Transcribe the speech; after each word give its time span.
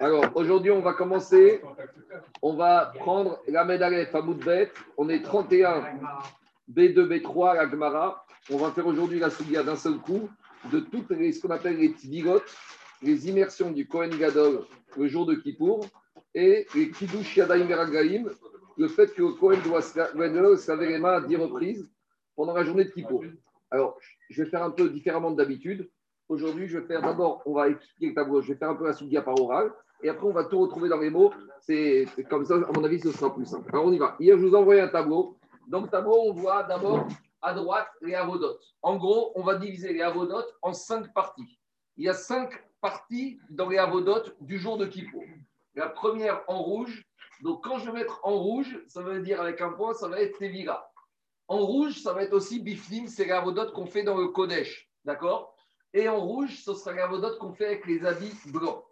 Alors, 0.00 0.24
aujourd'hui, 0.36 0.70
on 0.70 0.80
va 0.80 0.92
commencer. 0.92 1.60
On 2.40 2.54
va 2.54 2.92
prendre 2.94 3.40
la 3.48 3.64
Medalef 3.64 4.14
à. 4.14 4.20
On 4.96 5.08
est 5.08 5.22
31 5.22 5.82
B2, 6.72 6.94
B3 7.08 7.56
la 7.56 7.68
Gemara. 7.68 8.24
On 8.50 8.58
va 8.58 8.70
faire 8.70 8.86
aujourd'hui 8.86 9.18
la 9.18 9.30
Soudia 9.30 9.64
d'un 9.64 9.76
seul 9.76 9.98
coup 9.98 10.28
de 10.72 10.80
toutes 10.80 11.10
les, 11.10 11.32
ce 11.32 11.42
qu'on 11.42 11.50
appelle 11.50 11.78
les 11.78 11.92
tvigot, 11.92 12.42
les 13.02 13.28
immersions 13.28 13.70
du 13.70 13.86
Kohen 13.88 14.10
Gadol 14.10 14.64
le 14.96 15.08
jour 15.08 15.26
de 15.26 15.34
Kippour 15.34 15.86
et 16.34 16.66
les 16.74 16.90
Kiddush 16.90 17.36
Yadayim 17.36 17.66
Veragaim, 17.66 18.24
le 18.76 18.88
fait 18.88 19.12
que 19.12 19.22
le 19.22 19.32
Kohen 19.32 19.60
doit 19.62 19.82
se 19.82 20.68
laver 20.68 20.88
les 20.88 20.98
mains 20.98 21.14
à 21.14 21.20
10 21.20 21.36
reprises 21.36 21.88
pendant 22.36 22.54
la 22.54 22.64
journée 22.64 22.84
de 22.84 22.90
Kippour. 22.90 23.24
Alors, 23.70 23.98
je 24.30 24.42
vais 24.42 24.48
faire 24.48 24.62
un 24.62 24.70
peu 24.70 24.88
différemment 24.88 25.32
d'habitude. 25.32 25.90
Aujourd'hui, 26.28 26.68
je 26.68 26.78
vais 26.78 26.86
faire 26.86 27.02
d'abord, 27.02 27.42
on 27.46 27.54
va 27.54 27.68
expliquer 27.68 28.08
le 28.08 28.14
tableau, 28.14 28.40
je 28.40 28.52
vais 28.52 28.58
faire 28.58 28.70
un 28.70 28.74
peu 28.74 28.86
la 28.86 28.92
soudia 28.92 29.22
par 29.22 29.40
oral, 29.40 29.72
et 30.02 30.08
après, 30.08 30.26
on 30.26 30.32
va 30.32 30.44
tout 30.44 30.60
retrouver 30.60 30.88
dans 30.88 30.98
les 30.98 31.10
mots. 31.10 31.32
C'est 31.60 32.06
comme 32.30 32.44
ça, 32.44 32.54
à 32.54 32.72
mon 32.72 32.84
avis, 32.84 33.00
ce 33.00 33.12
sera 33.12 33.34
plus 33.34 33.46
simple. 33.46 33.68
Alors, 33.72 33.86
on 33.86 33.92
y 33.92 33.98
va. 33.98 34.16
Hier, 34.20 34.38
je 34.38 34.46
vous 34.46 34.54
ai 34.54 34.58
envoyé 34.58 34.80
un 34.80 34.88
tableau. 34.88 35.36
Dans 35.66 35.80
le 35.80 35.88
tableau, 35.88 36.16
on 36.26 36.32
voit 36.32 36.62
d'abord 36.62 37.06
à 37.42 37.52
droite 37.52 37.88
les 38.00 38.14
avodotes. 38.14 38.62
En 38.82 38.96
gros, 38.96 39.32
on 39.34 39.42
va 39.42 39.56
diviser 39.56 39.92
les 39.92 40.02
avodotes 40.02 40.56
en 40.62 40.72
cinq 40.72 41.12
parties. 41.12 41.58
Il 41.96 42.04
y 42.04 42.08
a 42.08 42.14
cinq 42.14 42.64
parties 42.80 43.38
dans 43.50 43.68
les 43.68 43.78
avodotes 43.78 44.36
du 44.40 44.58
jour 44.58 44.78
de 44.78 44.86
Kippour. 44.86 45.24
La 45.74 45.88
première 45.88 46.42
en 46.46 46.62
rouge. 46.62 47.04
Donc, 47.42 47.64
quand 47.64 47.78
je 47.78 47.86
vais 47.86 47.98
mettre 47.98 48.20
en 48.22 48.36
rouge, 48.38 48.80
ça 48.86 49.02
veut 49.02 49.20
dire 49.20 49.40
avec 49.40 49.60
un 49.60 49.70
point, 49.70 49.94
ça 49.94 50.08
va 50.08 50.20
être 50.20 50.38
Tevira. 50.38 50.90
En 51.48 51.58
rouge, 51.58 52.00
ça 52.02 52.12
va 52.12 52.22
être 52.22 52.32
aussi 52.32 52.60
Biflim, 52.60 53.08
c'est 53.08 53.24
les 53.24 53.32
avodotes 53.32 53.72
qu'on 53.72 53.86
fait 53.86 54.02
dans 54.02 54.16
le 54.16 54.28
Kodesh. 54.28 54.90
D'accord? 55.04 55.54
Et 55.92 56.08
en 56.08 56.20
rouge, 56.20 56.62
ce 56.62 56.74
sera 56.74 56.92
les 56.92 57.00
avodotes 57.00 57.38
qu'on 57.38 57.52
fait 57.52 57.66
avec 57.66 57.86
les 57.86 58.04
habits 58.04 58.34
blancs. 58.46 58.84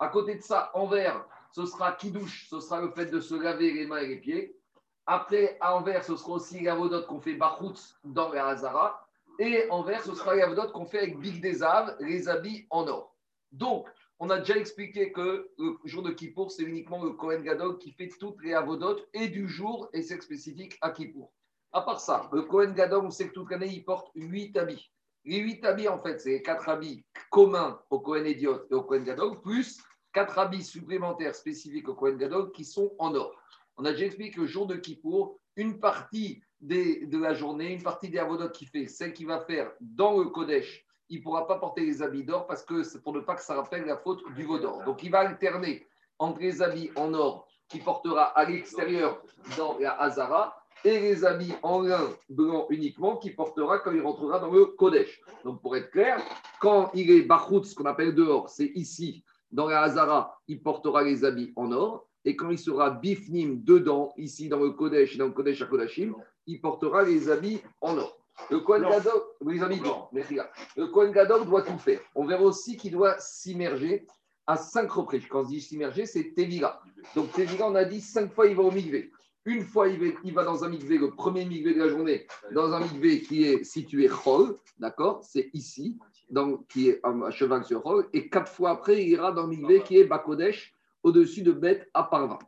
À 0.00 0.08
côté 0.08 0.34
de 0.34 0.42
ça, 0.42 0.70
en 0.72 0.86
vert, 0.86 1.26
ce 1.52 1.66
sera 1.66 1.92
Kidouche, 1.92 2.48
ce 2.48 2.58
sera 2.58 2.80
le 2.80 2.90
fait 2.90 3.06
de 3.06 3.20
se 3.20 3.34
laver 3.34 3.70
les 3.70 3.86
mains 3.86 3.98
et 3.98 4.06
les 4.06 4.16
pieds. 4.16 4.56
Après, 5.04 5.58
en 5.60 5.82
vert, 5.82 6.02
ce 6.04 6.16
sera 6.16 6.32
aussi 6.32 6.60
l'avodote 6.60 7.06
qu'on 7.06 7.20
fait 7.20 7.34
Bachoutz 7.34 7.98
dans 8.04 8.32
la 8.32 8.46
Hazara. 8.46 9.06
Et 9.38 9.68
en 9.68 9.82
vert, 9.82 10.02
ce 10.02 10.14
sera 10.14 10.34
l'avodote 10.34 10.72
qu'on 10.72 10.86
fait 10.86 11.00
avec 11.00 11.18
Big 11.18 11.42
Desav, 11.42 11.96
les 12.00 12.30
habits 12.30 12.66
en 12.70 12.88
or. 12.88 13.14
Donc, 13.52 13.88
on 14.18 14.30
a 14.30 14.38
déjà 14.38 14.56
expliqué 14.56 15.12
que 15.12 15.50
le 15.58 15.76
jour 15.84 16.02
de 16.02 16.12
Kippour, 16.12 16.50
c'est 16.50 16.62
uniquement 16.62 17.02
le 17.04 17.10
Kohen 17.10 17.42
Gadol 17.42 17.76
qui 17.76 17.92
fait 17.92 18.08
toutes 18.18 18.42
les 18.42 18.54
avodotes 18.54 19.06
et 19.12 19.28
du 19.28 19.48
jour, 19.48 19.90
et 19.92 20.00
c'est 20.00 20.20
spécifique 20.22 20.78
à 20.80 20.90
Kippour. 20.90 21.30
À 21.72 21.82
part 21.82 22.00
ça, 22.00 22.30
le 22.32 22.42
Kohen 22.42 22.72
Gadol, 22.72 23.04
on 23.04 23.10
sait 23.10 23.28
que 23.28 23.34
toute 23.34 23.50
l'année, 23.50 23.68
il 23.68 23.84
porte 23.84 24.10
huit 24.14 24.56
habits. 24.56 24.90
Les 25.24 25.38
huit 25.38 25.64
habits, 25.64 25.88
en 25.88 25.98
fait, 25.98 26.20
c'est 26.20 26.42
quatre 26.42 26.68
habits 26.68 27.04
communs 27.30 27.80
au 27.90 28.00
Kohen 28.00 28.26
Idiot 28.26 28.62
et 28.70 28.74
au 28.74 28.82
Kohen 28.82 29.04
Gadol, 29.04 29.40
plus 29.40 29.80
quatre 30.12 30.38
habits 30.38 30.64
supplémentaires 30.64 31.34
spécifiques 31.34 31.88
au 31.88 31.94
Kohen 31.94 32.16
Gadol 32.16 32.52
qui 32.52 32.64
sont 32.64 32.92
en 32.98 33.14
or. 33.14 33.34
On 33.76 33.84
a 33.84 33.92
déjà 33.92 34.06
expliqué 34.06 34.36
que 34.36 34.40
le 34.42 34.46
jour 34.46 34.66
de 34.66 34.76
Kippour, 34.76 35.38
une 35.56 35.78
partie 35.78 36.42
des, 36.60 37.06
de 37.06 37.18
la 37.18 37.34
journée, 37.34 37.72
une 37.72 37.82
partie 37.82 38.08
des 38.08 38.18
avodotes 38.18 38.52
qu'il 38.52 38.68
fait, 38.68 38.86
celle 38.86 39.12
qu'il 39.12 39.26
va 39.26 39.40
faire 39.40 39.72
dans 39.80 40.18
le 40.18 40.26
Kodesh, 40.26 40.84
il 41.08 41.18
ne 41.18 41.22
pourra 41.22 41.46
pas 41.46 41.58
porter 41.58 41.84
les 41.84 42.02
habits 42.02 42.24
d'or 42.24 42.46
parce 42.46 42.64
que 42.64 42.82
c'est 42.82 43.02
pour 43.02 43.12
ne 43.12 43.20
pas 43.20 43.34
que 43.34 43.42
ça 43.42 43.54
rappelle 43.54 43.84
la 43.84 43.96
faute 43.96 44.22
du 44.34 44.44
veau 44.44 44.58
d'or. 44.58 44.84
Donc 44.84 45.02
il 45.02 45.10
va 45.10 45.20
alterner 45.20 45.86
entre 46.18 46.40
les 46.40 46.62
habits 46.62 46.90
en 46.96 47.12
or 47.14 47.48
qu'il 47.68 47.82
portera 47.82 48.24
à 48.24 48.44
l'extérieur 48.44 49.22
dans 49.56 49.78
la 49.78 49.92
Hazara 50.00 50.59
et 50.84 51.00
les 51.00 51.24
habits 51.24 51.54
en 51.62 51.82
lin 51.82 52.08
blanc 52.28 52.66
uniquement 52.70 53.16
qu'il 53.16 53.34
portera 53.34 53.78
quand 53.78 53.92
il 53.92 54.00
rentrera 54.00 54.38
dans 54.38 54.50
le 54.50 54.66
Kodesh. 54.66 55.20
Donc 55.44 55.60
pour 55.60 55.76
être 55.76 55.90
clair, 55.90 56.20
quand 56.60 56.90
il 56.94 57.10
est 57.10 57.22
Bachout, 57.22 57.64
ce 57.64 57.74
qu'on 57.74 57.84
appelle 57.84 58.14
dehors, 58.14 58.48
c'est 58.48 58.72
ici, 58.74 59.24
dans 59.50 59.66
la 59.66 59.82
Hazara, 59.82 60.40
il 60.48 60.62
portera 60.62 61.02
les 61.02 61.24
habits 61.24 61.52
en 61.56 61.72
or. 61.72 62.06
Et 62.24 62.36
quand 62.36 62.50
il 62.50 62.58
sera 62.58 62.90
Bifnim 62.90 63.62
dedans, 63.64 64.12
ici 64.16 64.48
dans 64.48 64.60
le 64.60 64.70
Kodesh, 64.70 65.16
dans 65.16 65.26
le 65.26 65.32
Kodesh 65.32 65.62
à 65.62 65.66
Kodashim, 65.66 66.14
il 66.46 66.60
portera 66.60 67.02
les 67.02 67.30
habits 67.30 67.60
en 67.80 67.96
or. 67.96 68.16
Le 68.50 68.60
Kohen 68.60 68.82
Gadol, 68.82 69.20
les 69.46 69.62
habits 69.62 69.80
blancs, 69.80 70.08
le 70.12 70.86
Kohen 70.86 71.12
Gadol 71.12 71.44
doit 71.44 71.62
tout 71.62 71.78
faire. 71.78 72.00
On 72.14 72.24
verra 72.24 72.42
aussi 72.42 72.76
qu'il 72.76 72.92
doit 72.92 73.16
s'immerger 73.18 74.06
à 74.46 74.56
cinq 74.56 74.90
reprises. 74.90 75.26
Quand 75.28 75.44
je 75.44 75.48
dis 75.48 75.60
s'immerger, 75.60 76.06
c'est 76.06 76.32
Tevira. 76.34 76.82
Donc 77.14 77.32
Tevira, 77.32 77.70
on 77.70 77.74
a 77.74 77.84
dit 77.84 78.00
cinq 78.00 78.32
fois 78.32 78.46
il 78.46 78.56
va 78.56 78.62
au 78.62 78.70
Migvé. 78.70 79.10
Une 79.46 79.62
fois, 79.62 79.88
il 79.88 80.34
va, 80.34 80.44
dans 80.44 80.64
un 80.64 80.68
migvé, 80.68 80.98
le 80.98 81.10
premier 81.10 81.46
migvé 81.46 81.72
de 81.72 81.78
la 81.78 81.88
journée, 81.88 82.26
dans 82.52 82.72
un 82.72 82.80
migvé 82.80 83.22
qui 83.22 83.44
est 83.44 83.64
situé 83.64 84.06
Chol, 84.06 84.56
d'accord 84.78 85.24
C'est 85.24 85.48
ici, 85.54 85.98
donc, 86.28 86.66
qui 86.68 86.90
est 86.90 87.00
à 87.02 87.30
cheval 87.30 87.64
sur 87.64 87.82
Chol. 87.82 88.06
Et 88.12 88.28
quatre 88.28 88.52
fois 88.52 88.70
après, 88.70 89.02
il 89.02 89.08
ira 89.08 89.32
dans 89.32 89.46
le 89.46 89.48
migvé 89.48 89.82
qui 89.82 89.96
est 89.96 90.04
Bakodesh, 90.04 90.74
au-dessus 91.02 91.42
de 91.42 91.52
Beth 91.52 91.88
à 91.94 92.02
Parvin. 92.02 92.38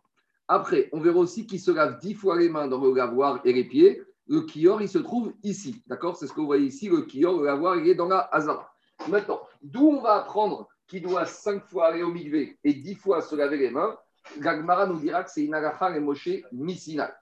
Après, 0.49 0.91
on 0.93 1.01
verra 1.01 1.19
aussi 1.19 1.47
qu'il 1.47 1.61
se 1.61 1.71
lave 1.71 1.99
dix 1.99 2.13
fois 2.13 2.39
les 2.39 2.51
mains 2.51 2.69
dans 2.69 2.85
le 2.85 2.95
lavoir 2.95 3.41
et 3.45 3.55
les 3.55 3.65
pieds. 3.65 4.03
Le 4.27 4.43
kior, 4.43 4.83
il 4.83 4.89
se 4.89 4.99
trouve 4.99 5.33
ici, 5.43 5.83
d'accord 5.87 6.17
C'est 6.17 6.27
ce 6.27 6.33
que 6.33 6.41
vous 6.41 6.47
voyez 6.47 6.67
ici, 6.67 6.91
le 6.91 7.03
kior, 7.03 7.39
le 7.39 7.47
lavoir, 7.47 7.77
il 7.77 7.89
est 7.89 7.95
dans 7.95 8.09
la 8.09 8.21
Hazara. 8.33 8.71
Maintenant, 9.09 9.41
d'où 9.63 9.89
on 9.89 10.03
va 10.03 10.17
apprendre 10.17 10.69
qu'il 10.87 11.03
doit 11.03 11.25
cinq 11.25 11.65
fois 11.65 11.87
aller 11.87 12.03
au 12.03 12.13
migvé 12.13 12.59
et 12.65 12.75
dix 12.75 12.95
fois 12.95 13.23
se 13.23 13.35
laver 13.35 13.57
les 13.57 13.71
mains? 13.71 13.97
Gagmara 14.39 14.87
nous 14.87 14.99
dira 14.99 15.25
que 15.25 15.31
c'est 15.31 15.45
une 15.45 15.55
et 15.55 16.01
Moshe 16.01 16.29
Missinal. 16.53 17.15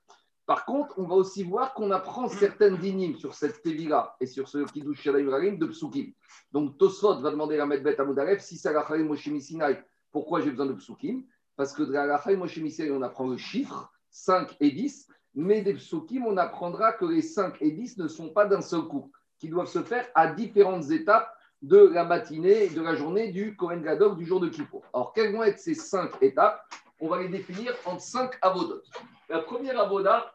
Par 0.46 0.64
contre, 0.64 0.98
on 0.98 1.06
va 1.06 1.14
aussi 1.14 1.44
voir 1.44 1.74
qu'on 1.74 1.92
apprend 1.92 2.28
certaines 2.28 2.76
dynimes 2.76 3.16
sur 3.16 3.34
cette 3.34 3.62
Tevila 3.62 4.16
et 4.20 4.26
sur 4.26 4.48
ce 4.48 4.64
Kiddush 4.64 5.06
Ibrahim 5.06 5.58
de 5.58 5.66
Psukim. 5.66 6.12
Donc 6.50 6.76
Tosfot 6.76 7.20
va 7.20 7.30
demander 7.30 7.58
à 7.60 7.66
Medbet 7.66 8.00
Amoudaref 8.00 8.40
si 8.42 8.56
c'est 8.58 8.72
et 8.72 9.02
Moshe 9.04 9.28
Missinal, 9.28 9.84
pourquoi 10.10 10.40
j'ai 10.40 10.50
besoin 10.50 10.66
de 10.66 10.72
Psukim 10.72 11.22
Parce 11.56 11.72
que 11.72 11.84
de 11.84 12.30
et 12.30 12.36
Moshe 12.36 12.58
Missinal, 12.58 12.92
on 12.92 13.02
apprend 13.02 13.28
le 13.28 13.36
chiffre 13.36 13.92
5 14.10 14.56
et 14.58 14.72
10, 14.72 15.06
mais 15.34 15.62
des 15.62 15.74
Psukim, 15.74 16.26
on 16.26 16.36
apprendra 16.36 16.94
que 16.94 17.04
les 17.04 17.22
5 17.22 17.56
et 17.60 17.70
10 17.70 17.98
ne 17.98 18.08
sont 18.08 18.30
pas 18.30 18.46
d'un 18.46 18.60
seul 18.60 18.82
coup, 18.82 19.12
qui 19.38 19.48
doivent 19.48 19.68
se 19.68 19.82
faire 19.82 20.08
à 20.14 20.32
différentes 20.32 20.90
étapes 20.90 21.32
de 21.62 21.78
la 21.78 22.04
matinée 22.04 22.68
de 22.70 22.80
la 22.80 22.94
journée 22.94 23.30
du 23.30 23.54
Kohen 23.54 23.82
Gadol 23.82 24.16
du 24.16 24.24
jour 24.24 24.40
de 24.40 24.48
Kippour. 24.48 24.82
Alors, 24.92 25.12
quelles 25.12 25.32
vont 25.32 25.42
être 25.42 25.58
ces 25.58 25.74
cinq 25.74 26.10
étapes? 26.22 26.60
On 27.00 27.08
va 27.08 27.18
les 27.22 27.28
définir 27.28 27.74
en 27.86 27.98
cinq 27.98 28.38
avodotes. 28.42 28.86
La 29.28 29.40
première 29.40 29.80
avoda, 29.80 30.34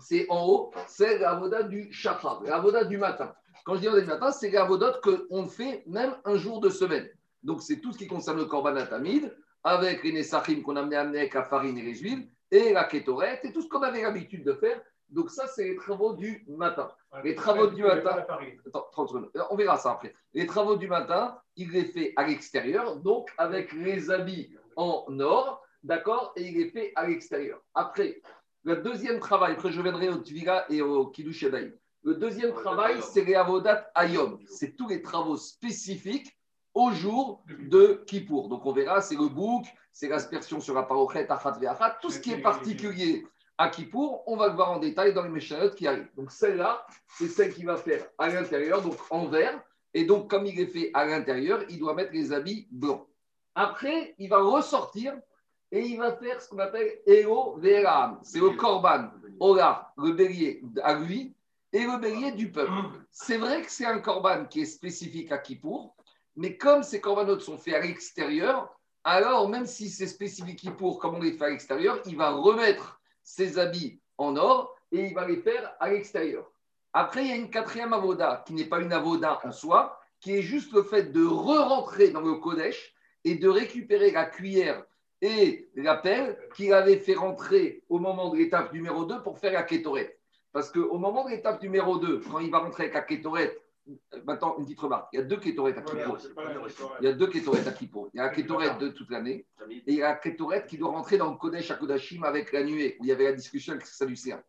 c'est 0.00 0.26
en 0.28 0.46
haut, 0.46 0.72
c'est 0.86 1.18
l'avoda 1.18 1.62
du 1.62 1.92
chakra, 1.92 2.40
l'avoda 2.44 2.84
du 2.84 2.98
matin. 2.98 3.32
Quand 3.64 3.74
je 3.74 3.80
dis 3.80 3.86
l'avoda 3.86 4.04
du 4.04 4.10
matin, 4.10 4.32
c'est 4.32 4.50
l'avodote 4.50 5.00
qu'on 5.02 5.46
fait 5.46 5.84
même 5.86 6.14
un 6.24 6.36
jour 6.36 6.60
de 6.60 6.68
semaine. 6.68 7.08
Donc, 7.42 7.62
c'est 7.62 7.80
tout 7.80 7.92
ce 7.92 7.98
qui 7.98 8.06
concerne 8.06 8.38
le 8.38 8.46
korban 8.46 8.76
atamide, 8.76 9.36
avec 9.64 10.02
les 10.02 10.12
nessachim 10.12 10.62
qu'on 10.62 10.76
a 10.76 10.80
amené 10.80 10.96
avec 10.96 11.34
la 11.34 11.44
farine 11.44 11.78
et 11.78 11.82
les 11.82 11.96
huiles, 11.96 12.28
et 12.50 12.72
la 12.72 12.84
kétorette, 12.84 13.44
et 13.44 13.52
tout 13.52 13.62
ce 13.62 13.68
qu'on 13.68 13.82
avait 13.82 14.02
l'habitude 14.02 14.44
de 14.44 14.54
faire. 14.54 14.80
Donc, 15.08 15.30
ça, 15.30 15.46
c'est 15.46 15.64
les 15.64 15.76
travaux 15.76 16.14
du 16.14 16.44
matin. 16.48 16.90
Les 17.22 17.34
travaux 17.34 17.66
du 17.66 17.82
matin. 17.82 18.24
Attends, 18.66 18.88
30 18.92 19.08
secondes. 19.08 19.30
On 19.50 19.56
verra 19.56 19.76
ça 19.76 19.92
après. 19.92 20.14
Les 20.32 20.46
travaux 20.46 20.76
du 20.76 20.88
matin, 20.88 21.38
il 21.56 21.70
les 21.70 21.84
fait 21.84 22.12
à 22.16 22.26
l'extérieur, 22.26 22.96
donc 22.96 23.30
avec 23.36 23.72
les 23.72 24.10
habits 24.10 24.54
en 24.76 25.04
or 25.20 25.61
d'accord, 25.82 26.32
et 26.36 26.42
il 26.42 26.60
est 26.60 26.70
fait 26.70 26.92
à 26.96 27.06
l'extérieur. 27.06 27.60
Après, 27.74 28.20
le 28.64 28.76
deuxième 28.76 29.18
travail, 29.18 29.52
après 29.52 29.72
je 29.72 29.78
reviendrai 29.78 30.08
au 30.08 30.18
Tvira 30.18 30.64
et 30.70 30.82
au 30.82 31.06
Kiddush 31.06 31.44
Le 32.02 32.14
deuxième 32.14 32.54
travail, 32.54 33.00
c'est 33.02 33.24
les 33.24 33.34
Avodat 33.34 33.90
Ayom. 33.94 34.38
C'est 34.46 34.76
tous 34.76 34.88
les 34.88 35.02
travaux 35.02 35.36
spécifiques 35.36 36.36
au 36.74 36.92
jour 36.92 37.44
de 37.48 38.02
Kippour. 38.06 38.48
Donc 38.48 38.64
on 38.64 38.72
verra, 38.72 39.00
c'est 39.00 39.16
le 39.16 39.28
bouc, 39.28 39.66
c'est 39.90 40.08
l'aspersion 40.08 40.60
sur 40.60 40.74
la 40.74 40.84
parochet, 40.84 41.28
achat 41.28 41.58
ve'achat, 41.60 41.98
tout 42.00 42.10
ce 42.10 42.20
qui 42.20 42.32
est 42.32 42.40
particulier 42.40 43.24
à 43.58 43.68
Kippour, 43.68 44.24
on 44.26 44.36
va 44.36 44.48
le 44.48 44.54
voir 44.54 44.72
en 44.72 44.78
détail 44.78 45.12
dans 45.12 45.22
les 45.22 45.28
méchanotes 45.28 45.74
qui 45.74 45.86
arrivent. 45.86 46.10
Donc 46.16 46.30
celle-là, 46.30 46.86
c'est 47.06 47.28
celle 47.28 47.52
qu'il 47.52 47.66
va 47.66 47.76
faire 47.76 48.04
à 48.18 48.28
l'intérieur, 48.28 48.82
donc 48.82 48.96
en 49.10 49.26
vert. 49.26 49.62
Et 49.94 50.04
donc, 50.04 50.30
comme 50.30 50.46
il 50.46 50.58
est 50.58 50.66
fait 50.66 50.90
à 50.94 51.04
l'intérieur, 51.04 51.62
il 51.68 51.78
doit 51.78 51.94
mettre 51.94 52.12
les 52.12 52.32
habits 52.32 52.66
blancs. 52.70 53.06
Après, 53.54 54.14
il 54.18 54.30
va 54.30 54.42
ressortir 54.42 55.14
et 55.72 55.80
il 55.80 55.98
va 55.98 56.12
faire 56.12 56.40
ce 56.40 56.48
qu'on 56.50 56.58
appelle 56.58 57.00
Eo 57.06 57.56
Veram. 57.56 58.20
C'est 58.22 58.38
le 58.38 58.50
Korban, 58.50 59.10
Ola, 59.40 59.92
le 59.96 60.12
bélier 60.12 60.62
à 60.82 60.94
lui, 60.94 61.34
et 61.72 61.84
le 61.84 61.98
bélier 61.98 62.32
du 62.32 62.52
peuple. 62.52 62.70
C'est 63.10 63.38
vrai 63.38 63.62
que 63.62 63.70
c'est 63.70 63.86
un 63.86 63.98
Korban 63.98 64.44
qui 64.44 64.60
est 64.60 64.66
spécifique 64.66 65.32
à 65.32 65.38
Kippour, 65.38 65.96
mais 66.36 66.58
comme 66.58 66.82
ces 66.82 67.00
Korbanotes 67.00 67.40
sont 67.40 67.56
faits 67.56 67.74
à 67.74 67.80
l'extérieur, 67.80 68.78
alors 69.02 69.48
même 69.48 69.66
si 69.66 69.88
c'est 69.88 70.06
spécifique 70.06 70.58
Kippour, 70.58 70.98
comme 70.98 71.14
on 71.14 71.20
les 71.20 71.32
fait 71.32 71.46
à 71.46 71.50
l'extérieur, 71.50 72.00
il 72.04 72.16
va 72.18 72.30
remettre 72.30 73.00
ses 73.24 73.58
habits 73.58 73.98
en 74.18 74.36
or 74.36 74.76
et 74.92 75.06
il 75.06 75.14
va 75.14 75.26
les 75.26 75.38
faire 75.38 75.74
à 75.80 75.88
l'extérieur. 75.88 76.50
Après, 76.92 77.24
il 77.24 77.30
y 77.30 77.32
a 77.32 77.36
une 77.36 77.50
quatrième 77.50 77.94
avoda 77.94 78.44
qui 78.46 78.52
n'est 78.52 78.66
pas 78.66 78.80
une 78.80 78.92
avoda 78.92 79.40
en 79.42 79.52
soi, 79.52 79.98
qui 80.20 80.36
est 80.36 80.42
juste 80.42 80.72
le 80.72 80.82
fait 80.82 81.04
de 81.04 81.24
re-rentrer 81.24 82.10
dans 82.10 82.20
le 82.20 82.34
Kodesh 82.34 82.94
et 83.24 83.36
de 83.36 83.48
récupérer 83.48 84.10
la 84.10 84.26
cuillère 84.26 84.84
et 85.22 85.70
l'appel 85.76 86.36
qu'il 86.54 86.72
avait 86.74 86.98
fait 86.98 87.14
rentrer 87.14 87.82
au 87.88 87.98
moment 87.98 88.30
de 88.30 88.36
l'étape 88.36 88.72
numéro 88.72 89.04
2 89.04 89.22
pour 89.22 89.38
faire 89.38 89.52
la 89.52 89.62
kétorette. 89.62 90.18
Parce 90.52 90.70
qu'au 90.70 90.98
moment 90.98 91.24
de 91.24 91.30
l'étape 91.30 91.62
numéro 91.62 91.96
2, 91.96 92.20
quand 92.30 92.40
il 92.40 92.50
va 92.50 92.58
rentrer 92.58 92.84
avec 92.84 92.94
la 92.94 93.02
kétorette 93.02 93.58
maintenant, 94.24 94.56
une 94.58 94.64
petite 94.64 94.80
remarque. 94.80 95.08
Il 95.12 95.18
y 95.18 95.22
a 95.22 95.24
deux 95.24 95.38
kétorettes 95.38 95.78
à 95.78 95.82
Kippour. 95.82 96.18
Il 97.00 97.04
y 97.04 97.08
a 97.08 97.12
deux 97.12 97.26
kétorettes 97.26 97.66
à 97.66 97.72
Kippour. 97.72 98.10
Il 98.12 98.18
y 98.18 98.20
a 98.20 98.24
la 98.24 98.30
kétorette 98.30 98.78
de 98.78 98.88
toute 98.88 99.10
l'année 99.10 99.46
et 99.70 99.82
il 99.86 99.94
y 99.94 100.02
a 100.02 100.10
la 100.10 100.14
kétorette 100.16 100.66
qui 100.66 100.78
doit 100.78 100.90
rentrer 100.90 101.18
dans 101.18 101.30
le 101.30 101.36
Kodesh 101.36 101.70
à 101.70 101.74
Kodashim 101.74 102.22
avec 102.24 102.52
la 102.52 102.62
nuée, 102.62 102.96
où 103.00 103.04
il 103.04 103.08
y 103.08 103.12
avait 103.12 103.24
la 103.24 103.32
discussion 103.32 103.72
avec 103.72 103.86
Salucéen. 103.86 104.42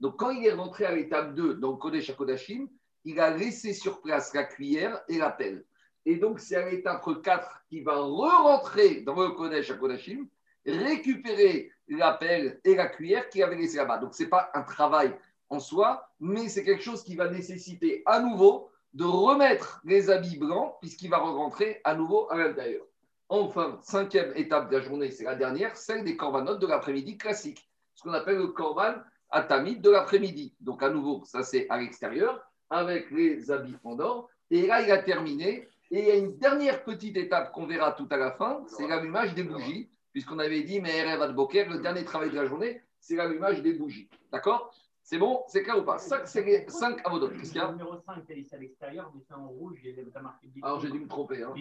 Donc, 0.00 0.16
quand 0.16 0.30
il 0.30 0.46
est 0.46 0.52
rentré 0.52 0.84
à 0.84 0.94
l'étape 0.94 1.34
2 1.34 1.54
dans 1.54 1.72
le 1.72 1.76
Kodesh 1.76 2.10
à 2.10 2.14
Kodashim, 2.14 2.68
il 3.04 3.20
a 3.20 3.36
laissé 3.36 3.72
sur 3.72 4.00
place 4.00 4.34
la 4.34 4.44
cuillère 4.44 5.02
et 5.08 5.18
la 5.18 5.30
pelle. 5.30 5.64
Et 6.08 6.16
donc, 6.16 6.40
c'est 6.40 6.56
à 6.56 6.70
l'étape 6.70 7.04
4 7.22 7.64
qu'il 7.68 7.84
va 7.84 7.96
re-rentrer 7.96 9.02
dans 9.02 9.14
le 9.20 9.28
Kodesh 9.32 9.70
à 9.70 9.74
Kodashim, 9.74 10.26
récupérer 10.64 11.70
la 11.86 12.14
pelle 12.14 12.62
et 12.64 12.74
la 12.74 12.86
cuillère 12.86 13.28
qu'il 13.28 13.42
avait 13.42 13.56
laissé 13.56 13.76
là-bas. 13.76 13.98
Donc, 13.98 14.14
ce 14.14 14.22
n'est 14.22 14.30
pas 14.30 14.50
un 14.54 14.62
travail 14.62 15.14
en 15.50 15.60
soi, 15.60 16.08
mais 16.18 16.48
c'est 16.48 16.64
quelque 16.64 16.82
chose 16.82 17.04
qui 17.04 17.14
va 17.14 17.28
nécessiter 17.28 18.02
à 18.06 18.20
nouveau 18.20 18.70
de 18.94 19.04
remettre 19.04 19.82
les 19.84 20.08
habits 20.08 20.38
blancs, 20.38 20.76
puisqu'il 20.80 21.10
va 21.10 21.18
rentrer 21.18 21.82
à 21.84 21.94
nouveau 21.94 22.26
à 22.30 22.38
l'intérieur. 22.38 22.86
Enfin, 23.28 23.78
cinquième 23.82 24.32
étape 24.34 24.70
de 24.70 24.78
la 24.78 24.82
journée, 24.82 25.10
c'est 25.10 25.24
la 25.24 25.34
dernière, 25.34 25.76
celle 25.76 26.04
des 26.04 26.16
corbanotes 26.16 26.60
de 26.60 26.66
l'après-midi 26.66 27.18
classique, 27.18 27.68
ce 27.94 28.02
qu'on 28.02 28.14
appelle 28.14 28.38
le 28.38 28.46
corban 28.46 28.94
atamide 29.28 29.82
de 29.82 29.90
l'après-midi. 29.90 30.54
Donc, 30.60 30.82
à 30.82 30.88
nouveau, 30.88 31.22
ça 31.26 31.42
c'est 31.42 31.68
à 31.68 31.76
l'extérieur, 31.76 32.50
avec 32.70 33.10
les 33.10 33.50
habits 33.50 33.76
fondants. 33.82 34.26
Et 34.50 34.66
là, 34.66 34.80
il 34.80 34.90
a 34.90 35.02
terminé. 35.02 35.68
Et 35.90 36.00
il 36.00 36.06
y 36.06 36.10
a 36.10 36.16
une 36.16 36.36
dernière 36.38 36.84
petite 36.84 37.16
étape 37.16 37.52
qu'on 37.52 37.66
verra 37.66 37.92
tout 37.92 38.08
à 38.10 38.16
la 38.16 38.32
fin, 38.32 38.62
c'est 38.66 38.86
l'allumage 38.86 39.34
des 39.34 39.44
bougies, 39.44 39.88
puisqu'on 40.12 40.38
avait 40.38 40.62
dit, 40.62 40.80
mais 40.80 41.02
de 41.02 41.32
Boker, 41.32 41.68
le 41.70 41.78
dernier 41.78 42.04
travail 42.04 42.30
de 42.30 42.36
la 42.36 42.44
journée, 42.44 42.82
c'est 43.00 43.16
l'allumage 43.16 43.62
des 43.62 43.72
bougies. 43.72 44.08
D'accord? 44.30 44.70
C'est 45.02 45.16
bon? 45.16 45.42
C'est 45.48 45.62
clair 45.62 45.78
ou 45.78 45.82
pas? 45.84 45.96
5 45.96 46.26
5 46.26 47.06
avodot. 47.06 47.30
Qu'est-ce 47.30 47.52
qu'il 47.52 47.60
y 47.62 47.64
a? 47.64 47.70
Numéro 47.70 47.96
5, 47.96 48.26
tu 48.26 48.32
as 48.32 48.34
laissé 48.34 48.56
à 48.56 48.58
l'extérieur, 48.58 49.10
mais 49.14 49.22
c'est 49.26 49.32
en 49.32 49.48
rouge, 49.48 49.78
as 50.14 50.20
marqué 50.20 50.48
Alors 50.60 50.80
j'ai 50.80 50.90
dû 50.90 51.00
me 51.00 51.08
tromper. 51.08 51.42
Hein. 51.42 51.54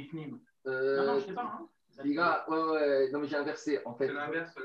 Euh, 0.66 0.98
non, 0.98 1.14
non, 1.14 1.20
je 1.20 1.28
sais 1.28 1.34
pas. 1.34 1.60
Hein. 1.62 1.68
ouais, 2.50 2.64
ouais, 2.72 3.12
non, 3.12 3.20
mais 3.20 3.28
j'ai 3.28 3.38
inversé 3.38 3.80
en 3.86 3.96
fait. 3.96 4.12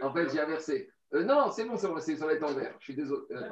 En 0.02 0.12
fait, 0.12 0.28
j'ai 0.30 0.40
inversé. 0.40 0.90
Euh, 1.14 1.22
non, 1.24 1.50
c'est 1.52 1.64
bon, 1.64 1.76
c'est 1.76 1.88
bon, 1.88 2.00
ça 2.00 2.26
va 2.26 2.32
être 2.32 2.42
en 2.42 2.54
vert. 2.54 2.74
Je 2.80 2.84
suis 2.84 2.94
désolé. 2.94 3.22
Euh, 3.30 3.48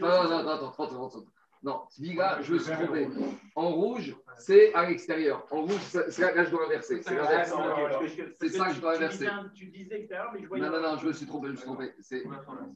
Non, 0.00 0.24
non, 0.24 0.42
non, 0.42 0.48
attends, 0.48 0.70
attends, 0.72 1.06
attends. 1.06 1.24
Non, 1.62 1.82
Viga, 1.98 2.40
je 2.40 2.54
me 2.54 2.58
suis 2.58 2.72
trompé. 2.72 3.08
En 3.54 3.68
rouge, 3.68 4.16
c'est 4.38 4.72
à 4.72 4.88
l'extérieur. 4.88 5.46
En 5.50 5.62
rouge, 5.62 5.80
c'est 5.82 6.18
là, 6.18 6.32
que 6.32 6.44
je 6.44 6.50
dois 6.50 6.64
inverser. 6.64 7.02
C'est 7.02 8.48
ça 8.48 8.68
que 8.68 8.74
je 8.74 8.80
dois 8.80 8.96
inverser. 8.96 9.28
Tu 9.54 9.66
disais 9.66 10.00
extérieur, 10.00 10.30
mais 10.32 10.42
je 10.42 10.48
voyais. 10.48 10.64
Non, 10.64 10.70
non, 10.70 10.80
non, 10.80 10.96
je 10.96 11.06
me 11.06 11.12
suis 11.12 11.26
trompé. 11.26 11.48
Je 11.48 11.52
me 11.52 11.56
suis 11.56 11.66
trompé. 11.66 11.92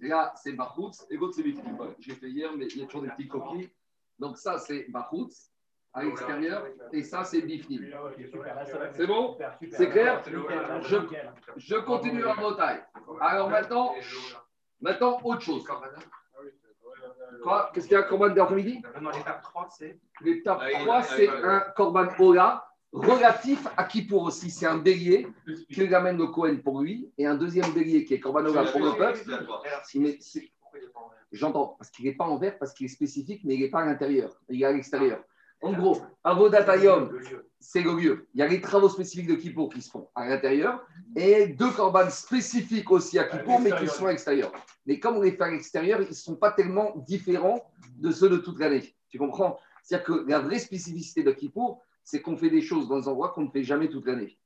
Là, 0.03 0.35
c'est 0.37 0.53
Bachoutz 0.53 1.07
et 1.11 1.17
l'autre, 1.17 1.35
c'est 1.35 1.43
Bifnim. 1.43 1.79
J'ai 1.99 2.15
fait 2.15 2.29
hier, 2.29 2.51
mais 2.55 2.67
il 2.67 2.81
y 2.81 2.83
a 2.83 2.87
toujours 2.87 3.03
des 3.03 3.09
petits 3.09 3.29
coquilles. 3.29 3.71
Donc, 4.19 4.37
ça, 4.37 4.59
c'est 4.59 4.87
Bachoutz 4.91 5.51
à 5.95 6.03
l'extérieur 6.05 6.67
et 6.93 7.03
ça, 7.03 7.25
c'est 7.25 7.41
Bifnim. 7.41 7.87
C'est 8.93 9.07
bon 9.07 9.39
C'est 9.71 9.89
clair 9.89 10.23
je, 10.83 10.97
je 11.57 11.77
continue 11.77 12.27
en 12.27 12.35
Bretagne. 12.35 12.83
Alors 13.21 13.49
maintenant, 13.49 13.95
maintenant, 14.81 15.21
autre 15.25 15.41
chose. 15.41 15.65
Qu'est-ce 17.73 17.87
qu'il 17.87 17.95
y 17.95 17.97
a 17.97 18.01
un 18.01 18.09
Corban 18.09 18.31
d'après-midi 18.31 18.83
l'étape 19.13 19.43
3, 19.43 19.69
c'est. 19.71 19.99
L'étape 20.23 20.63
3, 20.81 21.03
c'est 21.03 21.29
un 21.29 21.61
Corban 21.77 22.09
Ola 22.19 22.67
relatif 22.93 23.67
à 23.77 23.85
qui 23.85 24.03
pour 24.03 24.23
aussi. 24.23 24.51
C'est 24.51 24.67
un 24.67 24.79
bélier 24.79 25.27
qu'il 25.73 25.95
amène 25.95 26.17
le 26.17 26.29
Cohen 26.29 26.59
pour 26.63 26.81
lui 26.81 27.11
et 27.19 27.27
un 27.27 27.35
deuxième 27.35 27.73
bélier 27.73 28.05
qui 28.05 28.15
est 28.15 28.21
Corban 28.21 28.45
Ola 28.47 28.65
pour 28.65 28.81
le 28.81 28.97
peuple. 28.97 29.21
J'entends, 31.33 31.75
parce 31.79 31.91
qu'il 31.91 32.05
n'est 32.05 32.15
pas 32.15 32.27
en 32.27 32.37
vert, 32.37 32.57
parce 32.59 32.73
qu'il 32.73 32.87
est 32.87 32.89
spécifique, 32.89 33.43
mais 33.45 33.57
il 33.57 33.63
n'est 33.63 33.71
pas 33.71 33.81
à 33.81 33.87
l'intérieur, 33.87 34.41
il 34.49 34.63
est 34.63 34.65
à 34.65 34.73
l'extérieur. 34.73 35.21
En 35.61 35.73
gros, 35.73 36.01
Avodatayom, 36.23 37.11
c'est 37.65 37.81
le 37.81 37.95
lieu. 37.95 38.29
Il 38.35 38.41
y 38.41 38.43
a 38.43 38.47
les 38.47 38.61
travaux 38.61 38.91
spécifiques 38.91 39.27
de 39.27 39.35
Kippour 39.35 39.73
qui 39.73 39.81
se 39.81 39.91
font 39.91 40.09
à 40.15 40.29
l'intérieur 40.29 40.87
et 41.17 41.47
deux 41.47 41.71
corbanes 41.71 42.11
spécifiques 42.11 42.91
aussi 42.91 43.19
à 43.19 43.25
Kippour, 43.25 43.59
mais 43.61 43.73
qui 43.73 43.89
sont 43.89 44.07
à 44.07 44.11
l'extérieur. 44.11 44.53
Mais 44.87 45.01
comme 45.01 45.17
on 45.17 45.23
les 45.23 45.33
fait 45.33 45.45
à 45.45 45.51
l'extérieur, 45.51 46.03
ils 46.03 46.09
ne 46.09 46.15
sont 46.15 46.37
pas 46.37 46.53
tellement 46.53 46.93
différents 47.09 47.65
de 47.97 48.11
ceux 48.11 48.29
de 48.29 48.37
toute 48.37 48.61
l'année. 48.61 48.95
Tu 49.09 49.19
comprends? 49.19 49.59
C'est-à-dire 49.83 50.07
que 50.07 50.25
la 50.29 50.41
vraie 50.41 50.59
spécificité 50.59 51.23
de 51.23 51.31
Kippour, 51.31 51.83
c'est 52.03 52.21
qu'on 52.21 52.37
fait 52.37 52.51
des 52.51 52.61
choses 52.61 52.87
dans 52.87 53.01
des 53.01 53.09
endroits 53.09 53.31
qu'on 53.31 53.43
ne 53.43 53.51
fait 53.51 53.65
jamais 53.65 53.89
toute 53.89 54.07
l'année. 54.07 54.39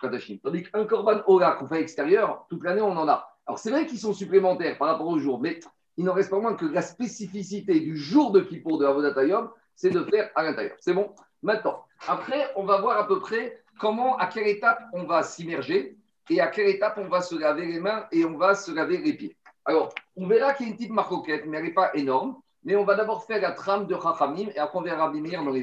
Tandis 0.00 0.62
qu'un 0.62 0.84
corban 0.84 1.22
Ola 1.26 1.52
qu'on 1.52 1.66
fait 1.66 1.76
à 1.76 1.80
l'extérieur, 1.80 2.46
toute 2.48 2.62
l'année, 2.62 2.82
on 2.82 2.96
en 2.96 3.08
a. 3.08 3.36
Alors, 3.46 3.58
c'est 3.58 3.70
vrai 3.70 3.86
qu'ils 3.86 3.98
sont 3.98 4.12
supplémentaires 4.12 4.78
par 4.78 4.88
rapport 4.88 5.08
au 5.08 5.18
jour, 5.18 5.40
mais 5.40 5.58
il 5.96 6.04
n'en 6.04 6.12
reste 6.12 6.30
pas 6.30 6.38
moins 6.38 6.54
que 6.54 6.66
la 6.66 6.82
spécificité 6.82 7.80
du 7.80 7.96
jour 7.96 8.30
de 8.30 8.40
Kippour 8.40 8.78
de 8.78 8.86
Avodatayom, 8.86 9.50
c'est 9.74 9.90
de 9.90 10.04
faire 10.04 10.30
à 10.36 10.44
l'intérieur. 10.44 10.76
C'est 10.80 10.94
bon? 10.94 11.12
Maintenant, 11.42 11.84
après, 12.06 12.50
on 12.56 12.64
va 12.64 12.80
voir 12.80 12.98
à 12.98 13.06
peu 13.06 13.20
près 13.20 13.62
comment, 13.78 14.16
à 14.16 14.26
quelle 14.26 14.48
étape 14.48 14.80
on 14.92 15.04
va 15.04 15.22
s'immerger 15.22 15.96
et 16.30 16.40
à 16.40 16.48
quelle 16.48 16.68
étape 16.68 16.98
on 16.98 17.08
va 17.08 17.22
se 17.22 17.34
laver 17.34 17.66
les 17.66 17.80
mains 17.80 18.06
et 18.12 18.24
on 18.24 18.36
va 18.36 18.54
se 18.54 18.70
laver 18.72 18.98
les 18.98 19.14
pieds. 19.14 19.36
Alors, 19.64 19.94
on 20.16 20.26
verra 20.26 20.54
qu'il 20.54 20.66
y 20.66 20.68
a 20.68 20.72
une 20.72 20.76
petite 20.76 20.92
marcoquette, 20.92 21.46
mais 21.46 21.58
elle 21.58 21.64
n'est 21.64 21.74
pas 21.74 21.94
énorme. 21.94 22.36
Mais 22.64 22.74
on 22.76 22.84
va 22.84 22.96
d'abord 22.96 23.24
faire 23.24 23.40
la 23.40 23.52
trame 23.52 23.86
de 23.86 23.94
Chachamim 23.94 24.48
et 24.54 24.58
après 24.58 24.78
on 24.78 24.82
verra 24.82 25.06
Rabbi 25.06 25.20
Meir 25.20 25.44
dans. 25.44 25.54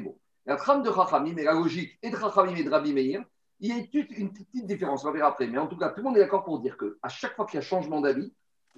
La 0.46 0.56
trame 0.56 0.82
de 0.82 0.92
Chachamim 0.92 1.36
et 1.38 1.44
la 1.44 1.54
logique 1.54 1.98
et 2.02 2.10
de 2.10 2.16
Chachamim 2.16 2.56
et 2.56 2.64
de 2.64 2.70
Rabbi 2.70 2.94
Meir, 2.94 3.24
il 3.60 3.70
y 3.70 3.72
a 3.72 3.78
une 4.18 4.32
petite 4.32 4.66
différence, 4.66 5.06
on 5.06 5.12
verra 5.12 5.30
après. 5.30 5.48
Mais 5.48 5.58
en 5.58 5.68
tout 5.68 5.78
cas, 5.78 5.90
tout 5.90 5.98
le 5.98 6.04
monde 6.04 6.18
est 6.18 6.22
d'accord 6.22 6.44
pour 6.44 6.60
dire 6.60 6.78
qu'à 6.78 7.10
chaque 7.10 7.36
fois 7.36 7.46
qu'il 7.46 7.56
y 7.56 7.58
a 7.58 7.66
changement 7.66 8.02
d'avis, 8.02 8.34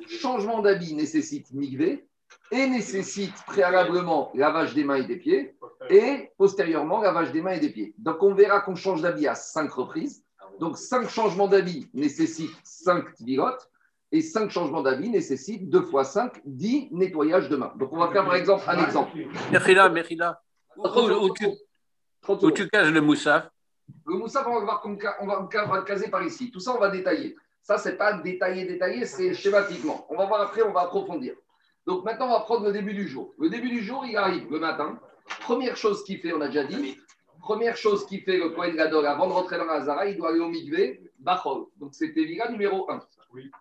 changement 0.07 0.61
d'avis 0.61 0.95
nécessite 0.95 1.51
migvé 1.53 2.06
et 2.51 2.67
nécessite 2.67 3.33
préalablement 3.45 4.31
lavage 4.33 4.73
des 4.73 4.83
mains 4.83 4.95
et 4.95 5.03
des 5.03 5.17
pieds 5.17 5.55
et 5.89 6.31
postérieurement 6.37 7.01
lavage 7.01 7.31
des 7.31 7.41
mains 7.41 7.51
et 7.51 7.59
des 7.59 7.69
pieds. 7.69 7.93
Donc 7.97 8.23
on 8.23 8.33
verra 8.33 8.61
qu'on 8.61 8.75
change 8.75 9.01
d'habit 9.01 9.27
à 9.27 9.35
cinq 9.35 9.71
reprises. 9.71 10.23
Donc 10.59 10.77
cinq 10.77 11.09
changements 11.09 11.47
d'habit 11.47 11.89
nécessitent 11.93 12.55
cinq 12.63 13.13
tibirotes 13.13 13.69
et 14.11 14.21
cinq 14.21 14.49
changements 14.49 14.81
d'habit 14.81 15.09
nécessitent 15.09 15.69
deux 15.69 15.81
fois 15.81 16.03
cinq, 16.03 16.41
dix 16.45 16.87
nettoyages 16.91 17.49
de 17.49 17.57
mains. 17.57 17.73
Donc 17.75 17.91
on 17.91 17.97
va 17.97 18.09
faire 18.09 18.25
par 18.25 18.35
exemple 18.35 18.63
un 18.67 18.83
exemple. 18.85 19.17
Merida, 19.51 19.89
Merida. 19.89 20.41
Où, 20.77 21.33
tu, 21.33 21.47
où 22.27 22.51
tu 22.51 22.67
cases 22.69 22.89
le 22.89 23.01
moussaf 23.01 23.49
Le 24.05 24.15
moussaf, 24.15 24.45
on 24.47 24.59
va, 24.59 24.61
voir 24.61 24.83
on 24.85 25.25
va 25.25 25.77
le 25.77 25.83
caser 25.83 26.09
par 26.09 26.23
ici. 26.23 26.51
Tout 26.51 26.59
ça, 26.59 26.75
on 26.75 26.79
va 26.79 26.89
détailler. 26.89 27.35
Ça, 27.61 27.77
c'est 27.77 27.97
pas 27.97 28.13
détaillé, 28.13 28.65
détaillé, 28.65 29.05
c'est 29.05 29.33
schématiquement. 29.33 30.05
On 30.09 30.15
va 30.15 30.25
voir 30.25 30.41
après, 30.41 30.61
on 30.61 30.71
va 30.71 30.81
approfondir. 30.81 31.35
Donc 31.87 32.03
maintenant, 32.03 32.27
on 32.27 32.31
va 32.31 32.41
prendre 32.41 32.65
le 32.65 32.73
début 32.73 32.93
du 32.93 33.07
jour. 33.07 33.33
Le 33.39 33.49
début 33.49 33.69
du 33.69 33.81
jour, 33.81 34.05
il 34.05 34.17
arrive 34.17 34.51
le 34.51 34.59
matin. 34.59 34.99
Première 35.39 35.77
chose 35.77 36.03
qu'il 36.03 36.19
fait, 36.19 36.33
on 36.33 36.41
a 36.41 36.47
déjà 36.47 36.65
dit, 36.65 36.97
première 37.39 37.77
chose 37.77 38.05
qu'il 38.05 38.21
fait 38.23 38.37
le 38.37 38.49
Kohen 38.49 38.75
Gadol 38.75 39.05
avant 39.05 39.27
de 39.27 39.31
rentrer 39.31 39.57
dans 39.57 39.65
la 39.65 39.85
Zara, 39.85 40.05
il 40.05 40.17
doit 40.17 40.31
aller 40.31 40.41
au 40.41 40.49
Mikvé, 40.49 41.01
Bachol. 41.17 41.67
Donc 41.77 41.95
c'était 41.95 42.25
Vira 42.25 42.51
numéro 42.51 42.91
1. 42.91 42.99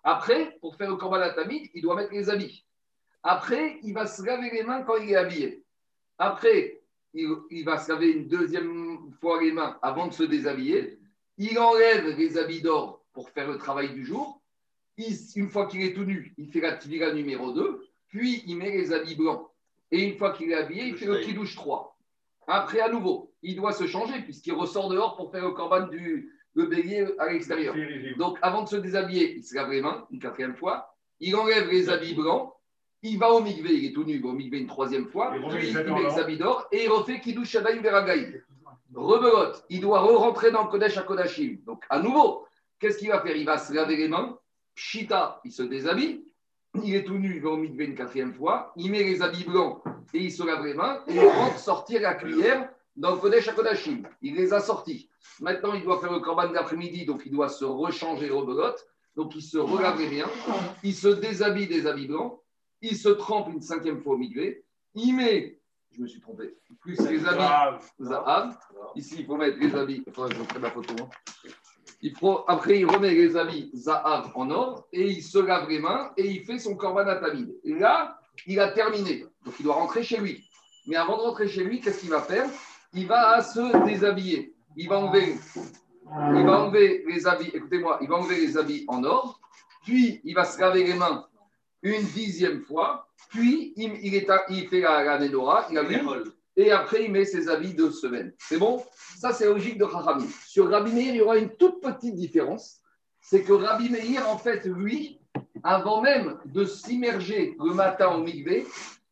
Après, 0.03 0.59
pour 0.61 0.75
faire 0.75 0.91
le 0.91 0.97
Korban 0.97 1.21
Tamid, 1.37 1.71
il 1.73 1.83
doit 1.83 1.95
mettre 1.95 2.13
les 2.13 2.29
habits. 2.29 2.65
Après, 3.23 3.79
il 3.85 3.95
va 3.95 4.07
se 4.07 4.25
laver 4.25 4.51
les 4.51 4.65
mains 4.65 4.83
quand 4.83 4.97
il 4.97 5.11
est 5.11 5.17
habillé. 5.17 5.63
Après, 6.19 6.81
il, 7.15 7.29
il, 7.51 7.65
va 7.65 7.79
se 7.79 7.93
laver 7.93 8.11
une 8.11 8.27
deuxième 8.27 9.13
fois 9.21 9.41
les 9.41 9.53
mains 9.53 9.79
avant 9.83 10.09
de 10.09 10.13
se 10.13 10.25
déshabiller. 10.25 10.99
Il 11.39 11.57
enlève 11.61 12.09
les 12.17 12.39
habits 12.39 12.63
d'or 12.63 13.05
pour 13.13 13.31
faire 13.31 13.49
le 13.49 13.59
travail 13.59 13.91
du 13.91 14.05
jour. 14.05 14.43
une 15.37 15.49
fois 15.49 15.67
qu'il 15.67 15.83
est 15.83 15.95
tout 15.95 16.05
nu, 16.05 16.35
il 16.39 16.51
fait 16.51 16.61
la 16.61 16.73
Tvira 16.73 17.13
numéro 17.13 17.53
2 17.53 17.86
puis 18.17 18.43
il 18.47 18.57
met 18.57 18.71
les 18.71 18.93
habits 18.93 19.15
blancs. 19.15 19.49
Et 19.91 20.03
une 20.03 20.17
fois 20.17 20.33
qu'il 20.33 20.51
est 20.51 20.55
habillé, 20.55 20.87
il 20.87 20.97
fait 20.97 21.07
le 21.07 21.19
kidouche 21.19 21.55
3. 21.55 21.97
Après, 22.49 22.81
à 22.81 22.89
nouveau, 22.89 23.33
il 23.43 23.57
doit 23.57 23.73
se 23.73 23.87
changer 23.87 24.21
puisqu'il 24.23 24.55
ressort 24.55 24.89
dehors 24.89 25.17
pour 25.17 25.31
faire 25.31 25.45
le 25.45 25.51
corban 25.51 25.87
du 25.87 26.33
le 26.55 26.65
bélier 26.65 27.07
à 27.19 27.31
l'extérieur. 27.31 27.75
Donc, 28.17 28.39
avant 28.41 28.63
de 28.63 28.69
se 28.69 28.77
déshabiller, 28.77 29.37
il 29.37 29.45
se 29.45 29.55
lave 29.55 29.71
les 29.71 29.83
mains 29.83 30.07
une 30.11 30.19
quatrième 30.19 30.57
fois. 30.57 30.97
Il 31.21 31.37
enlève 31.37 31.69
les 31.69 31.91
habits 31.91 32.15
blancs. 32.15 32.55
Il 33.03 33.19
va 33.19 33.31
au 33.31 33.43
migvé, 33.43 33.75
il 33.75 33.85
est 33.85 33.93
tout 33.93 34.05
nu, 34.05 34.15
il 34.15 34.23
va 34.23 34.31
au 34.31 34.33
migvé 34.33 34.59
une 34.59 34.67
troisième 34.67 35.07
fois. 35.09 35.33
Puis 35.51 35.69
il 35.69 35.75
met 35.75 36.03
les 36.03 36.19
habits 36.19 36.39
d'or 36.39 36.67
et 36.73 36.85
il 36.85 36.89
refait 36.89 37.21
Kiddush 37.21 37.51
Shadaï 37.51 37.79
Veragaï. 37.81 38.43
Rebelote, 38.95 39.67
il 39.69 39.83
doit 39.83 40.01
re-rentrer 40.01 40.51
dans 40.51 40.65
le 40.65 40.71
Kodesh 40.71 40.97
à 40.97 41.03
Kodashim. 41.03 41.59
Donc, 41.67 41.85
à 41.91 42.01
nouveau, 42.01 42.47
qu'est-ce 42.79 42.97
qu'il 42.97 43.09
va 43.09 43.21
faire? 43.21 43.37
Il 43.37 43.45
va 43.45 43.59
se 43.59 43.75
laver 43.75 43.97
les 43.97 44.09
mains. 44.09 44.39
Shita, 44.75 45.43
il 45.45 45.53
se 45.53 45.63
déshabille 45.63 46.25
il 46.85 46.95
est 46.95 47.05
tout 47.05 47.19
nu, 47.19 47.37
il 47.37 47.43
va 47.43 47.51
au 47.51 47.57
mikvé 47.57 47.85
une 47.85 47.95
quatrième 47.95 48.33
fois, 48.33 48.73
il 48.77 48.91
met 48.91 49.03
les 49.03 49.23
habits 49.23 49.45
blancs 49.45 49.83
et 50.15 50.19
il 50.19 50.33
se 50.33 50.45
lave 50.45 50.65
les 50.65 50.75
mains 50.75 51.03
et 51.07 51.15
il 51.15 51.21
rentre 51.21 51.59
sortir 51.59 52.01
la 52.01 52.15
cuillère 52.15 52.71
dans 52.97 53.13
le 53.13 53.19
Kodesh 53.19 53.55
Kodashim. 53.55 54.03
Il 54.23 54.35
les 54.37 54.53
a 54.53 54.61
sortis. 54.61 55.11
Maintenant, 55.41 55.75
il 55.75 55.83
doit 55.83 56.01
faire 56.01 56.13
le 56.13 56.21
corban 56.21 56.49
d'après-midi, 56.49 57.05
donc 57.05 57.23
il 57.27 57.33
doit 57.33 57.49
se 57.49 57.65
rechanger 57.65 58.31
rebelote. 58.31 58.87
Donc 59.17 59.35
il 59.35 59.43
se 59.43 59.57
relave 59.57 59.99
les 59.99 60.09
rien, 60.09 60.27
il 60.83 60.95
se 60.95 61.09
déshabille 61.09 61.67
des 61.67 61.87
habits 61.87 62.07
blancs, 62.07 62.39
il 62.83 62.95
se 62.95 63.09
trempe 63.09 63.49
une 63.49 63.63
cinquième 63.63 63.99
fois 64.03 64.15
au 64.15 64.19
mikvé, 64.19 64.63
il 64.95 65.17
met, 65.17 65.59
je 65.91 66.03
me 66.03 66.07
suis 66.07 66.21
trompé, 66.21 66.55
plus 66.81 67.01
les 67.09 67.27
habits 67.27 67.83
Zahav. 67.99 68.59
Ici, 68.95 69.17
il 69.21 69.27
faut 69.27 69.37
mettre 69.37 69.59
les 69.59 69.75
habits, 69.75 70.05
enfin, 70.07 70.29
je 70.31 70.37
vous 70.37 70.61
la 70.61 70.71
photo. 70.71 70.95
Hein 71.03 71.49
après, 72.49 72.81
il 72.81 72.87
remet 72.87 73.15
les 73.15 73.37
habits 73.37 73.71
Zahav 73.75 74.31
en 74.35 74.51
or 74.51 74.87
et 74.93 75.09
il 75.09 75.23
se 75.23 75.39
lave 75.39 75.69
les 75.69 75.79
mains 75.79 76.13
et 76.17 76.27
il 76.27 76.45
fait 76.45 76.59
son 76.59 76.75
korban 76.75 77.07
atamid. 77.07 77.55
Et 77.65 77.75
là, 77.75 78.19
il 78.47 78.61
a 78.61 78.71
terminé. 78.73 79.25
Donc, 79.45 79.55
il 79.59 79.65
doit 79.65 79.75
rentrer 79.75 80.03
chez 80.03 80.19
lui. 80.19 80.45
Mais 80.87 80.97
avant 80.97 81.17
de 81.17 81.23
rentrer 81.23 81.49
chez 81.49 81.65
lui, 81.65 81.81
qu'est-ce 81.81 82.01
qu'il 82.01 82.11
va 82.11 82.21
faire? 82.21 82.49
Il 82.93 83.07
va 83.07 83.43
se 83.43 83.85
déshabiller. 83.85 84.55
Il 84.77 84.89
va 84.89 84.99
enlever, 84.99 85.37
il 86.35 86.47
va 86.47 86.61
enlever 86.61 87.05
les 87.07 87.27
habits, 87.27 87.51
écoutez-moi, 87.53 87.99
il 88.03 88.09
va 88.09 88.17
enlever 88.17 88.37
les 88.37 88.59
habits 88.59 88.85
en 88.89 89.03
or, 89.05 89.41
puis 89.85 90.21
il 90.23 90.35
va 90.35 90.45
se 90.45 90.61
laver 90.61 90.85
les 90.85 90.95
mains 90.95 91.27
une 91.83 92.03
dixième 92.03 92.61
fois, 92.61 93.09
puis 93.31 93.73
il, 93.77 93.91
fait 94.69 94.81
la, 94.81 95.19
la 95.19 95.25
il 95.25 95.79
a 95.79 95.83
et 96.57 96.71
après 96.73 97.05
il 97.05 97.13
met 97.13 97.25
ses 97.25 97.49
habits 97.49 97.75
de 97.75 97.91
semaine. 97.91 98.33
C'est 98.39 98.59
bon? 98.59 98.83
Ça, 99.19 99.33
c'est 99.33 99.47
logique 99.47 99.79
de 99.79 99.85
Rabbi. 99.85 100.27
Sur 100.47 100.71
Rabbi 100.71 100.93
Meir, 100.93 101.15
il 101.15 101.17
y 101.17 101.21
aura 101.21 101.39
une 101.39 101.55
toute 101.57 101.81
petite 101.81 102.15
différence. 102.15 102.81
C'est 103.21 103.43
que 103.43 103.53
Rabbi 103.53 103.91
Meir, 103.91 104.29
en 104.29 104.39
fait, 104.39 104.65
lui, 104.67 105.21
avant 105.63 106.01
même 106.01 106.39
de 106.45 106.65
s'immerger 106.65 107.57
le 107.59 107.75
matin 107.75 108.09
au 108.09 108.23
mikvé, 108.23 108.67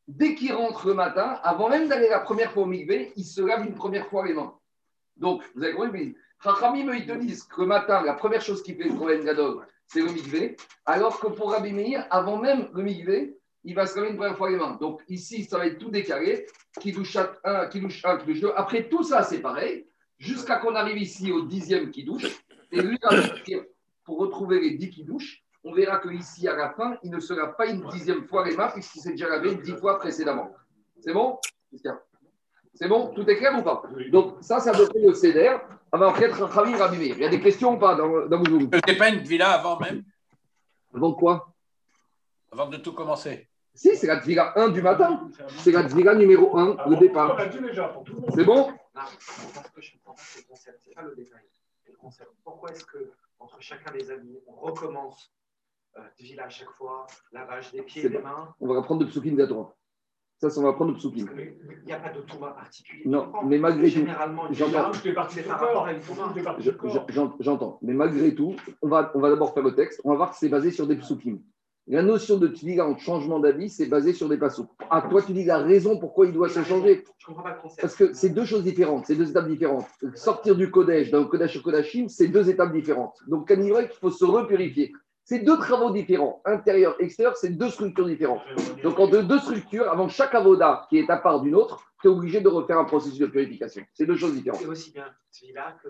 dès 0.07 0.35
qu'il 0.35 0.53
rentre 0.53 0.87
le 0.87 0.95
matin, 0.95 1.39
avant 1.43 1.69
même 1.69 1.89
d'aller 1.89 2.09
la 2.09 2.21
première 2.21 2.53
fois 2.53 2.65
au 2.65 2.67
mikvé, 2.67 3.13
il 3.17 3.25
se 3.25 3.41
lave 3.41 3.67
une 3.67 3.75
première 3.75 4.07
fois 4.09 4.27
les 4.27 4.35
mains. 4.35 4.55
Donc, 5.17 5.43
vous 5.55 5.63
avez 5.63 5.75
compris 5.75 6.15
Chachamim, 6.43 6.93
ils 6.93 7.07
te 7.07 7.13
disent 7.13 7.45
que 7.45 7.63
le 7.63 7.67
matin, 7.67 8.03
la 8.03 8.13
première 8.13 8.43
chose 8.43 8.63
qu'il 8.63 8.77
fait 8.77 8.85
le 8.85 8.95
Kohen 8.95 9.25
Gadol, 9.25 9.67
c'est 9.87 10.01
le 10.01 10.13
mikvé, 10.13 10.57
alors 10.85 11.19
que 11.19 11.29
pour 11.29 11.53
Rabbi 11.53 11.73
Meir, 11.73 12.07
avant 12.11 12.37
même 12.37 12.69
le 12.75 12.83
mikvé, 12.83 13.39
il 13.64 13.75
va 13.75 13.87
se 13.87 13.97
laver 13.97 14.11
une 14.11 14.16
première 14.16 14.37
fois 14.37 14.50
les 14.50 14.56
mains. 14.56 14.76
Donc 14.80 15.02
ici, 15.09 15.44
ça 15.44 15.59
va 15.59 15.66
être 15.66 15.78
tout 15.78 15.90
décalé. 15.90 16.47
Qui 16.80 16.92
douche 16.92 17.16
un, 17.44 17.66
qui 17.66 17.80
douche 17.80 18.04
un, 18.04 18.16
qui 18.18 18.26
douche 18.26 18.40
deux. 18.40 18.52
Après, 18.56 18.88
tout 18.88 19.04
ça, 19.04 19.23
c'est 19.23 19.40
pareil, 19.40 19.87
jusqu'à 20.18 20.56
qu'on 20.56 20.75
arrive 20.75 20.99
ici 20.99 21.30
au 21.30 21.42
dixième 21.42 21.90
qui 21.90 22.04
douche. 22.04 22.26
Et 22.73 22.80
lui, 22.80 22.99
pour 24.04 24.18
retrouver 24.18 24.61
les 24.61 24.71
dix 24.73 24.90
qui 24.90 25.04
douchent, 25.04 25.42
on 25.62 25.73
verra 25.73 25.99
qu'ici, 25.99 26.47
à 26.49 26.56
la 26.56 26.71
fin, 26.71 26.99
il 27.02 27.11
ne 27.11 27.21
sera 27.21 27.56
pas 27.56 27.66
une 27.66 27.87
dixième 27.88 28.26
fois 28.26 28.47
les 28.47 28.56
mains, 28.56 28.68
puisqu'il 28.68 29.00
s'est 29.00 29.12
déjà 29.12 29.28
lavé 29.28 29.54
dix 29.54 29.73
fois 29.73 29.99
précédemment. 29.99 30.52
C'est 31.00 31.12
bon 31.12 31.38
C'est 32.75 32.88
bon? 32.88 33.14
Tout 33.14 33.28
est 33.30 33.37
clair 33.37 33.56
ou 33.59 33.62
pas? 33.62 33.83
Donc, 34.11 34.38
ça, 34.40 34.61
ça 34.61 34.73
dire 34.73 34.88
le 34.94 35.14
CDR. 35.14 35.61
Avant 35.92 36.12
d'être 36.18 36.52
Khamim 36.52 36.76
Rabbi 36.76 36.97
Il 37.06 37.18
y 37.18 37.25
a 37.25 37.28
des 37.28 37.40
questions 37.40 37.75
ou 37.75 37.78
pas 37.78 37.94
dans, 37.94 38.26
dans 38.26 38.42
vos 38.42 38.66
pas 38.68 39.09
une 39.11 39.21
villa 39.21 39.52
avant 39.52 39.78
même? 39.78 40.02
Avant 40.92 41.12
quoi? 41.12 41.54
Avant 42.50 42.68
de 42.68 42.78
tout 42.78 42.92
commencer. 42.92 43.49
Si, 43.75 43.97
c'est 43.97 44.07
la 44.07 44.21
Tvila 44.21 44.52
1 44.57 44.69
du 44.69 44.83
matin. 44.83 45.28
C'est 45.59 45.73
la 45.73 45.85
Tvila 45.85 46.14
numéro 46.14 46.57
1, 46.57 46.76
ah 46.78 46.88
le 46.88 46.97
départ. 46.97 47.37
C'est 48.35 48.45
bon? 48.45 48.73
Parce 48.95 49.71
que 49.75 49.83
je 49.83 49.95
ne 49.95 49.99
comprends 49.99 50.14
pas 50.14 50.23
ce 50.23 50.47
concept. 50.47 50.83
Ce 50.83 50.88
n'est 50.88 50.95
pas 50.95 51.02
le 51.02 51.14
détail. 51.16 51.43
Le 51.88 51.97
concept. 51.97 52.31
Pourquoi 52.45 52.71
est-ce 52.71 52.85
que 52.85 53.11
entre 53.40 53.61
chacun 53.61 53.93
des 53.93 54.11
amis, 54.11 54.38
on 54.47 54.54
recommence 54.54 55.33
euh, 55.99 56.02
Tvila 56.16 56.45
à 56.45 56.49
chaque 56.49 56.71
fois, 56.71 57.07
lavage 57.33 57.73
des 57.73 57.83
pieds, 57.83 58.09
des 58.09 58.19
mains? 58.19 58.54
On 58.61 58.69
va 58.69 58.76
reprendre 58.76 59.04
de 59.04 59.11
Psukim 59.11 59.37
d'Adora. 59.37 59.75
Ça, 60.38 60.50
ça, 60.50 60.61
on 60.61 60.64
va 60.64 60.73
prendre 60.73 60.93
de 60.93 60.99
Psukim. 60.99 61.28
Il 61.37 61.85
n'y 61.85 61.93
a 61.93 61.99
pas 61.99 62.11
de 62.11 62.21
Touma 62.21 62.50
particulier. 62.50 63.02
Non, 63.07 63.33
mais 63.45 63.59
malgré 63.59 63.90
tout. 63.90 63.97
Généralement, 63.97 64.52
J'entends. 64.52 64.93
Mais 67.83 67.93
malgré 67.93 68.35
tout, 68.35 68.57
on 68.83 68.88
va, 68.88 69.11
on 69.14 69.21
va 69.21 69.31
d'abord 69.31 69.52
faire 69.52 69.62
le 69.62 69.75
texte. 69.75 70.00
On 70.04 70.11
va 70.11 70.16
voir 70.16 70.31
que 70.31 70.37
c'est 70.37 70.49
basé 70.49 70.71
sur 70.71 70.87
des 70.87 70.97
Psukim. 70.97 71.40
La 71.87 72.03
notion 72.03 72.38
de 72.38 72.50
en 72.81 72.97
changement 72.97 73.41
d'avis, 73.41 73.69
c'est 73.69 73.87
basé 73.87 74.14
sur 74.14 74.29
des 74.29 74.38
passos. 74.38 74.67
À 74.88 75.03
toi, 75.03 75.21
tu 75.21 75.33
dis 75.33 75.45
la 75.45 75.59
raison 75.59 75.99
pourquoi 75.99 76.25
il 76.26 76.33
doit 76.33 76.49
se 76.49 76.62
changer. 76.62 77.05
Je 77.19 77.26
comprends 77.26 77.43
pas 77.43 77.55
le 77.57 77.61
concept. 77.61 77.81
Parce 77.83 77.95
que 77.95 78.14
c'est 78.14 78.31
deux 78.31 78.47
choses 78.47 78.64
différentes, 78.64 79.05
c'est 79.07 79.17
deux 79.17 79.29
étapes 79.29 79.49
différentes. 79.49 79.87
Sortir 80.14 80.57
du 80.57 80.71
Kodesh 80.71 81.11
le 81.11 81.25
Kodesh 81.25 81.61
Kodashim, 81.62 82.09
c'est 82.09 82.29
deux 82.29 82.49
étapes 82.49 82.73
différentes. 82.73 83.19
Donc, 83.26 83.50
à 83.50 83.55
il 83.55 83.88
faut 84.00 84.11
se 84.11 84.25
repurifier. 84.25 84.93
C'est 85.25 85.41
deux 85.41 85.59
travaux 85.59 85.91
différents. 85.91 86.41
Intérieur, 86.47 86.97
extérieur, 87.00 87.37
c'est 87.37 87.50
deux 87.50 87.69
structures 87.69 88.07
différentes. 88.07 88.43
Donc, 88.83 88.99
entre 88.99 89.21
deux 89.23 89.38
structures, 89.38 89.91
avant 89.91 90.09
chaque 90.09 90.35
avoda 90.35 90.87
qui 90.88 90.99
est 90.99 91.11
à 91.11 91.19
part 91.19 91.43
d'une 91.43 91.55
autre, 91.55 91.83
tu 92.00 92.09
es 92.09 92.11
obligé 92.11 92.41
de 92.41 92.49
refaire 92.49 92.79
un 92.79 92.85
processus 92.85 93.19
de 93.19 93.26
purification. 93.26 93.83
C'est 93.93 94.07
deux 94.07 94.17
choses 94.17 94.35
différentes. 94.35 94.61
C'est 94.61 94.69
aussi 94.69 94.93
bien 94.93 95.07
celui-là 95.31 95.76
que. 95.83 95.88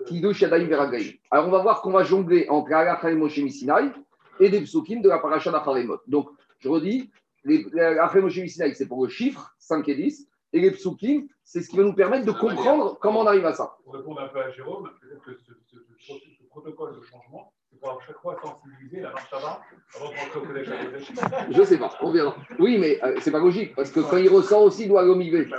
Alors, 1.31 1.47
on 1.47 1.51
va 1.51 1.61
voir 1.61 1.81
qu'on 1.81 1.91
va 1.91 2.03
jongler 2.03 2.47
entre 2.49 2.73
Alach 2.73 3.03
et 3.05 3.15
Moshe 3.15 3.35
Sinai 3.35 3.91
et 4.39 4.49
des 4.49 4.61
psukim 4.61 5.01
de 5.01 5.09
la 5.09 5.19
paracha 5.19 5.51
d'Acharemot. 5.51 5.99
Donc, 6.07 6.29
je 6.59 6.69
redis, 6.69 7.11
les 7.43 7.65
Sinaï, 8.47 8.75
c'est 8.75 8.87
pour 8.87 9.03
le 9.03 9.09
chiffre 9.09 9.55
5 9.59 9.87
et 9.89 9.95
10, 9.95 10.27
et 10.53 10.59
les 10.59 10.71
psukim, 10.71 11.27
c'est 11.43 11.61
ce 11.61 11.69
qui 11.69 11.77
va 11.77 11.83
nous 11.83 11.93
permettre 11.93 12.25
de 12.25 12.31
comprendre 12.31 12.97
comment 12.99 13.21
on 13.21 13.27
arrive 13.27 13.45
à 13.45 13.53
ça. 13.53 13.77
Pour 13.83 13.93
répondre 13.93 14.21
un 14.21 14.27
peu 14.29 14.41
à 14.41 14.49
Jérôme, 14.51 14.89
peut-être 15.01 15.23
que 15.23 15.31
ce, 15.99 16.19
protocole 16.49 16.95
de 16.95 17.01
changement, 17.01 17.51
c'est 17.69 17.79
pour 17.79 18.01
chaque 18.07 18.17
fois 18.21 18.39
sensibiliser 18.41 19.01
la 19.01 19.11
marche 19.11 19.33
avant 19.33 19.59
avant 19.95 20.09
de 20.09 20.17
rentrer 20.17 20.39
au 20.39 21.51
Je 21.51 21.59
ne 21.59 21.65
sais 21.65 21.77
pas, 21.77 21.91
on 22.01 22.11
verra. 22.11 22.33
Oui, 22.59 22.77
mais 22.79 22.95
ce 22.95 23.05
euh, 23.05 23.19
c'est 23.19 23.31
pas 23.31 23.39
logique, 23.39 23.75
parce 23.75 23.91
que 23.91 23.99
quand 23.99 24.15
il 24.15 24.29
ressort 24.29 24.61
aussi, 24.61 24.83
il 24.83 24.87
doit 24.87 25.01
aller 25.01 25.09
au 25.09 25.55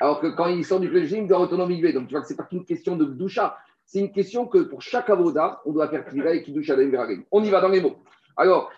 Alors 0.00 0.20
que 0.20 0.26
quand 0.26 0.48
il 0.48 0.64
sort 0.64 0.80
du 0.80 0.88
collège, 0.88 1.12
il 1.12 1.26
doit 1.26 1.38
retourner 1.38 1.64
au. 1.64 1.92
Donc 1.92 2.08
tu 2.08 2.12
vois 2.12 2.20
que 2.20 2.28
ce 2.28 2.34
n'est 2.34 2.36
pas 2.36 2.44
qu'une 2.44 2.66
question 2.66 2.96
de 2.96 3.06
doucha. 3.06 3.56
C'est 3.86 4.00
une 4.00 4.12
question 4.12 4.46
que 4.46 4.58
pour 4.58 4.82
chaque 4.82 5.10
avoda, 5.10 5.60
on 5.64 5.72
doit 5.72 5.88
faire 5.88 6.04
Tvila 6.04 6.34
et 6.34 6.42
Kiddush 6.42 6.70
Adem 6.70 7.24
On 7.30 7.42
y 7.42 7.50
va 7.50 7.60
dans 7.60 7.68
les 7.68 7.80
mots. 7.80 7.96
Alors, 8.36 8.70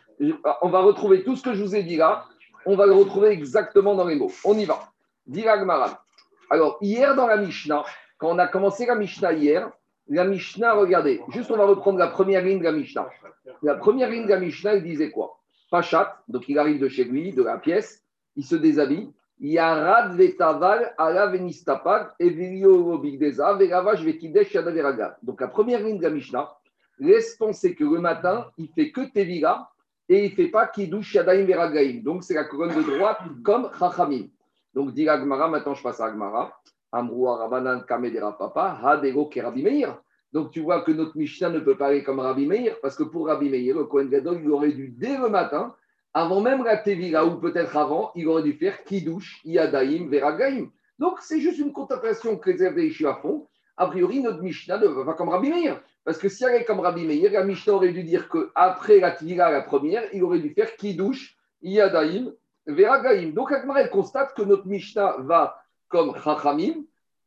on 0.62 0.68
va 0.68 0.80
retrouver 0.80 1.22
tout 1.25 1.36
ce 1.36 1.42
que 1.42 1.54
je 1.54 1.62
vous 1.62 1.76
ai 1.76 1.82
dit 1.82 1.96
là, 1.96 2.25
on 2.64 2.76
va 2.76 2.86
le 2.86 2.92
retrouver 2.92 3.28
exactement 3.28 3.94
dans 3.94 4.06
les 4.06 4.16
mots. 4.16 4.32
On 4.44 4.58
y 4.58 4.64
va. 4.64 4.90
Diragmara. 5.26 6.02
Alors, 6.50 6.78
hier 6.80 7.14
dans 7.14 7.26
la 7.26 7.36
Mishnah, 7.36 7.84
quand 8.18 8.30
on 8.30 8.38
a 8.38 8.46
commencé 8.46 8.86
la 8.86 8.94
Mishnah 8.94 9.32
hier, 9.32 9.70
la 10.08 10.25
Mishnah, 10.25 10.75
regardez, 10.75 11.20
juste 11.28 11.50
on 11.50 11.56
va 11.56 11.66
reprendre 11.66 11.98
la 11.98 12.08
première 12.08 12.42
ligne 12.42 12.58
de 12.58 12.64
la 12.64 12.72
Mishnah. 12.72 13.08
La 13.62 13.75
première 13.75 14.08
ligne 14.08 14.25
de 14.25 14.30
la 14.30 14.38
Mishnah, 14.38 14.75
il 14.75 14.82
disait 14.82 15.10
quoi? 15.10 15.40
Pachat, 15.70 16.22
donc 16.28 16.48
il 16.48 16.58
arrive 16.58 16.80
de 16.80 16.88
chez 16.88 17.04
lui, 17.04 17.32
de 17.32 17.42
la 17.42 17.58
pièce, 17.58 18.04
il 18.36 18.44
se 18.44 18.54
déshabille. 18.54 19.10
Yarad 19.38 20.16
vetaval 20.16 20.94
ala. 20.96 21.28
Donc 25.22 25.40
la 25.40 25.48
première 25.48 25.82
ligne 25.82 25.98
de 25.98 26.02
la 26.02 26.10
Mishnah 26.10 26.52
laisse 26.98 27.36
penser 27.36 27.74
que 27.74 27.84
le 27.84 28.00
matin, 28.00 28.46
il 28.56 28.68
fait 28.68 28.90
que 28.90 29.12
Tevila 29.12 29.68
et 30.08 30.24
il 30.24 30.30
ne 30.30 30.34
fait 30.34 30.48
pas 30.48 30.66
Kiddush 30.66 31.14
Yadayim 31.14 31.46
Veragaim. 31.46 32.00
Donc 32.02 32.24
c'est 32.24 32.34
la 32.34 32.44
colonne 32.44 32.74
de 32.74 32.82
droite 32.82 33.18
comme 33.44 33.70
Chachamim. 33.78 34.28
Donc 34.74 34.92
dit 34.92 35.08
Agmara, 35.08 35.48
maintenant 35.48 35.74
je 35.74 35.82
passe 35.82 36.00
à 36.00 36.06
Agmara. 36.06 36.52
Amroua 36.92 37.36
Rabanan 37.36 37.84
Kamedera 37.84 38.38
Papa, 38.38 38.78
Hadego. 38.82 39.28
Donc 40.32 40.50
tu 40.50 40.60
vois 40.60 40.82
que 40.82 40.92
notre 40.92 41.16
Mishnah 41.16 41.50
ne 41.50 41.60
peut 41.60 41.76
pas 41.76 41.88
aller 41.88 42.02
comme 42.02 42.20
Rabbi 42.20 42.46
Meir, 42.46 42.76
parce 42.80 42.96
que 42.96 43.04
pour 43.04 43.26
Rabbi 43.26 43.48
Meir, 43.48 43.76
le 43.76 43.84
Kohen 43.84 44.08
Gadol, 44.08 44.40
il 44.42 44.50
aurait 44.50 44.72
dû 44.72 44.88
dès 44.88 45.16
le 45.18 45.28
matin, 45.28 45.74
avant 46.16 46.40
même 46.40 46.64
la 46.64 46.78
Tevila, 46.78 47.26
ou 47.26 47.37
peut-être 47.37 47.76
avant, 47.76 48.11
il 48.14 48.26
aurait 48.26 48.42
dû 48.42 48.54
faire 48.54 48.85
Kiddush 48.85 49.38
Yadayim 49.44 50.08
Veragaim. 50.08 50.70
Donc 50.99 51.18
c'est 51.20 51.40
juste 51.40 51.58
une 51.58 51.75
contemplation 51.75 52.38
que 52.38 52.49
les 52.49 53.04
à 53.04 53.14
font. 53.16 53.46
A 53.76 53.87
priori, 53.87 54.23
notre 54.23 54.40
Mishnah 54.40 54.78
ne 54.78 54.87
va 54.87 55.04
pas 55.04 55.12
comme 55.12 55.28
Rabbi 55.28 55.50
Meir. 55.50 55.78
Parce 56.04 56.16
que 56.16 56.30
si 56.30 56.42
elle 56.42 56.54
est 56.54 56.64
comme 56.64 56.80
Rabbi 56.80 57.04
Meir, 57.04 57.32
la 57.32 57.44
Mishnah 57.44 57.75
aurait 57.75 57.92
dû 57.92 58.02
dire 58.02 58.30
qu'après 58.30 58.99
la 58.99 59.11
Tvila, 59.11 59.50
la 59.50 59.61
première, 59.61 60.04
il 60.14 60.25
aurait 60.25 60.38
dû 60.38 60.54
faire 60.54 60.75
Kiddush, 60.76 61.37
Yadaim, 61.61 62.32
Veragaim. 62.66 63.32
Donc 63.35 63.52
Akmar, 63.52 63.76
elle 63.76 63.90
constate 63.90 64.32
que 64.32 64.40
notre 64.40 64.66
Mishnah 64.66 65.16
va 65.18 65.61
comme 65.88 66.16
Chachamim, 66.25 66.76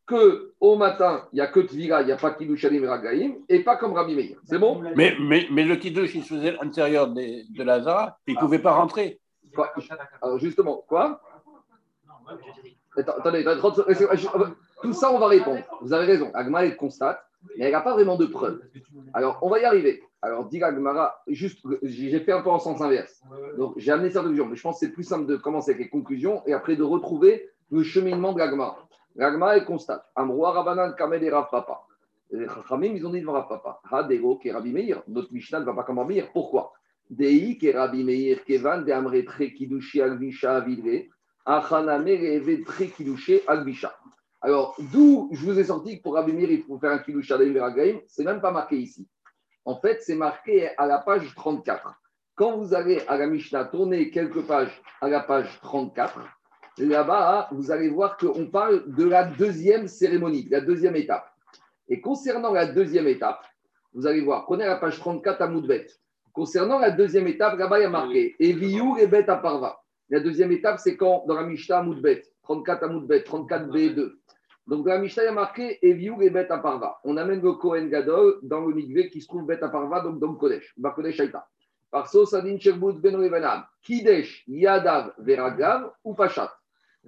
que 0.10 0.54
au 0.60 0.76
matin, 0.76 1.28
il 1.32 1.36
n'y 1.36 1.42
a 1.42 1.48
que 1.48 1.60
Tvila, 1.60 2.02
il 2.02 2.08
n'y 2.08 2.12
a 2.12 2.18
pas 2.18 2.32
Kiddush, 2.32 2.64
Yadaim, 2.64 2.82
Veragaim, 2.82 3.34
et 3.48 3.60
pas 3.60 3.78
comme 3.78 3.94
Rabbi 3.94 4.16
Meir. 4.16 4.38
C'est 4.44 4.58
bon? 4.58 4.82
Mais, 4.96 5.16
mais, 5.20 5.48
mais, 5.52 5.64
le 5.64 5.76
Kiddush, 5.76 6.16
il 6.16 6.24
se 6.24 6.34
faisait 6.34 6.58
à 6.58 6.64
l'intérieur 6.64 7.08
de, 7.08 7.64
la 7.64 7.82
Zara, 7.82 8.18
il 8.28 8.36
ne 8.36 8.40
pouvait 8.40 8.60
pas 8.60 8.74
rentrer. 8.74 9.20
Alors 10.22 10.40
justement, 10.40 10.84
quoi? 10.88 11.22
Attendez, 12.98 13.46
tout 14.82 14.94
ça, 14.94 15.12
on 15.12 15.20
va 15.20 15.28
répondre. 15.28 15.62
Vous 15.82 15.94
avez 15.94 16.06
raison. 16.06 16.32
Agma, 16.34 16.66
elle 16.66 16.76
constate 16.76 17.24
mais 17.58 17.66
elle 17.66 17.72
n'a 17.72 17.82
pas 17.82 17.94
vraiment 17.94 18.18
de 18.18 18.26
preuves. 18.26 18.62
Alors, 19.14 19.40
on 19.42 19.50
va 19.50 19.60
y 19.60 19.66
arriver. 19.66 20.04
Alors, 20.22 20.46
dit 20.46 20.60
Gmara, 20.60 21.22
juste, 21.28 21.66
j'ai 21.84 22.20
fait 22.20 22.32
un 22.32 22.42
peu 22.42 22.50
en 22.50 22.60
sens 22.60 22.82
inverse. 22.82 23.22
Donc, 23.58 23.74
j'ai 23.78 23.92
amené 23.92 24.10
cette 24.10 24.22
conclusion, 24.22 24.46
mais 24.46 24.56
je 24.56 24.62
pense 24.62 24.80
que 24.80 24.86
c'est 24.86 24.92
plus 24.92 25.04
simple 25.04 25.26
de 25.26 25.38
commencer 25.38 25.72
avec 25.72 25.84
les 25.84 25.90
conclusions 25.90 26.44
et 26.46 26.54
après 26.54 26.76
de 26.76 26.84
retrouver 26.84 27.50
le 27.72 27.84
cheminement 27.84 28.34
de 28.34 28.40
l'Agmara. 28.40 28.78
L'Agmara, 29.20 29.58
elle 29.58 29.66
constate 29.66 30.06
Amroa 30.16 30.54
Rabanan 30.54 30.96
Kamel 30.96 31.22
et 31.22 31.30
Papa. 31.30 31.82
Les 32.32 32.48
Chachamim, 32.48 32.94
ils 32.96 33.06
ont 33.06 33.10
dit 33.10 33.20
devant 33.20 33.42
Papa 33.42 33.82
Hadego 33.92 34.38
qui 34.38 34.50
Rabbi 34.50 34.72
Meir. 34.72 35.04
Notre 35.10 35.34
Mishnah 35.34 35.60
ne 35.60 35.66
va 35.66 35.74
pas 35.74 35.84
comme 35.84 36.00
Rabbi 36.00 36.16
Meir. 36.16 36.32
Pourquoi? 36.32 36.72
Dei 37.10 37.58
qui 37.58 37.70
Rabbi 37.70 38.06
Meir, 38.06 38.46
Kevan 38.46 38.86
de 38.86 38.94
Amre 38.94 39.22
Tre 39.26 39.52
Kidushi 39.52 40.02
Alvisha 40.02 40.56
Avidre, 40.56 41.10
Achaname 41.46 42.06
Reve 42.06 42.64
Tre 42.64 42.88
Kidushi 42.88 43.42
Alvisha. 43.46 43.94
Alors, 44.40 44.78
d'où 44.80 45.28
je 45.34 45.46
vous 45.46 45.60
ai 45.60 45.66
sorti 45.66 45.98
que 45.98 46.04
pour 46.04 46.14
Rabbi 46.14 46.32
il 46.32 46.64
faut 46.64 46.80
faire 46.80 46.92
un 46.92 47.22
Shadaim 47.22 47.52
Veragaim, 47.52 48.00
c'est 48.08 48.24
même 48.24 48.40
pas 48.40 48.52
marqué 48.52 48.78
ici. 48.78 49.06
En 49.66 49.76
fait, 49.82 50.02
c'est 50.02 50.16
marqué 50.16 50.70
à 50.78 50.88
la 50.88 51.00
page 51.00 51.36
34. 51.36 51.94
Quand 52.36 52.56
vous 52.56 52.74
allez 52.74 53.02
à 53.10 53.18
la 53.18 53.28
Mishnah 53.28 53.66
tourner 53.66 54.12
quelques 54.12 54.48
pages 54.48 54.82
à 55.02 55.10
la 55.10 55.20
page 55.20 55.60
34, 55.62 56.22
là-bas, 56.86 57.50
vous 57.52 57.72
allez 57.72 57.90
voir 57.90 58.18
qu'on 58.18 58.48
parle 58.48 58.84
de 58.94 59.06
la 59.06 59.24
deuxième 59.24 59.88
cérémonie, 59.88 60.46
de 60.46 60.52
la 60.52 60.62
deuxième 60.62 60.96
étape. 60.96 61.26
Et 61.88 62.02
concernant 62.02 62.52
la 62.52 62.66
deuxième 62.66 63.08
étape, 63.08 63.44
vous 63.94 64.06
allez 64.06 64.22
voir, 64.22 64.46
prenez 64.46 64.66
la 64.66 64.76
page 64.76 65.00
34 65.00 65.42
à 65.42 65.48
Moudbet. 65.48 65.88
Concernant 66.34 66.80
la 66.80 66.92
deuxième 66.92 67.28
étape, 67.28 67.58
là-bas, 67.58 67.80
il 67.80 67.84
y 67.84 67.86
a 67.86 67.90
marqué 67.90 68.36
Eviou 68.40 68.98
et 68.98 69.08
Bet 69.08 69.30
à 69.30 69.38
Parva. 69.38 69.82
La 70.10 70.20
deuxième 70.20 70.52
étape, 70.52 70.80
c'est 70.80 70.96
quand, 70.96 71.26
dans 71.28 71.36
la 71.36 71.44
Mishnah 71.44 71.82
Moudbet, 71.84 72.24
34 72.44 72.84
Amoudbet, 72.84 73.20
34B2. 73.20 74.14
Donc 74.68 74.86
dans 74.86 74.94
la 74.94 75.00
Mishnah, 75.00 75.24
il 75.24 75.26
y 75.26 75.30
a 75.30 75.34
marqué 75.34 75.80
Eviou 75.82 76.22
et 76.22 76.30
Bet 76.30 76.48
Parva. 76.48 77.00
On 77.04 77.18
amène 77.18 77.42
le 77.42 77.54
Kohen 77.54 77.90
Gadol 77.90 78.40
dans 78.44 78.62
le 78.62 78.74
Mikvé 78.76 79.10
qui 79.10 79.22
se 79.22 79.28
trouve 79.28 79.46
Bet 79.46 79.58
Parva, 79.58 80.02
donc 80.02 80.20
dans 80.20 80.32
le 80.32 80.38
Kodesh, 80.38 80.74
Bakodesh 80.78 81.20
Aïta. 81.20 81.48
Par 81.90 82.08
Sosadin 82.08 82.58
Sherbut 82.60 83.00
Ben 83.00 83.16
Revenam, 83.16 83.64
Kidesh, 83.82 84.44
Yadav, 84.48 85.14
Veragav 85.18 85.92
ou 86.04 86.14
Pachat. 86.14 86.52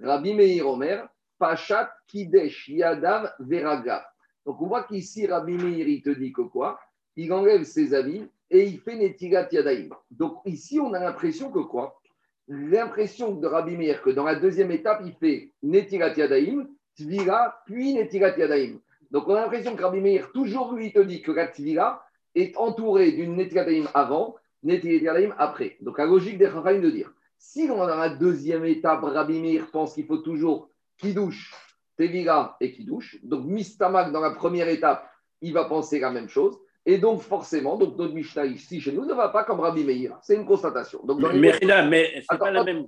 Rabbi 0.00 0.34
Meir 0.34 0.66
Omer, 0.68 1.08
Pachat, 1.38 1.90
Kidesh, 2.06 2.68
Yadav, 2.68 3.32
Veragav. 3.40 4.02
Donc 4.46 4.60
on 4.62 4.66
voit 4.66 4.84
qu'ici, 4.84 5.26
Rabbi 5.26 5.54
Meir, 5.54 5.88
il 5.88 6.02
te 6.02 6.10
dit 6.10 6.32
que 6.32 6.42
quoi? 6.42 6.78
Il 7.16 7.32
enlève 7.32 7.64
ses 7.64 7.94
habits 7.94 8.26
et 8.50 8.64
il 8.64 8.78
fait 8.80 8.96
Netigat 8.96 9.48
Yadaim. 9.52 9.88
Donc 10.10 10.38
ici, 10.46 10.80
on 10.80 10.92
a 10.94 11.00
l'impression 11.00 11.50
que 11.50 11.60
quoi? 11.60 12.00
L'impression 12.48 13.32
de 13.32 13.46
Rabbi 13.46 13.76
Meir 13.76 14.02
que 14.02 14.10
dans 14.10 14.24
la 14.24 14.34
deuxième 14.34 14.70
étape, 14.70 15.02
il 15.04 15.14
fait 15.14 15.52
Netigat 15.62 16.14
Yadaim 16.14 16.66
Tvira, 16.96 17.62
puis 17.66 17.94
Netilat 17.94 18.36
Yadaim. 18.36 18.78
Donc 19.10 19.28
on 19.28 19.34
a 19.34 19.42
l'impression 19.42 19.74
que 19.76 19.82
Rabbi 19.82 20.00
Meir, 20.00 20.30
toujours 20.32 20.72
lui, 20.72 20.92
te 20.92 20.98
dit 20.98 21.22
que 21.22 21.32
la 21.32 21.46
Tvira 21.46 22.04
est 22.34 22.56
entourée 22.56 23.12
d'une 23.12 23.36
Netilat 23.36 23.70
Yadaim 23.70 23.90
avant, 23.94 24.36
Netilat 24.62 25.02
Yadaim 25.02 25.34
après. 25.38 25.76
Donc 25.80 25.98
la 25.98 26.06
logique 26.06 26.38
des 26.38 26.46
Chachamim 26.46 26.80
de 26.80 26.90
dire, 26.90 27.12
si 27.42 27.66
dans 27.66 27.84
la 27.84 28.08
deuxième 28.08 28.64
étape, 28.64 29.02
Rabbi 29.02 29.40
Meir 29.40 29.70
pense 29.72 29.94
qu'il 29.94 30.06
faut 30.06 30.18
toujours 30.18 30.70
Kiddush, 30.96 31.52
Tevira 31.96 32.56
et 32.60 32.72
Kiddush, 32.72 33.18
donc 33.24 33.44
Mistamak 33.46 34.12
dans 34.12 34.20
la 34.20 34.30
première 34.30 34.68
étape, 34.68 35.10
il 35.40 35.52
va 35.52 35.64
penser 35.64 35.98
la 35.98 36.12
même 36.12 36.28
chose. 36.28 36.56
Et 36.86 36.98
donc, 36.98 37.20
forcément, 37.20 37.76
donc 37.76 37.98
notre 37.98 38.14
Mishnah 38.14 38.46
ici 38.46 38.80
chez 38.80 38.92
nous 38.92 39.04
ne 39.04 39.12
va 39.12 39.28
pas 39.28 39.42
comme 39.44 39.60
Rabbi 39.60 39.82
Meir. 39.84 40.18
C'est 40.22 40.36
une 40.36 40.46
constatation. 40.46 41.00
Donc, 41.04 41.20
mais, 41.20 41.58
mais, 41.62 41.88
mais 41.88 42.22
c'est 42.30 42.38
pas 42.38 42.50
la 42.52 42.64
même. 42.64 42.86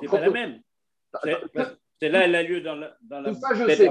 C'est 0.00 0.10
pas 0.10 0.20
la 0.20 0.30
même. 0.30 0.60
C'est 2.00 2.08
là, 2.08 2.24
elle 2.24 2.34
a 2.34 2.42
lieu 2.42 2.62
dans 2.62 2.74
la, 2.74 2.96
dans 3.02 3.22
Tout 3.22 3.34
ça, 3.34 3.54
je 3.54 3.68
sais. 3.68 3.90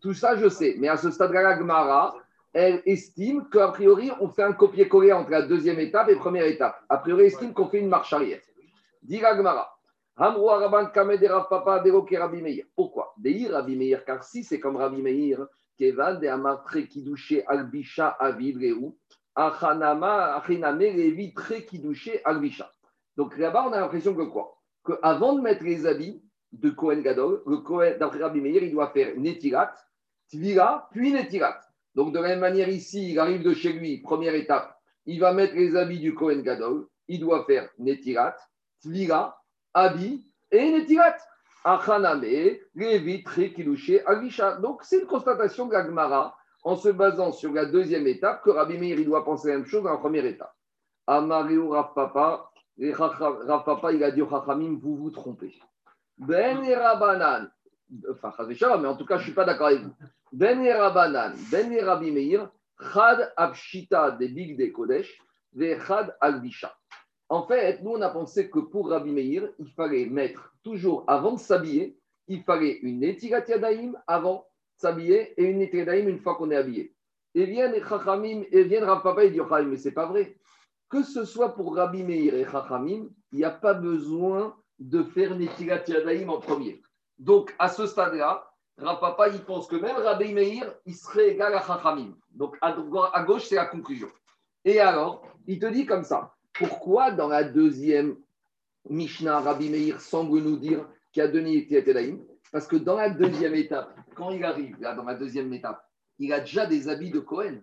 Tout 0.00 0.14
ça, 0.14 0.36
je 0.36 0.48
sais. 0.48 0.76
Mais 0.78 0.88
à 0.88 0.96
ce 0.96 1.10
stade-là, 1.10 1.42
la 1.42 1.58
Gemara, 1.58 2.14
elle 2.52 2.82
estime 2.84 3.48
qu'a 3.50 3.68
priori, 3.68 4.10
on 4.20 4.28
fait 4.28 4.42
un 4.42 4.52
copier-coller 4.52 5.12
entre 5.12 5.30
la 5.30 5.42
deuxième 5.42 5.80
étape 5.80 6.08
et 6.08 6.14
la 6.14 6.20
première 6.20 6.46
étape. 6.46 6.78
A 6.88 6.98
priori, 6.98 7.22
elle 7.22 7.28
estime 7.28 7.54
qu'on 7.54 7.68
fait 7.68 7.78
une 7.78 7.88
marche 7.88 8.12
arrière. 8.12 8.40
Dit 9.02 9.20
la 9.20 9.36
Gemara. 9.36 9.68
Pourquoi? 12.76 13.14
Deir 13.16 13.52
Rabbi 13.52 13.76
Meir, 13.76 14.04
car 14.04 14.22
si 14.22 14.44
c'est 14.44 14.60
comme 14.60 14.76
Rabbi 14.76 15.02
Meir, 15.02 15.46
Kevan 15.78 16.20
de 16.20 16.28
Amartre 16.28 16.80
Kidouché 16.86 17.44
Albisha 17.46 18.08
Avivreu, 18.20 18.94
Achanama 19.34 20.36
Achiname 20.36 20.78
Levi 20.78 21.32
Tre 21.34 21.64
Kidouché 21.64 22.20
Albisha. 22.24 22.70
Donc 23.16 23.36
là-bas, 23.38 23.66
on 23.68 23.72
a 23.72 23.80
l'impression 23.80 24.14
que 24.14 24.22
quoi? 24.22 24.58
Qu'avant 24.84 25.34
de 25.34 25.40
mettre 25.40 25.64
les 25.64 25.86
habits, 25.86 26.22
de 26.52 26.70
Kohen 26.70 27.02
Gadol, 27.02 27.42
le 27.46 27.58
Kohen, 27.58 27.96
d'après 27.98 28.20
Rabbi 28.20 28.40
Meir, 28.40 28.62
il 28.62 28.72
doit 28.72 28.90
faire 28.90 29.16
Netirat, 29.16 29.74
Tvira, 30.28 30.88
puis 30.92 31.12
Netirat. 31.12 31.58
Donc, 31.94 32.12
de 32.12 32.18
la 32.18 32.28
même 32.28 32.40
manière, 32.40 32.68
ici, 32.68 33.12
il 33.12 33.18
arrive 33.18 33.42
de 33.42 33.54
chez 33.54 33.72
lui, 33.72 34.02
première 34.02 34.34
étape, 34.34 34.76
il 35.06 35.18
va 35.20 35.32
mettre 35.32 35.54
les 35.54 35.76
habits 35.76 36.00
du 36.00 36.14
Kohen 36.14 36.42
Gadol, 36.42 36.86
il 37.08 37.20
doit 37.20 37.44
faire 37.44 37.70
Netirat, 37.78 38.36
Tvira, 38.82 39.42
habit 39.72 40.24
et 40.50 40.70
Netirat. 40.70 41.16
Achaname, 41.64 42.24
Lévi, 42.74 43.22
Kilouché, 43.22 44.04
Avisha. 44.04 44.56
Donc, 44.56 44.82
c'est 44.82 44.98
une 44.98 45.06
constatation 45.06 45.66
de 45.66 45.76
en 46.64 46.76
se 46.76 46.88
basant 46.88 47.32
sur 47.32 47.52
la 47.52 47.66
deuxième 47.66 48.06
étape 48.06 48.42
que 48.42 48.50
Rabbi 48.50 48.78
Meir, 48.78 48.98
il 48.98 49.06
doit 49.06 49.24
penser 49.24 49.48
la 49.48 49.58
même 49.58 49.66
chose 49.66 49.82
dans 49.82 49.90
la 49.90 49.98
première 49.98 50.24
étape. 50.24 50.54
Amariou 51.06 51.70
Rav 51.70 51.92
Papa, 51.94 52.50
il 52.78 54.04
a 54.04 54.10
dit 54.10 54.22
au 54.22 54.28
Chachamim, 54.28 54.78
vous 54.80 54.96
vous 54.96 55.10
trompez. 55.10 55.58
Ben 56.18 56.62
et 56.62 56.74
Rabanan, 56.74 57.50
enfin, 58.10 58.32
mais 58.48 58.88
en 58.88 58.96
tout 58.96 59.06
cas, 59.06 59.16
je 59.16 59.22
ne 59.22 59.24
suis 59.24 59.34
pas 59.34 59.44
d'accord 59.44 59.68
avec 59.68 59.82
vous. 59.82 59.94
Ben 60.32 60.60
et 60.62 60.72
Rabanan, 60.72 61.34
Ben 61.50 61.72
et 61.72 61.82
Rabbi 61.82 62.10
Meir, 62.12 62.48
Chad 62.92 63.32
Abshita 63.36 64.12
des 64.12 64.28
Big 64.28 64.56
de 64.58 64.66
Kodesh, 64.66 65.18
ve 65.52 65.78
Chad 65.86 66.16
Albisha. 66.20 66.72
En 67.32 67.46
fait, 67.46 67.80
nous, 67.82 67.92
on 67.92 68.02
a 68.02 68.10
pensé 68.10 68.50
que 68.50 68.58
pour 68.58 68.90
Rabbi 68.90 69.10
Meir, 69.10 69.48
il 69.58 69.70
fallait 69.70 70.04
mettre 70.04 70.52
toujours, 70.62 71.02
avant 71.06 71.32
de 71.32 71.38
s'habiller, 71.38 71.98
il 72.28 72.42
fallait 72.42 72.78
une 72.82 73.00
Netirat 73.00 73.48
Yadaim 73.48 73.92
avant 74.06 74.46
de 74.76 74.82
s'habiller 74.82 75.32
et 75.40 75.44
une 75.44 75.60
Netirat 75.60 75.96
une 75.96 76.18
fois 76.18 76.34
qu'on 76.34 76.50
est 76.50 76.56
habillé. 76.56 76.94
Et 77.34 77.46
viennent 77.46 77.82
Chachamim, 77.88 78.42
et 78.52 78.64
viennent 78.64 78.84
Rav 78.84 79.02
Papa 79.02 79.24
et 79.24 79.30
disent 79.30 79.40
mais 79.66 79.78
c'est 79.78 79.92
pas 79.92 80.04
vrai. 80.04 80.36
Que 80.90 81.02
ce 81.02 81.24
soit 81.24 81.54
pour 81.54 81.74
Rabbi 81.74 82.02
Meir 82.02 82.34
et 82.34 82.44
Chachamim, 82.44 83.08
il 83.32 83.38
n'y 83.38 83.44
a 83.44 83.50
pas 83.50 83.72
besoin 83.72 84.54
de 84.78 85.02
faire 85.02 85.34
Netilat 85.34 85.84
Yadaim 85.88 86.28
en 86.28 86.38
premier. 86.38 86.82
Donc, 87.18 87.54
à 87.58 87.70
ce 87.70 87.86
stade-là, 87.86 88.46
Rapapa, 88.76 89.28
il 89.28 89.42
pense 89.42 89.66
que 89.68 89.76
même 89.76 89.96
Rabbi 89.96 90.34
Meir, 90.34 90.70
il 90.84 90.94
serait 90.94 91.30
égal 91.30 91.54
à 91.54 91.62
Chachamim. 91.62 92.12
Donc, 92.30 92.58
à, 92.60 92.72
gauche, 93.22 93.46
c'est 93.46 93.54
la 93.54 93.64
conclusion. 93.64 94.08
Et 94.66 94.80
alors, 94.80 95.22
il 95.46 95.58
te 95.58 95.64
dit 95.64 95.86
comme 95.86 96.04
ça. 96.04 96.34
Pourquoi 96.54 97.10
dans 97.10 97.28
la 97.28 97.44
deuxième 97.44 98.16
Mishnah, 98.88 99.40
Rabbi 99.40 99.70
Meir 99.70 100.00
semble 100.00 100.40
nous 100.40 100.56
dire 100.56 100.86
qu'il 101.12 101.22
a 101.22 101.28
deux 101.28 101.40
Netilat 101.40 101.80
Yadaim 101.80 102.18
Parce 102.50 102.66
que 102.66 102.76
dans 102.76 102.96
la 102.96 103.10
deuxième 103.10 103.54
étape, 103.54 103.96
quand 104.14 104.30
il 104.30 104.44
arrive, 104.44 104.78
dans 104.80 105.04
la 105.04 105.14
deuxième 105.14 105.52
étape, 105.52 105.88
il 106.18 106.32
a 106.32 106.40
déjà 106.40 106.66
des 106.66 106.88
habits 106.88 107.10
de 107.10 107.20
Cohen, 107.20 107.60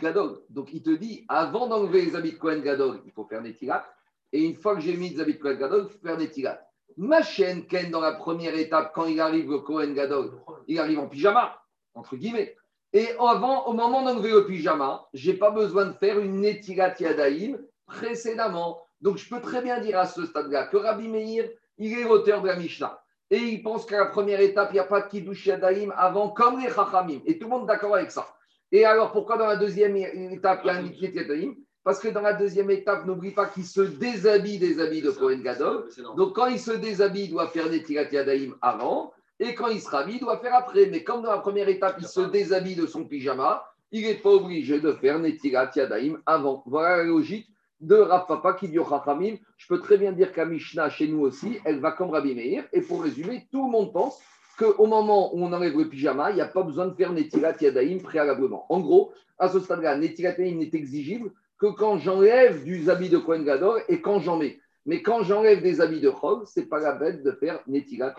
Gadol. 0.00 0.40
Donc, 0.48 0.72
il 0.72 0.82
te 0.82 0.90
dit, 0.90 1.24
avant 1.28 1.66
d'enlever 1.66 2.02
les 2.02 2.16
habits 2.16 2.32
de 2.32 2.38
Cohen 2.38 2.60
Gadol, 2.60 3.00
il 3.06 3.12
faut 3.12 3.24
faire 3.24 3.42
Netilat. 3.42 3.86
Et 4.34 4.42
une 4.42 4.56
fois 4.56 4.74
que 4.74 4.80
j'ai 4.80 4.96
mis 4.96 5.14
Zabit 5.14 5.38
Kohen 5.38 5.56
Gadol, 5.56 5.86
il 5.86 5.92
faut 5.92 6.18
faire. 6.26 6.58
Ma 6.96 7.22
chaîne, 7.22 7.66
Ken, 7.66 7.90
dans 7.92 8.00
la 8.00 8.12
première 8.12 8.56
étape, 8.56 8.92
quand 8.92 9.06
il 9.06 9.20
arrive 9.20 9.48
au 9.50 9.60
Kohen 9.60 9.94
Gadol, 9.94 10.32
il 10.66 10.80
arrive 10.80 10.98
en 10.98 11.08
pyjama, 11.08 11.62
entre 11.94 12.16
guillemets. 12.16 12.56
Et 12.92 13.10
avant, 13.20 13.66
au 13.66 13.72
moment 13.74 14.02
d'enlever 14.02 14.32
le 14.32 14.44
pyjama, 14.44 15.06
je 15.14 15.30
n'ai 15.30 15.36
pas 15.36 15.52
besoin 15.52 15.86
de 15.86 15.92
faire 15.92 16.18
une 16.18 16.40
Netirat 16.40 16.94
Yadaïm 16.98 17.58
précédemment. 17.86 18.80
Donc, 19.00 19.18
je 19.18 19.28
peux 19.28 19.40
très 19.40 19.62
bien 19.62 19.80
dire 19.80 19.98
à 19.98 20.06
ce 20.06 20.24
stade-là 20.24 20.66
que 20.66 20.76
Rabbi 20.76 21.08
Meir, 21.08 21.48
il 21.78 21.98
est 21.98 22.04
l'auteur 22.04 22.42
de 22.42 22.48
la 22.48 22.56
Mishnah. 22.56 23.00
Et 23.30 23.38
il 23.38 23.62
pense 23.62 23.86
qu'à 23.86 23.98
la 23.98 24.06
première 24.06 24.40
étape, 24.40 24.70
il 24.70 24.74
n'y 24.74 24.80
a 24.80 24.84
pas 24.84 25.00
de 25.00 25.08
Kiddush 25.08 25.46
Yadaïm 25.46 25.92
avant, 25.96 26.28
comme 26.28 26.60
les 26.60 26.68
Chachamim. 26.68 27.20
Et 27.26 27.38
tout 27.38 27.46
le 27.46 27.50
monde 27.50 27.64
est 27.64 27.72
d'accord 27.72 27.96
avec 27.96 28.10
ça. 28.10 28.26
Et 28.70 28.84
alors, 28.84 29.12
pourquoi 29.12 29.36
dans 29.36 29.46
la 29.46 29.56
deuxième 29.56 29.96
étape, 29.96 30.60
il 30.64 30.66
y 30.66 30.70
a 30.70 30.74
un 30.74 30.82
Netirat 30.82 31.12
Yadaïm 31.12 31.54
parce 31.84 32.00
que 32.00 32.08
dans 32.08 32.22
la 32.22 32.32
deuxième 32.32 32.70
étape, 32.70 33.04
n'oublie 33.04 33.32
pas 33.32 33.46
qu'il 33.46 33.64
se 33.64 33.82
déshabille 33.82 34.58
des 34.58 34.80
habits 34.80 35.02
de 35.02 35.10
Kohen 35.10 35.42
Gadol. 35.42 35.86
Donc 36.16 36.34
quand 36.34 36.46
il 36.46 36.58
se 36.58 36.72
déshabille, 36.72 37.24
il 37.24 37.30
doit 37.30 37.48
faire 37.48 37.68
des 37.68 37.82
Tirat 37.82 38.10
Yadaïm 38.10 38.54
avant. 38.62 39.12
Et 39.38 39.54
quand 39.54 39.68
il 39.68 39.80
se 39.80 39.90
rhabille, 39.90 40.16
il 40.16 40.20
doit 40.20 40.38
faire 40.38 40.54
après. 40.54 40.86
Mais 40.86 41.04
comme 41.04 41.22
dans 41.22 41.30
la 41.30 41.38
première 41.38 41.68
étape, 41.68 41.96
il 41.98 42.06
se 42.06 42.22
déshabille 42.22 42.74
de 42.74 42.86
son 42.86 43.04
pyjama, 43.04 43.62
il 43.92 44.02
n'est 44.06 44.14
pas 44.14 44.30
obligé 44.30 44.80
de 44.80 44.92
faire 44.92 45.18
Netirat 45.18 45.70
Yadaïm 45.76 46.22
avant. 46.24 46.62
Voilà 46.66 46.96
la 46.96 47.04
logique 47.04 47.48
de 47.84 47.96
Rav 47.96 48.26
Papa 48.26 48.54
qui 48.54 48.68
dit 48.68 48.78
au 48.78 48.88
Chachamim. 48.88 49.36
Je 49.56 49.66
peux 49.68 49.80
très 49.80 49.98
bien 49.98 50.12
dire 50.12 50.32
qu'à 50.32 50.44
Mishnah, 50.44 50.90
chez 50.90 51.06
nous 51.06 51.20
aussi, 51.20 51.58
elle 51.64 51.80
va 51.80 51.92
comme 51.92 52.10
Rabbi 52.10 52.34
Meir. 52.34 52.64
Et 52.72 52.80
pour 52.80 53.02
résumer, 53.02 53.46
tout 53.52 53.64
le 53.66 53.70
monde 53.70 53.92
pense 53.92 54.20
qu'au 54.58 54.86
moment 54.86 55.34
où 55.34 55.44
on 55.44 55.52
enlève 55.52 55.76
le 55.76 55.88
pyjama, 55.88 56.30
il 56.30 56.36
n'y 56.36 56.40
a 56.40 56.46
pas 56.46 56.62
besoin 56.62 56.86
de 56.86 56.94
faire 56.94 57.12
Netirat 57.12 57.54
Yadaïm 57.60 58.00
préalablement. 58.00 58.66
En 58.68 58.80
gros, 58.80 59.12
à 59.38 59.48
ce 59.48 59.60
stade-là, 59.60 59.96
Netirat 59.96 60.30
Yadaïm 60.30 60.58
n'est 60.58 60.70
exigible 60.72 61.30
que 61.58 61.66
quand 61.66 61.98
j'enlève 61.98 62.64
du 62.64 62.88
habits 62.88 63.10
de 63.10 63.18
Kohen 63.18 63.44
Gadol 63.44 63.82
et 63.88 64.00
quand 64.00 64.20
j'en 64.20 64.38
mets. 64.38 64.58
Mais 64.86 65.02
quand 65.02 65.22
j'enlève 65.22 65.62
des 65.62 65.80
habits 65.80 66.00
de 66.00 66.10
Chol, 66.10 66.46
ce 66.46 66.60
n'est 66.60 66.66
pas 66.66 66.78
la 66.78 66.92
bête 66.92 67.22
de 67.22 67.32
faire 67.32 67.60
Netilat 67.66 68.14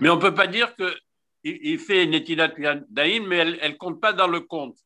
Mais 0.00 0.08
on 0.08 0.16
ne 0.16 0.20
peut 0.20 0.34
pas 0.34 0.46
dire 0.46 0.74
qu'il 0.76 0.94
il 1.42 1.78
fait 1.78 2.06
Netilat 2.06 2.52
Daïn, 2.88 3.26
mais 3.26 3.38
elle 3.38 3.72
ne 3.72 3.76
compte 3.76 4.00
pas 4.00 4.12
dans 4.12 4.28
le 4.28 4.40
compte. 4.40 4.76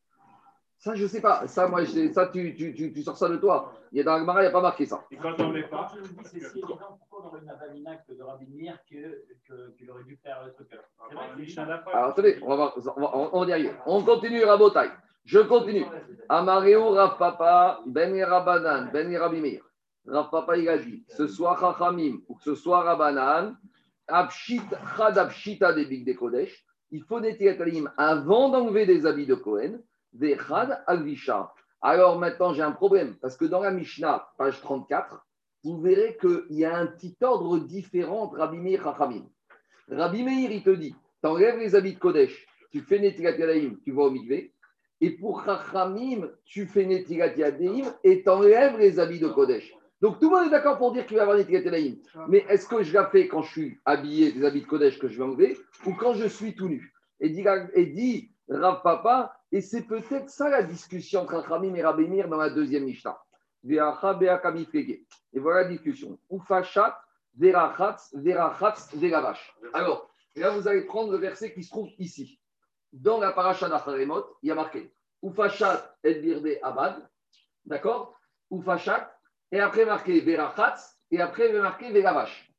Ça, 0.83 0.97
je 0.97 1.05
ne 1.05 1.09
sais 1.09 1.21
pas. 1.21 1.47
Ça, 1.47 1.69
moi, 1.69 1.87
ça 1.87 2.27
tu, 2.27 2.57
tu, 2.57 2.75
tu, 2.75 2.93
tu, 2.93 3.03
sors 3.05 3.17
ça 3.17 3.29
de 3.29 3.37
toi. 3.37 3.73
Il 3.93 3.99
y 3.99 4.01
a 4.01 4.03
dans 4.03 4.19
le 4.19 4.25
il 4.25 4.41
n'y 4.41 4.47
a 4.47 4.51
pas 4.51 4.61
marqué 4.61 4.85
ça. 4.85 5.07
Et 5.13 5.17
quand 5.17 5.39
on 5.39 5.53
n'est 5.53 5.69
pas. 5.69 5.87
C'est 6.25 6.41
si 6.41 6.59
évident 6.59 6.99
pourquoi 6.99 7.31
dans 7.31 7.39
une 7.39 7.45
Navaminac 7.45 8.01
de 8.09 8.21
Rabbi 8.21 8.47
Mir 8.49 8.77
qu'il 8.85 9.91
aurait 9.93 10.03
dû 10.03 10.17
faire 10.17 10.45
le 10.45 10.53
truc. 10.53 10.73
Alors, 11.87 12.07
attendez, 12.07 12.37
on 12.43 12.57
va, 12.57 12.75
on 12.75 12.81
va, 12.81 13.17
on 13.17 13.45
va, 13.45 13.69
on, 13.87 13.97
on 13.97 14.03
continue 14.03 14.43
à 14.43 14.57
Botaï. 14.57 14.91
Je 15.25 15.39
continue. 15.39 15.85
Amareo 16.29 16.91
Rav 16.91 17.17
Papa, 17.17 17.81
Ben 17.87 18.21
Rabanan, 18.25 18.91
Ben 18.93 19.17
Rabimir. 19.17 19.63
Rav 20.05 20.31
Papa, 20.31 20.57
il 20.57 20.69
a 20.69 20.79
dit, 20.79 21.05
que 21.05 21.15
ce 21.15 21.29
soit 21.29 21.57
Chachamim 21.61 22.23
ou 22.29 22.35
que 22.35 22.43
ce 22.43 22.57
soit 22.57 22.83
Rabanan, 22.83 23.57
Chad 24.09 25.17
Abshita 25.17 25.75
des 25.75 25.87
Big 25.87 26.05
de 26.05 26.15
Kodesh, 26.15 26.67
il 26.91 27.05
faut 27.05 27.21
des 27.21 27.39
avant 27.97 28.49
d'enlever 28.49 28.85
des 28.85 29.07
habits 29.07 29.27
de 29.27 29.37
Cohen, 29.37 29.79
des 30.13 30.37
Chad 30.37 30.83
Alvisha. 30.87 31.53
Alors 31.81 32.19
maintenant, 32.19 32.53
j'ai 32.53 32.63
un 32.63 32.73
problème, 32.73 33.17
parce 33.21 33.37
que 33.37 33.45
dans 33.45 33.61
la 33.61 33.71
Mishnah, 33.71 34.29
page 34.39 34.61
34, 34.61 35.27
vous 35.65 35.81
verrez 35.81 36.17
qu'il 36.21 36.57
y 36.57 36.65
a 36.65 36.77
un 36.77 36.87
petit 36.87 37.17
ordre 37.21 37.59
différent 37.59 38.23
entre 38.23 38.39
Rabbi 38.39 38.59
Meir 38.59 38.81
et 38.81 38.85
Chachamim. 38.85 39.25
Rabbi 39.89 40.23
Meir, 40.23 40.51
il 40.51 40.63
te 40.63 40.71
dit, 40.71 40.95
tu 41.23 41.29
enlèves 41.29 41.59
les 41.59 41.75
habits 41.75 41.95
de 41.95 41.99
Kodesh, 41.99 42.47
tu 42.71 42.81
fais 42.81 42.99
Netilat 42.99 43.35
tu 43.85 43.93
vas 43.93 44.03
au 44.03 44.11
mikvé, 44.11 44.55
et 45.01 45.11
pour 45.11 45.45
Chachamim, 45.45 46.31
tu 46.45 46.67
fais 46.67 46.85
Netilat 46.85 47.35
Yadeim 47.35 47.93
et 48.05 48.23
t'enlèves 48.23 48.79
les 48.79 49.01
habits 49.01 49.19
de 49.19 49.29
Kodesh. 49.29 49.75
Donc 50.01 50.19
tout 50.19 50.31
le 50.31 50.37
monde 50.37 50.47
est 50.47 50.51
d'accord 50.51 50.79
pour 50.79 50.93
dire 50.93 51.07
qu'il 51.07 51.17
va 51.17 51.23
y 51.23 51.27
avoir 51.27 51.39
Netilat 51.39 51.61
Yadayim. 51.61 51.97
Mais 52.29 52.45
est-ce 52.49 52.67
que 52.69 52.83
je 52.83 52.93
la 52.93 53.07
fais 53.07 53.29
quand 53.29 53.43
je 53.43 53.51
suis 53.51 53.81
habillé 53.85 54.33
des 54.33 54.45
habits 54.45 54.63
de 54.63 54.67
Kodesh 54.67 54.99
que 54.99 55.09
je 55.09 55.19
vais 55.19 55.25
enlever 55.25 55.57
ou 55.87 55.95
quand 55.95 56.15
je 56.15 56.27
suis 56.27 56.55
tout 56.55 56.69
nu? 56.69 56.93
Et 57.21 57.31
dit, 57.31 57.45
et 57.75 57.87
dit 57.87 58.33
Papa, 58.49 59.33
et 59.53 59.61
c'est 59.61 59.83
peut-être 59.83 60.31
ça 60.31 60.49
la 60.49 60.63
discussion 60.63 61.21
entre 61.21 61.35
Rachamim 61.35 61.75
et 61.75 61.83
Rabémir 61.83 62.27
dans 62.29 62.39
la 62.39 62.49
deuxième 62.49 62.85
Mishnah. 62.85 63.23
Et 63.65 63.79
voilà 65.39 65.63
la 65.63 65.69
discussion. 65.69 66.19
Verachatz, 67.35 68.15
verachatz. 68.15 68.91
Alors, 69.75 70.11
là, 70.37 70.51
vous 70.51 70.67
allez 70.69 70.83
prendre 70.83 71.13
le 71.13 71.19
verset 71.19 71.53
qui 71.53 71.63
se 71.63 71.71
trouve 71.71 71.91
ici. 71.99 72.41
Dans 72.93 73.21
la 73.21 73.33
paracha 73.33 73.69
d'Acharemot, 73.69 74.25
il 74.43 74.49
y 74.49 74.51
a 74.51 74.55
marqué 74.55 74.93
Ufachat 75.23 75.97
et 76.03 76.15
birde 76.15 76.59
abad. 76.63 77.09
D'accord? 77.65 78.19
Ufachat. 78.51 79.15
Et 79.51 79.61
après 79.61 79.85
marqué 79.85 80.21
verachatz. 80.21 80.99
Et 81.11 81.21
après, 81.21 81.53
marquer 81.53 81.93
veravash. 81.93 82.51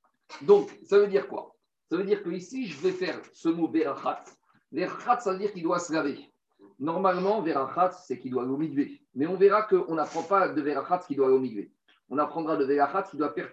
Donc, 0.41 0.69
ça 0.85 0.99
veut 0.99 1.07
dire 1.07 1.27
quoi? 1.27 1.55
Ça 1.89 1.97
veut 1.97 2.03
dire 2.03 2.23
que 2.23 2.29
ici, 2.29 2.67
je 2.67 2.79
vais 2.81 2.91
faire 2.91 3.19
ce 3.33 3.49
mot 3.49 3.67
verachatz. 3.67 4.37
Verachatz, 4.71 5.23
ça 5.23 5.33
veut 5.33 5.39
dire 5.39 5.51
qu'il 5.51 5.63
doit 5.63 5.79
se 5.79 5.91
laver. 5.91 6.32
Normalement, 6.79 7.41
verachatz, 7.41 8.05
c'est 8.07 8.19
qu'il 8.19 8.31
doit 8.31 8.45
l'omigver. 8.45 9.01
Mais 9.15 9.27
on 9.27 9.35
verra 9.35 9.63
qu'on 9.63 9.95
n'apprend 9.95 10.23
pas 10.23 10.49
de 10.49 10.61
verachatz 10.61 11.05
qui 11.05 11.15
doit 11.15 11.29
l'omigver. 11.29 11.71
On 12.09 12.17
apprendra 12.17 12.57
de 12.57 12.65
verachatz 12.65 13.11
qui 13.11 13.17
doit 13.17 13.33
faire. 13.33 13.49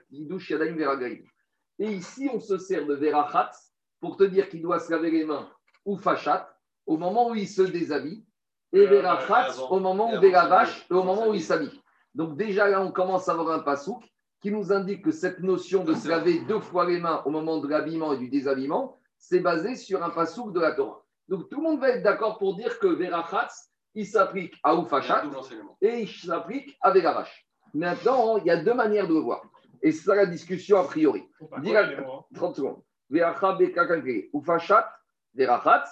Et 1.79 1.93
ici, 1.93 2.29
on 2.33 2.41
se 2.41 2.59
sert 2.59 2.87
de 2.87 2.95
verachatz 2.95 3.73
pour 4.01 4.17
te 4.17 4.25
dire 4.25 4.49
qu'il 4.49 4.63
doit 4.63 4.81
se 4.81 4.91
laver 4.91 5.11
les 5.11 5.25
mains 5.25 5.49
ou 5.85 5.97
fachat 5.97 6.55
au 6.87 6.97
moment 6.97 7.31
où 7.31 7.35
il 7.35 7.49
se 7.49 7.63
déshabille 7.63 8.25
et 8.73 8.87
verachatz 8.87 9.59
au 9.59 9.81
moment 9.81 10.13
où 10.13 10.21
vache 10.21 10.87
et 10.91 10.95
au 10.95 11.03
moment 11.03 11.29
où 11.29 11.35
il 11.35 11.43
s'habille. 11.43 11.81
Donc 12.15 12.37
déjà 12.37 12.69
là, 12.69 12.83
on 12.83 12.93
commence 12.93 13.29
à 13.29 13.33
avoir 13.33 13.51
un 13.51 13.61
pasouk 13.61 14.03
qui 14.41 14.51
nous 14.51 14.73
indique 14.73 15.05
que 15.05 15.11
cette 15.11 15.41
notion 15.41 15.85
de 15.85 15.95
se 15.95 16.09
laver 16.09 16.41
deux 16.41 16.61
fois 16.61 16.87
les 16.87 16.99
mains 16.99 17.23
au 17.25 17.31
moment 17.31 17.59
de 17.59 17.69
l'habillement 17.69 18.13
et 18.15 18.19
du 18.19 18.29
déshabillement, 18.29 18.99
c'est 19.19 19.41
basé 19.41 19.77
sur 19.77 20.03
un 20.03 20.11
pasouk 20.11 20.53
de 20.53 20.61
la 20.61 20.73
Torah. 20.73 21.05
Donc 21.31 21.49
tout 21.49 21.59
le 21.59 21.63
monde 21.63 21.81
va 21.81 21.91
être 21.91 22.03
d'accord 22.03 22.39
pour 22.39 22.57
dire 22.57 22.77
que 22.81 22.89
verachatz, 22.89 23.71
il 23.95 24.05
s'applique 24.05 24.55
à 24.65 24.75
Oufachat 24.75 25.23
et 25.81 26.01
il 26.01 26.09
s'applique 26.09 26.77
à 26.81 26.91
Vegavash. 26.91 27.47
Maintenant, 27.73 28.39
il 28.39 28.47
y 28.47 28.51
a 28.51 28.63
deux 28.63 28.75
manières 28.75 29.07
de 29.07 29.15
le 29.15 29.21
voir. 29.21 29.41
Et 29.81 29.93
c'est 29.93 30.05
ça 30.05 30.17
la 30.17 30.27
discussion 30.27 30.79
a 30.79 30.85
priori. 30.85 31.23
30 32.35 32.57
secondes. 32.57 32.83
Oufachat, 34.33 34.93
Verachatz, 35.35 35.89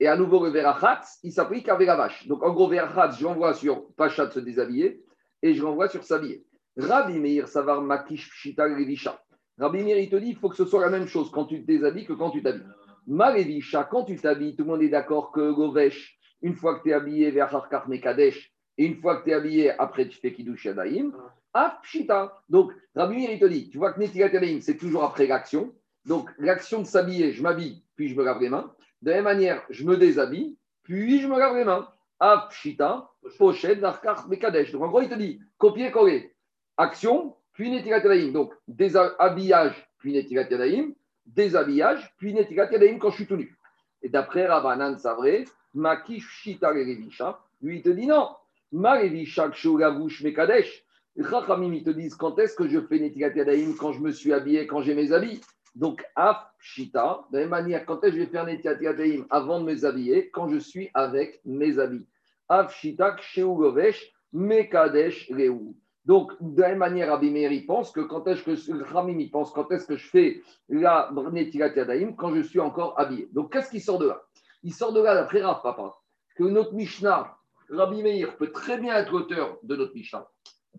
et 0.00 0.08
à 0.08 0.16
nouveau 0.16 0.44
le 0.44 0.50
Verachatz, 0.50 1.20
il 1.22 1.32
s'applique 1.32 1.68
à 1.68 1.76
Vegavash. 1.76 2.26
Donc 2.26 2.42
en 2.42 2.52
gros, 2.52 2.68
Verachatz, 2.68 3.16
je 3.18 3.24
l'envoie 3.24 3.54
sur 3.54 3.92
Pachat 3.94 4.32
se 4.32 4.40
déshabiller 4.40 5.04
et 5.42 5.54
je 5.54 5.62
l'envoie 5.62 5.88
sur 5.88 6.02
s'habiller. 6.02 6.44
Rabbi 6.76 7.18
Meir 7.20 7.46
Savar 7.46 7.80
Makish 7.80 8.28
Pshita 8.30 8.64
Revisha. 8.64 9.22
Rabbi 9.56 9.84
Meir, 9.84 9.98
il 9.98 10.10
te 10.10 10.16
dit 10.16 10.30
il 10.30 10.36
faut 10.36 10.48
que 10.48 10.56
ce 10.56 10.64
soit 10.64 10.80
la 10.80 10.90
même 10.90 11.06
chose 11.06 11.30
quand 11.30 11.44
tu 11.44 11.62
te 11.62 11.66
déshabilles 11.66 12.06
que 12.06 12.12
quand 12.14 12.30
tu 12.30 12.42
t'habilles. 12.42 12.66
Marevisha, 13.06 13.84
quand 13.84 14.04
tu 14.04 14.16
t'habilles, 14.16 14.56
tout 14.56 14.64
le 14.64 14.70
monde 14.70 14.82
est 14.82 14.88
d'accord 14.88 15.32
que 15.32 15.50
Govesh, 15.52 16.18
une 16.42 16.54
fois 16.54 16.78
que 16.78 16.84
tu 16.84 16.90
es 16.90 16.92
habillé 16.92 17.30
vers 17.30 17.54
Harkar 17.54 17.88
Mekadesh, 17.88 18.52
et 18.78 18.86
une 18.86 18.96
fois 18.96 19.16
que 19.16 19.24
tu 19.24 19.30
es 19.30 19.34
habillé, 19.34 19.70
après 19.78 20.08
tu 20.08 20.18
fais 20.18 20.32
Kiddush 20.32 20.64
Yadaim, 20.64 21.12
Afshita. 21.52 22.42
Donc, 22.48 22.72
Rabbi 22.94 23.24
il 23.24 23.38
te 23.38 23.44
dit, 23.44 23.68
tu 23.68 23.78
vois 23.78 23.92
que 23.92 24.00
Netilat 24.00 24.28
Yadaim, 24.28 24.60
c'est 24.60 24.76
toujours 24.76 25.04
après 25.04 25.26
l'action. 25.26 25.74
Donc, 26.06 26.30
l'action 26.38 26.80
de 26.80 26.86
s'habiller, 26.86 27.32
je 27.32 27.42
m'habille, 27.42 27.84
puis 27.96 28.08
je 28.08 28.16
me 28.16 28.24
lave 28.24 28.40
les 28.40 28.48
mains. 28.48 28.72
De 29.02 29.10
la 29.10 29.16
même 29.16 29.24
manière, 29.24 29.62
je 29.70 29.84
me 29.84 29.96
déshabille, 29.96 30.56
puis 30.82 31.20
je 31.20 31.28
me 31.28 31.38
lave 31.38 31.56
les 31.56 31.64
mains. 31.64 31.88
Afshita, 32.20 33.10
pochette, 33.38 33.82
Harkar 33.82 34.28
Mekadesh. 34.28 34.72
Donc, 34.72 34.82
en 34.82 34.88
gros, 34.88 35.02
il 35.02 35.08
te 35.08 35.14
dit, 35.14 35.40
copier-coller. 35.58 36.34
Action, 36.76 37.36
puis 37.52 37.70
Netilat 37.70 37.98
Yadaim. 37.98 38.32
Donc, 38.32 38.54
déshabillage, 38.68 39.86
puis 39.98 40.12
Netilat 40.12 40.48
Yadaim 40.48 40.92
déshabillage, 41.34 42.14
puis 42.18 42.34
Netilat 42.34 42.70
Yadaim 42.70 42.98
quand 42.98 43.10
je 43.10 43.16
suis 43.16 43.26
tout 43.26 43.36
nu. 43.36 43.56
Et 44.02 44.08
d'après 44.08 44.46
Rabbanan 44.46 44.98
Savré, 44.98 45.44
Makish 45.74 46.28
Shita 46.42 46.72
lui 46.72 47.76
il 47.76 47.82
te 47.82 47.90
dit 47.90 48.06
non. 48.06 48.28
Marevisha 48.72 49.50
Kshugavush 49.50 50.22
Mekadesh. 50.22 50.84
Chachamim, 51.18 51.72
ils 51.74 51.82
te 51.82 51.90
disent 51.90 52.14
quand 52.14 52.38
est-ce 52.38 52.54
que 52.54 52.68
je 52.68 52.80
fais 52.80 52.98
Netilat 52.98 53.34
Yadaim 53.34 53.74
quand 53.78 53.92
je 53.92 54.00
me 54.00 54.10
suis 54.10 54.32
habillé, 54.32 54.66
quand 54.66 54.80
j'ai 54.80 54.94
mes 54.94 55.12
habits? 55.12 55.40
Donc, 55.74 56.02
Af 56.16 56.46
Shita, 56.58 57.26
de 57.30 57.36
la 57.36 57.40
même 57.40 57.50
manière, 57.50 57.84
quand 57.84 58.02
est-ce 58.02 58.12
que 58.12 58.18
je 58.18 58.24
vais 58.24 58.30
faire 58.30 58.46
Netilat 58.46 58.80
Yadaim 58.80 59.26
avant 59.28 59.60
de 59.60 59.66
me 59.66 60.30
quand 60.30 60.48
je 60.48 60.58
suis 60.58 60.90
avec 60.94 61.40
mes 61.44 61.78
habits. 61.78 62.06
Af 62.48 62.74
Shita 62.74 63.12
Kshugavesh 63.12 64.12
Mekadesh 64.32 65.30
Reu. 65.30 65.74
Donc, 66.04 66.32
de 66.40 66.62
la 66.62 66.70
même 66.70 66.78
manière, 66.78 67.08
Rabbi 67.08 67.30
Meir, 67.30 67.50
pense 67.66 67.92
que 67.92 68.00
quand 68.00 68.26
est-ce 68.26 68.42
que 68.42 68.52
il 68.52 69.30
pense 69.30 69.52
quand 69.52 69.70
est-ce 69.70 69.86
que 69.86 69.96
je 69.96 70.08
fais 70.08 70.42
la 70.68 71.10
Netilat 71.32 71.74
Yadaim 71.74 72.14
quand 72.14 72.34
je 72.34 72.40
suis 72.40 72.60
encore 72.60 72.98
habillé. 72.98 73.28
Donc, 73.32 73.52
qu'est-ce 73.52 73.70
qui 73.70 73.80
sort 73.80 73.98
de 73.98 74.08
là? 74.08 74.22
Il 74.62 74.72
sort 74.72 74.92
de 74.92 75.00
là, 75.00 75.14
d'après 75.14 75.42
Rav 75.42 75.60
Papa, 75.62 75.94
que 76.36 76.44
notre 76.44 76.74
Mishnah, 76.74 77.36
Rabbi 77.68 78.02
Meir, 78.02 78.36
peut 78.36 78.50
très 78.50 78.78
bien 78.78 78.96
être 78.96 79.12
auteur 79.12 79.58
de 79.62 79.76
notre 79.76 79.94
Mishnah, 79.94 80.26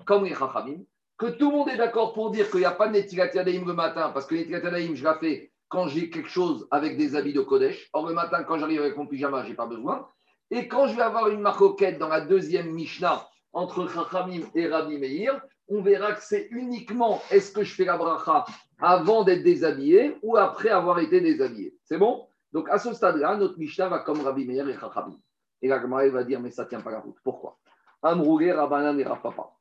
comme 0.05 0.25
les 0.25 0.33
Chachamim, 0.33 0.83
que 1.17 1.27
tout 1.27 1.51
le 1.51 1.57
monde 1.57 1.69
est 1.69 1.77
d'accord 1.77 2.13
pour 2.13 2.31
dire 2.31 2.49
qu'il 2.49 2.61
n'y 2.61 2.65
a 2.65 2.71
pas 2.71 2.87
de 2.87 2.93
Netilat 2.93 3.33
Yadaim 3.33 3.65
le 3.65 3.73
matin, 3.73 4.09
parce 4.09 4.25
que 4.25 4.35
Netilat 4.35 4.59
Yadaim, 4.59 4.95
je 4.95 5.03
la 5.03 5.19
fais 5.19 5.51
quand 5.69 5.87
j'ai 5.87 6.09
quelque 6.09 6.29
chose 6.29 6.67
avec 6.71 6.97
des 6.97 7.15
habits 7.15 7.31
de 7.31 7.41
Kodesh. 7.41 7.89
Or, 7.93 8.07
le 8.07 8.13
matin, 8.13 8.43
quand 8.43 8.57
j'arrive 8.57 8.81
avec 8.81 8.97
mon 8.97 9.07
pyjama, 9.07 9.43
je 9.43 9.49
n'ai 9.49 9.55
pas 9.55 9.67
besoin. 9.67 10.07
Et 10.49 10.67
quand 10.67 10.87
je 10.87 10.95
vais 10.95 11.01
avoir 11.01 11.29
une 11.29 11.39
maroquette 11.39 11.97
dans 11.97 12.09
la 12.09 12.19
deuxième 12.19 12.71
Mishnah, 12.71 13.25
entre 13.53 13.87
Chachamim 13.87 14.41
et 14.55 14.67
Rabbi 14.67 14.97
Meir, 14.97 15.41
on 15.67 15.81
verra 15.81 16.13
que 16.13 16.23
c'est 16.23 16.47
uniquement 16.51 17.21
est-ce 17.31 17.51
que 17.51 17.63
je 17.63 17.73
fais 17.73 17.85
la 17.85 17.97
bracha 17.97 18.45
avant 18.79 19.23
d'être 19.23 19.43
déshabillé 19.43 20.17
ou 20.21 20.37
après 20.37 20.69
avoir 20.69 20.99
été 20.99 21.21
déshabillé. 21.21 21.75
C'est 21.83 21.97
bon? 21.97 22.27
Donc 22.51 22.69
à 22.69 22.77
ce 22.77 22.93
stade-là, 22.93 23.37
notre 23.37 23.57
Mishnah 23.57 23.87
va 23.87 23.99
comme 23.99 24.21
Rabbi 24.21 24.45
Meir 24.45 24.67
et 24.67 24.77
Chachamim. 24.77 25.19
Et 25.61 25.67
la 25.67 25.81
Gemara 25.81 26.07
va 26.09 26.23
dire 26.23 26.39
mais 26.39 26.51
ça 26.51 26.63
ne 26.63 26.69
tient 26.69 26.81
pas 26.81 26.91
la 26.91 26.99
route. 26.99 27.17
Pourquoi? 27.23 27.57
Amroué, 28.01 28.51
Rabbanan 28.51 28.99
et 28.99 29.03
Rapapa. 29.03 29.51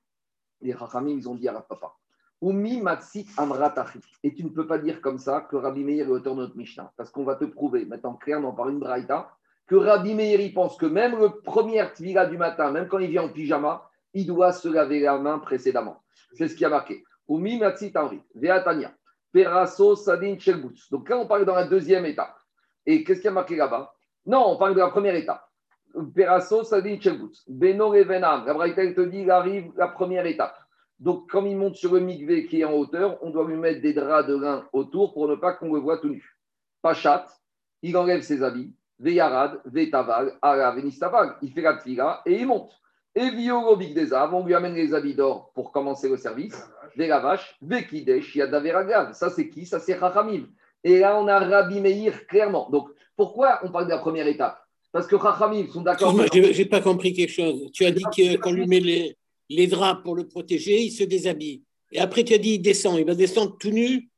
Les 0.63 0.73
Chachamim, 0.73 1.17
ils 1.17 1.29
ont 1.29 1.35
dit 1.35 1.49
à 1.49 1.53
Rapapa. 1.53 1.95
Umi 2.43 2.83
amratachi. 3.37 4.01
Et 4.23 4.35
tu 4.35 4.45
ne 4.45 4.49
peux 4.49 4.67
pas 4.67 4.79
dire 4.79 5.03
comme 5.03 5.19
ça 5.19 5.43
que 5.43 5.57
Rabbi 5.57 5.85
Meir 5.85 6.07
est 6.07 6.11
auteur 6.11 6.35
de 6.35 6.41
notre 6.41 6.57
Mishnah. 6.57 6.91
Parce 6.97 7.11
qu'on 7.11 7.25
va 7.25 7.37
te 7.37 7.45
prouver, 7.45 7.85
maintenant 7.85 8.15
clairement 8.15 8.53
par 8.53 8.69
une 8.71 8.79
braïta, 8.79 9.31
que 9.71 9.77
Rabbi 9.77 10.15
Meir 10.15 10.53
pense 10.53 10.77
que 10.77 10.85
même 10.85 11.17
le 11.17 11.31
premier 11.43 11.85
tvila 11.95 12.27
du 12.27 12.37
matin, 12.37 12.73
même 12.73 12.89
quand 12.89 12.99
il 12.99 13.09
vient 13.09 13.23
en 13.23 13.29
pyjama, 13.29 13.89
il 14.13 14.27
doit 14.27 14.51
se 14.51 14.67
laver 14.67 14.99
la 14.99 15.17
main 15.17 15.39
précédemment. 15.39 16.03
C'est 16.33 16.49
ce 16.49 16.57
qui 16.57 16.65
a 16.65 16.69
marqué. 16.69 17.05
Umi 17.29 17.61
veatania, 17.61 18.93
peraso 19.33 19.95
sadin 19.95 20.37
chelbutz. 20.37 20.91
Donc 20.91 21.09
là, 21.09 21.19
on 21.19 21.27
parle 21.29 21.45
dans 21.45 21.55
la 21.55 21.69
deuxième 21.69 22.05
étape. 22.05 22.37
Et 22.85 23.05
qu'est-ce 23.05 23.21
qui 23.21 23.29
a 23.29 23.31
marqué 23.31 23.55
là-bas? 23.55 23.95
Non, 24.27 24.45
on 24.49 24.57
parle 24.57 24.75
de 24.75 24.81
la 24.81 24.89
première 24.89 25.15
étape. 25.15 25.49
Peraso 26.17 26.65
sadin 26.65 26.99
chelbutz. 27.01 27.45
Beno 27.49 27.91
revenam. 27.91 28.45
La 28.47 28.55
Braïta 28.55 28.83
te 28.93 29.03
dit, 29.03 29.21
il 29.21 29.31
arrive 29.31 29.71
la 29.77 29.87
première 29.87 30.27
étape. 30.27 30.59
Donc, 30.99 31.31
comme 31.31 31.47
il 31.47 31.57
monte 31.57 31.77
sur 31.77 31.95
le 31.95 32.01
migvé 32.01 32.47
qui 32.47 32.63
est 32.63 32.65
en 32.65 32.73
hauteur, 32.73 33.23
on 33.23 33.31
doit 33.31 33.47
lui 33.47 33.57
mettre 33.57 33.81
des 33.81 33.93
draps 33.93 34.27
de 34.27 34.35
lin 34.35 34.67
autour 34.73 35.15
pour 35.15 35.29
ne 35.29 35.37
pas 35.37 35.53
qu'on 35.53 35.73
le 35.73 35.79
voit 35.79 35.99
tout 35.99 36.09
nu. 36.09 36.37
Pachat, 36.83 37.29
il 37.83 37.97
enlève 37.97 38.23
ses 38.23 38.43
habits 38.43 38.75
Veyarad, 39.01 39.61
Vetaval, 39.65 40.39
Ara, 40.43 40.73
Venistaval. 40.73 41.37
Il 41.43 41.53
fait 41.53 41.63
la 41.63 41.77
tfila 41.77 42.23
et 42.27 42.35
il 42.35 42.47
monte. 42.47 42.71
Et 43.15 43.31
Violobik 43.31 43.93
des 43.95 44.13
on 44.13 44.47
lui 44.47 44.55
amène 44.55 44.75
les 44.75 44.95
habits 44.95 45.15
d'or 45.15 45.51
pour 45.55 45.73
commencer 45.73 46.09
le 46.09 46.17
service. 46.17 46.63
Vache, 46.97 47.57
Vekidesh, 47.63 48.37
Yadaveragav. 48.37 49.15
Ça, 49.15 49.31
c'est 49.31 49.49
qui? 49.49 49.67
Ça, 49.67 49.81
c'est 49.81 49.99
Chachamim. 49.99 50.47
Et 50.85 51.01
là, 51.01 51.19
on 51.21 51.27
a 51.27 51.39
Rabbi 51.39 51.81
Meir 51.81 52.27
clairement. 52.27 52.69
Donc, 52.71 52.89
pourquoi 53.17 53.61
on 53.65 53.71
parle 53.71 53.87
de 53.87 53.91
la 53.91 53.99
première 53.99 54.27
étape? 54.27 54.61
Parce 54.93 55.07
que 55.07 55.17
Chachamim 55.19 55.67
sont 55.69 55.83
d'accord. 55.83 56.15
Je 56.33 56.59
n'ai 56.59 56.65
pas 56.67 56.81
compris 56.81 57.13
quelque 57.13 57.33
chose. 57.33 57.71
Tu 57.73 57.85
as 57.85 57.91
dit 57.91 58.05
qu'on 58.43 58.53
lui 58.53 58.67
met 58.67 58.81
les, 58.81 59.17
les 59.49 59.67
draps 59.67 60.03
pour 60.03 60.15
le 60.15 60.27
protéger, 60.27 60.83
il 60.83 60.91
se 60.91 61.05
déshabille. 61.05 61.63
Et 61.93 62.01
après, 62.01 62.23
tu 62.23 62.35
as 62.35 62.39
dit 62.39 62.55
il 62.55 62.63
descend. 62.63 62.99
Il 62.99 63.07
va 63.07 63.15
descendre 63.15 63.57
tout 63.59 63.71
nu. 63.71 64.09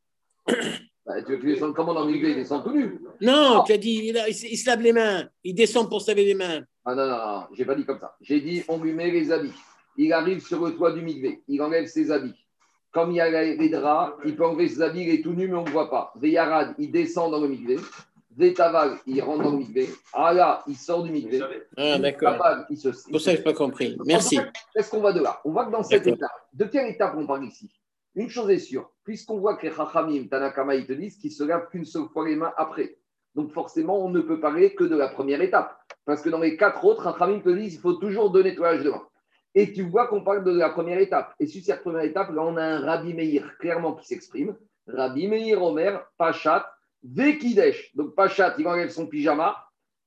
Bah, 1.04 1.20
tu 1.22 1.32
veux 1.32 1.38
qu'il 1.38 1.54
descende 1.54 1.74
comment 1.74 1.94
dans 1.94 2.06
l'Église 2.06 2.30
Il 2.30 2.36
descend 2.36 2.62
tout 2.62 2.72
nu. 2.72 3.00
Non, 3.20 3.64
tu 3.66 3.72
as 3.72 3.78
dit, 3.78 4.00
il, 4.04 4.24
il, 4.28 4.56
se 4.56 4.66
lave 4.66 4.82
les 4.82 4.92
mains. 4.92 5.28
Il 5.42 5.54
descend 5.54 5.88
pour 5.88 6.00
se 6.00 6.10
laver 6.10 6.24
les 6.24 6.34
mains. 6.34 6.62
Ah 6.84 6.94
non, 6.94 7.06
non, 7.06 7.16
non, 7.16 7.42
j'ai 7.54 7.64
pas 7.64 7.74
dit 7.74 7.84
comme 7.84 7.98
ça. 7.98 8.16
J'ai 8.20 8.40
dit, 8.40 8.62
on 8.68 8.78
lui 8.78 8.92
met 8.92 9.10
les 9.10 9.30
habits. 9.32 9.52
Il 9.96 10.12
arrive 10.12 10.44
sur 10.44 10.64
le 10.64 10.74
toit 10.74 10.92
du 10.92 11.02
migvé. 11.02 11.42
Il 11.48 11.60
enlève 11.62 11.86
ses 11.86 12.10
habits. 12.10 12.34
Comme 12.92 13.10
il 13.10 13.16
y 13.16 13.20
a 13.20 13.42
les 13.42 13.68
draps, 13.68 14.16
il 14.24 14.36
peut 14.36 14.44
enlever 14.44 14.68
ses 14.68 14.82
habits, 14.82 15.02
il 15.02 15.10
est 15.10 15.22
tout 15.22 15.32
nu, 15.32 15.48
mais 15.48 15.54
on 15.54 15.64
ne 15.64 15.70
voit 15.70 15.88
pas. 15.90 16.12
Veyarad, 16.16 16.74
il 16.78 16.90
descend 16.90 17.30
dans 17.30 17.40
le 17.40 17.48
migvé. 17.48 17.78
Vétaval, 18.36 18.98
il 19.06 19.20
rentre 19.22 19.44
dans 19.44 19.50
le 19.50 19.58
migvé. 19.58 19.88
Ah 20.12 20.32
là, 20.32 20.62
il 20.66 20.76
sort 20.76 21.02
du 21.02 21.10
migvé. 21.10 21.40
Ah, 21.76 21.98
d'accord. 21.98 22.36
il 22.70 22.76
se. 22.76 22.88
Pour 23.10 23.20
ça, 23.20 23.32
je 23.32 23.38
n'ai 23.38 23.42
pas 23.42 23.52
compris. 23.52 23.96
Merci. 24.04 24.38
Est-ce 24.74 24.90
qu'on 24.90 25.00
va 25.00 25.12
de 25.12 25.20
là 25.20 25.40
On 25.44 25.52
voit 25.52 25.66
que 25.66 25.72
dans 25.72 25.82
cette 25.82 26.06
étape, 26.06 26.30
de 26.52 26.64
quelle 26.64 26.90
étape 26.90 27.14
on 27.16 27.26
parle 27.26 27.44
ici? 27.44 27.70
Une 28.14 28.28
chose 28.28 28.50
est 28.50 28.58
sûre, 28.58 28.90
puisqu'on 29.04 29.38
voit 29.38 29.56
que 29.56 29.66
les 29.66 29.72
Chachamim, 29.72 30.26
Tanakama, 30.28 30.74
ils 30.74 30.86
te 30.86 30.92
disent 30.92 31.16
qu'ils 31.16 31.32
se 31.32 31.44
lavent 31.44 31.68
qu'une 31.70 31.84
seule 31.84 32.08
fois 32.12 32.26
les 32.26 32.36
mains 32.36 32.52
après. 32.56 32.98
Donc 33.34 33.52
forcément, 33.52 34.04
on 34.04 34.10
ne 34.10 34.20
peut 34.20 34.40
parler 34.40 34.74
que 34.74 34.84
de 34.84 34.96
la 34.96 35.08
première 35.08 35.40
étape. 35.40 35.76
Parce 36.04 36.20
que 36.20 36.28
dans 36.28 36.40
les 36.40 36.56
quatre 36.56 36.84
autres, 36.84 37.04
Chachamim 37.04 37.40
te 37.40 37.48
disent 37.48 37.72
qu'il 37.72 37.80
faut 37.80 37.94
toujours 37.94 38.30
deux 38.30 38.42
nettoyages 38.42 38.82
de 38.82 38.90
mains. 38.90 39.06
Et 39.54 39.72
tu 39.72 39.82
vois 39.82 40.06
qu'on 40.08 40.24
parle 40.24 40.44
de 40.44 40.50
la 40.50 40.70
première 40.70 40.98
étape. 40.98 41.34
Et 41.38 41.46
sur 41.46 41.62
cette 41.62 41.82
première 41.82 42.02
étape, 42.02 42.30
là, 42.30 42.42
on 42.42 42.56
a 42.56 42.62
un 42.62 42.80
Rabbi 42.80 43.14
Meir 43.14 43.56
clairement 43.58 43.94
qui 43.94 44.06
s'exprime. 44.06 44.56
Rabbi 44.86 45.28
Meir 45.28 45.62
Omer, 45.62 46.04
Pachat, 46.16 46.70
Vekidesh. 47.02 47.94
Donc 47.94 48.14
Pachat, 48.14 48.54
il 48.58 48.66
enlève 48.66 48.90
son 48.90 49.06
pyjama. 49.06 49.56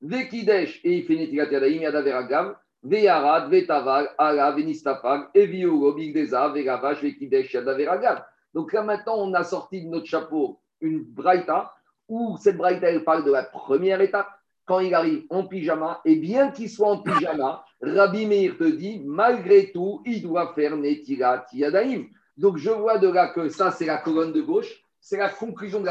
Vekidesh, 0.02 0.80
et 0.84 0.98
il 0.98 1.06
fait 1.06 1.16
Netilat 1.16 1.50
Yadayim, 1.50 1.82
Yadaveragav. 1.82 2.56
Veyarad, 2.86 3.50
Vetaval, 3.50 4.10
Ala, 4.16 4.52
Venistafag, 4.52 5.28
Eviugo, 5.34 5.92
Bigdeza, 5.92 6.48
Vegavash, 6.48 7.02
Vekidesh, 7.02 7.52
Yadaveragav. 7.52 8.24
Donc 8.54 8.72
là, 8.72 8.82
maintenant, 8.82 9.16
on 9.18 9.34
a 9.34 9.42
sorti 9.44 9.82
de 9.82 9.88
notre 9.88 10.06
chapeau 10.06 10.60
une 10.80 11.02
braïta 11.02 11.72
où 12.08 12.36
cette 12.38 12.56
braïta, 12.56 12.88
elle 12.88 13.04
parle 13.04 13.24
de 13.24 13.32
la 13.32 13.42
première 13.42 14.00
étape 14.00 14.28
quand 14.64 14.80
il 14.80 14.94
arrive 14.94 15.24
en 15.30 15.44
pyjama, 15.44 16.00
et 16.04 16.16
bien 16.16 16.50
qu'il 16.50 16.68
soit 16.68 16.88
en 16.88 16.98
pyjama, 16.98 17.64
Rabbi 17.80 18.26
Meir 18.26 18.56
te 18.58 18.64
dit, 18.64 19.00
malgré 19.04 19.70
tout, 19.70 20.02
il 20.04 20.22
doit 20.22 20.52
faire 20.54 20.76
Netilat 20.76 21.46
Yadaim. 21.52 22.06
Donc 22.36 22.56
je 22.56 22.70
vois 22.70 22.98
de 22.98 23.08
là 23.08 23.28
que 23.28 23.48
ça, 23.48 23.70
c'est 23.70 23.86
la 23.86 23.98
colonne 23.98 24.32
de 24.32 24.40
gauche, 24.40 24.82
c'est 25.00 25.18
la 25.18 25.28
conclusion 25.28 25.80
de 25.80 25.88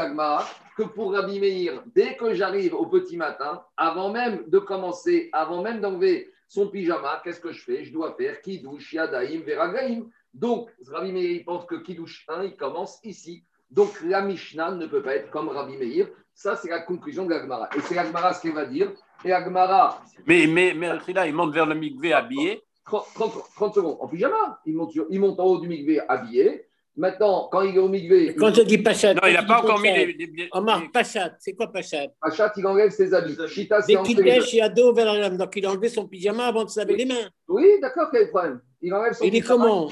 que 0.76 0.82
pour 0.82 1.14
Rabbi 1.14 1.40
Meir, 1.40 1.82
dès 1.94 2.16
que 2.16 2.34
j'arrive 2.34 2.74
au 2.74 2.86
petit 2.86 3.16
matin, 3.16 3.62
avant 3.78 4.12
même 4.12 4.44
de 4.46 4.58
commencer, 4.58 5.30
avant 5.32 5.62
même 5.62 5.80
d'enlever 5.80 6.30
son 6.48 6.68
pyjama, 6.68 7.20
qu'est-ce 7.24 7.40
que 7.40 7.52
je 7.52 7.62
fais? 7.62 7.84
Je 7.84 7.92
dois 7.92 8.14
faire 8.14 8.40
Kiddush 8.40 8.92
Yadaim 8.92 9.40
Veragaim. 9.44 10.06
Donc 10.32 10.70
Rabbi 10.86 11.12
Meir, 11.12 11.30
il 11.30 11.44
pense 11.44 11.64
que 11.66 11.76
Kiddush 11.76 12.24
1, 12.28 12.44
il 12.44 12.56
commence 12.56 12.98
ici. 13.04 13.44
Donc 13.70 13.90
la 14.02 14.22
Mishnah 14.22 14.72
ne 14.72 14.86
peut 14.86 15.02
pas 15.02 15.16
être 15.16 15.30
comme 15.30 15.48
Rabbi 15.48 15.76
Meir. 15.76 16.08
Ça, 16.34 16.54
c'est 16.54 16.68
la 16.68 16.80
conclusion 16.80 17.24
de 17.24 17.30
l'Agmara. 17.30 17.68
Et 17.76 17.80
c'est 17.80 17.94
l'Agmara 17.94 18.34
ce 18.34 18.42
qu'elle 18.42 18.52
va 18.52 18.66
dire. 18.66 18.92
Et 19.24 19.28
l'Agmara. 19.28 20.02
Mais, 20.26 20.46
mais, 20.46 20.74
mais 20.74 20.88
là, 21.14 21.26
il 21.26 21.34
monte 21.34 21.54
vers 21.54 21.64
le 21.66 21.74
mikvé 21.74 22.12
habillé. 22.12 22.62
30, 22.84 23.04
30, 23.14 23.32
30 23.56 23.74
secondes 23.74 23.96
en 24.00 24.06
pyjama. 24.06 24.60
Il 24.66 24.76
monte, 24.76 24.92
sur- 24.92 25.06
il 25.10 25.18
monte 25.18 25.40
en 25.40 25.44
haut 25.44 25.58
du 25.58 25.66
mikvé 25.68 26.00
habillé. 26.06 26.66
Maintenant, 26.96 27.48
quand 27.52 27.60
il 27.60 27.76
est 27.76 27.78
au 27.78 27.88
mikvé, 27.88 28.34
Quand 28.36 28.52
tu 28.52 28.64
dis 28.64 28.78
Pachat, 28.78 29.12
Non, 29.14 29.20
il 29.26 29.34
n'a 29.34 29.42
pas 29.42 29.60
encore 29.60 29.78
mis 29.80 29.88
Pachat, 29.90 30.06
les. 30.06 30.48
Omar, 30.52 30.82
Pachat, 30.92 31.36
c'est 31.38 31.52
quoi 31.52 31.70
Pachat? 31.70 32.06
Achat, 32.22 32.52
il 32.56 32.66
enlève 32.66 32.90
ses 32.90 33.12
habits. 33.12 33.36
Chita, 33.48 33.82
c'est 33.82 33.92
il 33.92 34.60
a 34.62 34.68
dos 34.70 34.94
vers 34.94 35.06
la 35.06 35.18
lame. 35.18 35.36
Donc 35.36 35.54
il 35.56 35.66
a 35.66 35.70
enlevé 35.70 35.90
son 35.90 36.06
pyjama 36.08 36.46
avant 36.46 36.64
de 36.64 36.70
se 36.70 36.80
laver 36.80 36.96
les 36.96 37.04
mains. 37.04 37.28
Oui, 37.48 37.66
d'accord, 37.82 38.08
quel 38.10 38.30
problème 38.30 38.60
Il 38.80 38.94
enlève 38.94 39.12
son 39.12 39.24
Il 39.24 39.36
est 39.36 39.40
pyjama. 39.42 39.64
comment? 39.64 39.88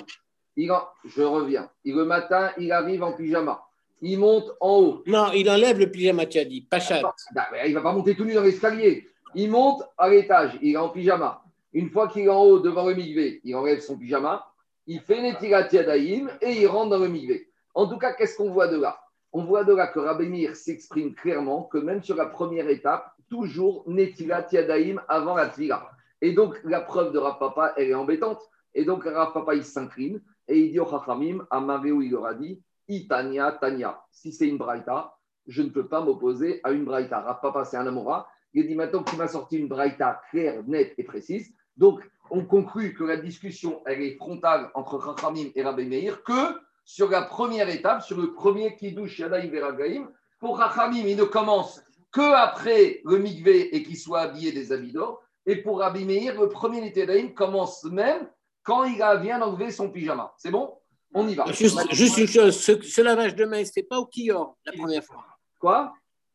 Il 0.56 0.72
en- 0.72 0.82
Je 1.04 1.22
reviens. 1.22 1.68
Et 1.84 1.92
le 1.92 2.04
matin, 2.04 2.52
il 2.58 2.72
arrive 2.72 3.02
en 3.02 3.12
pyjama. 3.12 3.60
Il 4.00 4.18
monte 4.18 4.50
en 4.60 4.78
haut. 4.78 5.02
Non, 5.06 5.30
il 5.34 5.48
enlève 5.50 5.78
le 5.78 5.90
pyjama, 5.90 6.24
tu 6.24 6.38
as 6.38 6.44
dit. 6.46 6.62
Pachat. 6.62 7.02
Bah, 7.34 7.46
ouais, 7.52 7.62
il 7.66 7.70
ne 7.70 7.74
va 7.74 7.82
pas 7.82 7.92
monter 7.92 8.14
tout 8.14 8.24
nu 8.24 8.32
dans 8.32 8.42
l'escalier. 8.42 9.06
Il 9.34 9.50
monte 9.50 9.82
à 9.98 10.08
l'étage, 10.08 10.52
il 10.62 10.72
est 10.72 10.76
en 10.78 10.88
pyjama. 10.88 11.42
Une 11.74 11.90
fois 11.90 12.08
qu'il 12.08 12.22
est 12.22 12.28
en 12.28 12.40
haut 12.40 12.60
devant 12.60 12.86
le 12.86 12.94
migvé, 12.94 13.40
il 13.44 13.54
enlève 13.56 13.80
son 13.80 13.98
pyjama, 13.98 14.46
il 14.86 15.00
fait 15.00 15.22
Netilat 15.22 15.68
Yadayim 15.72 16.28
et 16.40 16.60
il 16.60 16.66
rentre 16.66 16.90
dans 16.90 16.98
le 16.98 17.08
migvé. 17.08 17.48
En 17.74 17.88
tout 17.88 17.98
cas, 17.98 18.12
qu'est-ce 18.12 18.36
qu'on 18.36 18.50
voit 18.50 18.68
de 18.68 18.80
là? 18.80 18.98
On 19.32 19.44
voit 19.44 19.64
de 19.64 19.74
là 19.74 19.88
que 19.88 19.98
Rabbi 19.98 20.28
Meir 20.28 20.54
s'exprime 20.54 21.14
clairement 21.14 21.64
que 21.64 21.78
même 21.78 22.02
sur 22.02 22.16
la 22.16 22.26
première 22.26 22.68
étape, 22.68 23.10
toujours 23.28 23.84
Netilat 23.88 24.46
Yadayim 24.52 25.00
avant 25.08 25.34
la 25.34 25.48
Tvila. 25.48 25.90
Et 26.20 26.32
donc, 26.32 26.60
la 26.64 26.80
preuve 26.80 27.12
de 27.12 27.18
Rav 27.18 27.38
Papa, 27.38 27.74
elle 27.76 27.90
est 27.90 27.94
embêtante. 27.94 28.40
Et 28.74 28.84
donc, 28.84 29.04
Rav 29.04 29.32
Papa, 29.32 29.54
il 29.54 29.64
s'incline 29.64 30.22
et 30.46 30.58
il 30.58 30.72
dit 30.72 30.80
au 30.80 30.88
Chachamim, 30.88 31.46
à 31.50 31.60
Maréou, 31.60 32.02
il 32.02 32.12
leur 32.12 32.26
a 32.26 32.34
dit 32.34 32.62
Itania, 32.88 33.52
Tania. 33.52 34.00
Si 34.12 34.32
c'est 34.32 34.48
une 34.48 34.58
braïta, 34.58 35.14
je 35.46 35.62
ne 35.62 35.68
peux 35.68 35.88
pas 35.88 36.00
m'opposer 36.00 36.60
à 36.62 36.70
une 36.70 36.84
braïta. 36.84 37.20
Rav 37.20 37.40
Papa, 37.42 37.64
c'est 37.64 37.76
un 37.76 37.86
Amora. 37.86 38.28
Il 38.52 38.66
dit 38.68 38.74
maintenant 38.74 39.02
que 39.02 39.10
tu 39.10 39.16
m'as 39.16 39.28
sorti 39.28 39.58
une 39.58 39.68
braïta 39.68 40.20
claire, 40.30 40.62
nette 40.66 40.94
et 40.96 41.02
précise. 41.02 41.52
Donc, 41.76 42.00
on 42.30 42.44
conclut 42.44 42.94
que 42.94 43.04
la 43.04 43.16
discussion, 43.16 43.82
elle 43.86 44.02
est 44.02 44.16
frontale 44.16 44.70
entre 44.74 45.00
Chachamim 45.04 45.50
et 45.54 45.62
Rabbi 45.62 45.84
Meir 45.86 46.22
que 46.22 46.58
sur 46.84 47.08
la 47.10 47.22
première 47.22 47.68
étape, 47.68 48.02
sur 48.02 48.18
le 48.18 48.32
premier 48.34 48.76
Kiddush 48.76 49.18
Yadaim 49.18 49.48
Veragaim. 49.48 50.10
Pour 50.40 50.58
Chachamim, 50.60 51.06
il 51.06 51.16
ne 51.16 51.24
commence 51.24 51.82
que 52.12 52.34
après 52.34 53.00
le 53.04 53.18
mikvé 53.18 53.74
et 53.74 53.82
qu'il 53.82 53.96
soit 53.96 54.20
habillé 54.20 54.52
des 54.52 54.72
habits 54.72 54.92
d'or. 54.92 55.22
Et 55.46 55.56
pour 55.56 55.80
Rabbi 55.80 56.04
Meir, 56.04 56.40
le 56.40 56.48
premier 56.48 56.92
Yadaim 56.94 57.28
commence 57.28 57.84
même 57.84 58.28
quand 58.62 58.84
il 58.84 59.00
a- 59.02 59.16
vient 59.16 59.38
d'enlever 59.38 59.70
son 59.70 59.90
pyjama. 59.90 60.32
C'est 60.38 60.50
bon? 60.50 60.74
On 61.14 61.28
y 61.28 61.34
va. 61.34 61.44
Juste, 61.52 61.78
juste 61.92 62.18
une 62.18 62.26
chose, 62.26 62.58
ce, 62.60 62.80
ce 62.82 63.00
lavage 63.00 63.34
de 63.36 63.44
main, 63.44 63.58
il 63.58 63.60
ne 63.60 63.66
se 63.66 63.72
fait 63.72 63.82
pas 63.84 63.98
au 63.98 64.06
Kior 64.06 64.56
la 64.64 64.72
première 64.72 65.04
fois. 65.04 65.24
Quoi? 65.60 65.92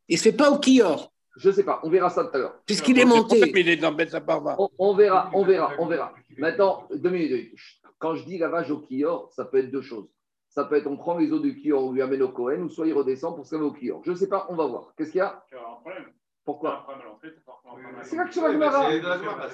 Il 0.08 0.14
ne 0.14 0.18
se 0.18 0.24
fait 0.24 0.32
pas 0.36 0.50
au 0.52 0.58
Kior, 0.58 1.12
Je 1.40 1.48
ne 1.50 1.54
sais 1.54 1.64
pas. 1.64 1.80
On 1.84 1.90
verra 1.90 2.10
ça 2.10 2.26
tout 2.26 2.36
à 2.36 2.38
l'heure. 2.38 2.56
puisqu'il 2.66 3.00
est 3.00 3.06
monté. 3.06 3.40
est 3.40 3.76
dans 3.78 3.96
Saparva. 4.08 4.56
On, 4.60 4.70
on 4.78 4.94
verra, 4.94 5.30
on 5.34 5.44
verra, 5.44 5.72
on 5.80 5.86
verra. 5.88 6.14
Maintenant, 6.38 6.88
deux 6.94 7.10
minutes. 7.10 7.30
deux 7.30 7.38
minutes. 7.38 7.60
Quand 7.98 8.16
je 8.16 8.26
dis 8.26 8.38
lavage 8.38 8.72
au 8.72 8.80
kior, 8.80 9.30
ça 9.32 9.46
peut 9.46 9.58
être 9.58 9.72
deux 9.72 9.82
choses. 9.82 10.10
Ça 10.50 10.66
peut 10.66 10.76
être 10.76 10.88
on 10.88 10.98
prend 10.98 11.18
les 11.18 11.32
eaux 11.32 11.40
du 11.40 11.56
kior, 11.56 11.84
on 11.84 11.92
lui 11.92 12.02
amène 12.02 12.24
au 12.24 12.30
Cohen, 12.30 12.62
ou 12.62 12.70
soit 12.70 12.88
il 12.88 12.94
redescend 12.94 13.36
pour 13.36 13.46
se 13.46 13.56
laver 13.56 13.68
au 13.68 13.72
kior. 13.72 14.02
Je 14.06 14.12
ne 14.12 14.16
sais 14.16 14.28
pas, 14.28 14.48
on 14.50 14.56
va 14.56 14.66
voir. 14.66 14.94
Qu'est-ce 14.98 15.12
qu'il 15.12 15.20
y 15.20 15.22
a? 15.22 15.44
Tu 15.50 15.56
as 15.56 15.60
un 15.60 15.82
problème. 15.82 16.06
Pourquoi? 16.44 16.88
À 16.88 18.04
c'est 18.04 18.18
à 18.18 18.24
là 18.24 18.30
que 18.30 18.40
la 18.40 18.52
Gemara. 18.52 18.90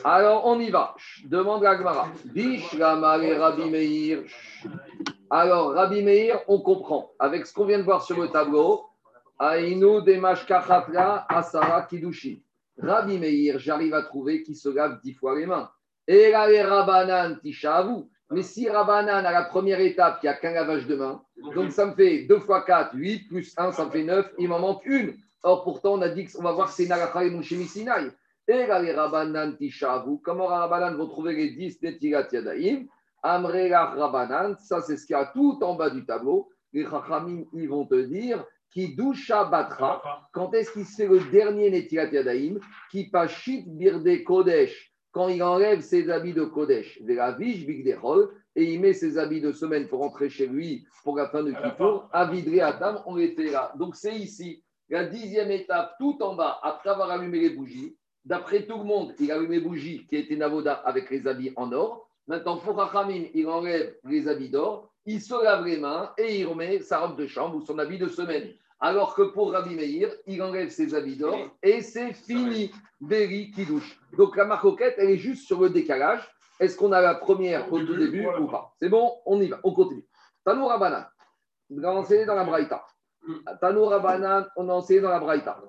Alors, 0.05 0.45
on 0.45 0.59
y 0.59 0.69
va. 0.69 0.95
Demande 1.25 1.63
la 1.63 1.77
Gemara. 1.77 2.07
Bish, 2.25 2.73
Gamar 2.75 3.21
et 3.21 3.37
Rabbi 3.37 3.69
Meir. 3.69 4.23
Alors, 5.29 5.73
Rabbi 5.73 6.01
Meir, 6.01 6.39
on 6.47 6.61
comprend. 6.61 7.11
Avec 7.19 7.45
ce 7.45 7.53
qu'on 7.53 7.65
vient 7.65 7.79
de 7.79 7.83
voir 7.83 8.01
sur 8.01 8.19
le 8.21 8.29
tableau, 8.29 8.85
Aïnou 9.37 10.01
Demash 10.01 10.45
Kachatla 10.45 11.25
Asara 11.27 11.83
Kidushi. 11.83 12.41
Rabbi 12.77 13.17
Meir, 13.19 13.59
j'arrive 13.59 13.93
à 13.93 14.01
trouver 14.03 14.43
qui 14.43 14.55
se 14.55 14.69
lave 14.69 14.99
dix 15.01 15.13
fois 15.13 15.37
les 15.37 15.45
mains. 15.45 15.69
Et 16.07 16.31
là, 16.31 16.47
les 16.49 16.61
Rabanan. 16.61 17.39
Mais 18.31 18.41
si 18.41 18.69
Rabanan, 18.69 19.25
à 19.25 19.31
la 19.31 19.43
première 19.43 19.79
étape, 19.79 20.19
il 20.21 20.25
n'y 20.25 20.29
a 20.29 20.33
qu'un 20.33 20.51
lavage 20.51 20.87
de 20.87 20.95
main, 20.95 21.21
donc 21.53 21.71
ça 21.71 21.85
me 21.85 21.93
fait 21.93 22.23
2 22.23 22.39
fois 22.39 22.63
4, 22.63 22.95
8, 22.95 23.27
plus 23.27 23.53
1, 23.55 23.71
ça 23.71 23.85
me 23.85 23.91
fait 23.91 24.03
9, 24.03 24.33
il 24.39 24.49
m'en 24.49 24.59
manque 24.59 24.85
une. 24.85 25.15
Or, 25.43 25.63
pourtant, 25.63 25.93
on 25.93 26.01
a 26.01 26.09
dit 26.09 26.25
qu'on 26.25 26.41
va 26.41 26.51
voir 26.51 26.67
que 26.67 26.73
c'est 26.73 26.85
et 26.85 27.65
Sinai. 27.65 28.11
Et 28.47 28.65
là, 28.65 28.81
les 28.81 28.93
Rabanan 28.93 29.55
Tishavu, 29.57 30.19
comment 30.23 30.47
Rabanan 30.47 30.95
vont 30.95 31.07
trouver 31.07 31.35
les 31.35 31.49
10 31.51 31.81
Netilat 31.81 32.27
Yadaim 32.31 32.85
Amrelach 33.21 33.95
Rabanan, 33.95 34.55
ça 34.59 34.81
c'est 34.81 34.97
ce 34.97 35.05
qu'il 35.05 35.15
y 35.15 35.19
a 35.19 35.25
tout 35.25 35.59
en 35.61 35.75
bas 35.75 35.89
du 35.89 36.05
tableau. 36.05 36.49
Les 36.73 36.83
Chachamim, 36.83 37.45
ils 37.53 37.69
vont 37.69 37.85
te 37.85 37.95
dire 37.95 38.43
qui 38.75 38.93
doucha 38.93 39.45
batra. 39.45 40.27
Quand 40.33 40.53
est-ce 40.53 40.71
qu'il 40.71 40.85
se 40.85 40.97
fait 40.97 41.07
le 41.07 41.21
dernier 41.31 41.71
Netilat 41.71 42.11
Yadaim 42.11 42.55
Qui 42.91 43.09
pachit 43.09 43.63
birde 43.65 44.23
Kodesh, 44.25 44.93
quand 45.13 45.29
il 45.29 45.41
enlève 45.41 45.79
ses 45.79 46.09
habits 46.09 46.33
de 46.33 46.43
Kodesh, 46.43 47.01
bigdechol, 47.01 48.31
et 48.53 48.73
il 48.73 48.81
met 48.81 48.93
ses 48.93 49.17
habits 49.17 49.39
de 49.39 49.53
semaine 49.53 49.87
pour 49.87 49.99
rentrer 49.99 50.29
chez 50.29 50.47
lui 50.47 50.85
pour 51.05 51.15
la 51.15 51.29
fin 51.29 51.41
de 51.41 51.51
Kippour, 51.51 52.09
à 52.11 52.25
Vidré 52.25 52.59
on 53.05 53.17
était 53.17 53.49
là. 53.49 53.71
Donc 53.77 53.95
c'est 53.95 54.15
ici, 54.15 54.61
la 54.89 55.05
dixième 55.05 55.51
étape, 55.51 55.93
tout 55.97 56.21
en 56.21 56.35
bas, 56.35 56.59
après 56.61 56.89
avoir 56.89 57.09
allumé 57.11 57.39
les 57.39 57.51
bougies. 57.51 57.95
D'après 58.25 58.65
tout 58.65 58.77
le 58.77 58.83
monde, 58.83 59.13
il 59.19 59.31
allume 59.31 59.51
les 59.51 59.61
bougies 59.61 60.05
qui 60.07 60.17
étaient 60.17 60.35
Navoda 60.35 60.73
avec 60.73 61.09
les 61.09 61.27
habits 61.27 61.53
en 61.55 61.71
or. 61.71 62.09
Maintenant, 62.27 62.57
pour 62.57 62.75
Rachamim, 62.75 63.25
il 63.33 63.47
enlève 63.47 63.95
les 64.03 64.27
habits 64.27 64.49
d'or, 64.49 64.91
il 65.05 65.21
se 65.21 65.41
lave 65.41 65.65
les 65.65 65.77
mains 65.77 66.11
et 66.17 66.39
il 66.39 66.45
remet 66.45 66.81
sa 66.81 66.99
robe 66.99 67.17
de 67.17 67.27
chambre 67.27 67.55
ou 67.55 67.61
son 67.61 67.77
habit 67.77 67.99
de 67.99 68.07
semaine. 68.07 68.51
Alors 68.79 69.15
que 69.15 69.21
pour 69.23 69.51
Rabbi 69.51 69.75
Meir, 69.75 70.09
il 70.27 70.41
enlève 70.43 70.69
ses 70.69 70.93
habits 70.93 71.15
d'or 71.15 71.35
et 71.63 71.81
c'est 71.81 72.13
fini. 72.13 72.71
Beri 73.01 73.51
qui 73.51 73.65
douche. 73.65 73.99
Donc 74.17 74.35
la 74.35 74.45
marcoquette, 74.45 74.95
elle 74.97 75.09
est 75.11 75.17
juste 75.17 75.45
sur 75.45 75.61
le 75.61 75.69
décalage. 75.69 76.27
Est-ce 76.59 76.77
qu'on 76.77 76.91
a 76.93 77.01
la 77.01 77.15
première 77.15 77.71
au 77.71 77.79
tout 77.79 77.95
début 77.95 78.25
ou 78.39 78.47
pas? 78.47 78.73
C'est 78.81 78.89
bon, 78.89 79.11
on 79.25 79.39
y 79.41 79.47
va, 79.47 79.59
on 79.63 79.73
continue. 79.73 80.05
Tanou 80.45 80.67
Rabanan, 80.67 81.05
on 81.69 81.83
a 81.83 81.89
enseigné 81.91 82.25
dans 82.25 82.35
la 82.35 82.45
Braïta. 82.45 82.85
Tanou 83.59 83.85
Rabanan, 83.85 84.47
on 84.55 84.69
a 84.69 84.73
enseigné 84.73 85.01
dans 85.01 85.09
la 85.09 85.19
Braïta. 85.19 85.61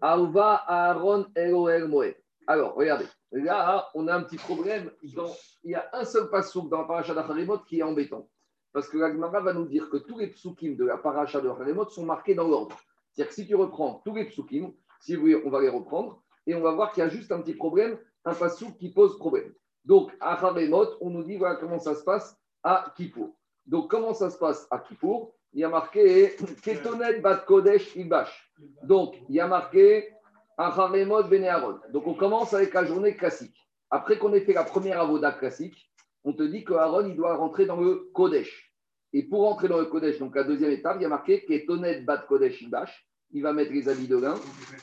Alva 0.00 0.62
Aaron 0.66 1.26
Eloel 1.34 1.86
Moed. 1.88 2.16
Alors, 2.46 2.74
regardez, 2.74 3.06
là, 3.32 3.88
on 3.94 4.06
a 4.08 4.14
un 4.14 4.22
petit 4.22 4.36
problème. 4.36 4.90
Dans- 5.14 5.34
il 5.64 5.72
y 5.72 5.74
a 5.74 5.88
un 5.92 6.04
seul 6.04 6.28
passouk 6.30 6.68
dans 6.70 6.78
la 6.82 6.84
paracha 6.84 7.14
d'Acharemot 7.14 7.58
qui 7.60 7.80
est 7.80 7.82
embêtant. 7.82 8.28
Parce 8.72 8.88
que 8.88 8.98
la 8.98 9.10
Gemara 9.10 9.40
va 9.40 9.52
nous 9.52 9.66
dire 9.66 9.88
que 9.90 9.96
tous 9.96 10.18
les 10.18 10.28
psukim 10.28 10.76
de 10.76 10.84
la 10.84 10.98
paracha 10.98 11.40
de 11.40 11.48
Acharemot 11.48 11.88
sont 11.88 12.04
marqués 12.04 12.34
dans 12.34 12.48
l'ordre. 12.48 12.76
C'est-à-dire 13.12 13.28
que 13.28 13.34
si 13.34 13.46
tu 13.46 13.54
reprends 13.54 14.02
tous 14.04 14.14
les 14.14 14.26
psukim, 14.26 14.72
si 15.00 15.14
vous 15.14 15.22
voulez, 15.22 15.42
on 15.44 15.50
va 15.50 15.60
les 15.60 15.68
reprendre, 15.68 16.22
et 16.46 16.54
on 16.54 16.60
va 16.60 16.72
voir 16.72 16.92
qu'il 16.92 17.02
y 17.02 17.06
a 17.06 17.08
juste 17.08 17.32
un 17.32 17.40
petit 17.40 17.54
problème, 17.54 17.98
un 18.24 18.34
passouk 18.34 18.76
qui 18.78 18.90
pose 18.90 19.18
problème. 19.18 19.52
Donc, 19.84 20.12
à 20.20 20.34
Acharemot, 20.34 20.86
on 21.00 21.10
nous 21.10 21.24
dit 21.24 21.36
voilà 21.36 21.56
comment 21.56 21.78
ça 21.78 21.94
se 21.94 22.04
passe 22.04 22.36
à 22.62 22.92
Kippour. 22.96 23.34
Donc, 23.66 23.90
comment 23.90 24.14
ça 24.14 24.30
se 24.30 24.38
passe 24.38 24.66
à 24.70 24.78
Kippour? 24.78 25.34
Il 25.52 25.60
y 25.60 25.64
a 25.64 25.68
marqué 25.68 26.36
Ketonet 26.62 27.20
Bat 27.20 27.38
Kodesh 27.38 27.96
Ilbash. 27.96 28.52
Donc, 28.82 29.16
il 29.28 29.36
y 29.36 29.40
a 29.40 29.46
marqué 29.46 30.10
Acharemot 30.56 31.24
Bene 31.24 31.44
Aaron. 31.44 31.78
Donc, 31.90 32.06
on 32.06 32.14
commence 32.14 32.52
avec 32.54 32.74
la 32.74 32.84
journée 32.84 33.14
classique. 33.14 33.56
Après 33.90 34.18
qu'on 34.18 34.32
ait 34.34 34.40
fait 34.40 34.52
la 34.52 34.64
première 34.64 35.00
avoda 35.00 35.32
classique, 35.32 35.87
on 36.28 36.34
te 36.34 36.42
dit 36.42 36.62
que 36.62 36.74
Aaron, 36.74 37.06
il 37.08 37.16
doit 37.16 37.36
rentrer 37.36 37.64
dans 37.64 37.80
le 37.80 38.10
Kodesh. 38.12 38.74
Et 39.14 39.22
pour 39.22 39.44
rentrer 39.44 39.66
dans 39.66 39.78
le 39.78 39.86
Kodesh, 39.86 40.18
donc 40.18 40.36
la 40.36 40.44
deuxième 40.44 40.72
étape, 40.72 40.98
il 40.98 41.02
y 41.02 41.06
a 41.06 41.08
marqué 41.08 41.42
Ketonet 41.46 42.02
Bat 42.02 42.26
Kodesh 42.28 42.60
Ilbash. 42.60 43.08
Il 43.30 43.42
va 43.42 43.54
mettre 43.54 43.72
les 43.72 43.88
habits 43.88 44.08
de 44.08 44.18
lin, 44.18 44.34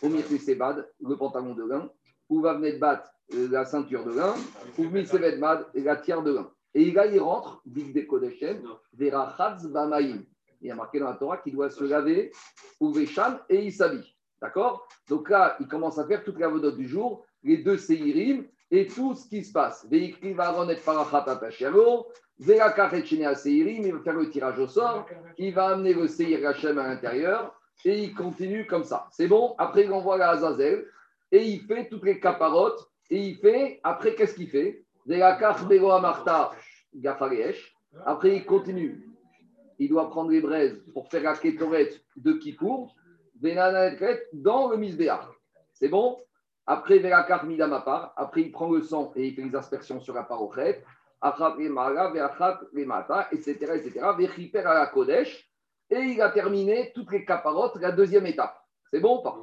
au 0.02 0.10
Sebad, 0.10 0.90
le 1.00 1.16
pantalon 1.16 1.54
de 1.54 1.64
lin, 1.64 1.88
ou 2.30 2.42
va 2.42 2.56
venir 2.56 2.80
battre 2.80 3.12
la 3.32 3.64
ceinture 3.64 4.04
de 4.06 4.14
lin, 4.14 4.34
ou 4.80 4.90
Bad, 5.40 5.68
la 5.76 5.96
tiare 5.98 6.24
de 6.24 6.34
lin. 6.34 6.52
Et 6.74 6.92
là, 6.92 7.06
il 7.06 7.20
rentre, 7.20 7.62
Big 7.66 7.94
de 7.94 8.02
Kodeshem, 8.02 8.64
Verachatz 8.94 9.68
Bamaim. 9.68 10.24
Il 10.62 10.68
y 10.68 10.72
a 10.72 10.76
marqué 10.76 11.00
dans 11.00 11.10
la 11.10 11.16
Torah 11.16 11.38
qu'il 11.38 11.54
doit 11.54 11.70
se 11.70 11.84
laver, 11.84 12.32
ou 12.80 12.92
Veshan, 12.92 13.38
et 13.50 13.64
il 13.66 13.72
s'habille. 13.72 14.16
D'accord? 14.42 14.88
Donc 15.10 15.30
là, 15.30 15.58
il 15.60 15.68
commence 15.68 16.00
à 16.00 16.08
faire 16.08 16.24
toute 16.24 16.40
la 16.40 16.50
vedette 16.50 16.76
du 16.76 16.88
jour, 16.88 17.24
les 17.44 17.58
deux 17.58 17.78
Seirim, 17.78 18.46
et 18.72 18.88
tout 18.88 19.14
ce 19.16 19.28
qui 19.28 19.44
se 19.44 19.52
passe. 19.52 19.86
Il 19.92 20.36
va 20.36 20.54
faire 24.04 24.14
le 24.14 24.30
tirage 24.30 24.60
au 24.60 24.68
sort, 24.68 25.06
il 25.38 25.54
va 25.54 25.68
amener 25.68 25.94
le 25.94 26.08
Seir 26.08 26.48
Hachem 26.48 26.78
à 26.80 26.88
l'intérieur, 26.88 27.60
et 27.84 28.04
il 28.04 28.14
continue 28.14 28.66
comme 28.66 28.84
ça. 28.84 29.08
C'est 29.12 29.28
bon? 29.28 29.56
Après, 29.58 29.84
il 29.86 29.92
envoie 29.92 30.18
la 30.18 30.32
Azazel, 30.32 30.86
et 31.32 31.44
il 31.44 31.62
fait 31.62 31.88
toutes 31.90 32.04
les 32.04 32.20
caparottes, 32.20 32.90
et 33.10 33.20
il 33.20 33.36
fait, 33.38 33.80
après, 33.84 34.16
qu'est-ce 34.16 34.36
qu'il 34.36 34.50
fait? 34.50 34.84
Après, 38.06 38.36
il 38.36 38.46
continue. 38.46 39.10
Il 39.78 39.90
doit 39.90 40.10
prendre 40.10 40.32
les 40.32 40.42
braises 40.42 40.84
pour 40.94 41.08
faire 41.10 41.24
la 41.24 41.36
kétoret 41.36 41.90
de 42.16 42.34
Kippour, 42.34 42.96
dans 44.34 44.70
le 44.70 44.78
Misbéach. 44.78 45.28
C'est 45.74 45.90
bon? 45.90 46.18
Après, 46.68 47.00
Verakach 47.00 47.44
Midamapar. 47.44 48.14
Après, 48.16 48.42
il 48.42 48.52
prend 48.52 48.70
le 48.72 48.82
sang 48.82 49.12
et 49.16 49.28
il 49.28 49.36
fait 49.36 49.44
les 49.44 49.56
aspersions 49.56 50.00
sur 50.00 50.14
la 50.14 50.24
parochet. 50.24 50.84
Achat 51.22 51.56
etc. 53.32 53.82
la 54.64 54.88
Kodesh. 54.88 55.50
Et 55.90 56.00
il 56.00 56.22
a 56.22 56.30
terminé 56.30 56.92
toutes 56.96 57.12
les 57.12 57.26
caparottes, 57.26 57.76
la 57.78 57.92
deuxième 57.92 58.26
étape. 58.26 58.60
C'est 58.92 59.00
bon 59.00 59.20
ou 59.20 59.22
pas? 59.22 59.38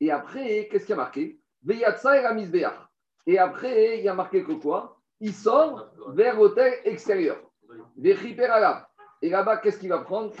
Et 0.00 0.10
après, 0.10 0.68
qu'est-ce 0.70 0.86
qu'il 0.86 0.96
y 0.96 0.98
a 0.98 1.02
marqué? 1.02 1.38
Veyatsa 1.62 2.30
et 2.30 2.34
Misbéach. 2.34 2.88
Et 3.26 3.38
après, 3.38 3.98
il 3.98 4.04
y 4.04 4.08
a 4.08 4.14
marqué 4.14 4.42
que 4.42 4.52
quoi? 4.52 4.98
Il 5.20 5.32
sort 5.32 5.90
vers 6.08 6.36
l'hôtel 6.36 6.74
extérieur. 6.84 7.38
Et 9.22 9.30
là-bas, 9.30 9.58
qu'est-ce 9.58 9.78
qu'il 9.78 9.90
va 9.90 9.98
prendre? 9.98 10.32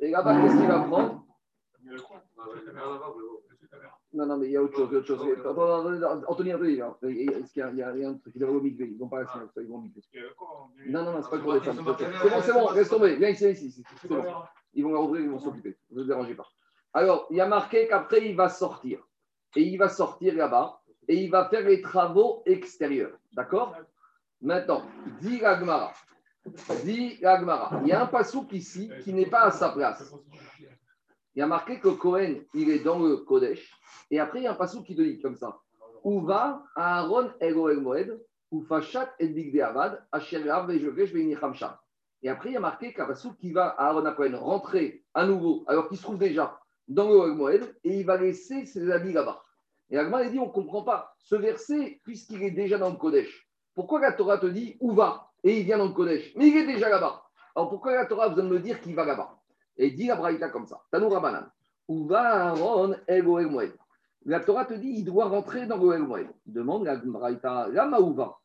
Et 0.00 0.10
là-bas, 0.10 0.40
qu'est-ce 0.40 0.56
qu'il 0.56 0.66
va 0.66 0.80
prendre? 0.80 1.24
Non, 4.12 4.26
non, 4.26 4.36
mais 4.38 4.46
il 4.46 4.52
y 4.52 4.56
a 4.56 4.62
autre 4.62 4.76
chose. 4.76 4.88
il 4.90 4.94
y 4.94 4.96
a 4.96 4.98
autre 4.98 5.06
chose. 5.06 5.20
Attends, 5.38 5.86
attends, 5.86 6.22
Anthony, 6.26 6.52
Anthony, 6.52 6.80
hein. 6.80 6.96
est-ce 7.02 7.52
qu'il 7.52 7.60
y 7.60 7.62
a, 7.62 7.70
il 7.70 7.76
y 7.76 7.82
a 7.82 7.92
rien 7.92 8.12
de 8.12 8.20
Il 8.34 8.44
va 8.44 8.50
au. 8.50 8.64
Ils 8.64 8.98
vont 8.98 9.08
pas 9.08 9.18
rester 9.18 9.38
ils 9.58 9.68
vont 9.68 9.76
au. 9.76 9.82
Non, 10.88 11.04
non, 11.04 11.12
non, 11.12 11.22
c'est 11.22 11.30
pas 11.30 11.38
pour 11.38 11.52
les 11.52 11.60
femmes. 11.60 11.76
C'est 11.76 12.28
bon, 12.30 12.40
c'est 12.42 12.52
bon, 12.52 12.66
reste 12.66 12.90
tomber. 12.90 13.16
Viens 13.16 13.28
ici, 13.28 13.50
ici. 13.50 13.66
ici. 13.66 13.84
C'est 14.02 14.08
bon. 14.08 14.24
Ils 14.74 14.82
vont 14.82 14.92
la 14.92 14.98
rouvrir, 14.98 15.22
ils 15.22 15.30
vont 15.30 15.38
s'occuper. 15.38 15.76
Ne 15.90 16.00
vous 16.00 16.08
dérangez 16.08 16.34
pas. 16.34 16.46
Alors, 16.92 17.26
il 17.30 17.36
y 17.36 17.40
a 17.40 17.46
marqué 17.46 17.86
qu'après, 17.86 18.28
il 18.28 18.36
va 18.36 18.48
sortir. 18.48 19.00
Et 19.54 19.62
il 19.62 19.76
va 19.78 19.88
sortir 19.88 20.34
là-bas. 20.34 20.80
Et 21.06 21.16
il 21.24 21.30
va 21.30 21.48
faire 21.48 21.66
les 21.66 21.80
travaux 21.80 22.42
extérieurs. 22.46 23.16
D'accord? 23.32 23.76
Maintenant, 24.40 24.82
dit 25.20 25.38
l'Agmara. 25.38 25.92
Dit 26.84 27.18
l'Agmara. 27.20 27.80
Il 27.82 27.88
y 27.88 27.92
a 27.92 28.02
un 28.02 28.06
passouk 28.06 28.52
ici 28.52 28.90
qui 29.02 29.12
n'est 29.12 29.26
pas 29.26 29.42
à 29.42 29.50
sa 29.50 29.70
place. 29.70 30.14
Il 31.34 31.40
y 31.40 31.42
a 31.42 31.46
marqué 31.46 31.78
que 31.78 31.88
Cohen, 31.88 32.36
il 32.54 32.70
est 32.70 32.80
dans 32.80 32.98
le 32.98 33.18
Kodesh. 33.18 33.72
Et 34.10 34.18
après, 34.18 34.40
il 34.40 34.44
y 34.44 34.46
a 34.46 34.52
un 34.52 34.54
passouk 34.54 34.84
qui 34.84 34.96
te 34.96 35.02
dit 35.02 35.20
comme 35.20 35.36
ça. 35.36 35.60
Où 36.02 36.22
va 36.22 36.64
Aaron 36.74 37.30
Egoel 37.40 37.80
Moed, 37.80 38.20
ou 38.50 38.62
Fashat 38.62 39.14
et 39.18 39.28
Big 39.28 39.60
Avad, 39.60 40.04
Asher 40.10 40.42
Rav. 40.50 40.70
Et 42.22 42.28
après, 42.28 42.48
il 42.50 42.52
y 42.52 42.56
a 42.56 42.60
marqué 42.60 42.92
qu'un 42.92 43.06
qui 43.40 43.52
va 43.52 43.68
à 43.68 43.88
Aaron 43.88 44.04
à 44.06 44.12
Cohen 44.12 44.36
rentrer 44.36 45.04
à 45.14 45.24
nouveau, 45.24 45.64
alors 45.68 45.88
qu'il 45.88 45.98
se 45.98 46.02
trouve 46.02 46.18
déjà 46.18 46.58
dans 46.88 47.08
le 47.08 47.14
Egoel 47.14 47.34
Moed, 47.34 47.76
et 47.84 48.00
il 48.00 48.06
va 48.06 48.16
laisser 48.16 48.66
ses 48.66 48.90
habits 48.90 49.12
là-bas. 49.12 49.42
Et 49.90 49.98
Agmara 49.98 50.24
dit 50.26 50.38
on 50.38 50.46
ne 50.46 50.52
comprend 50.52 50.82
pas 50.82 51.14
ce 51.18 51.36
verset, 51.36 52.00
puisqu'il 52.04 52.42
est 52.42 52.50
déjà 52.50 52.78
dans 52.78 52.90
le 52.90 52.96
Kodesh. 52.96 53.48
Pourquoi 53.74 54.00
la 54.00 54.12
Torah 54.12 54.38
te 54.38 54.46
dit 54.46 54.76
où 54.80 54.92
va? 54.92 55.30
Et 55.42 55.58
il 55.58 55.64
vient 55.64 55.78
dans 55.78 55.86
le 55.86 55.92
Kodesh. 55.92 56.34
Mais 56.36 56.48
il 56.48 56.56
est 56.56 56.66
déjà 56.66 56.88
là-bas. 56.88 57.22
Alors 57.54 57.68
pourquoi 57.68 57.94
la 57.94 58.06
Torah 58.06 58.28
besoin 58.28 58.44
de 58.44 58.50
me 58.50 58.60
dire 58.60 58.80
qu'il 58.80 58.94
va 58.94 59.04
là-bas? 59.04 59.39
Et 59.80 59.92
dit 59.92 60.08
la 60.08 60.16
Braïta 60.16 60.50
comme 60.50 60.66
ça. 60.66 60.82
Tanoura 60.92 61.20
Banan. 61.20 61.46
Où 61.88 62.06
va 62.06 62.50
Aaron 62.50 62.94
Moed 63.08 63.72
La 64.26 64.40
Torah 64.40 64.66
te 64.66 64.74
dit 64.74 64.90
il 64.90 65.06
doit 65.06 65.24
rentrer 65.24 65.64
dans 65.64 65.78
le 65.78 65.94
El 65.94 66.02
Moed. 66.02 66.28
Demande 66.44 66.84
la 66.84 66.96
Braïta, 66.96 67.66
là 67.68 67.98
où 68.02 68.12
va 68.12 68.38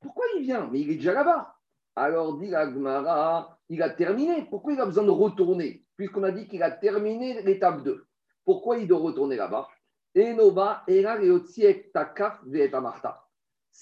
Pourquoi 0.00 0.24
il 0.34 0.44
vient? 0.44 0.66
Mais 0.72 0.80
il 0.80 0.90
est 0.90 0.94
déjà 0.94 1.12
là-bas. 1.12 1.54
Alors 1.94 2.38
dit 2.38 2.48
la 2.48 2.72
Gemara, 2.72 3.58
il 3.68 3.82
a 3.82 3.90
terminé. 3.90 4.46
Pourquoi 4.48 4.72
il 4.72 4.80
a 4.80 4.86
besoin 4.86 5.04
de 5.04 5.10
retourner? 5.10 5.84
Puisqu'on 5.94 6.22
a 6.22 6.30
dit 6.30 6.48
qu'il 6.48 6.62
a 6.62 6.70
terminé 6.70 7.42
l'étape 7.42 7.82
2. 7.82 8.06
Pourquoi 8.46 8.78
il 8.78 8.88
doit 8.88 9.00
retourner 9.00 9.36
là-bas? 9.36 9.68
C'est 10.14 10.32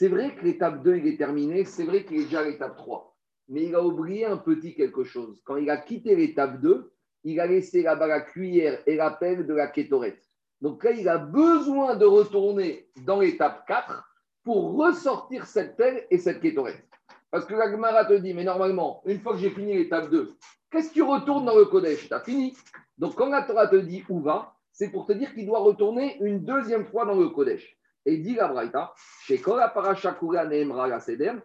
vrai 0.08 0.34
que 0.34 0.44
l'étape 0.44 0.82
2, 0.82 0.96
il 0.96 1.06
est 1.06 1.16
terminé, 1.16 1.64
c'est 1.64 1.84
vrai 1.84 2.04
qu'il 2.04 2.22
est 2.22 2.24
déjà 2.24 2.40
à 2.40 2.44
l'étape 2.44 2.76
3. 2.76 3.16
Mais 3.48 3.66
il 3.66 3.74
a 3.76 3.84
oublié 3.84 4.24
un 4.24 4.38
petit 4.38 4.74
quelque 4.74 5.04
chose. 5.04 5.40
Quand 5.44 5.56
il 5.56 5.70
a 5.70 5.76
quitté 5.76 6.16
l'étape 6.16 6.60
2, 6.60 6.92
il 7.26 7.40
a 7.40 7.46
laissé 7.46 7.82
là-bas 7.82 8.06
la 8.06 8.20
cuillère 8.20 8.78
et 8.86 8.94
la 8.94 9.10
pelle 9.10 9.46
de 9.46 9.52
la 9.52 9.66
kétorette. 9.66 10.22
Donc 10.60 10.84
là, 10.84 10.92
il 10.92 11.08
a 11.08 11.18
besoin 11.18 11.96
de 11.96 12.06
retourner 12.06 12.88
dans 13.04 13.18
l'étape 13.18 13.66
4 13.66 14.08
pour 14.44 14.76
ressortir 14.76 15.44
cette 15.44 15.76
pelle 15.76 16.06
et 16.08 16.18
cette 16.18 16.40
kétorette. 16.40 16.84
Parce 17.32 17.44
que 17.44 17.54
la 17.54 17.68
Gemara 17.68 18.04
te 18.04 18.12
dit, 18.12 18.32
mais 18.32 18.44
normalement, 18.44 19.02
une 19.06 19.18
fois 19.18 19.32
que 19.32 19.40
j'ai 19.40 19.50
fini 19.50 19.74
l'étape 19.74 20.08
2, 20.08 20.36
qu'est-ce 20.70 20.90
que 20.90 20.94
tu 20.94 21.02
retournes 21.02 21.44
dans 21.44 21.56
le 21.56 21.64
Kodesh? 21.64 22.06
Tu 22.06 22.14
as 22.14 22.20
fini. 22.20 22.56
Donc 22.96 23.16
quand 23.16 23.28
la 23.28 23.42
Torah 23.42 23.66
te 23.66 23.76
dit 23.76 24.04
où 24.08 24.20
va, 24.20 24.54
c'est 24.70 24.90
pour 24.90 25.04
te 25.04 25.12
dire 25.12 25.34
qu'il 25.34 25.46
doit 25.46 25.58
retourner 25.58 26.18
une 26.20 26.44
deuxième 26.44 26.86
fois 26.86 27.04
dans 27.04 27.18
le 27.18 27.28
Kodesh. 27.30 27.76
Et 28.04 28.18
dit 28.18 28.34
la 28.34 28.46
Braïta, 28.46 28.94
chez 29.24 29.38
Kora 29.38 29.68
Paracha 29.68 30.12
Kura 30.12 30.46
Nehemra 30.46 30.86
la 30.86 31.00
Sedem, 31.00 31.42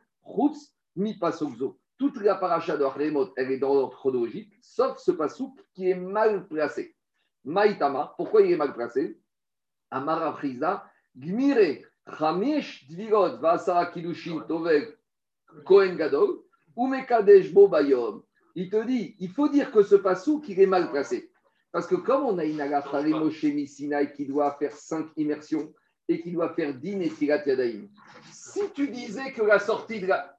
mi. 0.96 1.18
Toute 2.02 2.20
la 2.22 2.34
paracha 2.34 2.78
de 2.78 2.84
Haremot, 2.84 3.32
elle 3.38 3.52
est 3.52 3.60
dans 3.60 3.76
l'ordre 3.76 3.96
chronologique, 3.96 4.58
sauf 4.60 4.98
ce 4.98 5.12
pasouk 5.12 5.54
qui 5.72 5.88
est 5.88 5.94
mal 5.94 6.48
placé. 6.48 6.96
Maïtama, 7.44 8.16
pourquoi 8.18 8.42
il 8.42 8.54
est 8.54 8.58
mal 8.58 8.74
placé? 8.74 9.20
Amara 9.92 10.34
Friza, 10.34 10.84
Gmire, 11.16 11.86
Chamesh 12.18 12.88
Dvirot, 12.88 13.38
Vasara 13.38 13.86
Kidushin, 13.86 14.40
Tovek, 14.48 14.98
Kohen 15.64 15.96
Gadol, 15.96 16.40
Umekadesh 16.76 17.54
Bo 17.54 17.68
Bayom. 17.68 18.24
Il 18.56 18.72
te 18.72 18.84
dit, 18.84 19.16
il 19.20 19.30
faut 19.30 19.50
dire 19.50 19.72
que 19.72 19.84
ce 19.84 19.94
pasouk, 19.94 20.50
il 20.50 20.60
est 20.60 20.66
mal 20.66 20.90
placé. 20.90 21.32
Parce 21.72 21.86
que 21.86 21.94
comme 21.94 22.26
on 22.26 22.40
a 22.40 22.46
une 22.46 22.62
agafa 22.62 23.04
Moshe 23.04 23.44
Misinaï 23.44 24.12
qui 24.12 24.26
doit 24.26 24.58
faire 24.58 24.76
cinq 24.76 25.06
immersions, 25.18 25.72
et 26.08 26.20
qui 26.20 26.32
doit 26.32 26.56
faire 26.56 26.74
din 26.74 27.00
et 27.00 27.12
tirat 27.12 27.46
yadaïm. 27.46 27.90
Si 28.32 28.62
tu 28.74 28.88
disais 28.88 29.32
que 29.34 29.44
la 29.44 29.60
sortie 29.60 30.02
de 30.02 30.08
la, 30.08 30.36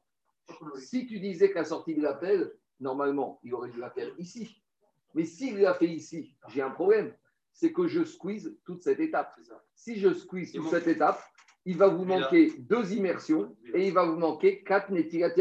si 0.78 1.06
tu 1.06 1.20
disais 1.20 1.50
que 1.50 1.56
la 1.56 1.64
sortie 1.64 1.94
de 1.94 2.02
l'appel, 2.02 2.52
normalement, 2.80 3.38
il 3.42 3.54
aurait 3.54 3.70
dû 3.70 3.78
la 3.78 3.90
faire 3.90 4.08
ici. 4.18 4.62
Mais 5.14 5.24
s'il 5.24 5.58
l'a 5.58 5.74
fait 5.74 5.88
ici, 5.88 6.34
j'ai 6.48 6.62
un 6.62 6.70
problème. 6.70 7.14
C'est 7.52 7.72
que 7.72 7.86
je 7.86 8.04
squeeze 8.04 8.56
toute 8.64 8.82
cette 8.82 9.00
étape. 9.00 9.38
Si 9.74 9.98
je 9.98 10.12
squeeze 10.14 10.52
toute 10.52 10.68
cette 10.68 10.86
étape, 10.86 11.22
il 11.64 11.76
va 11.76 11.88
vous 11.88 12.04
manquer 12.04 12.52
deux 12.58 12.94
immersions 12.94 13.54
et 13.74 13.86
il 13.86 13.92
va 13.92 14.04
vous 14.04 14.18
manquer 14.18 14.62
quatre 14.62 14.90
netilat. 14.90 15.32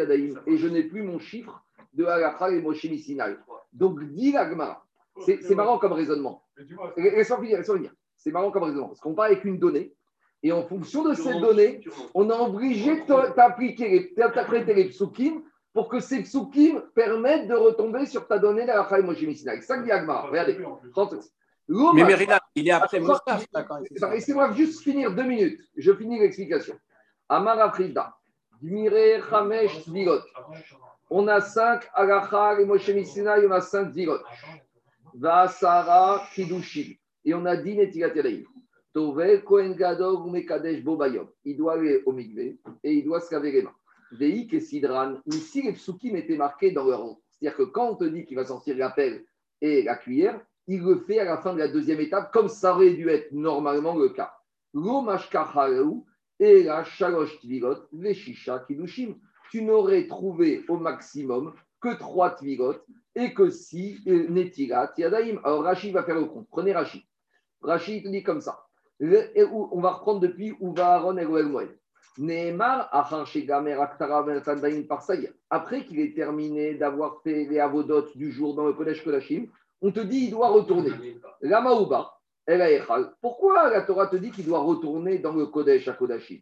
Et 0.46 0.58
je 0.58 0.68
n'ai 0.68 0.84
plus 0.84 1.04
mon 1.04 1.20
chiffre 1.20 1.64
de 1.94 2.06
Halakha 2.06 2.52
et 2.52 2.62
Moshe. 2.62 2.86
Donc, 3.74 4.04
dit 4.04 4.32
l'agma. 4.34 4.84
C'est 5.26 5.56
marrant 5.56 5.78
comme 5.78 5.94
raisonnement. 5.94 6.46
Laisse-moi 6.98 7.42
finir, 7.42 7.64
finir. 7.64 7.94
C'est 8.18 8.32
marrant 8.32 8.52
comme 8.52 8.64
raisonnement. 8.64 8.90
Parce 8.90 9.00
qu'on 9.00 9.16
part 9.16 9.26
avec 9.26 9.44
une 9.46 9.58
donnée 9.58 9.96
et 10.44 10.52
en 10.52 10.64
fonction 10.64 11.04
de 11.04 11.14
ces 11.14 11.40
données, 11.40 11.82
on 12.14 12.30
a 12.30 12.36
obligé 12.36 13.04
d'appliquer, 13.36 14.12
d'interpréter 14.18 14.74
les 14.74 14.86
psukim 14.86 15.44
pour 15.74 15.88
que 15.88 16.00
ces 16.00 16.24
psukim 16.24 16.82
permettent 16.96 17.48
de 17.48 17.54
retomber 17.54 18.06
sur 18.06 18.28
ta 18.28 18.40
donnée 18.40 18.64
de 18.64 18.68
la 18.68 18.88
Chaim 18.90 19.04
Moshe 19.04 19.22
Misinaï. 19.22 19.62
Ça, 19.62 19.76
Agmar. 19.76 20.30
Regardez. 20.30 20.58
Mais 21.68 22.04
Mérida, 22.04 22.40
il 22.56 22.68
est 22.68 22.72
après 22.72 23.00
Moussaf. 23.00 23.46
Laissez-moi 24.12 24.52
juste 24.54 24.82
finir 24.82 25.14
deux 25.14 25.24
minutes. 25.24 25.62
Je 25.78 25.94
finis 25.94 26.20
l'explication. 26.20 26.76
Amar 27.30 27.60
Afrida, 27.60 28.14
Dmire 28.62 29.24
Chamesh 29.30 29.84
Zvigot. 29.86 30.20
On 31.10 31.28
a 31.28 31.40
cinq 31.40 31.88
Agacha 31.94 32.60
et 32.60 32.66
Moshe 32.66 32.90
Misinaï, 32.90 33.46
on 33.46 33.52
a 33.52 33.62
cinq 33.62 33.92
Zvigot. 33.92 34.20
Vasara 35.14 36.24
Kidushim. 36.34 36.96
Et 37.24 37.34
on 37.34 37.46
a 37.46 37.56
dix 37.56 37.76
Netigat 37.76 38.10
Kohen 38.94 39.76
Gadol 39.76 40.30
Mekadesh 40.30 40.84
Bobayom. 40.84 41.28
Il 41.46 41.58
doit 41.58 41.74
aller 41.74 42.04
au 42.06 42.12
Migvé 42.12 42.60
et 42.84 42.94
il 42.94 43.06
doit 43.06 43.22
se 43.22 43.34
laver 43.34 43.52
les 43.52 43.62
mains. 43.64 43.76
Veik 44.12 44.54
et 44.54 44.58
ici 44.58 45.62
les 45.62 45.74
psukim 45.74 46.16
étaient 46.16 46.36
marqués 46.36 46.72
dans 46.72 46.86
leur. 46.86 47.16
C'est-à-dire 47.30 47.58
que 47.58 47.64
quand 47.64 47.92
on 47.92 47.96
te 47.96 48.04
dit 48.04 48.26
qu'il 48.26 48.36
va 48.36 48.46
sortir 48.46 48.76
la 48.76 48.90
pelle 48.90 49.26
et 49.62 49.84
la 49.84 49.96
cuillère, 49.96 50.42
il 50.68 50.82
le 50.82 50.98
fait 51.00 51.20
à 51.20 51.26
la 51.26 51.38
fin 51.38 51.54
de 51.54 51.60
la 51.60 51.70
deuxième 51.70 52.02
étape, 52.02 52.32
comme 52.32 52.50
ça 52.50 52.76
aurait 52.76 52.94
dû 52.94 53.10
être 53.10 53.32
normalement 53.32 53.96
le 53.96 54.10
cas. 54.10 54.34
Et 56.40 56.64
la 56.64 56.84
shalosh 56.84 57.40
veshisha 57.94 58.60
kidushim. 58.68 59.16
Tu 59.50 59.64
n'aurais 59.64 60.08
trouvé 60.08 60.64
au 60.70 60.78
maximum 60.78 61.54
que 61.82 61.98
trois 61.98 62.32
tvilot 62.32 62.76
et 63.16 63.34
que 63.34 63.50
si 63.50 64.00
netilat 64.06 64.94
yadaim. 64.98 65.40
Alors 65.44 65.64
Rachid 65.64 65.94
va 65.94 66.04
faire 66.04 66.16
le 66.16 66.26
compte. 66.26 66.48
Prenez 66.50 66.74
Rachid. 66.74 67.02
Rachid 67.62 68.10
dit 68.10 68.24
comme 68.24 68.42
ça 68.42 68.66
on 69.02 69.82
va 69.82 69.92
reprendre 69.92 70.20
depuis 70.20 70.54
où 70.60 70.74
va 70.74 70.96
Aaron 70.96 71.18
et. 71.18 71.26
Après 75.50 75.86
qu'il 75.86 76.00
ait 76.00 76.14
terminé 76.14 76.74
d'avoir 76.76 77.22
fait 77.24 77.46
les 77.46 77.60
avodotes 77.60 78.16
du 78.18 78.32
jour 78.32 78.54
dans 78.54 78.68
le 78.68 78.74
Kodesh 78.74 79.04
Kodashim, 79.04 79.48
on 79.82 79.92
te 79.92 80.02
dit 80.02 80.26
il 80.26 80.32
doit 80.32 80.50
retourner. 80.50 80.92
La 81.42 81.62
Maouba, 81.62 82.14
elle 82.46 82.62
a 82.62 82.72
echal. 82.72 83.14
Pourquoi 83.22 83.70
la 83.70 83.82
Torah 83.82 84.08
te 84.08 84.18
dit 84.18 84.32
qu'il 84.32 84.46
doit 84.46 84.60
retourner 84.60 85.20
dans 85.20 85.34
le 85.34 85.48
Kodesh 85.48 85.88
à 85.88 85.94
Kodashim? 85.94 86.42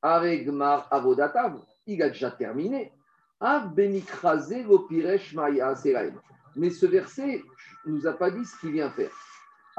Aregmar 0.00 0.86
avodatav, 0.90 1.60
il 1.86 2.02
a 2.02 2.08
déjà 2.08 2.30
terminé. 2.30 2.92
Mais 6.56 6.70
ce 6.70 6.86
verset 6.86 7.42
nous 7.86 8.06
a 8.06 8.12
pas 8.12 8.30
dit 8.30 8.44
ce 8.44 8.58
qu'il 8.60 8.72
vient 8.72 8.90
faire. 8.90 9.10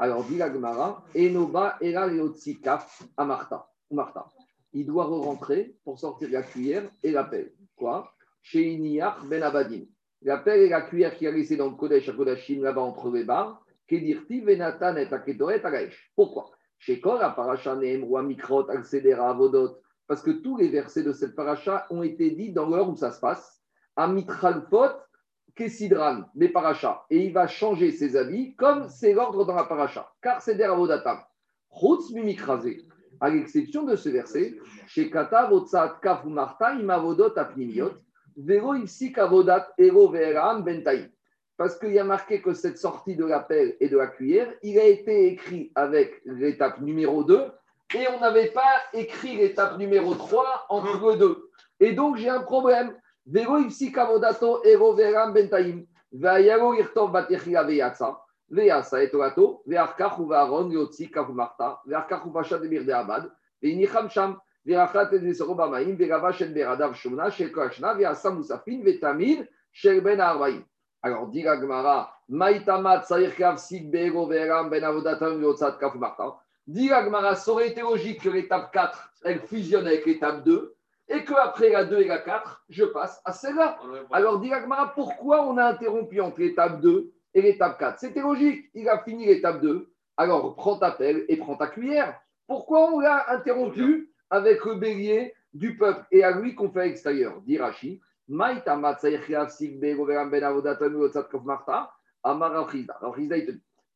Alors, 0.02 0.24
dit 0.24 0.38
la 0.38 0.50
Gemara, 0.50 1.04
Enoba 1.14 1.76
era 1.82 2.06
leotsikaf 2.06 3.02
à 3.18 3.26
Martha. 3.26 3.68
Martha. 3.90 4.24
Il 4.72 4.86
doit 4.86 5.04
re-rentrer 5.04 5.76
pour 5.84 5.98
sortir 5.98 6.30
la 6.30 6.42
cuillère 6.42 6.90
et 7.02 7.10
la 7.10 7.24
pelle. 7.24 7.52
Quoi? 7.76 8.10
Chez 8.40 8.72
Iniach 8.72 9.26
ben 9.26 9.42
Abadim. 9.42 9.84
La 10.22 10.38
pelle 10.38 10.62
et 10.62 10.68
la 10.70 10.80
cuillère 10.80 11.14
qui 11.14 11.26
a 11.26 11.30
laissé 11.30 11.58
dans 11.58 11.68
le 11.68 11.76
Kodesh 11.76 12.08
à 12.08 12.14
Kodashim, 12.14 12.62
là-bas 12.62 12.80
entre 12.80 13.10
les 13.10 13.24
barres, 13.24 13.62
Kedirti 13.86 14.40
venatan 14.40 14.96
et 14.96 15.12
aketoret 15.12 15.62
agaesh. 15.66 16.10
Pourquoi? 16.16 16.50
Chez 16.78 16.98
Kol, 16.98 17.18
la 17.18 17.28
paracha 17.28 17.76
Nehemroa 17.76 18.22
Mikrot, 18.22 18.70
Alcedera, 18.70 19.28
Avodot. 19.28 19.76
Parce 20.06 20.22
que 20.22 20.30
tous 20.30 20.56
les 20.56 20.68
versets 20.68 21.02
de 21.02 21.12
cette 21.12 21.34
paracha 21.34 21.86
ont 21.90 22.02
été 22.02 22.30
dits 22.30 22.52
dans 22.52 22.70
l'heure 22.70 22.88
où 22.88 22.96
ça 22.96 23.10
se 23.10 23.20
passe. 23.20 23.60
Amitralpot, 23.96 24.92
Kesidran, 25.60 26.22
des 26.34 26.48
parachas. 26.48 27.02
Et 27.10 27.26
il 27.26 27.34
va 27.34 27.46
changer 27.46 27.90
ses 27.90 28.16
habits 28.16 28.54
comme 28.56 28.88
c'est 28.88 29.12
l'ordre 29.12 29.44
dans 29.44 29.54
la 29.54 29.64
paracha. 29.64 30.10
Car 30.22 30.40
c'est 30.40 30.54
der 30.54 30.72
avodatam. 30.72 31.18
Chutz 31.70 32.10
mimikrasé. 32.12 32.86
À 33.20 33.28
l'exception 33.28 33.82
de 33.82 33.94
ce 33.94 34.08
verset, 34.08 34.54
chez 34.86 35.10
Kata, 35.10 35.50
Votsat, 35.50 36.00
Vero, 38.36 38.74
Avodat, 39.16 39.68
Ero, 39.76 40.08
Veran, 40.08 40.60
Bentaï. 40.60 41.10
Parce 41.58 41.78
qu'il 41.78 41.92
y 41.92 41.98
a 41.98 42.04
marqué 42.04 42.40
que 42.40 42.54
cette 42.54 42.78
sortie 42.78 43.16
de 43.16 43.26
la 43.26 43.40
pelle 43.40 43.76
et 43.80 43.90
de 43.90 43.98
la 43.98 44.06
cuillère, 44.06 44.50
il 44.62 44.78
a 44.78 44.84
été 44.84 45.26
écrit 45.26 45.72
avec 45.74 46.22
l'étape 46.24 46.80
numéro 46.80 47.22
2 47.22 47.52
et 47.96 48.08
on 48.16 48.20
n'avait 48.20 48.50
pas 48.52 48.80
écrit 48.94 49.36
l'étape 49.36 49.76
numéro 49.76 50.14
3 50.14 50.66
entre 50.70 51.10
les 51.10 51.18
deux. 51.18 51.50
Et 51.80 51.92
donc 51.92 52.16
j'ai 52.16 52.30
un 52.30 52.40
problème. 52.40 52.96
Vero 53.30 53.58
ipsi 53.58 53.92
kavodato 53.92 54.64
ero 54.64 54.92
veram 54.92 55.32
bentaim. 55.32 55.86
Vayaro 56.12 56.74
irtov 56.74 57.12
batechia 57.12 57.62
veyatsa. 57.62 58.16
Veyasa 58.50 59.02
etorato. 59.04 59.62
Vearkach 59.66 60.18
u 60.18 60.26
varon 60.26 60.72
yotzi 60.72 61.06
kavu 61.08 61.32
marta. 61.32 61.78
Vearkach 61.86 62.26
u 62.26 62.32
vashat 62.32 62.64
emir 62.64 62.84
de 62.84 62.92
abad. 62.92 63.30
Veinicham 63.62 64.10
sham. 64.10 64.40
Veachat 64.66 65.12
et 65.12 65.22
nesoro 65.22 65.54
bamaim. 65.54 65.96
Verava 65.96 66.32
shen 66.32 66.52
beradav 66.52 66.94
shona. 66.94 67.30
Shel 67.30 67.52
koachna. 67.52 67.94
Veasa 67.94 68.30
musafin. 68.30 68.82
Vetamin. 68.82 69.46
Shel 69.72 70.00
ben 70.00 70.18
arbaim. 70.18 70.64
Alors, 71.02 71.28
dit 71.28 71.42
la 71.42 71.56
Gemara, 71.56 72.12
Maïtama 72.28 72.98
tsair 72.98 73.34
kav 73.36 73.58
sig 73.58 73.90
beero 73.90 74.26
veram 74.26 74.68
ben 74.68 74.82
avodatam 74.82 75.40
yotzat 75.40 75.78
kavu 75.78 75.98
marta. 75.98 76.36
Dit 76.66 76.88
Gemara, 76.88 77.36
ça 77.36 77.52
aurait 77.52 77.74
logique 77.74 78.22
que 78.22 78.28
l'étape 78.28 78.72
4, 78.72 79.12
elle 79.24 79.40
fusionne 79.40 79.86
avec 79.86 80.04
l'étape 80.04 80.44
2 80.44 80.76
et 81.10 81.24
qu'après 81.24 81.70
la 81.70 81.84
2 81.84 82.02
et 82.02 82.04
la 82.04 82.18
4, 82.18 82.64
je 82.68 82.84
passe 82.84 83.20
à 83.24 83.32
celle-là. 83.32 83.78
Alors, 84.12 84.38
dit 84.40 84.48
la 84.48 84.62
Gemara, 84.62 84.94
pourquoi 84.94 85.44
on 85.44 85.56
a 85.58 85.64
interrompu 85.64 86.20
entre 86.20 86.40
l'étape 86.40 86.80
2 86.80 87.12
et 87.34 87.42
l'étape 87.42 87.78
4 87.78 87.98
C'était 87.98 88.20
logique. 88.20 88.70
Il 88.74 88.88
a 88.88 89.02
fini 89.02 89.26
l'étape 89.26 89.60
2. 89.60 89.90
Alors, 90.16 90.54
prends 90.54 90.78
ta 90.78 90.92
pelle 90.92 91.24
et 91.28 91.36
prends 91.36 91.56
ta 91.56 91.66
cuillère. 91.66 92.18
Pourquoi 92.46 92.92
on 92.92 93.00
l'a 93.00 93.28
interrompu 93.32 94.12
avec 94.30 94.64
le 94.64 94.76
bélier 94.76 95.34
du 95.52 95.76
peuple 95.76 96.06
et 96.12 96.22
à 96.22 96.30
lui 96.30 96.54
qu'on 96.54 96.70
fait 96.70 96.80
à 96.80 96.84
l'extérieur? 96.84 97.40
Dit 97.42 97.58
Rashi, 97.58 98.00
ben 98.28 98.62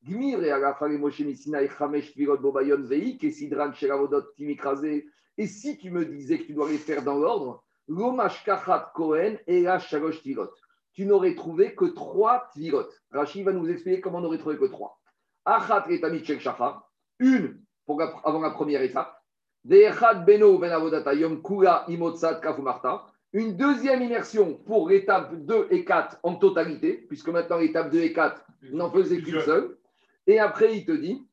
Gmir 0.07 0.45
et 0.45 0.99
Moshe 0.99 1.21
Misinaï 1.21 1.69
chamesh 1.79 2.15
bobayon 2.17 2.83
vei, 2.83 3.17
kesidran 3.17 3.73
shelavodot 3.73 4.35
timikrase. 4.37 5.03
Et 5.39 5.47
si 5.47 5.79
tu 5.79 5.91
me 5.91 6.05
disais 6.05 6.39
que 6.39 6.45
tu 6.45 6.55
dois 6.55 6.71
les 6.71 6.79
faire 6.79 7.03
dans 7.03 7.19
l'ordre, 7.19 7.65
l'omash 7.89 8.45
kachat 8.45 8.93
kohen 8.95 9.39
et 9.47 9.63
la 9.63 9.79
shalosh 9.79 10.23
tirot. 10.23 10.49
Tu 10.93 11.07
n'aurais 11.07 11.35
trouvé 11.35 11.75
que 11.75 11.87
trois 11.87 12.49
tirot. 12.53 12.87
Rachid 13.11 13.45
va 13.45 13.53
nous 13.53 13.69
expliquer 13.69 14.01
comment 14.01 14.19
on 14.19 14.23
n'aurait 14.23 14.39
trouvé 14.39 14.57
que 14.57 14.67
trois. 14.67 14.99
Achat 15.45 15.85
et 15.91 16.01
tamit 16.01 16.25
shel 16.25 16.41
shachar, 16.41 16.89
une 17.19 17.61
pour 17.85 17.99
la- 17.99 18.15
avant 18.25 18.41
la 18.41 18.51
première 18.51 18.83
étape. 18.83 19.21
Beno 19.65 20.59
ben 20.59 20.71
avodata 20.71 21.15
yom 21.15 21.43
kula 21.43 21.85
imotzat 21.89 22.37
kafumarta. 22.37 23.07
Une 23.33 23.57
deuxième 23.57 24.01
immersion 24.03 24.55
pour 24.59 24.89
l'étape 24.89 25.35
2 25.35 25.67
et 25.71 25.85
4 25.85 26.19
en 26.23 26.37
totalité, 26.37 27.05
puisque 27.09 27.29
maintenant 27.31 27.59
l'étape 27.59 27.91
2 27.91 28.01
et 28.01 28.13
4 28.13 28.41
n'en 28.71 28.93
faisait 28.93 29.21
qu'une 29.21 29.41
seule. 29.41 29.77
Et 30.29 30.39
après, 30.39 30.77
il 30.77 30.87
te 30.87 30.93
dit, 30.93 31.27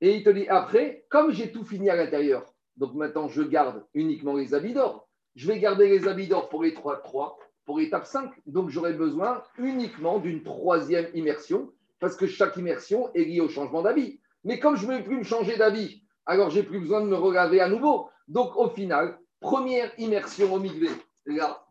et 0.00 0.16
il 0.16 0.22
te 0.22 0.30
dit 0.30 0.48
après, 0.48 1.04
comme 1.08 1.32
j'ai 1.32 1.52
tout 1.52 1.64
fini 1.64 1.90
à 1.90 1.96
l'intérieur, 1.96 2.54
donc 2.76 2.94
maintenant 2.94 3.28
je 3.28 3.42
garde 3.42 3.84
uniquement 3.94 4.34
les 4.34 4.54
habits 4.54 4.72
d'or. 4.72 5.08
Je 5.36 5.46
vais 5.46 5.58
garder 5.58 5.88
les 5.88 6.08
habits 6.08 6.28
d'or 6.28 6.48
pour 6.48 6.62
les 6.62 6.74
3 6.74 7.02
3, 7.02 7.38
pour 7.66 7.78
l'étape 7.78 8.06
5. 8.06 8.30
Donc 8.46 8.70
j'aurai 8.70 8.94
besoin 8.94 9.42
uniquement 9.58 10.18
d'une 10.18 10.42
troisième 10.42 11.08
immersion, 11.14 11.70
parce 12.00 12.16
que 12.16 12.26
chaque 12.26 12.56
immersion 12.56 13.12
est 13.14 13.24
liée 13.24 13.40
au 13.40 13.48
changement 13.48 13.82
d'habit. 13.82 14.20
Mais 14.44 14.58
comme 14.58 14.76
je 14.76 14.86
ne 14.86 14.96
vais 14.96 15.02
plus 15.02 15.18
me 15.18 15.22
changer 15.22 15.56
d'habit, 15.56 16.02
alors 16.26 16.50
j'ai 16.50 16.62
plus 16.62 16.80
besoin 16.80 17.00
de 17.02 17.06
me 17.06 17.16
regarder 17.16 17.60
à 17.60 17.68
nouveau. 17.68 18.08
Donc 18.28 18.56
au 18.56 18.68
final, 18.68 19.18
première 19.40 19.92
immersion 19.98 20.52
au 20.52 20.58
migvé, 20.58 20.88
là. 21.26 21.64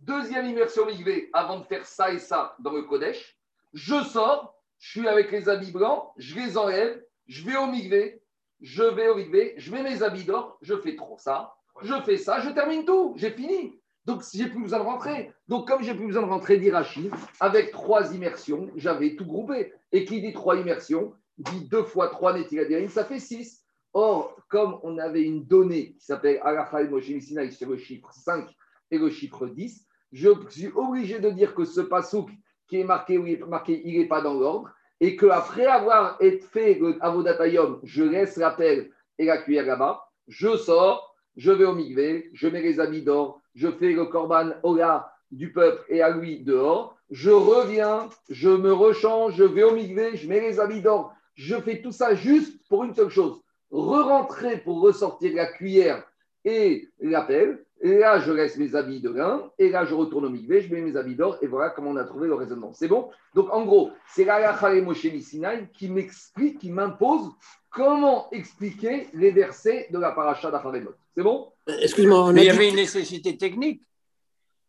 Deuxième 0.00 0.46
immersion 0.46 0.82
au 0.82 0.86
migvé, 0.86 1.28
avant 1.32 1.60
de 1.60 1.64
faire 1.64 1.86
ça 1.86 2.12
et 2.12 2.18
ça 2.18 2.56
dans 2.60 2.72
le 2.72 2.82
Kodesh. 2.82 3.36
Je 3.72 4.02
sors, 4.04 4.54
je 4.78 4.90
suis 4.90 5.08
avec 5.08 5.30
les 5.30 5.48
habits 5.48 5.72
blancs, 5.72 6.10
je 6.16 6.34
les 6.36 6.56
enlève, 6.56 7.02
je 7.28 7.44
vais 7.44 7.56
au 7.56 7.66
migvé, 7.66 8.20
je 8.60 8.82
vais 8.82 9.08
au 9.08 9.16
migvé, 9.16 9.54
je 9.56 9.70
mets 9.72 9.82
mes 9.82 10.02
habits 10.02 10.24
d'or, 10.24 10.58
je 10.62 10.74
fais 10.76 10.96
trop 10.96 11.16
ça, 11.18 11.54
je 11.82 11.94
fais 12.02 12.16
ça, 12.16 12.40
je 12.40 12.50
termine 12.50 12.84
tout, 12.84 13.14
j'ai 13.16 13.30
fini. 13.30 13.78
Donc, 14.04 14.22
j'ai 14.32 14.48
plus 14.48 14.62
besoin 14.62 14.78
de 14.78 14.84
rentrer. 14.84 15.30
Donc, 15.48 15.68
comme 15.68 15.82
j'ai 15.82 15.94
plus 15.94 16.06
besoin 16.06 16.22
de 16.22 16.28
rentrer 16.28 16.56
d'Irachi, 16.56 17.10
avec 17.40 17.72
trois 17.72 18.14
immersions, 18.14 18.70
j'avais 18.74 19.16
tout 19.16 19.26
groupé. 19.26 19.74
Et 19.92 20.06
qui 20.06 20.22
dit 20.22 20.32
trois 20.32 20.56
immersions, 20.56 21.12
dit 21.36 21.68
deux 21.68 21.82
fois 21.82 22.08
trois 22.08 22.32
Netiladérim, 22.32 22.88
ça 22.88 23.04
fait 23.04 23.18
six. 23.18 23.64
Or, 23.92 24.34
comme 24.48 24.78
on 24.82 24.96
avait 24.96 25.22
une 25.22 25.44
donnée 25.44 25.92
qui 25.92 26.06
s'appelle 26.06 26.40
Alachal 26.42 26.88
Moshe 26.88 27.18
Sinai 27.20 27.50
sur 27.50 27.68
le 27.68 27.76
chiffre 27.76 28.10
5 28.10 28.48
et 28.90 28.98
le 28.98 29.10
chiffre 29.10 29.46
10, 29.46 29.86
je 30.12 30.30
suis 30.48 30.68
obligé 30.74 31.18
de 31.18 31.28
dire 31.28 31.54
que 31.54 31.64
ce 31.64 31.82
pasouk 31.82 32.30
qui 32.66 32.80
est 32.80 32.84
marqué, 32.84 33.18
marqué, 33.46 33.82
il 33.84 33.98
n'est 33.98 34.08
pas 34.08 34.22
dans 34.22 34.34
l'ordre, 34.34 34.70
et 35.00 35.16
qu'après 35.16 35.66
avoir 35.66 36.18
fait 36.50 36.74
le 36.74 36.96
avodatayom, 37.00 37.80
je 37.84 38.02
laisse 38.02 38.36
la 38.36 38.50
pelle 38.50 38.90
et 39.18 39.26
la 39.26 39.38
cuillère 39.38 39.66
là-bas, 39.66 40.08
je 40.26 40.56
sors, 40.56 41.14
je 41.36 41.52
vais 41.52 41.64
au 41.64 41.74
migvé, 41.74 42.30
je 42.34 42.48
mets 42.48 42.62
les 42.62 42.80
habits 42.80 43.02
d'or, 43.02 43.40
je 43.54 43.70
fais 43.70 43.92
le 43.92 44.06
korban 44.06 44.50
ola 44.62 45.12
du 45.30 45.52
peuple 45.52 45.84
et 45.88 46.02
à 46.02 46.10
lui 46.10 46.40
dehors, 46.40 46.96
je 47.10 47.30
reviens, 47.30 48.08
je 48.28 48.48
me 48.48 48.72
rechange, 48.72 49.36
je 49.36 49.44
vais 49.44 49.62
au 49.62 49.72
migvé, 49.72 50.16
je 50.16 50.28
mets 50.28 50.40
les 50.40 50.58
habits 50.60 50.82
d'or, 50.82 51.14
je 51.34 51.56
fais 51.56 51.80
tout 51.80 51.92
ça 51.92 52.14
juste 52.14 52.60
pour 52.68 52.84
une 52.84 52.94
seule 52.94 53.10
chose, 53.10 53.40
re-rentrer 53.70 54.58
pour 54.58 54.80
ressortir 54.80 55.34
la 55.34 55.46
cuillère 55.46 56.02
et 56.44 56.88
la 57.00 57.22
pelle, 57.22 57.64
là, 57.82 58.18
je 58.18 58.32
laisse 58.32 58.56
mes 58.56 58.74
habits 58.74 59.00
de 59.00 59.10
lin, 59.10 59.50
et 59.58 59.70
là, 59.70 59.84
je 59.84 59.94
retourne 59.94 60.24
au 60.24 60.30
migvé, 60.30 60.60
je 60.60 60.72
mets 60.72 60.80
mes 60.80 60.96
habits 60.96 61.14
d'or, 61.14 61.38
et 61.42 61.46
voilà 61.46 61.70
comment 61.70 61.90
on 61.90 61.96
a 61.96 62.04
trouvé 62.04 62.26
le 62.26 62.34
raisonnement. 62.34 62.72
C'est 62.72 62.88
bon? 62.88 63.10
Donc, 63.34 63.52
en 63.52 63.64
gros, 63.64 63.90
c'est 64.08 64.24
la 64.24 64.74
et 64.74 64.80
Moshe 64.80 65.06
Sinai 65.20 65.68
qui 65.72 65.88
m'explique, 65.88 66.58
qui 66.58 66.70
m'impose 66.70 67.30
comment 67.70 68.30
expliquer 68.32 69.08
les 69.14 69.30
versets 69.30 69.88
de 69.90 69.98
la 69.98 70.12
paracha 70.12 70.50
d'Acharemot. 70.50 70.94
C'est 71.14 71.22
bon? 71.22 71.52
Excuse-moi, 71.66 72.24
on 72.24 72.28
a 72.28 72.32
Mais 72.32 72.42
il 72.42 72.46
y 72.46 72.50
avait 72.50 72.68
une 72.68 72.76
nécessité 72.76 73.36
technique. 73.36 73.82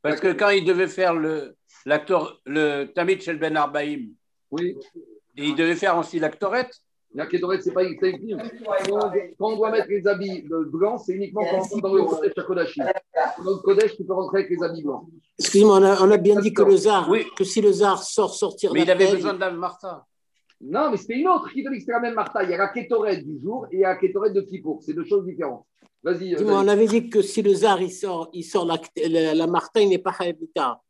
Parce 0.02 0.20
que 0.20 0.32
quand 0.32 0.50
il 0.50 0.64
devait 0.64 0.88
faire 0.88 1.14
le, 1.14 1.56
l'acteur, 1.86 2.40
le 2.46 2.86
Tamid 2.86 3.22
Shel 3.22 3.38
Ben 3.38 3.58
Arbaïm, 3.58 4.14
Oui. 4.52 4.78
et 5.36 5.46
il 5.46 5.56
devait 5.56 5.76
faire 5.76 5.98
aussi 5.98 6.20
l'actorette, 6.20 6.74
La 7.14 7.26
Kétoret, 7.26 7.60
c'est 7.62 7.74
pas 7.74 7.84
écrit. 7.84 8.36
Quand, 8.88 9.12
on 9.40 9.56
doit 9.56 9.72
mettre 9.72 9.90
les 9.90 10.06
habits 10.08 10.46
euh, 10.52 10.66
blancs, 10.66 11.02
c'est 11.06 11.14
uniquement 11.14 11.42
quand 11.42 11.58
on 11.58 11.62
rentre 11.62 11.82
dans 11.82 11.94
le 11.96 12.44
Kodesh. 12.44 12.78
Dans 13.44 13.52
le 13.52 13.58
Kodesh, 13.58 13.96
tu 13.96 14.04
peux 14.04 14.14
rentrer 14.14 14.40
avec 14.40 14.50
les 14.52 14.64
habits 14.64 14.84
blancs. 14.84 15.06
excuse-moi, 15.38 15.78
on 15.80 15.84
a, 15.84 16.02
on 16.02 16.12
a 16.12 16.18
bien 16.18 16.40
dit 16.40 16.54
que 16.54 16.62
le 16.64 16.76
zar, 16.78 17.10
Oui. 17.10 17.26
que 17.36 17.44
si 17.44 17.62
le 17.62 17.72
zar 17.72 18.04
sort 18.04 18.34
sortir 18.34 18.74
mais 18.74 18.82
il 18.84 18.92
avait 18.92 19.12
besoin 19.12 19.34
de 19.34 19.40
la 19.40 19.52
Martha. 19.52 20.06
Non, 20.62 20.92
mais 20.92 20.98
c'était 20.98 21.16
une 21.16 21.28
autre 21.30 21.50
qui 21.52 21.64
te 21.64 21.70
dit 21.70 21.76
que 21.76 21.80
c'était 21.82 21.94
la 21.94 22.00
même 22.02 22.16
Martha. 22.16 22.44
Il 22.44 22.50
y 22.50 22.54
a 22.54 22.58
la 22.58 22.68
Kétoret 22.68 23.18
du 23.24 23.40
jour 23.42 23.66
et 23.72 23.78
il 23.78 23.80
y 23.80 23.86
a 23.86 23.90
la 23.90 23.96
Kétoret 23.96 24.32
de 24.32 24.42
Kippour. 24.42 24.82
C'est 24.84 24.94
deux 24.94 25.06
choses 25.06 25.26
différentes. 25.26 25.66
Vas-y. 26.04 26.34
euh, 26.34 26.38
Dis-moi, 26.38 26.60
on 26.60 26.68
avait 26.68 26.86
dit 26.88 27.10
que 27.10 27.22
si 27.22 27.42
le 27.42 27.54
zar 27.54 27.82
il 27.82 27.92
sort, 27.92 28.30
il 28.34 28.44
sort 28.44 28.66
la, 28.66 28.78
la, 29.08 29.34
la 29.36 29.48
Martin, 29.48 29.82
il 29.82 29.90
n'est 29.90 29.98
pas 30.00 30.14
Haïbita. 30.20 30.82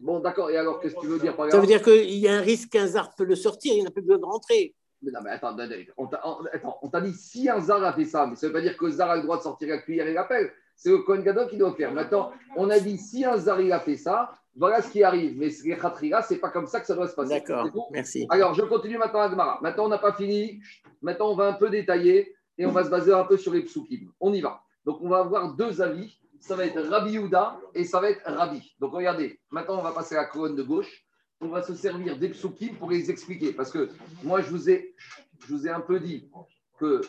Bon, 0.00 0.20
d'accord. 0.20 0.50
Et 0.50 0.56
alors, 0.56 0.78
qu'est-ce 0.80 0.94
que 0.94 1.00
tu 1.00 1.06
veux 1.06 1.18
dire 1.18 1.34
par 1.34 1.46
là 1.46 1.52
Ça 1.52 1.58
veut 1.60 1.66
dire 1.66 1.82
qu'il 1.82 2.10
y 2.16 2.28
a 2.28 2.34
un 2.36 2.40
risque 2.40 2.68
qu'un 2.70 2.86
zar 2.86 3.14
peut 3.16 3.24
le 3.24 3.34
sortir, 3.34 3.74
il 3.74 3.82
n'a 3.84 3.90
plus 3.90 4.02
besoin 4.02 4.18
de 4.18 4.24
rentrer. 4.24 4.74
Mais 5.02 5.10
non, 5.10 5.20
mais 5.22 5.30
attends, 5.30 5.54
on 5.96 6.06
t'a 6.06 6.20
on- 6.24 6.44
attends, 6.52 6.78
on 6.82 6.88
t'a 6.88 7.00
dit 7.00 7.12
si 7.12 7.48
un 7.50 7.60
Zar 7.60 7.82
a 7.84 7.92
fait 7.92 8.04
ça, 8.06 8.26
mais 8.26 8.34
ça 8.34 8.46
ne 8.46 8.48
veut 8.52 8.58
pas 8.58 8.62
dire 8.62 8.76
que 8.76 8.88
Zar 8.90 9.10
a 9.10 9.16
le 9.16 9.22
droit 9.22 9.36
de 9.36 9.42
sortir 9.42 9.68
la 9.68 9.78
cuillère 9.78 10.06
et 10.06 10.14
la 10.14 10.24
pelle. 10.24 10.50
C'est 10.76 10.90
le 10.90 10.98
Kohen 10.98 11.22
Gadol 11.22 11.48
qui 11.48 11.56
doit 11.56 11.74
faire. 11.74 11.92
Maintenant, 11.92 12.32
on 12.56 12.68
a 12.68 12.78
dit 12.78 12.98
si 12.98 13.24
un 13.24 13.38
Zar 13.38 13.60
il 13.60 13.72
a 13.72 13.80
fait 13.80 13.96
ça, 13.96 14.30
voilà 14.54 14.82
ce 14.82 14.90
qui 14.90 15.02
arrive. 15.02 15.36
Mais 15.38 15.48
les 15.64 15.76
Khatrira, 15.76 16.22
c'est 16.22 16.38
pas 16.38 16.50
comme 16.50 16.66
ça 16.66 16.80
que 16.80 16.86
ça 16.86 16.94
doit 16.94 17.08
se 17.08 17.14
passer. 17.14 17.34
D'accord, 17.40 17.88
merci. 17.92 18.26
Alors, 18.30 18.54
je 18.54 18.62
continue 18.62 18.98
maintenant 18.98 19.20
à 19.20 19.30
Gemara. 19.30 19.58
Maintenant, 19.62 19.86
on 19.86 19.88
n'a 19.88 19.98
pas 19.98 20.12
fini. 20.12 20.60
Maintenant, 21.02 21.30
on 21.30 21.36
va 21.36 21.48
un 21.48 21.52
peu 21.54 21.70
détailler 21.70 22.34
et 22.58 22.66
on 22.66 22.72
va 22.72 22.84
se 22.84 22.90
baser 22.90 23.12
un 23.12 23.24
peu 23.24 23.36
sur 23.36 23.52
les 23.52 23.62
psukim. 23.62 24.12
On 24.20 24.32
y 24.32 24.40
va. 24.40 24.60
Donc, 24.84 24.98
on 25.02 25.08
va 25.08 25.18
avoir 25.18 25.54
deux 25.54 25.80
avis. 25.80 26.18
Ça 26.40 26.54
va 26.54 26.66
être 26.66 26.80
Rabbi 26.80 27.12
Yehuda 27.12 27.58
et 27.74 27.84
ça 27.84 28.00
va 28.00 28.10
être 28.10 28.22
Rabbi. 28.24 28.76
Donc, 28.78 28.92
regardez. 28.92 29.40
Maintenant, 29.50 29.78
on 29.78 29.82
va 29.82 29.92
passer 29.92 30.14
à 30.14 30.22
la 30.22 30.26
colonne 30.26 30.56
de 30.56 30.62
gauche. 30.62 31.04
On 31.40 31.48
va 31.48 31.62
se 31.62 31.74
servir 31.74 32.18
des 32.18 32.30
psukim 32.30 32.76
pour 32.76 32.90
les 32.90 33.10
expliquer. 33.10 33.52
Parce 33.52 33.70
que 33.70 33.90
moi, 34.22 34.40
je 34.40 34.50
vous 34.50 34.70
ai, 34.70 34.94
je 35.40 35.54
vous 35.54 35.66
ai 35.66 35.70
un 35.70 35.80
peu 35.80 36.00
dit 36.00 36.30
que 36.78 37.00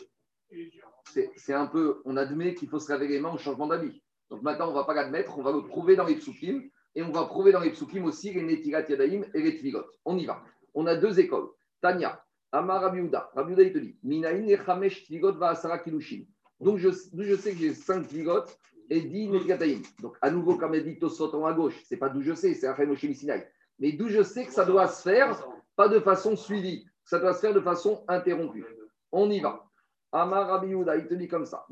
c'est 1.36 1.54
un 1.54 1.66
peu, 1.66 2.00
on 2.04 2.16
admet 2.16 2.54
qu'il 2.54 2.68
faut 2.68 2.78
se 2.78 2.90
laver 2.90 3.08
les 3.08 3.20
mains 3.20 3.32
au 3.32 3.38
changement 3.38 3.66
d'habit. 3.66 4.02
Donc 4.30 4.42
maintenant, 4.42 4.66
on 4.66 4.70
ne 4.70 4.76
va 4.76 4.84
pas 4.84 4.94
l'admettre, 4.94 5.38
on 5.38 5.42
va 5.42 5.52
le 5.52 5.62
prouver 5.62 5.96
dans 5.96 6.04
les 6.04 6.16
psukim 6.16 6.62
et 6.94 7.02
on 7.02 7.10
va 7.10 7.24
prouver 7.24 7.52
dans 7.52 7.60
les 7.60 7.70
psukim 7.70 8.04
aussi 8.04 8.32
les 8.32 8.60
yadaim 8.66 9.22
et 9.34 9.42
les 9.42 9.56
tvigot. 9.56 9.84
On 10.04 10.16
y 10.18 10.26
va. 10.26 10.42
On 10.74 10.86
a 10.86 10.96
deux 10.96 11.18
écoles. 11.18 11.48
Tanya, 11.80 12.22
Amar. 12.52 12.82
Rabbi 12.82 12.98
Yehuda, 12.98 13.30
il 13.62 13.72
te 13.72 13.78
dit, 13.78 13.98
Minaïn 14.02 14.48
et 14.48 14.58
Chamesh 14.64 15.04
tvigot 15.04 15.32
va 15.32 15.50
asara 15.50 15.78
kilushin. 15.78 16.24
Donc 16.60 16.78
je, 16.78 16.88
d'où 17.12 17.22
je 17.22 17.36
sais 17.36 17.52
que 17.52 17.58
j'ai 17.58 17.74
cinq 17.74 18.08
tvigot 18.08 18.44
et 18.90 19.00
dix 19.00 19.28
netilat 19.28 19.56
yadaim. 19.56 19.82
Donc 20.00 20.16
à 20.20 20.30
nouveau, 20.30 20.56
comme 20.56 20.74
elle 20.74 20.84
dit 20.84 20.98
Tosot 20.98 21.34
en 21.34 21.46
à 21.46 21.52
gauche, 21.52 21.80
c'est 21.84 21.96
pas 21.96 22.08
d'où 22.08 22.20
je 22.20 22.34
sais, 22.34 22.54
c'est 22.54 22.86
Moshe 22.86 23.12
Sinai. 23.12 23.46
Mais 23.78 23.92
d'où 23.92 24.08
je 24.08 24.22
sais 24.22 24.44
que 24.44 24.52
ça 24.52 24.64
doit 24.64 24.88
se 24.88 25.02
faire, 25.02 25.40
pas 25.76 25.88
de 25.88 26.00
façon 26.00 26.36
suivie, 26.36 26.86
ça 27.04 27.18
doit 27.18 27.32
se 27.32 27.40
faire 27.40 27.54
de 27.54 27.60
façon 27.60 28.04
interrompue. 28.08 28.66
On 29.12 29.30
y 29.30 29.40
va. 29.40 29.67
Amar 30.12 30.48
Rabbi 30.48 30.68
il 30.70 31.06
te 31.06 31.14
dit 31.14 31.28
comme 31.28 31.44
ça. 31.44 31.66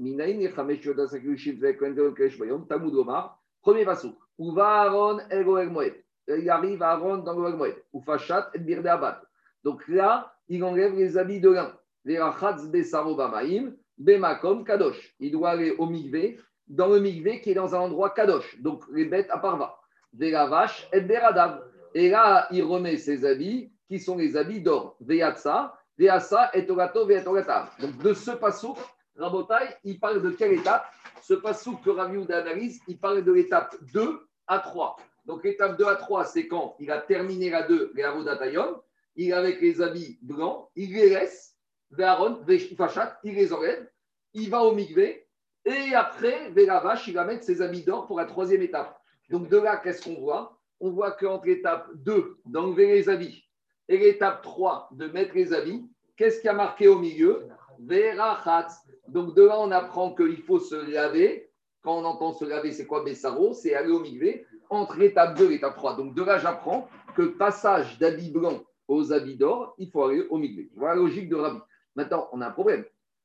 Premier 3.62 3.84
passage. 3.84 4.10
Où 4.38 4.52
va 4.52 4.82
Aaron 4.82 5.18
el 5.30 5.70
Moed 5.70 5.94
Il 6.28 6.50
arrive 6.50 6.82
à 6.82 6.90
Aaron 6.90 7.18
dans 7.18 7.38
le 7.38 7.56
Moed. 7.56 7.74
Ou 7.92 8.02
Fachat 8.02 8.50
et 8.54 8.58
Birde 8.58 8.86
Abad. 8.86 9.20
Donc 9.64 9.88
là, 9.88 10.34
il 10.48 10.62
enlève 10.62 10.94
les 10.94 11.16
habits 11.16 11.40
de 11.40 11.50
lin. 11.50 11.72
Verachatz 12.04 12.66
Besaro 12.68 13.16
Bamaim, 13.16 13.72
Bemakom 13.98 14.64
Kadosh. 14.64 15.16
Il 15.18 15.32
doit 15.32 15.50
aller 15.50 15.72
au 15.78 15.86
Migvé, 15.86 16.38
dans 16.68 16.88
le 16.88 17.00
Migvé 17.00 17.40
qui 17.40 17.50
est 17.50 17.54
dans 17.54 17.74
un 17.74 17.80
endroit 17.80 18.10
Kadosh. 18.10 18.60
Donc 18.60 18.84
les 18.92 19.06
bêtes 19.06 19.30
à 19.30 19.38
Parva. 19.38 19.78
Veravash 20.12 20.88
et 20.92 21.00
Beradav. 21.00 21.62
Et 21.94 22.10
là, 22.10 22.46
il 22.50 22.62
remet 22.62 22.98
ses 22.98 23.24
habits 23.24 23.72
qui 23.88 23.98
sont 23.98 24.16
les 24.16 24.36
habits 24.36 24.60
d'or. 24.60 24.96
Veasa 25.00 25.74
et. 25.98 26.62
Donc 26.62 27.98
de 27.98 28.14
ce 28.14 28.30
passage, 28.32 28.70
Rabotai, 29.16 29.76
il 29.84 29.98
parle 29.98 30.22
de 30.22 30.30
quelle 30.30 30.52
étape? 30.52 30.92
Ce 31.22 31.34
passage 31.34 31.74
que 31.84 31.90
Rabbi 31.90 32.16
Yehuda 32.16 32.38
analyse, 32.38 32.80
il 32.86 32.98
parle 32.98 33.24
de 33.24 33.32
l'étape 33.32 33.74
2 33.92 34.20
à 34.46 34.58
3. 34.58 34.96
Donc 35.24 35.42
l'étape 35.42 35.76
2 35.78 35.86
à 35.86 35.96
3, 35.96 36.24
c'est 36.24 36.46
quand 36.46 36.76
il 36.78 36.90
a 36.90 36.98
terminé 36.98 37.50
la 37.50 37.62
2, 37.62 37.92
les 37.94 38.02
Avodatayom, 38.02 38.80
il 39.16 39.30
est 39.30 39.32
avec 39.32 39.60
les 39.60 39.80
habits 39.80 40.18
blancs, 40.22 40.68
il 40.76 40.92
les 40.92 41.08
laisse, 41.08 41.56
il 41.90 43.34
les 43.34 43.52
enlève, 43.52 43.90
il 44.34 44.50
va 44.50 44.62
au 44.62 44.72
Migvé, 44.72 45.26
et 45.64 45.94
après, 45.94 46.52
il 46.54 47.14
va 47.14 47.24
mettre 47.24 47.42
ses 47.42 47.62
habits 47.62 47.82
d'or 47.82 48.06
pour 48.06 48.18
la 48.18 48.26
troisième 48.26 48.62
étape. 48.62 49.00
Donc 49.30 49.48
de 49.48 49.56
là, 49.56 49.78
qu'est-ce 49.78 50.02
qu'on 50.02 50.20
voit? 50.20 50.60
On 50.78 50.90
voit 50.90 51.12
qu'entre 51.12 51.46
l'étape 51.46 51.88
2, 51.94 52.36
d'enlever 52.44 52.86
les 52.86 53.08
habits, 53.08 53.45
et 53.88 53.98
l'étape 53.98 54.42
3, 54.42 54.90
de 54.92 55.06
mettre 55.06 55.34
les 55.34 55.52
habits, 55.52 55.88
qu'est-ce 56.16 56.40
qui 56.40 56.48
a 56.48 56.52
marqué 56.52 56.88
au 56.88 56.98
milieu 56.98 57.48
Verachatz. 57.80 58.74
Donc 59.08 59.34
de 59.34 59.42
là, 59.42 59.58
on 59.60 59.70
apprend 59.70 60.14
qu'il 60.14 60.42
faut 60.42 60.58
se 60.58 60.74
laver. 60.74 61.50
Quand 61.82 61.98
on 61.98 62.04
entend 62.04 62.32
se 62.32 62.44
laver, 62.44 62.72
c'est 62.72 62.86
quoi 62.86 63.04
Bessaro? 63.04 63.52
C'est 63.52 63.74
aller 63.74 63.92
au 63.92 64.00
migvé 64.00 64.44
entre 64.70 64.98
l'étape 64.98 65.38
2 65.38 65.44
et 65.44 65.48
l'étape 65.50 65.76
3. 65.76 65.96
Donc 65.96 66.14
de 66.14 66.22
là, 66.22 66.38
j'apprends 66.38 66.88
que 67.14 67.22
passage 67.22 67.98
d'habits 67.98 68.30
blancs 68.30 68.64
aux 68.88 69.12
habits 69.12 69.36
d'or, 69.36 69.74
il 69.78 69.90
faut 69.90 70.04
aller 70.04 70.26
au 70.30 70.38
migvé. 70.38 70.70
Voilà 70.74 70.94
la 70.94 71.00
logique 71.00 71.28
de 71.28 71.36
Rabbi. 71.36 71.60
Maintenant, 71.94 72.28
on 72.32 72.40
a 72.40 72.48
un 72.48 72.50
problème. 72.50 72.84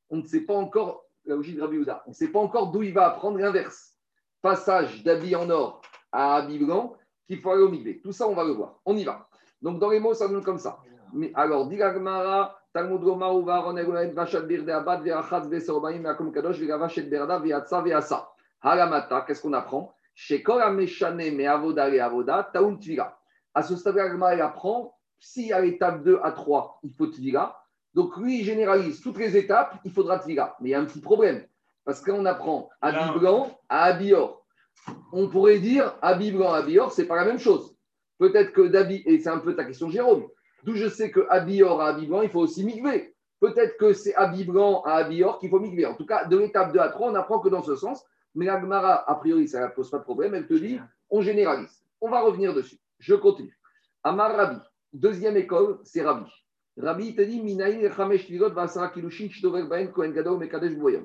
On 0.10 0.18
ne 0.18 0.26
sait 0.26 0.42
pas 0.42 0.56
encore 0.56 1.06
la 1.26 1.36
logique 1.36 1.56
de 1.56 1.62
Rabbi 1.62 1.78
Houda. 1.78 2.04
On 2.08 2.12
ne 2.12 2.16
sait 2.16 2.30
pas 2.30 2.40
encore 2.40 2.72
d'où 2.72 2.84
il 2.84 2.94
va 2.94 3.08
apprendre 3.08 3.38
l'inverse. 3.38 3.96
Passage 4.42 5.04
d'habits 5.04 5.36
en 5.36 5.50
or 5.50 5.82
à 6.12 6.36
habits 6.36 6.60
blancs, 6.60 6.96
qu'il 7.28 7.40
faut 7.40 7.52
aller 7.52 7.62
au 7.62 7.70
migvé. 7.70 8.02
Tout 8.02 8.12
ça, 8.12 8.28
on 8.28 8.34
va 8.34 8.44
le 8.44 8.52
voir. 8.52 8.80
On 8.86 8.98
y 8.98 9.04
va. 9.04 9.30
Donc 9.62 9.80
dans 9.80 9.90
les 9.90 10.00
mots, 10.00 10.14
ça 10.14 10.28
donne 10.28 10.44
comme 10.44 10.58
ça. 10.58 10.80
Mais 11.14 11.32
alors, 11.36 11.68
dit 11.68 11.78
la 11.78 11.94
Gemara, 11.94 12.58
Talmud 12.74 13.02
Gomar, 13.02 13.38
Uva, 13.38 13.56
Aaron, 13.56 13.78
Egoen, 13.78 14.14
Vachat, 14.14 14.42
Birde, 14.42 14.70
Abad, 14.70 15.04
Verachatz, 15.04 15.48
Vesorbaim, 15.48 16.06
Akom 16.06 16.32
Kadosh, 16.32 16.58
Vegavachet, 16.58 17.04
Berda, 17.04 17.40
Veatsa, 17.40 17.82
Veasa. 17.82 18.30
Haramata, 18.62 19.22
qu'est-ce 19.22 19.42
qu'on 19.42 19.54
apprend? 19.54 19.94
Chez 20.14 20.42
Kol 20.42 20.62
Ameshane, 20.62 21.36
mais 21.36 21.48
Avoda 21.48 21.90
et 21.90 22.00
Avoda, 22.00 22.50
Taoun 22.54 22.80
Tvila. 22.80 23.18
À 23.54 23.64
ce 23.64 23.76
stade, 23.76 23.96
la 23.96 24.10
Gemara, 24.10 24.34
elle 24.34 24.42
apprend, 24.42 24.96
si 25.20 25.52
à 25.52 25.60
l'étape 25.60 26.04
2 26.04 26.20
à 26.24 26.32
3, 26.32 26.80
il 26.84 26.94
faut 26.94 27.08
Tvila, 27.08 27.58
donc 27.94 28.16
lui, 28.18 28.40
il 28.40 28.46
généralise 28.46 29.02
toutes 29.02 29.18
les 29.18 29.36
étapes, 29.36 29.76
il 29.84 29.92
faudra 29.92 30.20
Tvila. 30.20 30.56
Mais 30.62 30.70
il 30.70 30.72
y 30.72 30.76
a 30.76 30.80
un 30.80 30.86
petit 30.86 31.02
problème, 31.02 31.46
parce 31.84 32.02
qu'on 32.02 32.26
apprend 32.26 32.70
habit 32.82 33.20
blanc 33.20 33.60
à 33.68 33.84
habit 33.84 34.14
or. 34.14 34.46
On 35.12 35.28
pourrait 35.28 35.60
dire 35.60 35.98
habit 36.02 36.32
blanc, 36.32 36.54
habit 36.54 36.80
or, 36.80 36.92
c'est 36.92 37.06
pas 37.06 37.18
la 37.18 37.26
même 37.26 37.40
chose. 37.40 37.76
Peut-être 38.22 38.54
que 38.54 38.62
d'habit, 38.68 39.02
et 39.08 39.18
c'est 39.18 39.30
un 39.30 39.40
peu 39.40 39.56
ta 39.56 39.66
question, 39.66 39.90
Jérôme, 39.90 40.28
d'où 40.64 40.76
je 40.76 40.88
sais 40.88 41.10
que 41.10 41.26
habit 41.32 41.64
or 41.64 41.82
à 41.82 41.88
habit 41.88 42.06
blanc, 42.06 42.22
il 42.22 42.30
faut 42.30 42.42
aussi 42.42 42.64
migver. 42.64 43.16
Peut-être 43.40 43.78
que 43.78 43.94
c'est 43.94 44.14
habit 44.14 44.44
blanc 44.44 44.84
à 44.84 44.98
habit 44.98 45.24
or 45.24 45.40
qu'il 45.40 45.50
faut 45.50 45.60
migver. 45.60 45.88
En 45.88 45.96
tout 45.96 46.06
cas, 46.06 46.26
de 46.26 46.38
l'étape 46.38 46.72
2 46.72 46.78
à 46.78 46.90
3, 46.90 47.10
on 47.10 47.16
apprend 47.16 47.40
que 47.40 47.50
dans 47.50 47.64
ce 47.64 47.76
sens. 47.76 48.06
Mais 48.36 48.46
la 48.46 48.62
Gemara, 48.62 49.10
a 49.10 49.16
priori, 49.16 49.48
ça 49.48 49.68
ne 49.68 49.74
pose 49.74 49.90
pas 49.90 49.98
de 49.98 50.04
problème. 50.04 50.36
Elle 50.36 50.46
te 50.46 50.54
dit, 50.54 50.80
on 51.10 51.22
généralise. 51.22 51.84
On 52.00 52.12
va 52.12 52.22
revenir 52.22 52.54
dessus. 52.54 52.78
Je 53.00 53.16
continue. 53.16 53.58
Amar 54.04 54.36
Rabbi. 54.36 54.60
Deuxième 54.94 55.36
école, 55.36 55.80
c'est. 55.84 56.04
Rabbi 56.04 57.08
il 57.08 57.16
te 57.16 57.22
dit. 57.24 57.42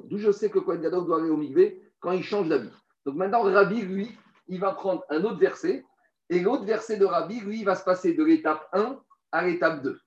D'où 0.04 0.18
je 0.18 0.30
sais 0.32 0.50
que 0.50 0.58
Kohen 0.58 0.82
doit 0.82 1.18
aller 1.18 1.30
au 1.30 1.38
migvé 1.38 1.80
quand 1.98 2.12
il 2.12 2.22
change 2.22 2.50
d'habit. 2.50 2.68
Donc 3.06 3.14
maintenant, 3.14 3.40
Rabbi, 3.40 3.80
lui, 3.80 4.10
il 4.48 4.60
va 4.60 4.72
prendre 4.72 5.02
un 5.08 5.24
autre 5.24 5.38
verset. 5.38 5.82
Et 6.30 6.40
l'autre 6.40 6.64
verset 6.64 6.96
de 6.96 7.04
Rabbi, 7.04 7.40
lui, 7.40 7.60
il 7.60 7.64
va 7.64 7.74
se 7.74 7.84
passer 7.84 8.14
de 8.14 8.24
l'étape 8.24 8.68
1 8.72 8.98
à 9.32 9.44
l'étape 9.46 9.82
2. 9.82 9.98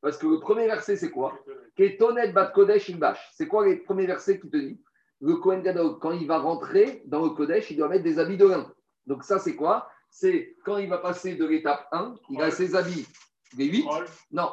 Parce 0.00 0.16
que 0.16 0.26
le 0.26 0.40
premier 0.40 0.66
verset, 0.66 0.96
c'est 0.96 1.10
quoi? 1.10 1.38
Bat 1.76 2.46
Kodesh. 2.54 2.92
C'est 3.34 3.46
quoi 3.46 3.66
les 3.66 3.76
premiers 3.76 4.06
versets 4.06 4.40
qui 4.40 4.48
te 4.48 4.56
dit 4.56 4.80
Le 5.20 5.36
Kohen 5.36 5.62
Gadol, 5.62 5.98
quand 5.98 6.12
il 6.12 6.26
va 6.26 6.38
rentrer 6.38 7.02
dans 7.06 7.24
le 7.24 7.30
Kodesh, 7.30 7.70
il 7.70 7.76
doit 7.76 7.88
mettre 7.88 8.04
des 8.04 8.18
habits 8.18 8.36
de 8.36 8.46
lin. 8.46 8.72
Donc 9.06 9.24
ça, 9.24 9.38
c'est 9.38 9.54
quoi? 9.54 9.88
C'est 10.10 10.56
quand 10.64 10.78
il 10.78 10.88
va 10.88 10.98
passer 10.98 11.34
de 11.34 11.44
l'étape 11.44 11.86
1, 11.92 12.14
il 12.30 12.42
a 12.42 12.50
ses 12.50 12.74
habits 12.74 13.06
des 13.56 13.66
8. 13.66 13.86
Non, 14.32 14.52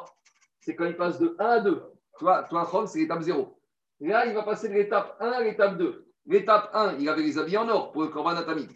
c'est 0.60 0.76
quand 0.76 0.84
il 0.84 0.96
passe 0.96 1.18
de 1.18 1.34
1 1.38 1.44
à 1.44 1.60
2. 1.60 1.82
Toi, 2.18 2.44
toi 2.48 2.86
c'est 2.86 3.00
l'étape 3.00 3.22
0. 3.22 3.58
Là, 4.00 4.26
il 4.26 4.34
va 4.34 4.42
passer 4.42 4.68
de 4.68 4.74
l'étape 4.74 5.16
1 5.20 5.30
à 5.30 5.42
l'étape 5.42 5.78
2. 5.78 6.06
L'étape 6.26 6.70
1, 6.74 6.96
il 6.98 7.08
avait 7.08 7.22
les 7.22 7.38
habits 7.38 7.56
en 7.56 7.68
or 7.68 7.92
pour 7.92 8.02
le 8.02 8.08
Korban 8.08 8.36
Atami. 8.36 8.68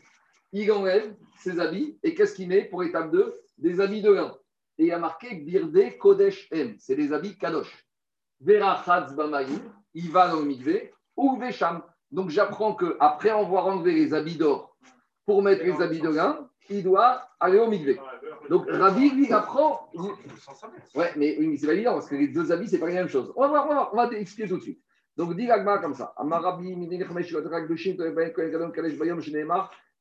Il 0.53 0.71
enlève 0.73 1.15
ses 1.41 1.61
habits 1.61 1.99
et 2.03 2.14
qu'est-ce 2.14 2.34
qu'il 2.34 2.49
met 2.49 2.64
pour 2.64 2.82
l'étape 2.82 3.11
2 3.11 3.34
Des 3.59 3.80
habits 3.80 4.03
de 4.03 4.12
lin. 4.12 4.36
Et 4.78 4.84
il 4.84 4.88
y 4.88 4.93
a 4.93 4.99
marqué 4.99 5.34
Birde 5.34 5.99
Kodesh 5.99 6.49
M. 6.53 6.76
C'est 6.78 6.97
des 6.97 7.12
habits 7.12 7.36
Kadosh. 7.36 7.86
Vera 8.41 8.82
il 9.95 10.11
va 10.11 10.28
dans 10.28 10.41
le 10.41 10.47
mikvé, 10.47 10.93
ou 11.16 11.36
Vesham. 11.38 11.82
Donc 12.11 12.30
j'apprends 12.30 12.74
qu'après 12.74 13.30
avoir 13.30 13.66
enlevé 13.66 13.93
les 13.93 14.14
habits 14.14 14.36
d'or 14.36 14.76
pour 15.26 15.43
mettre 15.43 15.64
les 15.64 15.80
habits 15.82 16.01
de 16.01 16.09
lin, 16.09 16.49
il 16.70 16.82
doit 16.82 17.28
aller 17.38 17.59
au 17.59 17.68
mikvé. 17.68 18.01
Donc 18.49 18.66
Rabbi, 18.68 19.11
lui, 19.11 19.32
apprend. 19.32 19.91
Ouais, 20.95 21.12
mais, 21.16 21.36
oui, 21.38 21.49
mais 21.49 21.57
c'est 21.57 21.66
pas 21.66 21.74
évident 21.74 21.95
parce 21.95 22.09
que 22.09 22.16
les 22.16 22.28
deux 22.28 22.51
habits, 22.51 22.68
c'est 22.68 22.78
pas 22.78 22.88
la 22.88 22.95
même 22.95 23.09
chose. 23.09 23.32
On 23.36 23.43
va 23.43 23.49
voir, 23.49 23.91
on 23.93 23.97
va, 23.97 24.07
va 24.07 24.16
expliquer 24.16 24.49
tout 24.49 24.57
de 24.57 24.62
suite. 24.62 24.82
Donc 25.16 25.36
dit 25.36 25.47
l'agma 25.47 25.78
comme 25.78 25.95
ça. 25.95 26.14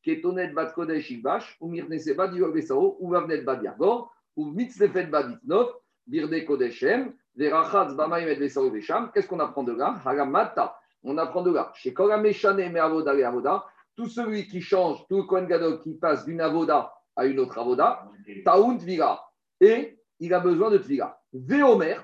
Ketonet 0.04 0.54
Bat 0.54 0.72
Kodesh 0.74 1.12
Ilbash, 1.12 1.58
ou 1.60 1.70
Mirnese 1.70 2.16
Bad 2.16 2.34
Yor 2.34 2.52
Besao, 2.52 2.97
ou 3.00 3.10
Vavnet 3.10 3.41
Bad 3.41 3.64
Yargor, 3.64 4.14
ou 4.36 4.45
Mitzlefet 4.45 5.08
Bad 5.08 5.32
Itnov, 5.32 5.74
Birde 6.08 6.45
Kodeshem, 6.45 7.14
Verachatz 7.36 7.93
Bamaim 7.95 8.28
et 8.28 8.36
Besao 8.36 8.70
Vesham. 8.72 9.12
Qu'est-ce 9.14 9.28
qu'on 9.28 9.39
apprend 9.39 9.64
de 9.64 9.74
là? 9.74 10.00
Haramata. 10.04 10.80
On 11.04 11.18
apprend 11.18 11.41
de 11.41 11.52
là. 11.52 11.72
Chez 11.76 11.93
Korameshane, 11.93 12.72
me 12.72 12.82
Avoda 12.82 13.14
et 13.16 13.24
Avoda, 13.24 13.66
tout 13.95 14.08
celui 14.08 14.47
qui 14.47 14.62
change, 14.62 15.06
tout 15.08 15.18
le 15.18 15.24
Kohen 15.24 15.47
Gadol 15.47 15.80
qui 15.80 15.93
passe 15.93 16.26
d'une 16.26 16.41
Avoda 16.41 16.93
à 17.16 17.26
une 17.26 17.39
autre 17.39 17.58
Avoda, 17.58 18.10
Taoun 18.43 18.78
Tvila. 18.78 19.22
Et 19.62 20.00
il 20.20 20.34
a 20.34 20.39
besoin 20.39 20.70
de 20.70 20.78
Tvila. 20.78 21.22
Véomer. 21.34 21.97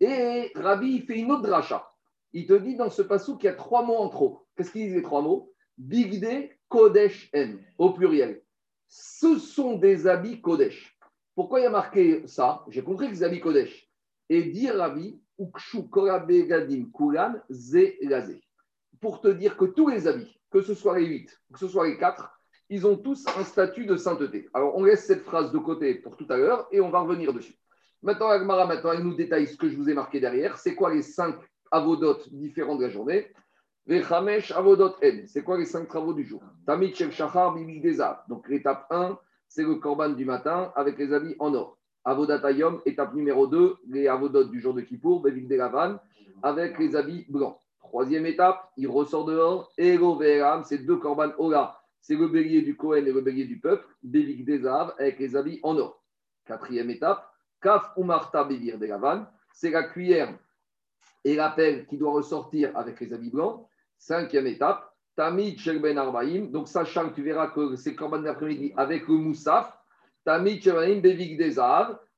Et 0.00 0.50
Rabbi, 0.54 0.94
il 0.96 1.02
fait 1.02 1.18
une 1.18 1.30
autre 1.30 1.42
dracha. 1.42 1.88
Il 2.32 2.46
te 2.46 2.54
dit 2.54 2.76
dans 2.76 2.90
ce 2.90 3.02
passou 3.02 3.36
qu'il 3.36 3.48
y 3.48 3.52
a 3.52 3.54
trois 3.54 3.82
mots 3.84 3.98
en 3.98 4.08
trop. 4.08 4.46
Qu'est-ce 4.56 4.72
qu'ils 4.72 4.86
disent 4.86 4.94
les 4.94 5.02
trois 5.02 5.22
mots? 5.22 5.52
Bigde 5.78 6.50
Kodesh 6.72 7.28
M, 7.34 7.60
au 7.76 7.90
pluriel. 7.90 8.40
Ce 8.88 9.38
sont 9.38 9.76
des 9.76 10.06
habits 10.06 10.40
Kodesh. 10.40 10.96
Pourquoi 11.34 11.60
il 11.60 11.64
y 11.64 11.66
a 11.66 11.70
marqué 11.70 12.26
ça? 12.26 12.64
J'ai 12.68 12.82
compris 12.82 13.08
que 13.08 13.12
des 13.12 13.22
habits 13.22 13.40
Kodesh. 13.40 13.90
Et 14.30 14.70
Rabbi, 14.70 15.20
Ukshu 15.38 15.86
Korabegadim 15.90 16.86
Kulan 16.96 17.34
Ze 17.50 17.98
Laze. 18.00 18.40
Pour 19.02 19.20
te 19.20 19.28
dire 19.28 19.58
que 19.58 19.66
tous 19.66 19.88
les 19.88 20.06
habits, 20.06 20.40
que 20.50 20.62
ce 20.62 20.72
soit 20.72 20.98
les 20.98 21.04
8, 21.04 21.40
que 21.52 21.58
ce 21.58 21.68
soit 21.68 21.88
les 21.88 21.98
4, 21.98 22.40
ils 22.70 22.86
ont 22.86 22.96
tous 22.96 23.26
un 23.36 23.44
statut 23.44 23.84
de 23.84 23.96
sainteté. 23.96 24.48
Alors, 24.54 24.74
on 24.74 24.84
laisse 24.84 25.04
cette 25.04 25.24
phrase 25.24 25.52
de 25.52 25.58
côté 25.58 25.96
pour 25.96 26.16
tout 26.16 26.26
à 26.30 26.38
l'heure 26.38 26.68
et 26.72 26.80
on 26.80 26.88
va 26.88 27.00
revenir 27.00 27.34
dessus. 27.34 27.54
Maintenant, 28.00 28.28
Agmara, 28.28 28.66
maintenant, 28.66 28.92
elle 28.92 29.04
nous 29.04 29.14
détaille 29.14 29.46
ce 29.46 29.58
que 29.58 29.68
je 29.68 29.76
vous 29.76 29.90
ai 29.90 29.94
marqué 29.94 30.20
derrière. 30.20 30.56
C'est 30.56 30.74
quoi 30.74 30.94
les 30.94 31.02
cinq 31.02 31.36
avodotes 31.70 32.32
différents 32.32 32.76
de 32.76 32.84
la 32.84 32.88
journée? 32.88 33.30
Avodot. 33.88 34.94
C'est 35.26 35.42
quoi 35.42 35.58
les 35.58 35.64
cinq 35.64 35.88
travaux 35.88 36.14
du 36.14 36.24
jour? 36.24 36.42
Tamit 36.66 36.94
shel 36.94 37.12
shachar 37.12 37.54
Deza. 37.54 38.24
Donc, 38.28 38.48
l'étape 38.48 38.86
1, 38.90 39.18
c'est 39.48 39.64
le 39.64 39.76
korban 39.76 40.10
du 40.10 40.24
matin 40.24 40.72
avec 40.74 40.98
les 40.98 41.12
habits 41.12 41.36
en 41.38 41.54
or. 41.54 41.78
Avodatayom, 42.04 42.80
étape 42.84 43.14
numéro 43.14 43.46
2, 43.46 43.76
les 43.88 44.08
avodotes 44.08 44.50
du 44.50 44.60
jour 44.60 44.74
de 44.74 44.80
Kippour, 44.80 45.22
Bevik 45.22 45.46
Delavan, 45.48 45.98
avec 46.42 46.78
les 46.78 46.96
habits 46.96 47.26
blancs. 47.28 47.58
Troisième 47.78 48.26
étape, 48.26 48.70
il 48.76 48.88
ressort 48.88 49.24
dehors, 49.24 49.72
Ego 49.76 50.16
Veram, 50.16 50.64
c'est 50.64 50.78
deux 50.78 50.96
korban 50.96 51.30
Ola 51.38 51.82
c'est 52.02 52.16
le 52.16 52.28
bélier 52.28 52.62
du 52.62 52.76
Cohen 52.76 52.96
et 53.06 53.12
le 53.12 53.20
bélier 53.20 53.44
du 53.44 53.58
peuple, 53.58 53.86
Bévik 54.02 54.44
des 54.44 54.66
avec 54.66 55.18
les 55.20 55.36
habits 55.36 55.60
en 55.62 55.78
or. 55.78 56.02
Quatrième 56.44 56.90
étape, 56.90 57.32
Kaf 57.60 57.92
Umarta 57.96 58.42
Bévir 58.44 58.76
des 58.76 58.92
c'est 59.54 59.70
la 59.70 59.84
cuillère 59.84 60.36
et 61.24 61.36
la 61.36 61.50
pelle 61.50 61.86
qui 61.86 61.96
doit 61.96 62.10
ressortir 62.10 62.76
avec 62.76 62.98
les 62.98 63.12
habits 63.12 63.30
blancs. 63.30 63.64
Cinquième 64.02 64.48
étape, 64.48 64.92
Tamid 65.14 65.60
Shelben 65.60 65.96
Arbaim, 65.96 66.46
donc 66.50 66.66
sachant 66.66 67.08
que 67.08 67.14
tu 67.14 67.22
verras 67.22 67.46
que 67.46 67.76
c'est 67.76 67.94
Korban 67.94 68.18
d'après-midi 68.18 68.72
avec 68.76 69.06
le 69.06 69.14
Moussaf, 69.14 69.78
Tamid 70.24 70.60
Shelben 70.60 71.00
Bévik 71.00 71.38
des 71.38 71.60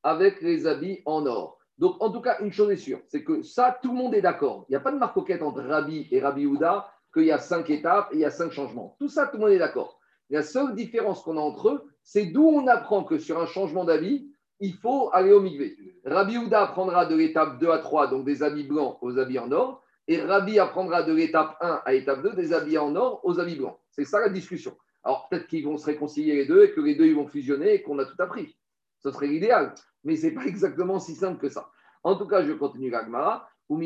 avec 0.02 0.40
les 0.40 0.66
habits 0.66 1.02
en 1.04 1.26
or. 1.26 1.58
Donc, 1.76 1.96
en 2.00 2.10
tout 2.10 2.22
cas, 2.22 2.38
une 2.40 2.54
chose 2.54 2.70
est 2.70 2.78
sûre, 2.78 3.00
c'est 3.08 3.22
que 3.22 3.42
ça, 3.42 3.78
tout 3.82 3.92
le 3.92 3.98
monde 3.98 4.14
est 4.14 4.22
d'accord. 4.22 4.64
Il 4.66 4.72
n'y 4.72 4.76
a 4.76 4.80
pas 4.80 4.92
de 4.92 4.98
marcoquette 4.98 5.42
entre 5.42 5.60
Rabbi 5.60 6.08
et 6.10 6.20
Rabbi 6.20 6.46
Houda 6.46 6.90
qu'il 7.12 7.24
y 7.24 7.32
a 7.32 7.38
cinq 7.38 7.68
étapes 7.68 8.08
et 8.12 8.16
il 8.16 8.20
y 8.20 8.24
a 8.24 8.30
cinq 8.30 8.50
changements. 8.50 8.96
Tout 8.98 9.10
ça, 9.10 9.26
tout 9.26 9.36
le 9.36 9.42
monde 9.42 9.52
est 9.52 9.58
d'accord. 9.58 10.00
La 10.30 10.40
seule 10.40 10.74
différence 10.74 11.22
qu'on 11.22 11.36
a 11.36 11.40
entre 11.40 11.68
eux, 11.68 11.82
c'est 12.02 12.24
d'où 12.24 12.46
on 12.48 12.66
apprend 12.66 13.04
que 13.04 13.18
sur 13.18 13.38
un 13.38 13.46
changement 13.46 13.84
d'avis, 13.84 14.26
il 14.58 14.72
faut 14.72 15.10
aller 15.12 15.32
au 15.32 15.40
migvé. 15.40 15.76
Rabbi 16.06 16.38
Houda 16.38 16.62
apprendra 16.62 17.04
de 17.04 17.14
l'étape 17.14 17.58
2 17.58 17.68
à 17.68 17.78
3, 17.78 18.06
donc 18.06 18.24
des 18.24 18.42
habits 18.42 18.66
blancs 18.66 18.96
aux 19.02 19.18
habits 19.18 19.38
en 19.38 19.52
or, 19.52 19.83
et 20.06 20.20
Rabbi 20.20 20.58
apprendra 20.58 21.02
de 21.02 21.12
l'étape 21.12 21.56
1 21.60 21.82
à 21.84 21.92
l'étape 21.92 22.22
2 22.22 22.34
des 22.34 22.52
habits 22.52 22.78
en 22.78 22.94
or 22.94 23.20
aux 23.24 23.40
habits 23.40 23.56
blancs. 23.56 23.78
C'est 23.90 24.04
ça 24.04 24.20
la 24.20 24.28
discussion. 24.28 24.76
Alors 25.02 25.28
peut-être 25.28 25.46
qu'ils 25.46 25.64
vont 25.64 25.76
se 25.76 25.86
réconcilier 25.86 26.34
les 26.34 26.46
deux 26.46 26.64
et 26.64 26.72
que 26.72 26.80
les 26.80 26.94
deux 26.94 27.06
ils 27.06 27.14
vont 27.14 27.26
fusionner 27.26 27.74
et 27.74 27.82
qu'on 27.82 27.98
a 27.98 28.04
tout 28.04 28.20
appris. 28.20 28.56
Ce 29.00 29.10
serait 29.10 29.28
l'idéal, 29.28 29.74
mais 30.02 30.16
ce 30.16 30.26
n'est 30.26 30.32
pas 30.32 30.44
exactement 30.46 30.98
si 30.98 31.14
simple 31.14 31.40
que 31.40 31.48
ça. 31.48 31.70
En 32.02 32.16
tout 32.16 32.26
cas, 32.26 32.44
je 32.44 32.52
continue 32.52 32.90
l'agmara. 32.90 33.48
Donc 33.70 33.80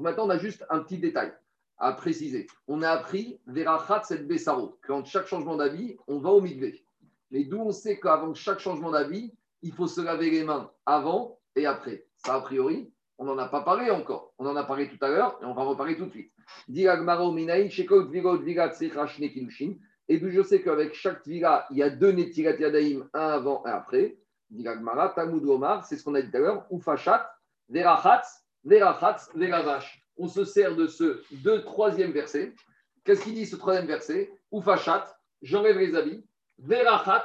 maintenant, 0.00 0.26
on 0.26 0.30
a 0.30 0.38
juste 0.38 0.64
un 0.70 0.78
petit 0.80 0.98
détail 0.98 1.34
à 1.76 1.92
préciser. 1.92 2.46
On 2.66 2.82
a 2.82 2.90
appris 2.90 3.40
Verachat 3.46 4.02
et 4.10 4.18
Bessaro, 4.18 4.78
qu'en 4.86 5.04
chaque 5.04 5.26
changement 5.26 5.56
d'avis, 5.56 5.96
on 6.06 6.18
va 6.18 6.30
au 6.30 6.40
mikvé. 6.40 6.82
Mais 7.30 7.44
d'où 7.44 7.60
on 7.60 7.72
sait 7.72 8.00
qu'avant 8.00 8.32
chaque 8.34 8.60
changement 8.60 8.90
d'avis, 8.90 9.34
il 9.62 9.72
faut 9.72 9.86
se 9.86 10.00
laver 10.00 10.30
les 10.30 10.44
mains 10.44 10.70
avant 10.86 11.38
et 11.56 11.66
après. 11.66 12.06
Ça, 12.24 12.34
a 12.34 12.40
priori, 12.40 12.92
on 13.18 13.24
n'en 13.24 13.38
a 13.38 13.48
pas 13.48 13.62
parlé 13.62 13.90
encore. 13.90 14.32
On 14.38 14.46
en 14.46 14.56
a 14.56 14.64
parlé 14.64 14.88
tout 14.88 15.02
à 15.04 15.08
l'heure 15.08 15.38
et 15.42 15.44
on 15.44 15.54
va 15.54 15.62
reparler 15.62 15.96
tout 15.96 16.06
de 16.06 16.10
suite. 16.10 16.32
Et 20.08 20.18
d'où 20.18 20.30
je 20.30 20.42
sais 20.42 20.62
qu'avec 20.62 20.94
chaque 20.94 21.22
tvila, 21.22 21.66
il 21.70 21.76
y 21.78 21.82
a 21.82 21.90
deux 21.90 22.12
netilat 22.12 22.56
yadaim, 22.56 23.08
un 23.14 23.28
avant 23.28 23.64
et 23.66 23.70
après. 23.70 24.18
c'est 24.52 25.96
ce 25.96 26.04
qu'on 26.04 26.14
a 26.14 26.22
dit 26.22 26.30
tout 26.30 26.36
à 26.36 26.40
l'heure. 26.40 26.66
Ufachat, 26.70 27.30
verachat, 27.68 28.22
on 30.16 30.28
se 30.28 30.44
sert 30.44 30.76
de 30.76 30.86
ce 30.86 31.22
deux, 31.30 31.62
troisième 31.62 32.12
verset. 32.12 32.54
Qu'est-ce 33.04 33.22
qu'il 33.22 33.34
dit 33.34 33.46
ce 33.46 33.56
troisième 33.56 33.86
verset? 33.86 34.30
Oufachat, 34.50 35.06
j'enlève 35.42 35.78
les 35.78 35.94
habits. 35.94 36.26
Verachat, 36.58 37.24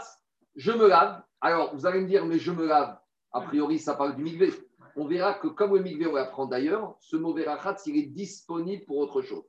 je 0.56 0.72
me 0.72 0.88
lave. 0.88 1.22
Alors, 1.42 1.76
vous 1.76 1.86
allez 1.86 2.00
me 2.02 2.08
dire, 2.08 2.26
mais 2.26 2.40
je 2.40 2.52
me 2.52 2.66
lave. 2.66 2.98
A 3.34 3.42
priori, 3.42 3.80
ça 3.80 3.96
parle 3.96 4.16
du 4.16 4.24
migvé. 4.24 4.54
On 4.96 5.06
verra 5.06 5.34
que 5.34 5.48
comme 5.48 5.76
le 5.76 5.82
migvé, 5.82 6.08
on 6.08 6.14
l'apprend 6.14 6.46
d'ailleurs, 6.46 6.96
ce 7.00 7.18
mot 7.18 7.34
verachat, 7.34 7.78
il 7.86 7.98
est 7.98 8.08
disponible 8.08 8.86
pour 8.86 8.98
autre 8.98 9.22
chose. 9.22 9.44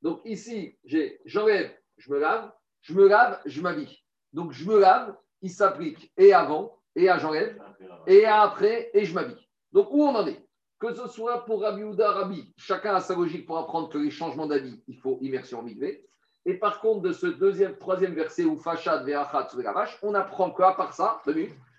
Donc 0.00 0.20
ici, 0.24 0.76
j'ai 0.84 1.20
j'enlève, 1.24 1.72
je 1.96 2.12
me 2.12 2.18
lave, 2.18 2.52
je 2.82 2.94
me 2.94 3.08
lave, 3.08 3.40
je 3.46 3.60
m'habille. 3.60 3.98
Donc 4.32 4.52
je 4.52 4.68
me 4.68 4.78
lave, 4.78 5.16
il 5.40 5.50
s'applique 5.50 6.12
et 6.16 6.32
avant, 6.32 6.78
et 6.94 7.08
à 7.08 7.18
j'enlève, 7.18 7.60
et 8.06 8.24
après, 8.24 8.90
et 8.94 9.04
je 9.04 9.14
m'habille. 9.14 9.48
Donc 9.72 9.88
où 9.90 10.02
on 10.02 10.14
en 10.14 10.26
est? 10.26 10.46
Que 10.78 10.92
ce 10.94 11.06
soit 11.08 11.44
pour 11.44 11.62
Rabbi 11.62 11.84
ou 11.84 11.94
Rabbi, 11.96 12.52
chacun 12.56 12.94
a 12.94 13.00
sa 13.00 13.14
logique 13.14 13.46
pour 13.46 13.58
apprendre 13.58 13.88
que 13.88 13.98
les 13.98 14.10
changements 14.10 14.46
d'avis, 14.46 14.82
il 14.88 14.96
faut 14.96 15.18
immersion 15.20 15.60
en 15.60 15.62
migré. 15.62 16.04
Et 16.44 16.54
par 16.54 16.80
contre, 16.80 17.02
de 17.02 17.12
ce 17.12 17.26
deuxième, 17.26 17.76
troisième 17.78 18.14
verset 18.14 18.44
où 18.44 18.56
Fachad, 18.56 19.06
Ve'achat, 19.06 19.48
vache, 19.72 19.96
on 20.02 20.14
apprend 20.14 20.50
qu'à 20.50 20.72
part 20.72 20.92
ça, 20.92 21.22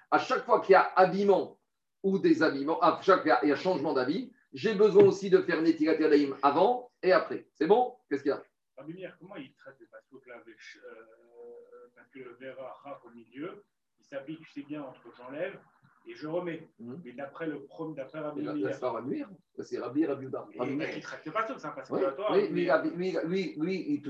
à 0.09 0.19
chaque 0.19 0.45
fois 0.45 0.61
qu'il 0.61 0.71
y 0.71 0.76
a 0.76 0.91
habillement 0.95 1.57
ou 2.04 2.20
déshabillement, 2.20 2.80
à 2.82 2.99
chaque 3.01 3.24
fois 3.24 3.38
qu'il 3.38 3.49
y 3.49 3.51
a 3.51 3.56
changement 3.56 3.93
d'avis, 3.93 4.32
j'ai 4.54 4.76
besoin 4.76 5.04
aussi 5.04 5.30
de 5.30 5.39
faire 5.41 5.62
Netilat 5.62 5.95
Yadaim 5.95 6.36
avant 6.43 6.91
et 7.01 7.12
après. 7.12 7.47
C'est 7.54 7.66
bon? 7.66 7.95
Qu'est-ce 8.10 8.22
qu'il 8.22 8.30
y 8.30 8.34
a? 8.34 8.43
Rabbi 8.78 9.04
comment 9.20 9.36
il 9.36 9.54
traite 9.54 9.76
le 9.80 9.88
passouk 9.88 10.26
là 10.28 10.36
avec, 10.36 10.56
euh, 10.78 11.88
Parce 11.95 12.10
que 12.10 12.20
le 12.20 12.36
Ve'achat 12.39 13.01
au 13.06 13.10
milieu, 13.12 13.64
il 13.99 14.06
s'habille, 14.06 14.38
tu 14.39 14.51
sais 14.51 14.64
bien, 14.64 14.84
entre 14.84 15.01
j'enlève 15.16 15.60
et 16.06 16.16
je 16.16 16.28
remets. 16.28 16.68
Mmh. 16.80 16.95
Mais 17.06 17.12
d'après 17.14 17.47
le 17.47 17.64
premier, 17.66 17.95
d'après 17.95 18.20
Rabbi 18.20 18.41
Meir. 18.41 18.74
C'est 18.74 18.86
Rabbi 18.86 19.24
c'est 19.60 19.80
Rabbi 19.80 20.06
Rabbi. 20.06 20.28
Rabbi 20.58 20.76
Meir. 20.76 20.89
Il 20.91 20.97
ne 20.97 21.01
traite 21.01 21.32
pas 21.32 21.43
tout 21.43 21.58
ça, 21.58 21.70
parce 21.70 21.89
que 21.89 21.93
oui, 21.93 22.01
toi. 22.16 22.28
Oui, 22.32 22.47
lui, 22.49 22.70
lui, 22.95 23.18
lui, 23.26 23.56
lui, 23.58 24.04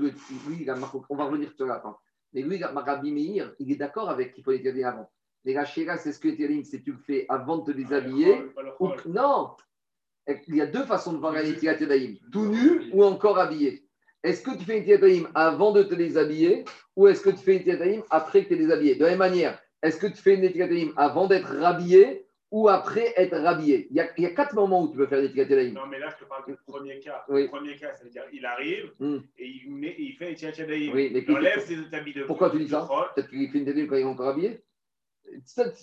lui, 0.48 0.70
on 1.08 1.16
va 1.16 1.24
revenir 1.24 1.52
sur 1.52 1.66
la 1.66 1.80
fin. 1.80 1.96
Mais 2.32 2.42
lui, 2.42 2.62
Rabbi 2.62 3.12
Meir, 3.12 3.54
il 3.58 3.70
est 3.70 3.76
d'accord 3.76 4.10
avec 4.10 4.34
qu'il 4.34 4.42
faut 4.42 4.50
les 4.50 4.58
déshabiller 4.58 4.84
avant. 4.84 5.10
Mais 5.44 5.52
la 5.52 5.64
chéra, 5.64 5.96
c'est 5.96 6.12
ce 6.12 6.18
que 6.18 6.28
tu 6.28 6.48
dit, 6.48 6.64
c'est 6.64 6.82
tu 6.82 6.92
le 6.92 6.98
fais 6.98 7.26
avant 7.28 7.58
de 7.58 7.72
te 7.72 7.76
déshabiller. 7.76 8.42
Ou, 8.80 8.90
non, 9.06 9.50
il 10.48 10.56
y 10.56 10.60
a 10.60 10.66
deux 10.66 10.84
façons 10.84 11.12
de 11.12 11.18
voir 11.18 11.34
un 11.34 11.42
Etilat 11.42 11.78
Yadaïm, 11.78 12.16
tout 12.32 12.46
nu 12.46 12.90
ou 12.92 13.04
encore 13.04 13.38
habillé. 13.38 13.86
Est-ce 14.22 14.42
que 14.42 14.56
tu 14.56 14.64
fais 14.64 14.78
un 14.78 14.82
Etilat 14.82 15.28
avant 15.34 15.72
de 15.72 15.82
te 15.82 15.94
déshabiller 15.94 16.64
ou 16.96 17.08
est-ce 17.08 17.20
que 17.20 17.30
tu 17.30 17.38
fais 17.38 17.56
un 17.56 17.60
Etilat 17.60 18.04
après 18.10 18.44
que 18.44 18.48
tu 18.48 18.54
es 18.54 18.56
déshabillé? 18.56 18.94
De 18.94 19.04
la 19.04 19.10
même 19.10 19.18
manière, 19.18 19.58
est-ce 19.84 19.98
que 19.98 20.06
tu 20.06 20.16
fais 20.16 20.34
une 20.34 20.44
étiquette 20.44 20.70
avant 20.96 21.26
d'être 21.26 21.54
rhabillé 21.58 22.26
ou 22.50 22.70
après 22.70 23.12
être 23.18 23.36
rhabillé? 23.36 23.86
Il 23.90 23.96
y, 23.96 24.00
a, 24.00 24.08
il 24.16 24.24
y, 24.24 24.26
a, 24.26 24.30
quatre 24.30 24.54
moments 24.54 24.82
où 24.82 24.90
tu 24.90 24.96
peux 24.96 25.06
faire 25.06 25.18
une 25.18 25.26
étiquette 25.26 25.50
Non, 25.74 25.86
mais 25.86 25.98
là, 25.98 26.08
je 26.08 26.24
te 26.24 26.26
parle 26.26 26.46
du 26.46 26.56
premier 26.66 26.98
cas. 27.00 27.22
Le 27.28 27.48
premier 27.48 27.76
cas, 27.76 27.92
c'est-à-dire 27.92 28.22
il 28.32 28.46
arrive 28.46 28.92
hmm. 28.98 29.18
et 29.36 29.46
il, 29.46 29.74
met, 29.74 29.94
il 29.98 30.14
fait 30.14 30.28
une 30.28 30.32
étiquette 30.32 30.70
oui, 30.70 31.12
Il 31.14 31.36
enlève 31.36 31.60
ses 31.60 31.94
habits 31.94 32.14
de 32.14 32.22
Pourquoi 32.24 32.48
tu 32.48 32.60
dis 32.60 32.68
ça 32.68 32.88
Peut-être 33.14 33.28
qu'il 33.28 33.50
fait 33.50 33.58
une 33.58 33.68
étiquette 33.68 33.90
quand 33.90 33.96
il 33.96 34.00
est 34.00 34.04
encore 34.04 34.28
habillé 34.28 34.62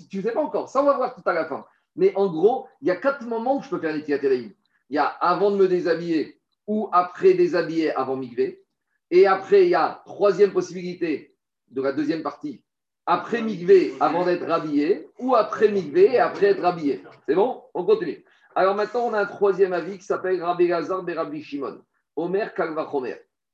Tu 0.10 0.18
ne 0.18 0.22
sais 0.22 0.32
pas 0.32 0.42
encore. 0.42 0.70
Ça, 0.70 0.82
on 0.82 0.86
va 0.86 0.96
voir 0.96 1.16
tout 1.16 1.28
à 1.28 1.34
la 1.34 1.46
fin. 1.46 1.66
Mais 1.96 2.14
en 2.16 2.32
gros, 2.32 2.68
il 2.82 2.88
y 2.88 2.92
a 2.92 2.96
quatre 2.96 3.26
moments 3.26 3.58
où 3.58 3.62
je 3.62 3.70
peux 3.70 3.80
faire 3.80 3.96
étiquette 3.96 4.24
Il 4.24 4.54
y 4.90 4.98
a 4.98 5.06
avant 5.06 5.52
de 5.52 5.58
me 5.58 5.68
déshabiller 5.68 6.40
ou 6.68 6.90
après 6.92 7.34
déshabiller 7.34 7.94
avant 7.96 8.16
migrer. 8.16 8.64
Et 9.10 9.28
après, 9.28 9.64
il 9.64 9.70
y 9.70 9.76
a 9.76 10.02
troisième 10.06 10.54
possibilité 10.54 11.36
de 11.70 11.82
la 11.82 11.92
deuxième 11.92 12.24
partie 12.24 12.64
après 13.06 13.42
Migvé 13.42 13.94
avant 14.00 14.26
d'être 14.26 14.46
rhabillé 14.46 15.10
ou 15.20 15.36
après 15.36 15.70
Migvé 15.70 16.14
et 16.14 16.20
après 16.20 16.48
être 16.48 16.62
rhabillé. 16.62 17.02
C'est 17.28 17.36
bon? 17.36 17.64
On 17.74 17.84
continue. 17.84 18.24
Alors 18.56 18.76
maintenant, 18.76 19.08
on 19.08 19.14
a 19.14 19.22
un 19.22 19.26
troisième 19.26 19.74
avis 19.74 19.98
qui 19.98 20.06
s'appelle 20.06 20.42
Rabbi 20.42 20.68
Lazar 20.68 21.04
de 21.04 21.14
Rabbi 21.14 21.42
Shimon. 21.42 21.82
Omer. 22.16 22.52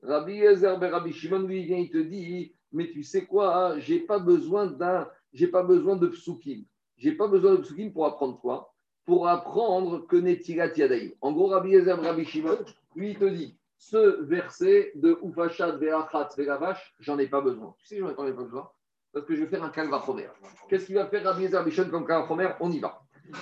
Rabbi 0.04 0.40
Lazar 0.40 0.80
de 0.80 0.86
Rabbi 0.86 1.14
Shimon, 1.14 1.40
lui, 1.40 1.64
vient, 1.64 1.78
il 1.78 1.90
te 1.90 1.98
dit 1.98 2.54
Mais 2.72 2.90
tu 2.90 3.04
sais 3.04 3.26
quoi 3.26 3.56
hein, 3.56 3.80
J'ai 3.80 4.00
pas 4.00 4.20
besoin 4.20 4.68
d'un. 4.68 5.08
J'ai 5.38 5.48
pas 5.48 5.62
besoin 5.62 5.96
de 5.98 6.08
psukim. 6.08 6.66
J'ai 6.98 7.12
pas 7.12 7.28
besoin 7.28 7.52
de 7.52 7.58
psukim 7.58 7.94
pour 7.94 8.08
apprendre 8.08 8.40
quoi? 8.40 8.74
Pour 9.06 9.28
apprendre 9.28 10.08
que 10.08 10.16
Netilat 10.16 10.76
Yadaïm. 10.76 11.12
En 11.22 11.32
gros, 11.32 11.46
Rabbi 11.46 11.74
de 11.74 11.92
Rabbi 11.92 12.26
Shimon, 12.26 12.58
lui, 12.96 13.12
il 13.12 13.20
te 13.20 13.26
dit 13.26 13.56
ce 13.78 14.24
verset 14.24 14.94
de 14.96 15.20
Ufachat 15.24 15.74
Ve'achat 15.74 16.30
Ve'lavash, 16.36 16.96
j'en 17.00 17.20
ai 17.20 17.28
pas 17.28 17.42
besoin. 17.42 17.76
Tu 17.78 17.86
sais, 17.86 18.00
j'en 18.00 18.10
ai 18.10 18.16
pas 18.16 18.32
besoin 18.32 18.68
parce 19.14 19.28
que 19.28 19.36
je 19.36 19.44
vais 19.44 19.48
faire 19.48 19.64
un 19.64 19.70
kalvachomer. 19.70 20.28
Qu'est-ce 20.70 20.88
qu'il 20.88 20.96
va 20.96 21.06
faire 21.06 21.24
Rabbi 21.24 21.46
Ezer 21.46 21.64
Bishon 21.64 21.88
comme 21.92 22.08
kalvachomer 22.08 22.50
On 22.60 22.72
y 22.72 22.80
va. 22.80 23.00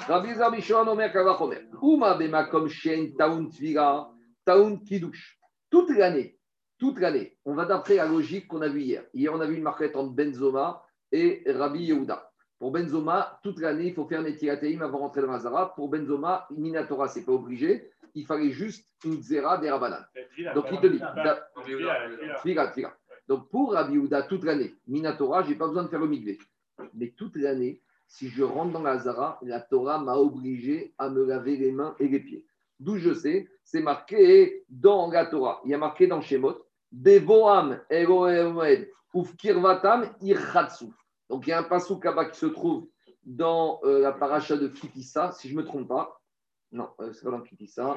Rabbi 0.08 0.32
Ezer 0.32 0.52
Bishon, 0.52 0.88
Omer 0.88 1.14
kalvachomer. 1.14 1.62
Uma 1.82 2.16
bema 2.16 2.44
comme 2.44 2.68
shen 2.68 3.16
taun 3.16 3.48
tvira, 3.48 4.12
taun 4.44 4.80
kidouche. 4.84 5.40
Toute 5.70 5.92
l'année, 5.92 6.38
toute 6.78 7.00
l'année, 7.00 7.38
on 7.46 7.56
va 7.56 7.66
d'après 7.66 7.96
la 7.96 8.06
logique 8.06 8.50
qu'on 8.50 8.62
a 8.62 8.68
vue 8.68 8.82
hier. 8.82 9.06
Hier, 9.14 9.34
on 9.34 9.40
a 9.40 9.46
vu 9.46 9.56
une 9.56 9.64
marquette 9.64 9.96
entre 9.96 10.12
Benzoma 10.12 10.85
et 11.16 11.44
Rabbi 11.52 11.86
Yehuda. 11.86 12.32
Pour 12.60 12.72
Benzoma, 12.72 13.40
toute 13.44 13.60
l'année, 13.60 13.88
il 13.88 13.94
faut 13.94 14.06
faire 14.06 14.22
Netirateim 14.22 14.82
avant 14.82 15.00
rentrer 15.00 15.22
dans 15.22 15.28
Mazara. 15.28 15.74
Pour 15.76 15.90
Benzoma, 15.90 16.48
Minatora, 16.52 17.08
ce 17.08 17.20
n'est 17.20 17.26
pas 17.26 17.32
obligé. 17.32 17.90
Il 18.14 18.26
fallait 18.26 18.52
juste 18.52 18.88
une 19.04 19.22
Zera 19.22 19.58
des 19.58 19.70
Rabanan. 19.70 20.04
Donc, 20.54 20.66
il 20.72 20.80
te 20.80 20.88
dit. 20.88 21.02
Donc 23.28 23.50
pour 23.50 23.74
Rabbi 23.74 23.98
Houda, 23.98 24.24
toute 24.24 24.44
l'année, 24.44 24.76
Minatora, 24.88 25.44
je 25.44 25.50
n'ai 25.50 25.56
pas 25.56 25.68
besoin 25.68 25.84
de 25.84 25.88
faire 25.88 26.00
le 26.00 26.08
migvé. 26.08 26.38
Mais 26.94 27.14
toute 27.18 27.36
l'année, 27.38 27.82
si 28.08 28.30
je 28.30 28.44
rentre 28.44 28.74
dans 28.74 28.84
la 28.84 29.00
Zara, 29.00 29.40
la 29.42 29.60
Torah 29.62 29.98
m'a 30.00 30.16
obligé 30.16 30.94
à 30.98 31.10
me 31.10 31.26
laver 31.26 31.58
les 31.58 31.72
mains 31.72 31.96
et 32.00 32.08
les 32.08 32.20
pieds. 32.20 32.46
D'où 32.80 32.98
je 32.98 33.14
sais, 33.14 33.50
c'est 33.64 33.82
marqué 33.82 34.64
dans 34.70 35.10
la 35.10 35.26
Torah. 35.26 35.62
Il 35.66 35.72
y 35.72 35.74
a 35.74 35.78
marqué 35.78 36.08
dans 36.08 36.22
Shemot, 36.22 36.66
Devoam 36.92 37.80
Eloed 37.90 38.90
Ufkirvatam 39.14 40.14
Irchatsu. 40.22 40.94
Donc 41.30 41.48
il 41.48 41.50
y 41.50 41.54
a 41.54 41.60
un 41.60 41.64
passou 41.64 42.00
là 42.04 42.26
qui 42.26 42.38
se 42.38 42.46
trouve 42.46 42.88
dans 43.24 43.80
euh, 43.84 44.00
la 44.00 44.12
paracha 44.12 44.56
de 44.58 44.68
Kitissa, 44.68 45.32
si 45.32 45.50
je 45.50 45.56
ne 45.56 45.62
me 45.62 45.66
trompe 45.66 45.88
pas. 45.88 46.22
Non, 46.72 46.90
euh, 47.00 47.12
c'est 47.14 47.24
pas 47.24 47.32
dans 47.32 47.42
Kitissa. 47.42 47.96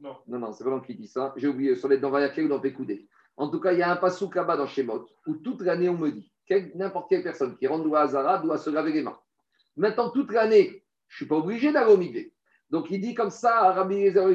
Non, 0.00 0.16
non, 0.26 0.38
non 0.38 0.52
c'est 0.52 0.64
pas 0.64 0.70
dans 0.70 0.80
Kitissa. 0.80 1.32
J'ai 1.36 1.48
oublié, 1.48 1.76
ça 1.76 1.88
être 1.88 2.00
dans 2.00 2.10
Vayakel 2.10 2.46
ou 2.46 2.48
dans 2.48 2.60
Pekoudé. 2.60 3.08
En 3.36 3.48
tout 3.48 3.60
cas, 3.60 3.72
il 3.72 3.78
y 3.78 3.82
a 3.82 3.90
un 3.90 3.96
passou 3.96 4.30
là-bas 4.34 4.56
dans 4.56 4.66
Shemot 4.66 5.06
où 5.26 5.36
toute 5.36 5.62
l'année 5.62 5.88
on 5.88 5.96
me 5.96 6.10
dit 6.10 6.32
n'importe 6.74 7.08
quelle 7.08 7.22
personne 7.22 7.56
qui 7.56 7.66
rentre 7.66 7.94
à 7.94 8.02
Hazara 8.02 8.38
doit 8.38 8.58
se 8.58 8.70
laver 8.70 8.92
les 8.92 9.02
mains. 9.02 9.18
Maintenant, 9.76 10.10
toute 10.10 10.32
l'année, 10.32 10.84
je 11.08 11.14
ne 11.14 11.16
suis 11.16 11.26
pas 11.26 11.36
obligé 11.36 11.72
d'aller 11.72 11.92
au 11.92 11.96
migvé. 11.96 12.34
Donc, 12.70 12.90
il 12.90 13.00
dit 13.00 13.14
comme 13.14 13.30
ça 13.30 13.60
à 13.60 13.72
Rabbi 13.72 13.96
Yezer 13.96 14.28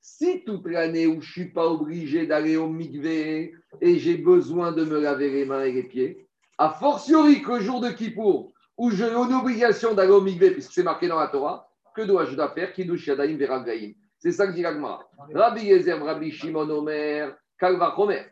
Si 0.00 0.44
toute 0.44 0.66
l'année 0.66 1.06
où 1.06 1.20
je 1.20 1.28
ne 1.28 1.32
suis 1.32 1.52
pas 1.52 1.66
obligé 1.66 2.26
d'aller 2.26 2.56
au 2.56 2.68
migvé 2.68 3.54
et 3.80 3.98
j'ai 3.98 4.16
besoin 4.16 4.72
de 4.72 4.84
me 4.84 5.00
laver 5.00 5.30
les 5.30 5.44
mains 5.44 5.64
et 5.64 5.72
les 5.72 5.82
pieds, 5.84 6.28
a 6.62 6.70
fortiori 6.70 7.42
que 7.42 7.54
le 7.54 7.60
jour 7.60 7.80
de 7.80 7.90
Kippour, 7.90 8.52
où 8.78 8.92
j'ai 8.92 9.08
une 9.08 9.34
obligation 9.34 9.94
d'aller 9.94 10.12
au 10.12 10.20
migvé, 10.20 10.52
puisque 10.52 10.70
c'est 10.70 10.84
marqué 10.84 11.08
dans 11.08 11.18
la 11.18 11.26
Torah, 11.26 11.68
que 11.92 12.02
dois-je 12.02 12.36
faire? 12.54 12.72
Kiddush 12.72 13.08
Yadayim 13.08 13.36
Veragaim. 13.36 13.94
C'est 14.20 14.30
ça 14.30 14.46
que 14.46 14.52
dit 14.52 14.62
l'Agmara. 14.62 15.04
Rabbi 15.34 15.64
Yezer, 15.64 16.00
Rabbi 16.00 16.30
Shimon 16.30 16.70
Omer, 16.70 17.34
Kalva 17.58 17.98
Omer. 17.98 18.26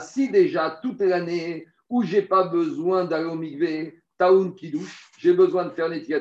Si 0.00 0.28
déjà 0.30 0.80
toute 0.82 1.00
l'année 1.00 1.68
où 1.88 2.02
j'ai 2.02 2.22
pas 2.22 2.42
besoin 2.42 3.04
d'aller 3.04 3.26
au 3.26 3.36
mikvé, 3.36 4.02
taoun 4.18 4.52
douche, 4.72 5.12
j'ai 5.16 5.32
besoin 5.32 5.66
de 5.66 5.70
faire 5.70 5.88
netilat 5.88 6.20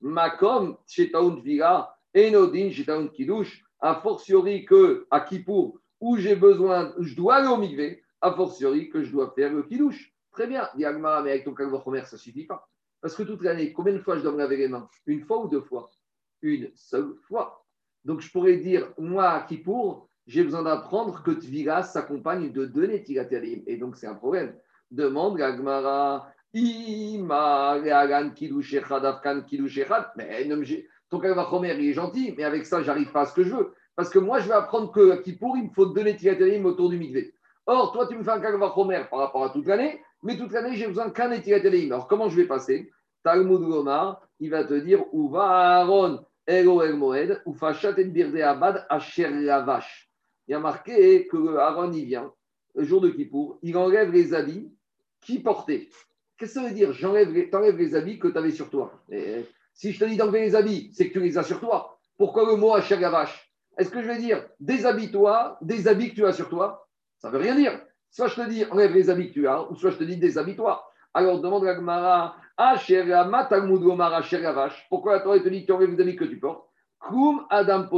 ma 0.00 0.28
makom 0.28 0.76
chez 0.86 1.10
taoun 1.10 1.40
vira, 1.40 1.96
enodin 2.16 2.70
chez 2.70 2.84
taoun 2.84 3.10
douche, 3.18 3.64
a 3.80 3.96
fortiori 3.96 4.64
que 4.64 5.06
à 5.10 5.20
Kippour, 5.20 5.80
où 6.00 6.16
j'ai 6.16 6.36
besoin, 6.36 6.92
je 7.00 7.16
dois 7.16 7.36
aller 7.36 7.48
au 7.48 7.56
mikvé, 7.56 8.02
a 8.20 8.32
fortiori 8.32 8.90
que 8.90 9.02
je 9.02 9.12
dois 9.12 9.32
faire 9.34 9.52
le 9.52 9.62
kidouche. 9.62 10.12
Très 10.32 10.46
bien, 10.46 10.68
dit 10.76 10.84
Agmara, 10.84 11.22
mais 11.22 11.30
avec 11.30 11.44
ton 11.44 11.54
calvaire 11.54 12.06
ça 12.06 12.16
suffit 12.16 12.46
pas. 12.46 12.68
Parce 13.00 13.14
que 13.14 13.22
toute 13.22 13.42
l'année, 13.42 13.72
combien 13.72 13.94
de 13.94 13.98
fois 13.98 14.16
je 14.16 14.22
dois 14.22 14.32
me 14.32 14.38
laver 14.38 14.56
les 14.56 14.68
mains? 14.68 14.88
Une 15.06 15.24
fois 15.24 15.44
ou 15.44 15.48
deux 15.48 15.62
fois? 15.62 15.90
Une 16.42 16.70
seule 16.74 17.14
fois. 17.26 17.64
Donc 18.04 18.20
je 18.20 18.30
pourrais 18.30 18.56
dire, 18.56 18.92
moi 18.98 19.30
à 19.30 19.42
Kippour, 19.42 20.10
j'ai 20.26 20.44
besoin 20.44 20.62
d'apprendre 20.62 21.22
que 21.24 21.32
Tvira 21.32 21.82
s'accompagne 21.82 22.52
de 22.52 22.64
deux 22.64 22.86
Netilatelim. 22.86 23.62
Et 23.66 23.76
donc, 23.76 23.96
c'est 23.96 24.06
un 24.06 24.14
problème. 24.14 24.54
Demande 24.90 25.36
Gagmara, 25.36 26.32
Ima. 26.54 27.80
Mais 27.82 27.90
ton 31.08 31.18
Kalvachomer, 31.18 31.74
il 31.76 31.88
est 31.88 31.92
gentil, 31.92 32.32
mais 32.36 32.44
avec 32.44 32.64
ça, 32.64 32.80
j'arrive 32.82 33.10
pas 33.10 33.22
à 33.22 33.26
ce 33.26 33.34
que 33.34 33.42
je 33.42 33.52
veux. 33.52 33.74
Parce 33.96 34.08
que 34.08 34.20
moi, 34.20 34.38
je 34.38 34.46
vais 34.46 34.54
apprendre 34.54 34.92
que 34.92 35.20
Kippour, 35.22 35.56
il 35.56 35.64
me 35.64 35.70
faut 35.70 35.86
deux 35.86 36.04
Netilatelim 36.04 36.64
autour 36.64 36.90
du 36.90 36.96
Mikvé. 36.96 37.34
Or, 37.66 37.92
toi, 37.92 38.06
tu 38.06 38.16
me 38.16 38.24
fais 38.24 38.30
un 38.30 38.40
Kalvachomer 38.40 39.04
par 39.10 39.20
rapport 39.20 39.44
à 39.44 39.50
toute 39.50 39.66
l'année, 39.66 40.02
mais 40.22 40.36
toute 40.36 40.52
l'année, 40.52 40.74
j'ai 40.74 40.86
besoin 40.86 41.10
qu'un 41.10 41.28
Netilatelim. 41.28 41.92
Alors, 41.92 42.08
comment 42.08 42.28
je 42.28 42.36
vais 42.36 42.46
passer? 42.46 42.90
Talmud 43.22 43.60
Gomar, 43.60 44.22
il 44.40 44.50
va 44.50 44.64
te 44.64 44.74
dire, 44.74 45.04
Uva 45.12 45.80
Aaron, 45.80 46.24
Elo 46.46 46.82
El 46.82 46.94
Moed, 46.94 47.42
Ufachat 47.46 47.98
et 47.98 48.04
Birde 48.04 48.36
Abad, 48.36 48.86
Asher 48.88 49.28
Lavash 49.28 50.10
il 50.50 50.54
y 50.54 50.56
a 50.56 50.58
marqué 50.58 51.28
que 51.28 51.56
Aaron, 51.58 51.92
il 51.92 52.06
vient, 52.06 52.32
le 52.74 52.82
jour 52.82 53.00
de 53.00 53.10
Kippour, 53.10 53.60
il 53.62 53.76
enlève 53.76 54.10
les 54.10 54.34
habits 54.34 54.68
qu'il 55.20 55.44
portait. 55.44 55.88
Qu'est-ce 56.36 56.54
que 56.54 56.60
ça 56.60 56.66
veut 56.66 56.74
dire? 56.74 56.92
J'enlève 56.92 57.32
les, 57.32 57.48
enlèves 57.54 57.76
les 57.76 57.94
habits 57.94 58.18
que 58.18 58.26
tu 58.26 58.36
avais 58.36 58.50
sur 58.50 58.68
toi. 58.68 59.00
Et 59.12 59.46
si 59.74 59.92
je 59.92 60.00
te 60.00 60.04
dis 60.06 60.16
d'enlever 60.16 60.40
les 60.40 60.56
habits, 60.56 60.90
c'est 60.92 61.06
que 61.06 61.12
tu 61.12 61.20
les 61.20 61.38
as 61.38 61.44
sur 61.44 61.60
toi. 61.60 62.00
Pourquoi 62.18 62.46
le 62.46 62.56
mot 62.56 62.74
à 62.74 62.80
vache? 62.80 63.52
Est-ce 63.78 63.90
que 63.90 64.02
je 64.02 64.08
vais 64.08 64.18
dire 64.18 64.44
déshabille-toi, 64.58 65.56
des 65.62 65.86
habits 65.86 66.10
que 66.10 66.16
tu 66.16 66.26
as 66.26 66.32
sur 66.32 66.48
toi? 66.48 66.88
Ça 67.20 67.28
ne 67.28 67.32
veut 67.34 67.42
rien 67.42 67.54
dire. 67.54 67.80
Soit 68.10 68.28
je 68.28 68.34
te 68.36 68.48
dis 68.48 68.64
enlève 68.64 68.92
les 68.92 69.08
habits 69.08 69.30
tu 69.30 69.46
as, 69.46 69.70
ou 69.70 69.76
soit 69.76 69.90
je 69.90 69.98
te 69.98 70.04
dis 70.04 70.16
déshabille-toi. 70.16 70.84
Alors 71.14 71.40
demande 71.40 71.66
à 71.66 71.74
Gmara, 71.74 72.36
pourquoi 74.88 75.14
la 75.14 75.20
Torah 75.20 75.38
te 75.38 75.48
dit 75.48 75.66
tu 75.66 75.72
enlèves 75.72 75.90
les 75.90 76.00
habits 76.00 76.16
que 76.16 76.24
tu 76.24 76.38
portes? 76.38 76.66
Adam 77.50 77.88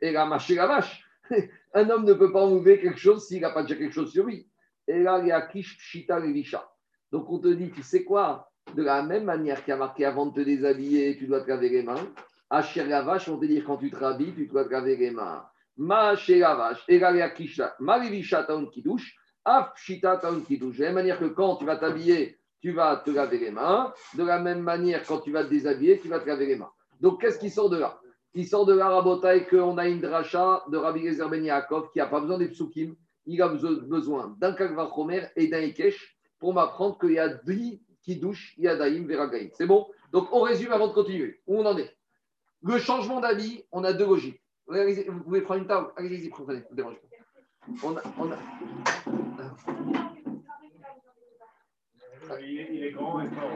et 0.00 0.12
la 0.12 0.66
vache. 0.66 1.04
Un 1.74 1.88
homme 1.88 2.04
ne 2.04 2.14
peut 2.14 2.32
pas 2.32 2.44
enlever 2.44 2.80
quelque 2.80 2.98
chose 2.98 3.26
s'il 3.26 3.42
n'a 3.42 3.50
pas 3.50 3.62
déjà 3.62 3.76
quelque 3.76 3.94
chose 3.94 4.10
sur 4.10 4.26
lui. 4.26 4.48
Et 4.88 5.02
là, 5.02 5.20
il 5.20 5.28
y 5.28 5.32
a 5.32 5.40
Kish, 5.42 5.78
Pshita, 5.78 6.18
Levisha. 6.18 6.68
Donc 7.12 7.30
on 7.30 7.38
te 7.38 7.48
dit, 7.48 7.70
tu 7.70 7.82
sais 7.82 8.02
quoi? 8.02 8.50
De 8.74 8.82
la 8.82 9.02
même 9.02 9.24
manière 9.24 9.64
qu'il 9.64 9.70
y 9.70 9.74
a 9.74 9.76
marqué 9.76 10.04
avant 10.04 10.26
de 10.26 10.34
te 10.34 10.40
déshabiller, 10.40 11.16
tu 11.16 11.26
dois 11.26 11.42
te 11.42 11.48
laver 11.48 11.68
les 11.68 11.82
mains. 11.82 12.08
La 12.50 13.02
vache, 13.02 13.28
on 13.28 13.38
te 13.38 13.46
dit 13.46 13.62
quand 13.62 13.76
tu 13.76 13.90
te 13.90 13.96
rhabilles, 13.96 14.34
tu 14.34 14.46
dois 14.46 14.64
te 14.64 14.70
laver 14.70 14.96
les 14.96 15.10
mains. 15.10 15.44
Ma 15.82 16.12
la 16.12 16.54
vache, 16.54 16.84
et 16.88 16.98
là, 16.98 17.10
il 17.12 17.16
y 17.16 17.22
a 17.22 17.30
Kisha, 17.30 17.74
Ma 17.78 17.96
Levisha, 17.96 18.44
taun 18.44 18.68
qui 18.68 18.82
douche. 18.82 19.16
Af, 19.46 19.72
Pshita, 19.72 20.18
taun 20.18 20.42
qui 20.42 20.58
douche. 20.58 20.76
De 20.76 20.84
la 20.84 20.90
même 20.90 20.96
manière 20.96 21.18
que 21.18 21.24
quand 21.24 21.56
tu 21.56 21.64
vas 21.64 21.76
t'habiller, 21.76 22.38
tu 22.60 22.72
vas 22.72 22.96
te 22.96 23.10
laver 23.10 23.38
les 23.38 23.50
mains. 23.50 23.90
De 24.14 24.22
la 24.22 24.38
même 24.38 24.60
manière, 24.60 25.06
quand 25.06 25.20
tu 25.20 25.32
vas 25.32 25.42
te 25.42 25.48
déshabiller, 25.48 25.98
tu 25.98 26.08
vas 26.08 26.20
te 26.20 26.28
laver 26.28 26.44
les 26.44 26.56
mains. 26.56 26.70
Donc 27.00 27.22
qu'est-ce 27.22 27.38
qui 27.38 27.48
sort 27.48 27.70
de 27.70 27.78
là? 27.78 27.98
Il 28.34 28.46
sort 28.46 28.66
de 28.66 28.74
la 28.74 28.90
rabotaille 28.90 29.46
qu'on 29.46 29.78
a 29.78 29.88
une 29.88 30.02
dracha 30.02 30.62
de 30.70 30.76
Rabbi 30.76 31.00
Gezer 31.00 31.30
Ben 31.30 31.40
qui 31.40 31.98
n'a 31.98 32.06
pas 32.06 32.20
besoin 32.20 32.36
des 32.36 32.48
psukim, 32.48 32.94
il 33.24 33.40
a 33.40 33.48
besoin 33.48 34.36
d'un 34.38 34.54
Chomer 34.54 35.22
et 35.34 35.46
d'un 35.46 35.62
Ikesh 35.62 36.14
pour 36.38 36.52
m'apprendre 36.52 36.98
qu'il 36.98 37.12
y 37.12 37.18
a 37.18 37.28
10 37.28 37.80
qui 38.02 38.16
douchent 38.16 38.54
Yadaim 38.58 39.06
Veragaim. 39.06 39.48
C'est 39.54 39.66
bon? 39.66 39.88
Donc 40.12 40.28
on 40.30 40.42
résume 40.42 40.72
avant 40.72 40.88
de 40.88 40.92
continuer. 40.92 41.40
Où 41.46 41.58
on 41.58 41.64
en 41.64 41.78
est? 41.78 41.96
Le 42.62 42.76
changement 42.76 43.20
d'avis, 43.20 43.64
on 43.72 43.82
a 43.82 43.94
deux 43.94 44.04
logiques. 44.04 44.42
Vous 44.70 45.24
pouvez 45.24 45.40
prendre 45.40 45.62
une 45.62 45.66
table 45.66 45.88
Allez-y, 45.96 46.28
prenez, 46.28 46.62
ne 46.70 46.82
pas. 46.82 46.90
On 47.82 47.96
a, 47.96 48.02
on 48.18 48.30
a... 48.30 48.36
Il 52.40 52.84
est 52.84 52.92
grand 52.92 53.20
et 53.20 53.28
fort. 53.30 53.50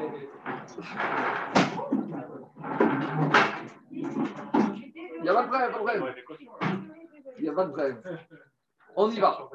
Il 3.92 5.22
n'y 5.22 5.28
a 5.28 5.34
pas 5.34 5.42
de 5.44 5.72
problème, 5.72 6.04
Il 7.38 7.42
n'y 7.44 7.48
a 7.48 7.52
pas 7.52 7.64
de 7.64 7.70
problème. 7.70 8.02
On 8.96 9.08
y 9.08 9.20
va. 9.20 9.48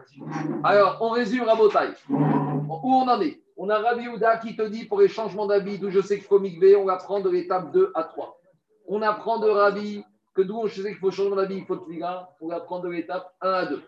Alors, 0.64 0.98
on 1.02 1.10
résume 1.10 1.44
Rabotai. 1.44 1.90
Où 2.10 2.94
on 2.94 3.08
en 3.08 3.20
est? 3.20 3.42
On 3.58 3.70
a 3.70 3.80
Rabbi 3.80 4.08
Ouda 4.08 4.38
qui 4.38 4.56
te 4.56 4.62
dit 4.62 4.86
pour 4.86 5.02
les 5.02 5.10
changements 5.10 5.48
d'habits, 5.48 5.78
d'où 5.78 5.90
je 5.90 6.00
sais 6.00 6.16
qu'il 6.16 6.28
faut 6.28 6.40
migver, 6.40 6.78
on 6.78 6.88
apprend 6.88 7.20
de 7.20 7.30
l'étape 7.30 7.74
2 7.74 7.92
à 7.96 8.04
3. 8.04 8.40
On 8.88 9.02
apprend 9.02 9.40
de 9.40 9.50
Rabbi 9.50 10.06
que 10.40 10.44
d'où 10.46 10.68
je 10.68 10.82
sais 10.82 10.90
qu'il 10.90 11.00
faut 11.00 11.12
changement 11.12 11.36
d'habit, 11.36 11.58
il 11.58 11.66
faut 11.66 11.76
tira, 11.76 12.34
on 12.40 12.50
apprend 12.50 12.80
de 12.80 12.88
l'étape 12.88 13.36
1 13.42 13.50
à 13.50 13.66
2. 13.66 13.82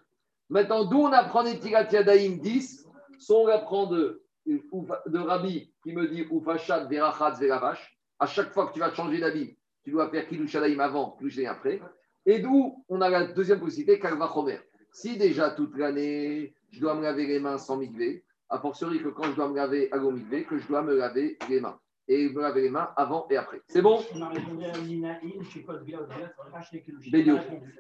Maintenant, 0.50 0.84
d'où 0.84 0.98
on 0.98 1.14
apprend 1.14 1.44
des 1.44 1.58
Tiratiadaïm 1.58 2.40
10, 2.40 2.90
soit 3.20 3.40
on 3.40 3.48
apprend 3.48 3.86
de, 3.86 4.22
de 4.46 5.18
Rabbi 5.18 5.72
qui 5.82 5.94
me 5.94 6.10
dit 6.10 6.26
Ufachat 6.30 6.88
Verachat 6.88 7.38
Veravash. 7.40 7.98
À 8.20 8.26
chaque 8.26 8.52
fois 8.52 8.68
que 8.68 8.74
tu 8.74 8.80
vas 8.80 8.94
changer 8.94 9.20
d'habit, 9.20 9.58
tu 9.86 9.92
dois 9.92 10.10
faire 10.10 10.28
Kiddush 10.28 10.54
avant, 10.56 11.12
Kiddush 11.12 11.40
après. 11.46 11.82
Et 12.26 12.40
d'où 12.40 12.84
on 12.90 13.00
a 13.00 13.10
la 13.10 13.28
deuxième 13.28 13.62
possibilité, 13.62 13.98
Kalva 13.98 14.30
Chomer. 14.34 14.60
Si 14.92 15.18
déjà 15.18 15.52
toute 15.52 15.78
l'année, 15.78 16.54
je 16.70 16.82
dois 16.82 16.96
me 16.96 17.02
laver 17.02 17.28
les 17.28 17.40
mains 17.40 17.58
sans 17.60 17.78
migvé, 17.78 18.26
a 18.50 18.60
fortiori 18.60 19.02
que 19.02 19.08
quand 19.08 19.24
je 19.24 19.36
dois 19.38 19.48
me 19.48 19.56
laver 19.56 19.90
à 19.94 20.00
migvé, 20.00 20.44
que 20.44 20.58
je 20.58 20.68
dois 20.68 20.82
me 20.82 20.98
laver 20.98 21.38
les 21.48 21.62
mains. 21.62 21.80
Et 22.14 22.30
me 22.30 22.42
laver 22.42 22.64
les 22.64 22.70
mains 22.70 22.90
avant 22.98 23.26
et 23.30 23.38
après. 23.38 23.62
C'est 23.70 23.82
bon? 23.82 24.04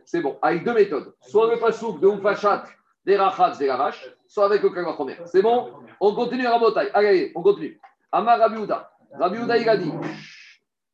C'est 0.05 0.21
bon. 0.21 0.39
Avec 0.41 0.63
deux 0.63 0.73
méthodes. 0.73 1.13
Soit 1.19 1.53
le 1.53 1.59
pasouk 1.59 1.99
de 1.99 2.07
Oufachat, 2.07 2.63
des 3.05 3.17
rachats, 3.17 3.57
des 3.59 3.67
lavaches, 3.67 4.09
soit 4.27 4.45
avec 4.45 4.63
le 4.63 4.69
Kalva 4.69 4.95
Chomer. 4.95 5.17
C'est 5.25 5.41
bon? 5.41 5.73
On 5.99 6.15
continue 6.15 6.45
à 6.45 6.51
Rabotai. 6.51 6.91
Allez, 6.93 7.33
on 7.35 7.41
continue. 7.41 7.77
Amar 8.09 8.39
Rabiouda. 8.39 8.93
Rabiouda, 9.19 9.57
il 9.57 9.67
a 9.67 9.75
dit. 9.75 9.91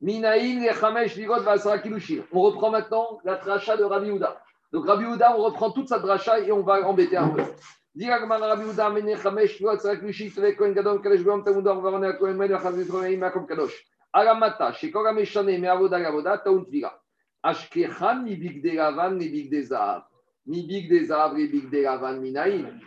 On 0.02 0.08
reprend 2.42 2.72
maintenant 2.72 3.20
la 3.24 3.36
tracha 3.36 3.78
de 3.78 3.84
Rabbi 3.84 4.10
Houda. 4.10 4.42
Donc 4.72 4.88
Rabbi 4.88 5.06
Houda, 5.06 5.36
on 5.38 5.44
reprend 5.44 5.70
toute 5.70 5.90
sa 5.90 6.00
tracha 6.00 6.40
et 6.40 6.52
on 6.52 6.64
va 6.64 6.88
embêter 6.88 7.18
un 7.18 7.30
peu. 7.30 7.44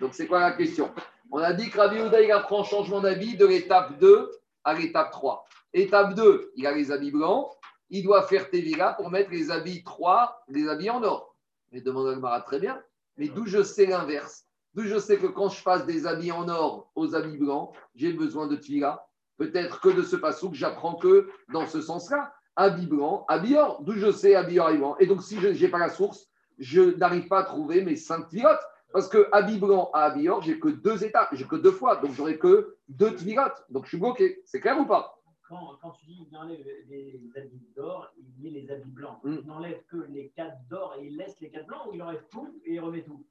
Donc 0.00 0.14
c'est 0.14 0.28
quoi 0.28 0.38
la 0.38 0.52
question? 0.52 0.92
On 1.32 1.38
a 1.38 1.54
dit 1.54 1.70
que 1.70 1.78
Rabbi 1.78 2.00
Houda, 2.00 2.20
il 2.20 2.30
apprend 2.30 2.62
changement 2.62 3.00
d'avis 3.00 3.36
de 3.36 3.46
l'étape 3.46 3.98
2 3.98 4.30
à 4.62 4.74
l'étape 4.74 5.10
3. 5.10 5.44
Étape 5.72 6.14
2, 6.14 6.52
il 6.54 6.68
a 6.68 6.72
les 6.72 6.92
habits 6.92 7.10
blancs. 7.10 7.48
Il 7.88 8.04
doit 8.04 8.22
faire 8.22 8.48
Tevira 8.48 8.94
pour 8.94 9.10
mettre 9.10 9.30
les 9.30 9.50
habits 9.50 9.82
3, 9.82 10.44
les 10.48 10.68
habits 10.68 10.90
en 10.90 11.02
or. 11.02 11.34
Mais 11.72 11.80
demande 11.80 12.08
Agmara 12.08 12.42
très 12.42 12.60
bien. 12.60 12.80
Mais 13.16 13.26
d'où 13.26 13.46
je 13.46 13.64
sais 13.64 13.86
l'inverse? 13.86 14.46
Je 14.76 14.98
sais 14.98 15.18
que 15.18 15.26
quand 15.26 15.48
je 15.48 15.62
passe 15.62 15.86
des 15.86 16.06
habits 16.06 16.32
en 16.32 16.48
or 16.48 16.90
aux 16.94 17.14
habits 17.14 17.38
blancs, 17.38 17.72
j'ai 17.94 18.12
besoin 18.12 18.46
de 18.46 18.56
Tvira 18.56 19.06
Peut-être 19.36 19.80
que 19.80 19.88
de 19.88 20.02
ce 20.02 20.16
que 20.16 20.54
j'apprends 20.54 20.96
que 20.96 21.30
dans 21.50 21.66
ce 21.66 21.80
sens-là, 21.80 22.34
habit 22.56 22.86
blanc, 22.86 23.24
habit 23.26 23.56
or, 23.56 23.82
d'où 23.82 23.92
je 23.92 24.12
sais 24.12 24.34
habit 24.34 24.58
or, 24.58 24.72
blanc. 24.74 24.96
Et 24.98 25.06
donc, 25.06 25.22
si 25.22 25.40
je 25.40 25.48
n'ai 25.48 25.68
pas 25.68 25.78
la 25.78 25.88
source, 25.88 26.28
je 26.58 26.94
n'arrive 26.98 27.26
pas 27.26 27.38
à 27.38 27.44
trouver 27.44 27.82
mes 27.82 27.96
cinq 27.96 28.28
tvilotes. 28.28 28.60
Parce 28.92 29.08
que 29.08 29.28
habit 29.32 29.58
blanc 29.58 29.90
à 29.94 30.04
habit 30.04 30.28
or, 30.28 30.42
j'ai 30.42 30.58
que 30.58 30.68
deux 30.68 31.04
étapes, 31.04 31.30
j'ai 31.32 31.46
que 31.46 31.56
deux 31.56 31.70
fois, 31.70 31.96
donc 31.96 32.12
j'aurai 32.12 32.38
que 32.38 32.76
deux 32.88 33.14
tvilotes. 33.14 33.64
Donc, 33.70 33.84
je 33.84 33.90
suis 33.90 33.98
bloqué. 33.98 34.42
C'est 34.44 34.60
clair 34.60 34.78
ou 34.78 34.84
pas? 34.84 35.19
Quand, 35.50 35.90
tu 35.90 36.06
dis 36.06 36.24
qu'il 36.24 36.36
enlève 36.36 36.64
les 36.88 37.20
habits 37.36 37.66
d'or, 37.76 38.12
il 38.16 38.42
met 38.42 38.60
les 38.60 38.70
habits 38.70 38.90
blancs. 38.90 39.18
Mm. 39.24 39.36
Il 39.42 39.46
n'enlève 39.46 39.82
que 39.90 39.96
les 40.08 40.28
quatre 40.36 40.56
d'or 40.68 40.96
et 41.00 41.06
il 41.06 41.16
laisse 41.16 41.36
les 41.40 41.50
quatre 41.50 41.66
blancs 41.66 41.82
ou 41.88 41.94
il 41.94 42.02
enlève 42.02 42.24
tout 42.30 42.60
et 42.64 42.74
il 42.74 42.80
remet 42.80 43.02
tout? 43.02 43.24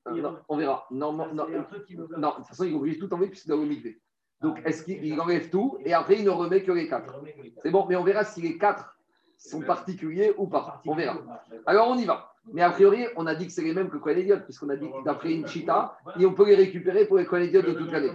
On 0.50 0.58
verra. 0.58 0.86
Non, 0.92 1.14
non, 1.14 1.34
non, 1.34 1.48
non, 1.48 1.60
de 1.60 2.36
toute 2.36 2.46
façon, 2.46 2.66
il 2.66 2.76
oblige 2.76 3.00
tout 3.00 3.12
enlever 3.14 3.30
puisqu'il 3.30 3.50
doit 3.50 3.64
le 3.64 3.94
Donc, 4.42 4.60
ah, 4.64 4.70
est-ce 4.70 4.84
qu'il 4.84 5.20
enlève 5.20 5.50
tout 5.50 5.78
et 5.86 5.94
après 5.94 6.20
il 6.20 6.26
ne 6.26 6.30
remet 6.30 6.64
que 6.64 6.72
les 6.72 6.88
quatre? 6.88 7.22
C'est 7.64 7.72
bon, 7.72 7.86
mais 7.88 7.96
on 7.96 8.04
verra 8.04 8.24
si 8.24 8.42
les 8.42 8.58
quatre 8.58 8.98
sont 9.38 9.62
particuliers 9.62 10.34
ou 10.38 10.48
pas. 10.48 10.82
On 10.86 10.96
verra. 10.96 11.18
Alors, 11.66 11.90
on 11.90 11.98
y 11.98 12.06
va. 12.06 12.36
Mais 12.52 12.62
a 12.62 12.72
priori, 12.72 13.06
on 13.16 13.28
a 13.28 13.36
dit 13.36 13.48
que 13.48 13.54
c'est 13.54 13.64
les 13.64 13.74
mêmes 13.74 13.90
que 13.90 13.98
Kohen 13.98 14.42
puisqu'on 14.44 14.70
a 14.70 14.76
dit 14.76 14.90
d'après 15.06 15.34
une 15.34 15.48
chita, 15.48 15.98
et 16.20 16.26
on 16.26 16.34
peut 16.34 16.48
les 16.48 16.56
récupérer 16.56 17.06
pour 17.06 17.18
les 17.18 17.26
Kohen 17.26 17.50
de 17.50 17.62
toute 17.62 17.92
l'année. 17.92 18.12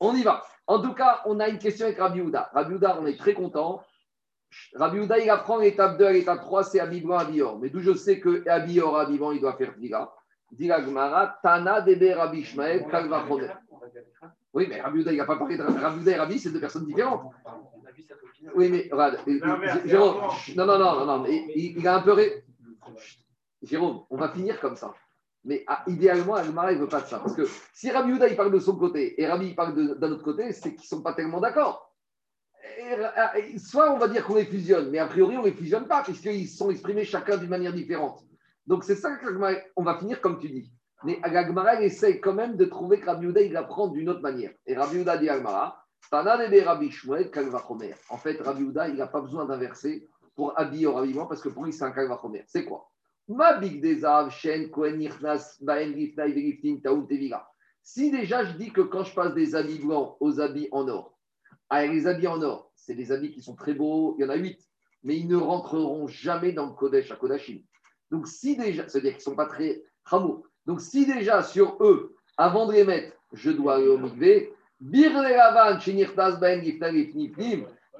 On 0.00 0.14
y 0.14 0.22
va. 0.22 0.44
En 0.66 0.82
tout 0.82 0.92
cas, 0.92 1.22
on 1.24 1.40
a 1.40 1.48
une 1.48 1.58
question 1.58 1.86
avec 1.86 1.98
Rabbi 1.98 2.20
Houda. 2.20 2.50
Rabbi 2.52 2.74
Houda, 2.74 2.98
on 3.00 3.06
est 3.06 3.18
très 3.18 3.34
content. 3.34 3.82
Rabbi 4.74 5.00
Houda, 5.00 5.18
il 5.18 5.30
apprend 5.30 5.58
l'étape 5.58 5.98
2 5.98 6.04
à 6.04 6.12
l'étape 6.12 6.40
3, 6.40 6.64
c'est 6.64 6.80
Abibran, 6.80 7.18
Abior. 7.18 7.58
Mais 7.58 7.70
d'où 7.70 7.80
je 7.80 7.94
sais 7.94 8.20
que 8.20 8.48
Abior, 8.48 8.98
Abibran, 8.98 9.32
il 9.32 9.40
doit 9.40 9.56
faire 9.56 9.74
Dira. 9.76 10.14
Dira 10.52 10.80
Gmara, 10.80 11.38
Tana, 11.42 11.80
Debe, 11.80 12.14
Rabbi 12.16 12.40
Ishmael, 12.40 12.86
Kalva 12.88 13.24
Oui, 14.52 14.66
mais 14.68 14.80
Rabbi 14.80 15.00
Houda, 15.00 15.12
il 15.12 15.18
n'a 15.18 15.26
pas 15.26 15.36
parlé 15.36 15.56
de 15.56 15.62
Rabbi 15.62 16.00
Houda 16.00 16.10
et 16.12 16.16
Rabbi, 16.16 16.38
c'est 16.38 16.50
deux 16.50 16.60
personnes 16.60 16.86
différentes. 16.86 17.32
Oui, 18.54 18.68
mais 18.70 18.88
regarde, 18.90 19.18
Jérôme, 19.84 20.30
non, 20.56 20.66
non, 20.66 20.78
non, 20.78 21.04
non, 21.04 21.18
non, 21.18 21.26
il, 21.26 21.86
a 21.86 21.96
un 21.96 22.02
peu. 22.02 22.16
Jérôme, 23.62 24.04
on 24.10 24.16
va 24.16 24.28
finir 24.28 24.60
comme 24.60 24.76
ça. 24.76 24.94
Mais 25.48 25.64
ah, 25.66 25.82
idéalement, 25.86 26.34
Agmara, 26.34 26.72
il 26.72 26.76
ne 26.76 26.82
veut 26.82 26.88
pas 26.88 27.00
de 27.00 27.06
ça. 27.06 27.18
Parce 27.20 27.34
que 27.34 27.48
si 27.72 27.90
Rabbi 27.90 28.12
Houda, 28.12 28.28
il 28.28 28.36
parle 28.36 28.52
de 28.52 28.58
son 28.58 28.76
côté 28.76 29.18
et 29.20 29.26
Rabbi, 29.26 29.46
il 29.46 29.56
parle 29.56 29.98
d'un 29.98 30.12
autre 30.12 30.22
côté, 30.22 30.52
c'est 30.52 30.74
qu'ils 30.74 30.82
ne 30.82 30.86
sont 30.86 31.00
pas 31.00 31.14
tellement 31.14 31.40
d'accord. 31.40 31.90
Ah, 33.16 33.32
soit 33.56 33.90
on 33.90 33.96
va 33.96 34.08
dire 34.08 34.26
qu'on 34.26 34.34
les 34.34 34.44
fusionne, 34.44 34.90
mais 34.90 34.98
a 34.98 35.06
priori, 35.06 35.38
on 35.38 35.42
ne 35.42 35.46
les 35.46 35.54
fusionne 35.54 35.88
pas, 35.88 36.02
puisqu'ils 36.02 36.48
sont 36.48 36.70
exprimés 36.70 37.04
chacun 37.04 37.38
d'une 37.38 37.48
manière 37.48 37.72
différente. 37.72 38.22
Donc 38.66 38.84
c'est 38.84 38.94
ça 38.94 39.16
qu'on 39.16 39.82
va 39.82 39.98
finir 39.98 40.20
comme 40.20 40.38
tu 40.38 40.50
dis. 40.50 40.70
Mais 41.02 41.18
Agmara, 41.22 41.76
il 41.76 41.84
essaye 41.84 42.20
quand 42.20 42.34
même 42.34 42.56
de 42.56 42.66
trouver 42.66 43.00
que 43.00 43.06
Rabbi 43.06 43.28
Houda, 43.28 43.40
il 43.40 43.56
apprend 43.56 43.88
d'une 43.88 44.10
autre 44.10 44.20
manière. 44.20 44.52
Et 44.66 44.76
Rabbi 44.76 44.98
Houda 44.98 45.16
dit 45.16 45.30
Agmara, 45.30 45.82
En 48.10 48.16
fait, 48.18 48.40
Rabbi 48.42 48.62
Houda, 48.64 48.88
il 48.88 48.96
n'a 48.96 49.06
pas 49.06 49.20
besoin 49.22 49.46
d'inverser 49.46 50.08
pour 50.34 50.58
habiller 50.58 50.86
au 50.86 50.94
ravillement 50.94 51.26
parce 51.26 51.40
que 51.40 51.48
pour 51.48 51.64
lui, 51.64 51.72
c'est 51.72 51.84
un 51.84 51.90
Kalvachomer. 51.90 52.44
C'est 52.46 52.66
quoi? 52.66 52.90
Si 57.82 58.10
déjà 58.10 58.44
je 58.44 58.52
dis 58.56 58.72
que 58.72 58.80
quand 58.80 59.04
je 59.04 59.14
passe 59.14 59.34
des 59.34 59.54
habits 59.54 59.78
blancs 59.80 60.16
aux 60.20 60.40
habits 60.40 60.68
en 60.72 60.88
or, 60.88 61.18
avec 61.68 61.90
les 61.90 62.06
habits 62.06 62.26
en 62.26 62.40
or, 62.40 62.72
c'est 62.74 62.94
des 62.94 63.12
habits 63.12 63.30
qui 63.30 63.42
sont 63.42 63.54
très 63.54 63.74
beaux, 63.74 64.16
il 64.18 64.22
y 64.22 64.24
en 64.24 64.30
a 64.30 64.36
huit, 64.36 64.58
mais 65.02 65.18
ils 65.18 65.28
ne 65.28 65.36
rentreront 65.36 66.06
jamais 66.06 66.52
dans 66.52 66.66
le 66.66 66.72
Kodesh 66.72 67.10
à 67.10 67.16
Kodashim. 67.16 67.60
Donc 68.10 68.26
si 68.26 68.56
déjà, 68.56 68.88
c'est-à-dire 68.88 69.12
qu'ils 69.12 69.18
ne 69.18 69.24
sont 69.24 69.36
pas 69.36 69.44
très 69.46 69.82
rameaux. 70.04 70.46
Donc 70.64 70.80
si 70.80 71.04
déjà 71.04 71.42
sur 71.42 71.76
eux, 71.84 72.16
avant 72.38 72.66
de 72.66 72.72
les 72.72 72.84
mettre, 72.84 73.14
je 73.34 73.50
dois 73.50 73.76
aller 73.76 73.88
au 73.88 73.98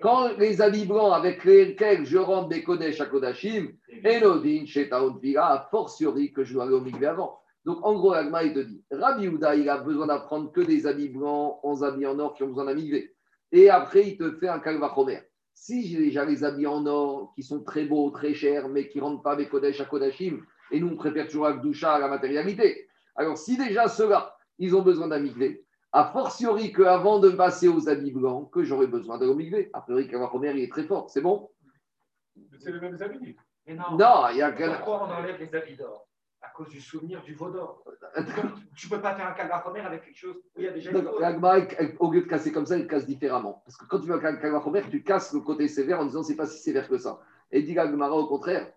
quand 0.00 0.36
les 0.38 0.60
habits 0.60 0.86
blancs 0.86 1.12
avec 1.12 1.44
lesquels 1.44 2.04
je 2.04 2.18
rentre 2.18 2.48
des 2.48 2.62
Kodesh 2.62 3.00
à 3.00 3.06
Kodashim, 3.06 3.72
Elodin, 4.04 4.64
Shetaon 4.66 5.20
a 5.36 5.68
fortiori 5.70 6.32
que 6.32 6.44
je 6.44 6.54
dois 6.54 6.64
aller 6.64 6.74
au 6.74 6.80
Mikvé 6.80 7.06
avant. 7.06 7.40
Donc 7.64 7.84
en 7.84 7.94
gros, 7.94 8.12
Agma, 8.12 8.44
il 8.44 8.54
te 8.54 8.60
dit 8.60 8.82
Rabbi 8.90 9.28
Houda, 9.28 9.54
il 9.54 9.68
a 9.68 9.78
besoin 9.78 10.06
d'apprendre 10.06 10.52
que 10.52 10.60
des 10.60 10.86
habits 10.86 11.08
blancs, 11.08 11.58
11 11.62 11.84
habits 11.84 12.06
en 12.06 12.18
or 12.18 12.34
qui 12.34 12.42
ont 12.42 12.48
besoin 12.48 12.64
d'un 12.64 12.74
Mikvé. 12.74 13.14
Et 13.52 13.70
après, 13.70 14.08
il 14.08 14.16
te 14.16 14.30
fait 14.32 14.48
un 14.48 14.58
Kalvachomer. 14.58 15.20
Si 15.54 15.88
j'ai 15.88 15.98
déjà 15.98 16.24
les 16.24 16.44
habits 16.44 16.66
en 16.66 16.86
or 16.86 17.32
qui 17.34 17.42
sont 17.42 17.62
très 17.62 17.84
beaux, 17.84 18.10
très 18.10 18.32
chers, 18.32 18.68
mais 18.68 18.88
qui 18.88 18.98
ne 18.98 19.04
rentrent 19.04 19.22
pas 19.22 19.32
avec 19.32 19.50
Kodesh 19.50 19.80
à 19.80 19.84
Kodashim, 19.84 20.40
et 20.70 20.80
nous 20.80 20.88
on 20.88 20.96
préfère 20.96 21.26
toujours 21.26 21.46
Akdusha 21.46 21.94
à 21.94 21.98
la 21.98 22.08
matérialité. 22.08 22.88
Alors 23.16 23.36
si 23.36 23.56
déjà 23.56 23.88
ceux-là, 23.88 24.34
ils 24.58 24.74
ont 24.76 24.82
besoin 24.82 25.08
d'un 25.08 25.18
Mikvé, 25.18 25.64
a 25.92 26.10
fortiori 26.12 26.72
qu'avant 26.72 27.18
de 27.18 27.30
passer 27.30 27.68
aux 27.68 27.88
habits 27.88 28.12
blancs, 28.12 28.50
que 28.50 28.62
j'aurais 28.62 28.86
besoin 28.86 29.18
de 29.18 29.26
l'omigvé. 29.26 29.70
A 29.72 29.80
priori, 29.80 30.06
première, 30.06 30.54
il 30.54 30.64
est 30.64 30.70
très 30.70 30.84
fort. 30.84 31.08
C'est 31.10 31.22
bon? 31.22 31.50
C'est 32.58 32.72
les 32.72 32.80
mêmes 32.80 33.00
habits. 33.00 33.36
non, 33.68 34.28
il 34.30 34.36
y 34.36 34.42
a 34.42 34.52
Pourquoi 34.52 35.08
on 35.08 35.10
enlève 35.10 35.38
les 35.38 35.54
habits 35.54 35.76
d'or? 35.76 36.06
À 36.40 36.50
cause 36.50 36.68
du 36.68 36.80
souvenir 36.80 37.22
du 37.22 37.34
veau 37.34 37.50
d'or. 37.50 37.82
tu 38.76 38.86
ne 38.86 38.90
peux 38.90 39.02
pas 39.02 39.14
faire 39.16 39.28
un 39.28 39.32
calvachomer 39.32 39.80
avec 39.80 40.04
quelque 40.04 40.16
chose 40.16 40.36
où 40.36 40.60
il 40.60 40.64
y 40.64 40.68
a 40.68 40.72
déjà 40.72 40.90
Au 41.98 42.12
lieu 42.12 42.20
de 42.22 42.26
casser 42.26 42.52
comme 42.52 42.66
ça, 42.66 42.76
il 42.76 42.86
casse 42.86 43.06
différemment. 43.06 43.62
Parce 43.64 43.76
que 43.76 43.86
quand 43.86 43.98
tu 43.98 44.06
veux 44.06 44.14
un 44.14 44.36
calvachomer, 44.36 44.82
tu 44.88 45.02
casses 45.02 45.32
le 45.32 45.40
côté 45.40 45.66
sévère 45.68 46.00
en 46.00 46.04
disant 46.04 46.22
c'est 46.22 46.36
pas 46.36 46.46
si 46.46 46.58
sévère 46.58 46.88
que 46.88 46.98
ça. 46.98 47.20
Et 47.50 47.62
dit 47.62 47.74
Gagmara 47.74 48.14
au 48.14 48.26
contraire, 48.26 48.70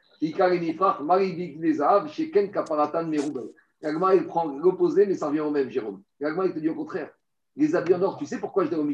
chez 2.07 2.31
Ken 2.31 2.51
Kaparatan 2.51 3.05
Meroubel. 3.05 3.49
Yagma, 3.81 4.15
il 4.15 4.27
prend 4.27 4.45
l'opposé, 4.45 5.05
mais 5.05 5.15
ça 5.15 5.27
revient 5.27 5.39
au 5.39 5.51
même, 5.51 5.69
Jérôme. 5.69 6.03
Yagma, 6.19 6.45
il 6.45 6.53
te 6.53 6.59
dit 6.59 6.69
au 6.69 6.75
contraire. 6.75 7.09
Les 7.55 7.75
habits 7.75 7.95
en 7.95 8.01
or, 8.01 8.17
tu 8.17 8.25
sais 8.25 8.39
pourquoi 8.39 8.65
je 8.65 8.69
dois 8.69 8.79
au 8.79 8.87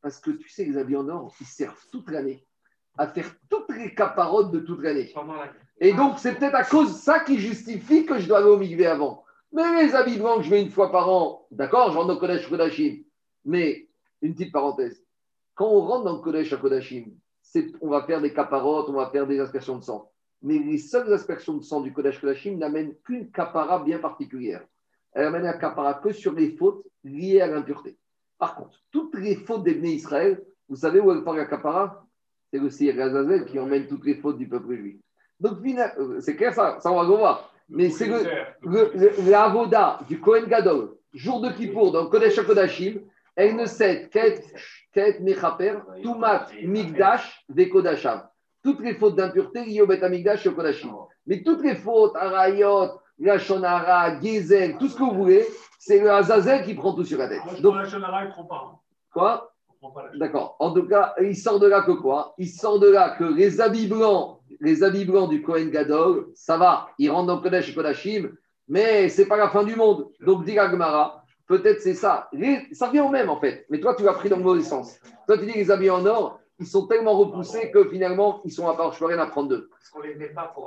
Parce 0.00 0.18
que 0.18 0.30
tu 0.30 0.48
sais, 0.48 0.64
les 0.64 0.78
habits 0.78 0.96
en 0.96 1.08
or, 1.08 1.34
ils 1.40 1.46
servent 1.46 1.84
toute 1.90 2.10
l'année 2.10 2.46
à 2.98 3.06
faire 3.06 3.34
toutes 3.48 3.74
les 3.74 3.94
caparottes 3.94 4.50
de 4.50 4.60
toute 4.60 4.82
l'année. 4.82 5.12
Et 5.80 5.92
donc, 5.94 6.18
c'est 6.18 6.34
peut-être 6.34 6.54
à 6.54 6.64
cause 6.64 6.92
de 6.92 6.98
ça 6.98 7.20
qui 7.20 7.38
justifie 7.38 8.04
que 8.04 8.18
je 8.18 8.28
dois 8.28 8.38
aller 8.38 8.48
au 8.48 8.86
avant. 8.86 9.24
Mais 9.52 9.84
les 9.84 9.94
habits 9.94 10.18
blancs 10.18 10.38
que 10.38 10.44
je 10.44 10.50
mets 10.50 10.62
une 10.62 10.70
fois 10.70 10.92
par 10.92 11.08
an, 11.08 11.46
d'accord, 11.50 11.92
j'en 11.92 12.08
ai 12.08 12.12
au 12.12 12.18
Kodesh 12.18 12.48
Kodashim. 12.48 13.02
Mais, 13.44 13.88
une 14.20 14.34
petite 14.34 14.52
parenthèse, 14.52 15.02
quand 15.54 15.68
on 15.68 15.80
rentre 15.80 16.04
dans 16.04 16.16
le 16.16 16.22
Kodesh 16.22 16.52
à 16.52 16.56
Kodashim, 16.58 17.06
on 17.80 17.88
va 17.88 18.02
faire 18.04 18.20
des 18.20 18.32
caparottes, 18.32 18.88
on 18.88 18.94
va 18.94 19.10
faire 19.10 19.26
des 19.26 19.40
aspersions 19.40 19.78
de 19.78 19.84
sang 19.84 20.11
mais 20.42 20.58
les 20.58 20.78
seules 20.78 21.12
aspersions 21.12 21.54
de 21.54 21.62
sang 21.62 21.80
du 21.80 21.92
Kodesh 21.92 22.20
Kodashim 22.20 22.58
n'amènent 22.58 22.94
qu'une 23.04 23.30
capara 23.30 23.78
bien 23.78 23.98
particulière. 23.98 24.64
Elle 25.12 25.26
amène 25.26 25.46
un 25.46 25.52
capara 25.52 25.94
que 25.94 26.12
sur 26.12 26.32
les 26.32 26.56
fautes 26.56 26.84
liées 27.04 27.40
à 27.40 27.46
l'impureté. 27.46 27.96
Par 28.38 28.56
contre, 28.56 28.78
toutes 28.90 29.14
les 29.14 29.36
fautes 29.36 29.62
des 29.62 29.74
bénis 29.74 29.94
Israël, 29.94 30.42
vous 30.68 30.76
savez 30.76 31.00
où 31.00 31.12
elle 31.12 31.22
part 31.22 31.34
la 31.34 31.46
capara? 31.46 32.04
C'est 32.50 32.58
le 32.58 32.70
Sir 32.70 33.00
Azazel 33.00 33.44
qui 33.44 33.58
emmène 33.58 33.86
toutes 33.86 34.04
les 34.04 34.16
fautes 34.16 34.38
du 34.38 34.48
peuple 34.48 34.74
juif. 34.74 34.96
Donc, 35.38 35.58
euh, 35.64 36.20
c'est 36.20 36.36
clair 36.36 36.52
ça, 36.52 36.78
ça 36.80 36.90
on 36.90 36.96
va 36.96 37.02
le 37.02 37.08
voir. 37.08 37.52
Mais 37.68 37.90
c'est 37.90 38.06
le, 38.06 38.22
le, 38.62 40.04
du 40.08 40.20
Kohen 40.20 40.46
Gadol, 40.46 40.94
jour 41.14 41.40
de 41.40 41.50
Kippour, 41.50 41.92
dans 41.92 42.02
le 42.02 42.08
Kodesh 42.08 42.44
Kodashim, 42.44 43.00
elle 43.36 43.56
ne 43.56 43.66
cède 43.66 44.10
qu'être 44.10 45.20
Mechaper, 45.20 45.78
Tumat, 46.02 46.48
Migdash, 46.64 47.44
Vekodasham 47.48 48.22
toutes 48.62 48.80
les 48.80 48.94
fautes 48.94 49.16
d'impureté 49.16 49.64
liées 49.64 49.82
au 49.82 49.86
Bet 49.86 50.02
Amigdash 50.02 50.46
et 50.46 50.48
au 50.48 50.52
Kodashim. 50.52 50.92
Mais 51.26 51.42
toutes 51.42 51.62
les 51.62 51.74
fautes, 51.74 52.14
Arayot, 52.16 52.90
Lachonara, 53.18 54.20
Gezel, 54.20 54.78
tout 54.78 54.88
ce 54.88 54.96
que 54.96 55.02
vous 55.02 55.14
voulez, 55.14 55.46
c'est 55.78 56.00
le 56.00 56.10
Azazel 56.10 56.64
qui 56.64 56.74
prend 56.74 56.92
tout 56.94 57.04
sur 57.04 57.18
la 57.18 57.28
tête. 57.28 57.60
Donc, 57.60 57.76
Lachonara, 57.76 58.24
il 58.24 58.28
ne 58.28 58.32
prend 58.32 58.44
pas. 58.44 58.80
Quoi 59.12 59.48
D'accord. 60.14 60.56
En 60.60 60.72
tout 60.72 60.86
cas, 60.86 61.14
il 61.20 61.36
sort 61.36 61.58
de 61.58 61.66
là 61.66 61.82
que 61.82 61.90
quoi? 61.90 62.34
Il 62.38 62.48
sort 62.48 62.78
de 62.78 62.88
là 62.88 63.16
que 63.18 63.24
les 63.24 63.60
habits 63.60 63.88
blancs, 63.88 64.38
les 64.60 64.84
habits 64.84 65.04
blancs 65.04 65.28
du 65.28 65.42
Kohen 65.42 65.70
Gadol, 65.70 66.28
ça 66.34 66.56
va, 66.56 66.88
ils 66.98 67.10
rentrent 67.10 67.26
dans 67.26 67.40
Kodesh 67.40 67.70
et 67.70 67.74
Kodashim, 67.74 68.30
mais 68.68 69.08
c'est 69.08 69.26
pas 69.26 69.36
la 69.36 69.48
fin 69.48 69.64
du 69.64 69.74
monde. 69.74 70.08
Donc, 70.20 70.44
dit 70.44 70.54
Gemara, 70.54 71.22
peut-être 71.48 71.80
c'est 71.80 71.94
ça. 71.94 72.30
ça 72.72 72.86
revient 72.86 73.00
au 73.00 73.08
même 73.08 73.28
en 73.28 73.40
fait, 73.40 73.66
mais 73.68 73.80
toi 73.80 73.94
tu 73.94 74.04
l'as 74.04 74.14
pris 74.14 74.28
dans 74.28 74.36
le 74.36 74.42
mauvais 74.42 74.62
sens. 74.62 74.98
Toi 75.26 75.36
tu 75.36 75.46
dis 75.46 75.52
les 75.52 75.70
habits 75.70 75.90
en 75.90 76.06
or, 76.06 76.38
ils 76.58 76.66
sont 76.66 76.86
tellement 76.86 77.18
repoussés 77.18 77.70
que 77.70 77.88
finalement, 77.88 78.40
ils 78.44 78.52
sont 78.52 78.68
à 78.68 78.76
part, 78.76 78.92
je 78.92 78.98
peux 78.98 79.06
rien 79.06 79.18
apprendre 79.18 79.48
d'eux. 79.48 79.70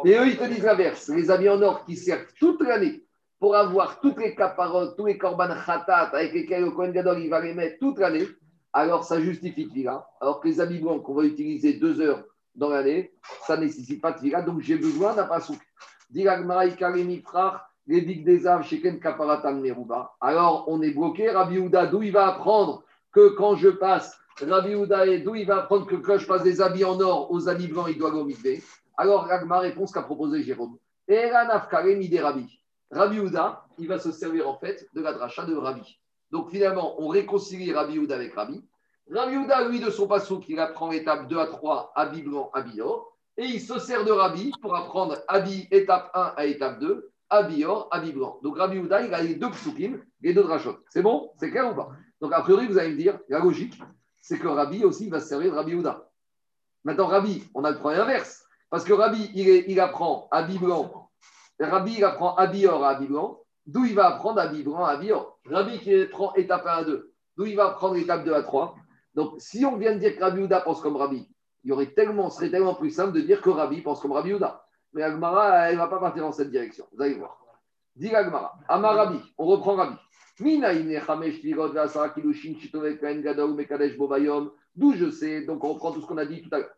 Et 0.05 0.17
eux, 0.17 0.27
ils 0.27 0.37
te 0.37 0.43
disent 0.45 0.63
l'inverse. 0.63 1.09
Les 1.09 1.31
habits 1.31 1.49
en 1.49 1.61
or 1.61 1.85
qui 1.85 1.95
servent 1.95 2.25
toute 2.39 2.61
l'année 2.61 3.05
pour 3.39 3.55
avoir 3.55 3.99
toutes 3.99 4.19
les 4.19 4.35
caparottes, 4.35 4.95
tous 4.97 5.05
les 5.05 5.17
korban 5.17 5.49
khatat 5.65 6.09
avec 6.13 6.33
lesquels 6.33 6.63
le 6.63 6.71
Kohen 6.71 6.91
Gadol, 6.91 7.19
il 7.19 7.29
va 7.29 7.41
les 7.41 7.53
mettre 7.53 7.79
toute 7.79 7.99
l'année, 7.99 8.27
alors 8.73 9.03
ça 9.03 9.21
justifie 9.21 9.67
Tvila. 9.67 10.07
Alors 10.19 10.39
que 10.41 10.47
les 10.47 10.59
habits 10.59 10.79
blancs 10.79 11.03
qu'on 11.03 11.13
va 11.13 11.23
utiliser 11.23 11.73
deux 11.73 12.01
heures 12.01 12.23
dans 12.55 12.69
l'année, 12.69 13.13
ça 13.45 13.57
ne 13.57 13.65
nécessite 13.65 14.01
pas 14.01 14.11
de 14.11 14.19
Tvila. 14.19 14.41
Donc 14.41 14.61
j'ai 14.61 14.77
besoin 14.77 15.13
d'un 15.15 15.25
pasouk. 15.25 15.59
les 17.87 18.01
big 18.01 18.25
des 18.25 18.47
armes, 18.47 18.63
Sheken 18.63 18.99
Kaparatan 18.99 19.53
Meruba. 19.53 20.13
Alors 20.19 20.65
on 20.67 20.81
est 20.81 20.91
bloqué. 20.91 21.29
Rabbi 21.29 21.59
Houda, 21.59 21.85
d'où 21.85 22.03
il 22.03 22.11
va 22.11 22.27
apprendre 22.27 22.83
que 23.11 23.29
quand 23.29 23.55
je 23.55 23.69
passe 23.69 24.17
Rabbi 24.41 24.75
Houda, 24.75 25.05
d'où 25.19 25.35
il 25.35 25.45
va 25.45 25.59
apprendre 25.59 25.85
que 25.85 25.95
quand 25.95 26.17
je 26.17 26.27
passe 26.27 26.43
des 26.43 26.61
habits 26.61 26.83
en 26.83 26.99
or 26.99 27.31
aux 27.31 27.47
habits 27.47 27.67
blancs, 27.67 27.87
il 27.89 27.97
doit 27.97 28.11
aller 28.11 28.61
Alors, 28.97 29.29
ma 29.45 29.59
réponse 29.59 29.93
qu'a 29.93 30.01
proposé 30.01 30.43
Jérôme. 30.43 30.77
Rabbi. 31.07 32.59
Rabbi 32.91 33.19
Houda, 33.19 33.65
il 33.77 33.87
va 33.87 33.99
se 33.99 34.11
servir 34.11 34.49
en 34.49 34.57
fait 34.57 34.87
de 34.93 35.01
la 35.01 35.13
dracha 35.13 35.45
de 35.45 35.55
Rabbi. 35.55 35.99
Donc 36.31 36.49
finalement, 36.49 37.01
on 37.01 37.07
réconcilie 37.07 37.71
Rabbi 37.71 37.97
Houda 37.97 38.15
avec 38.15 38.33
Rabbi. 38.33 38.61
Rabbi 39.09 39.37
Houda, 39.37 39.67
lui, 39.69 39.79
de 39.79 39.89
son 39.89 40.07
pasouk, 40.07 40.49
il 40.49 40.59
apprend 40.59 40.91
étape 40.91 41.27
2 41.27 41.37
à 41.37 41.47
3, 41.47 41.93
Abi 41.95 42.21
blanc, 42.21 42.49
Abi 42.53 42.81
or. 42.81 43.15
Et 43.37 43.45
il 43.45 43.61
se 43.61 43.79
sert 43.79 44.03
de 44.03 44.11
Rabbi 44.11 44.51
pour 44.61 44.75
apprendre 44.75 45.17
Abi 45.27 45.67
étape 45.71 46.11
1 46.13 46.33
à 46.35 46.45
étape 46.45 46.79
2, 46.79 47.09
Abi 47.29 47.63
or, 47.63 47.87
Abi 47.91 48.11
blanc. 48.11 48.39
Donc 48.43 48.57
Rabbi 48.57 48.79
Houda, 48.79 49.01
il 49.01 49.13
a 49.13 49.21
les 49.21 49.35
deux 49.35 49.49
psukim, 49.51 50.01
les 50.21 50.33
deux 50.33 50.43
drachot. 50.43 50.77
C'est 50.89 51.01
bon? 51.01 51.31
C'est 51.39 51.51
clair 51.51 51.71
ou 51.71 51.75
pas? 51.75 51.91
Donc 52.19 52.33
a 52.33 52.41
priori, 52.41 52.67
vous 52.67 52.77
allez 52.77 52.91
me 52.91 52.97
dire, 52.97 53.19
la 53.29 53.39
logique, 53.39 53.79
c'est 54.25 54.39
que 54.39 54.47
Rabbi 54.47 54.83
aussi 54.83 55.07
va 55.07 55.19
se 55.19 55.27
servir 55.27 55.51
de 55.51 55.55
Rabbi 55.55 55.75
Houda. 55.75 56.09
Maintenant, 56.83 57.05
Rabbi, 57.05 57.43
on 57.53 57.63
a 57.63 57.69
le 57.69 57.77
problème 57.77 58.01
inverse. 58.01 58.43
Parce 58.71 58.83
que 58.83 58.91
Rabbi, 58.91 59.29
il, 59.35 59.79
apprend 59.79 60.27
Abi 60.31 60.57
blanc. 60.57 61.11
Rabbi, 61.59 61.93
il 61.97 62.03
apprend 62.03 62.33
Abi 62.33 62.65
or 62.65 62.83
à 62.83 62.89
Abi 62.89 63.05
blanc. 63.05 63.39
D'où 63.67 63.85
il 63.85 63.93
va 63.93 64.07
apprendre 64.07 64.41
Abi 64.41 64.63
blanc 64.63 64.83
à 64.83 64.93
Abi 64.93 65.11
or? 65.11 65.37
Rabbi 65.45 65.77
qui 65.77 66.05
prend 66.05 66.33
étape 66.33 66.65
1 66.65 66.69
à 66.69 66.83
2. 66.85 67.13
D'où 67.37 67.45
il 67.45 67.55
va 67.55 67.67
apprendre 67.67 67.97
étape 67.97 68.25
2 68.25 68.33
à 68.33 68.41
3. 68.41 68.75
Donc, 69.13 69.35
si 69.37 69.63
on 69.63 69.77
vient 69.77 69.93
de 69.93 69.99
dire 69.99 70.15
que 70.15 70.23
Rabbi 70.23 70.41
Houda 70.41 70.59
pense 70.61 70.81
comme 70.81 70.95
Rabbi, 70.95 71.29
il 71.63 71.69
y 71.69 71.71
aurait 71.71 71.93
tellement, 71.93 72.31
serait 72.31 72.49
tellement 72.49 72.73
plus 72.73 72.89
simple 72.89 73.11
de 73.11 73.21
dire 73.21 73.43
que 73.43 73.51
Rabbi 73.51 73.81
pense 73.81 73.99
comme 73.99 74.13
Rabbi 74.13 74.33
Houda. 74.33 74.65
Mais 74.93 75.03
Agmara, 75.03 75.69
elle 75.69 75.75
ne 75.75 75.81
va 75.81 75.87
pas 75.87 75.99
partir 75.99 76.23
dans 76.23 76.31
cette 76.31 76.49
direction. 76.49 76.87
Vous 76.93 77.03
allez 77.03 77.13
voir. 77.13 77.37
Dis 77.95 78.13
Agmara. 78.15 78.57
Amar 78.69 78.95
Rabbi. 78.95 79.19
On 79.37 79.45
reprend 79.45 79.75
Rabbi. 79.75 79.97
D'où 80.37 80.61
je 84.93 85.09
sais, 85.09 85.45
donc 85.45 85.63
on 85.63 85.73
reprend 85.73 85.93
tout 85.93 86.01
ce 86.01 86.05
qu'on 86.05 86.17
a 86.17 86.25
dit 86.25 86.41
tout 86.41 86.53
à 86.53 86.59
l'heure. 86.59 86.75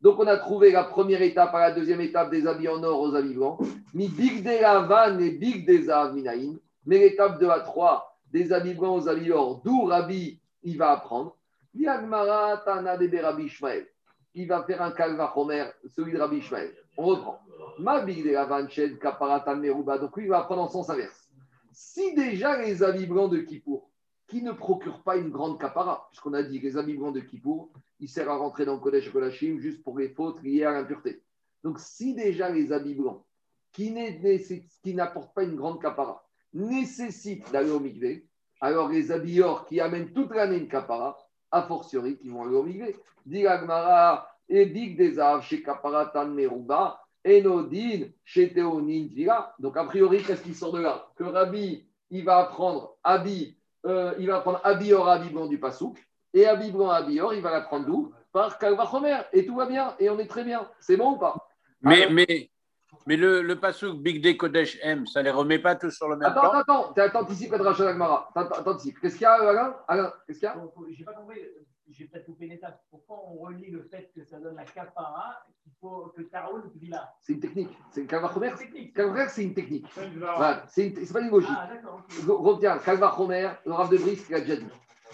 Donc 0.00 0.18
on 0.18 0.26
a 0.26 0.36
trouvé 0.38 0.70
la 0.70 0.84
première 0.84 1.20
étape 1.20 1.54
à 1.54 1.60
la 1.60 1.72
deuxième 1.72 2.00
étape 2.00 2.30
des 2.30 2.46
habits 2.46 2.68
en 2.68 2.82
or 2.82 3.00
aux 3.00 3.14
habits 3.14 3.34
blancs. 3.34 3.60
Mi 3.92 4.08
de 4.08 4.62
la 4.62 5.20
et 5.20 5.30
big 5.32 5.66
des. 5.66 5.88
Mais 6.86 6.98
l'étape 6.98 7.38
2 7.38 7.48
à 7.48 7.60
3 7.60 8.18
des 8.32 8.52
habits 8.52 8.74
blancs 8.74 9.02
aux 9.02 9.08
habits 9.08 9.32
or, 9.32 9.60
d'où 9.62 9.84
Rabbi 9.84 10.40
il 10.62 10.78
va 10.78 10.92
apprendre. 10.92 11.36
Il 14.38 14.46
va 14.46 14.62
faire 14.62 14.80
un 14.82 14.92
kalva 14.92 15.34
celui 15.88 16.12
de 16.12 16.18
Rabbi 16.18 16.36
Ishmael. 16.36 16.72
On 16.96 17.06
reprend. 17.06 17.40
Ma 17.80 17.98
Donc 17.98 18.08
lui, 18.08 18.20
il 18.20 18.30
va 20.28 20.38
apprendre 20.38 20.62
en 20.62 20.68
sens 20.68 20.88
inverse. 20.90 21.28
Si 21.72 22.14
déjà 22.14 22.56
les 22.62 22.84
habits 22.84 23.06
blancs 23.06 23.32
de 23.32 23.38
Kippour, 23.38 23.90
qui 24.28 24.42
ne 24.42 24.52
procurent 24.52 25.02
pas 25.02 25.16
une 25.16 25.30
grande 25.30 25.60
capara, 25.60 26.06
puisqu'on 26.10 26.34
a 26.34 26.44
dit 26.44 26.60
que 26.60 26.66
les 26.66 26.76
habits 26.76 26.96
blancs 26.96 27.16
de 27.16 27.20
Kippour, 27.20 27.72
ils 27.98 28.08
servent 28.08 28.28
à 28.28 28.36
rentrer 28.36 28.64
dans 28.64 28.74
le 28.74 28.80
Kodesh 28.80 29.10
Kodashim 29.10 29.58
juste 29.58 29.82
pour 29.82 29.98
les 29.98 30.10
fautes 30.10 30.40
liées 30.44 30.62
à 30.62 30.70
l'impureté. 30.70 31.20
Donc 31.64 31.80
si 31.80 32.14
déjà 32.14 32.48
les 32.48 32.70
habits 32.70 32.94
blancs, 32.94 33.24
qui 33.72 33.92
n'apportent 34.94 35.34
pas 35.34 35.42
une 35.42 35.56
grande 35.56 35.82
capara, 35.82 36.24
nécessitent 36.52 37.50
d'aller 37.50 37.70
au 37.70 37.80
mikvé, 37.80 38.24
alors 38.60 38.88
les 38.88 39.10
habits 39.10 39.42
or 39.42 39.66
qui 39.66 39.80
amènent 39.80 40.12
toute 40.12 40.32
l'année 40.32 40.58
une 40.58 40.68
capara, 40.68 41.18
a 41.50 41.62
fortiori 41.62 42.16
qui 42.18 42.28
vont 42.28 42.44
aller 42.44 42.56
au 42.56 42.62
mikvé. 42.62 42.96
Dit 43.24 43.46
Agmara, 43.46 44.28
et 44.48 44.66
dit 44.66 44.94
des 44.94 45.16
chez 45.42 45.62
Kaparatan 45.62 46.28
Meruba, 46.28 47.00
Enodin, 47.26 48.08
chez 48.24 48.52
Théonin 48.52 49.08
Donc 49.58 49.76
a 49.76 49.84
priori, 49.84 50.22
qu'est-ce 50.22 50.42
qui 50.42 50.54
sort 50.54 50.72
de 50.72 50.80
là? 50.80 51.06
Que 51.16 51.24
Rabbi, 51.24 51.86
il 52.10 52.24
va 52.24 52.38
apprendre 52.38 52.96
Abi, 53.04 53.56
euh, 53.86 54.14
il 54.18 54.28
va 54.28 54.36
apprendre 54.36 54.60
Abior 54.64 55.08
Abi 55.08 55.28
blanc 55.28 55.46
du 55.46 55.58
Pasouk, 55.58 55.98
et 56.32 56.46
Abi 56.46 56.70
blanc 56.70 56.90
Abior, 56.90 57.34
il 57.34 57.42
va 57.42 57.50
l'apprendre 57.50 57.86
d'où? 57.86 58.12
Par 58.32 58.58
Kalvachomer, 58.58 59.20
et 59.32 59.44
tout 59.44 59.56
va 59.56 59.66
bien, 59.66 59.94
et 59.98 60.08
on 60.10 60.18
est 60.18 60.26
très 60.26 60.44
bien. 60.44 60.68
C'est 60.80 60.96
bon 60.96 61.12
ou 61.12 61.16
pas? 61.16 61.48
Mais, 61.82 62.08
mais 62.10 62.50
mais 63.06 63.16
le, 63.16 63.42
le 63.42 63.58
pasouk 63.58 63.98
Big 64.02 64.22
D 64.22 64.36
Kodesh 64.36 64.78
M, 64.82 65.06
ça 65.06 65.20
ne 65.20 65.24
les 65.24 65.30
remet 65.30 65.58
pas 65.58 65.74
tous 65.74 65.90
sur 65.90 66.08
le 66.08 66.16
même 66.16 66.30
attends, 66.30 66.40
plan 66.40 66.52
Attends, 66.52 66.92
attends, 66.94 67.20
t'anticipes 67.20 67.52
Rachel 67.52 67.88
Agmara. 67.88 68.30
T'anticipes. 68.34 68.98
Qu'est-ce 69.00 69.14
qu'il 69.14 69.22
y 69.22 69.26
a, 69.26 69.34
Alain 69.34 69.76
Alain, 69.88 70.12
qu'est-ce 70.26 70.38
qu'il 70.40 70.46
y 70.46 70.50
a 70.50 70.56
J'ai 70.90 71.04
pas 71.04 71.12
compris, 71.14 71.40
j'ai 71.90 72.04
peut-être 72.06 72.26
coupé 72.26 72.46
une 72.46 72.52
étape. 72.52 72.82
Pourquoi 72.90 73.18
on 73.26 73.38
relie 73.38 73.70
le 73.70 73.82
fait 73.82 74.10
que 74.14 74.24
ça 74.24 74.38
donne 74.38 74.56
la 74.56 74.64
capara 74.64 75.36
qu'il 75.62 75.72
faut 75.80 76.12
que 76.16 76.22
Taroun 76.22 76.62
là 76.88 77.12
C'est 77.20 77.34
une 77.34 77.40
technique. 77.40 77.70
C'est 77.90 78.06
Kalva. 78.06 78.30
Kalva 78.94 79.28
c'est 79.28 79.44
une 79.44 79.54
technique. 79.54 79.86
C'est 80.66 81.12
pas 81.12 81.20
une 81.20 81.30
logique. 81.30 81.50
Ah, 81.50 81.68
d'accord. 81.72 82.02
Retiens, 82.26 82.78
Kalva 82.78 83.14
Chomer, 83.16 83.50
le 83.64 83.72
Rav 83.72 83.90
de 83.90 83.96
Brisk 83.96 84.28
l'a 84.30 84.40
déjà 84.40 84.56
dit. 84.56 84.66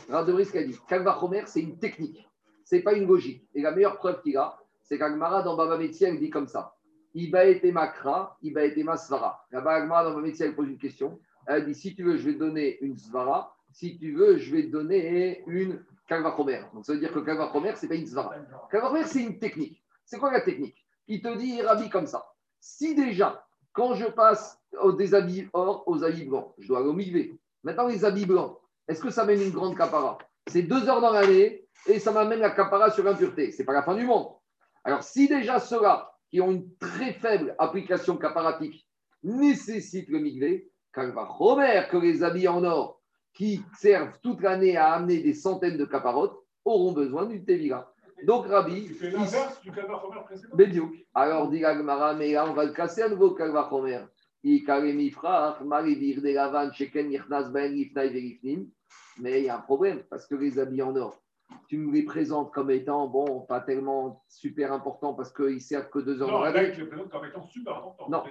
Le 0.09 0.14
Rav 0.14 0.27
de 0.27 0.33
Brisk 0.33 0.57
a 0.57 0.64
dit 0.64 0.77
Kalva 0.89 1.16
Chomer, 1.20 1.43
c'est 1.47 1.61
une 1.61 1.79
technique. 1.79 2.29
C'est 2.64 2.81
pas 2.81 2.95
une 2.95 3.07
logique. 3.07 3.47
Et 3.55 3.62
la 3.62 3.70
meilleure 3.70 3.97
preuve 3.99 4.20
qu'il 4.22 4.37
a, 4.37 4.59
c'est 4.83 4.99
qu'Agmara 4.99 5.43
dans 5.43 5.57
Baba 5.57 5.79
Metzia, 5.79 6.09
il 6.09 6.18
dit 6.18 6.31
comme 6.31 6.49
ça. 6.49 6.74
Iba 7.14 7.44
été 7.44 7.72
makra, 7.72 8.36
Iba 8.42 8.64
été 8.64 8.82
masvara. 8.82 9.46
Là-bas, 9.52 9.86
dans 9.86 10.14
ma 10.14 10.20
métier, 10.20 10.46
elle 10.46 10.54
pose 10.54 10.68
une 10.68 10.78
question. 10.78 11.18
Elle 11.46 11.66
dit 11.66 11.74
si 11.74 11.94
tu 11.94 12.02
veux, 12.02 12.16
je 12.16 12.26
vais 12.26 12.34
te 12.34 12.38
donner 12.38 12.78
une 12.80 12.96
svara. 12.96 13.56
Si 13.70 13.98
tu 13.98 14.12
veux, 14.12 14.36
je 14.38 14.54
vais 14.54 14.64
te 14.64 14.70
donner 14.70 15.44
une 15.46 15.84
kalvachomer. 16.08 16.62
Donc 16.72 16.84
ça 16.84 16.92
veut 16.92 16.98
dire 16.98 17.12
que 17.12 17.20
kalvachomer, 17.20 17.74
ce 17.76 17.82
n'est 17.82 17.88
pas 17.88 17.94
une 17.94 18.06
svara. 18.06 18.34
Kalvachomer, 18.70 19.04
c'est 19.04 19.22
une 19.22 19.38
technique. 19.38 19.82
C'est 20.04 20.18
quoi 20.18 20.32
la 20.32 20.40
technique? 20.40 20.76
Il 21.06 21.22
te 21.22 21.36
dit, 21.36 21.60
Rabbi, 21.62 21.88
comme 21.90 22.06
ça. 22.06 22.24
Si 22.60 22.94
déjà, 22.94 23.44
quand 23.72 23.94
je 23.94 24.06
passe 24.06 24.60
des 24.96 25.14
habits 25.14 25.48
or 25.52 25.84
aux 25.86 26.02
habits 26.02 26.24
blancs, 26.24 26.54
je 26.58 26.68
dois 26.68 26.80
aller 26.80 27.38
Maintenant, 27.62 27.88
les 27.88 28.04
habits 28.04 28.26
blancs, 28.26 28.58
est-ce 28.88 29.00
que 29.00 29.10
ça 29.10 29.24
mène 29.24 29.40
une 29.40 29.50
grande 29.50 29.76
capara? 29.76 30.18
C'est 30.46 30.62
deux 30.62 30.88
heures 30.88 31.00
dans 31.00 31.12
l'année 31.12 31.66
et 31.86 31.98
ça 31.98 32.12
m'amène 32.12 32.40
la 32.40 32.50
capara 32.50 32.90
sur 32.90 33.04
l'impureté. 33.04 33.52
Ce 33.52 33.58
n'est 33.58 33.64
pas 33.64 33.72
la 33.72 33.82
fin 33.82 33.94
du 33.94 34.04
monde. 34.04 34.28
Alors, 34.84 35.02
si 35.02 35.28
déjà 35.28 35.58
cela, 35.58 36.13
qui 36.35 36.41
ont 36.41 36.51
une 36.51 36.76
très 36.78 37.12
faible 37.12 37.55
application 37.61 38.16
caparatique 38.16 38.89
nécessitent 39.22 40.09
le 40.09 40.18
mikvé, 40.18 40.68
va 40.97 41.24
Romer, 41.26 41.82
que 41.89 41.97
les 41.97 42.24
habits 42.24 42.49
en 42.49 42.64
or 42.64 43.01
qui 43.32 43.62
servent 43.78 44.18
toute 44.20 44.43
l'année 44.43 44.76
à 44.76 44.95
amener 44.95 45.20
des 45.20 45.32
centaines 45.32 45.76
de 45.76 45.85
caparotes 45.85 46.37
auront 46.64 46.91
besoin 46.91 47.26
d'une 47.26 47.45
tevira. 47.45 47.95
Donc 48.24 48.49
Rabbi. 48.49 48.87
Tu 48.87 48.95
fais 48.95 49.12
l'inverse 49.12 49.61
du 49.61 49.70
Kalvachomer 49.70 50.24
précédent? 50.24 50.57
Bédiouk. 50.57 50.93
Alors 51.14 51.49
dit 51.49 51.61
Gagmara, 51.61 52.14
mais 52.14 52.32
là 52.32 52.51
on 52.51 52.53
va 52.53 52.64
le 52.64 52.72
casser 52.72 53.03
à 53.03 53.09
nouveau 53.09 53.30
Kalvachomer. 53.30 54.01
Mais 54.43 54.57
il 59.39 59.45
y 59.45 59.49
a 59.49 59.57
un 59.57 59.61
problème 59.61 60.03
parce 60.11 60.26
que 60.26 60.35
les 60.35 60.59
habits 60.59 60.82
en 60.82 60.97
or, 60.97 61.24
tu 61.68 61.78
me 61.78 61.92
les 61.92 62.03
présentes 62.03 62.53
comme 62.53 62.70
étant, 62.70 63.07
bon, 63.09 63.40
pas 63.40 63.61
tellement 63.61 64.22
super 64.28 64.72
important 64.72 65.14
parce 65.14 65.32
qu'ils 65.32 65.61
servent 65.61 65.90
que 65.90 65.99
deux 65.99 66.20
heures 66.22 66.30
dans 66.30 66.42
l'année. 66.42 66.68
Non, 66.68 66.74
tu 66.74 66.80
les 66.80 66.86
présentes 66.86 67.11
comme 67.11 67.24
étant 67.24 67.42
super 67.42 67.76
important. 67.76 68.09
Non, 68.09 68.24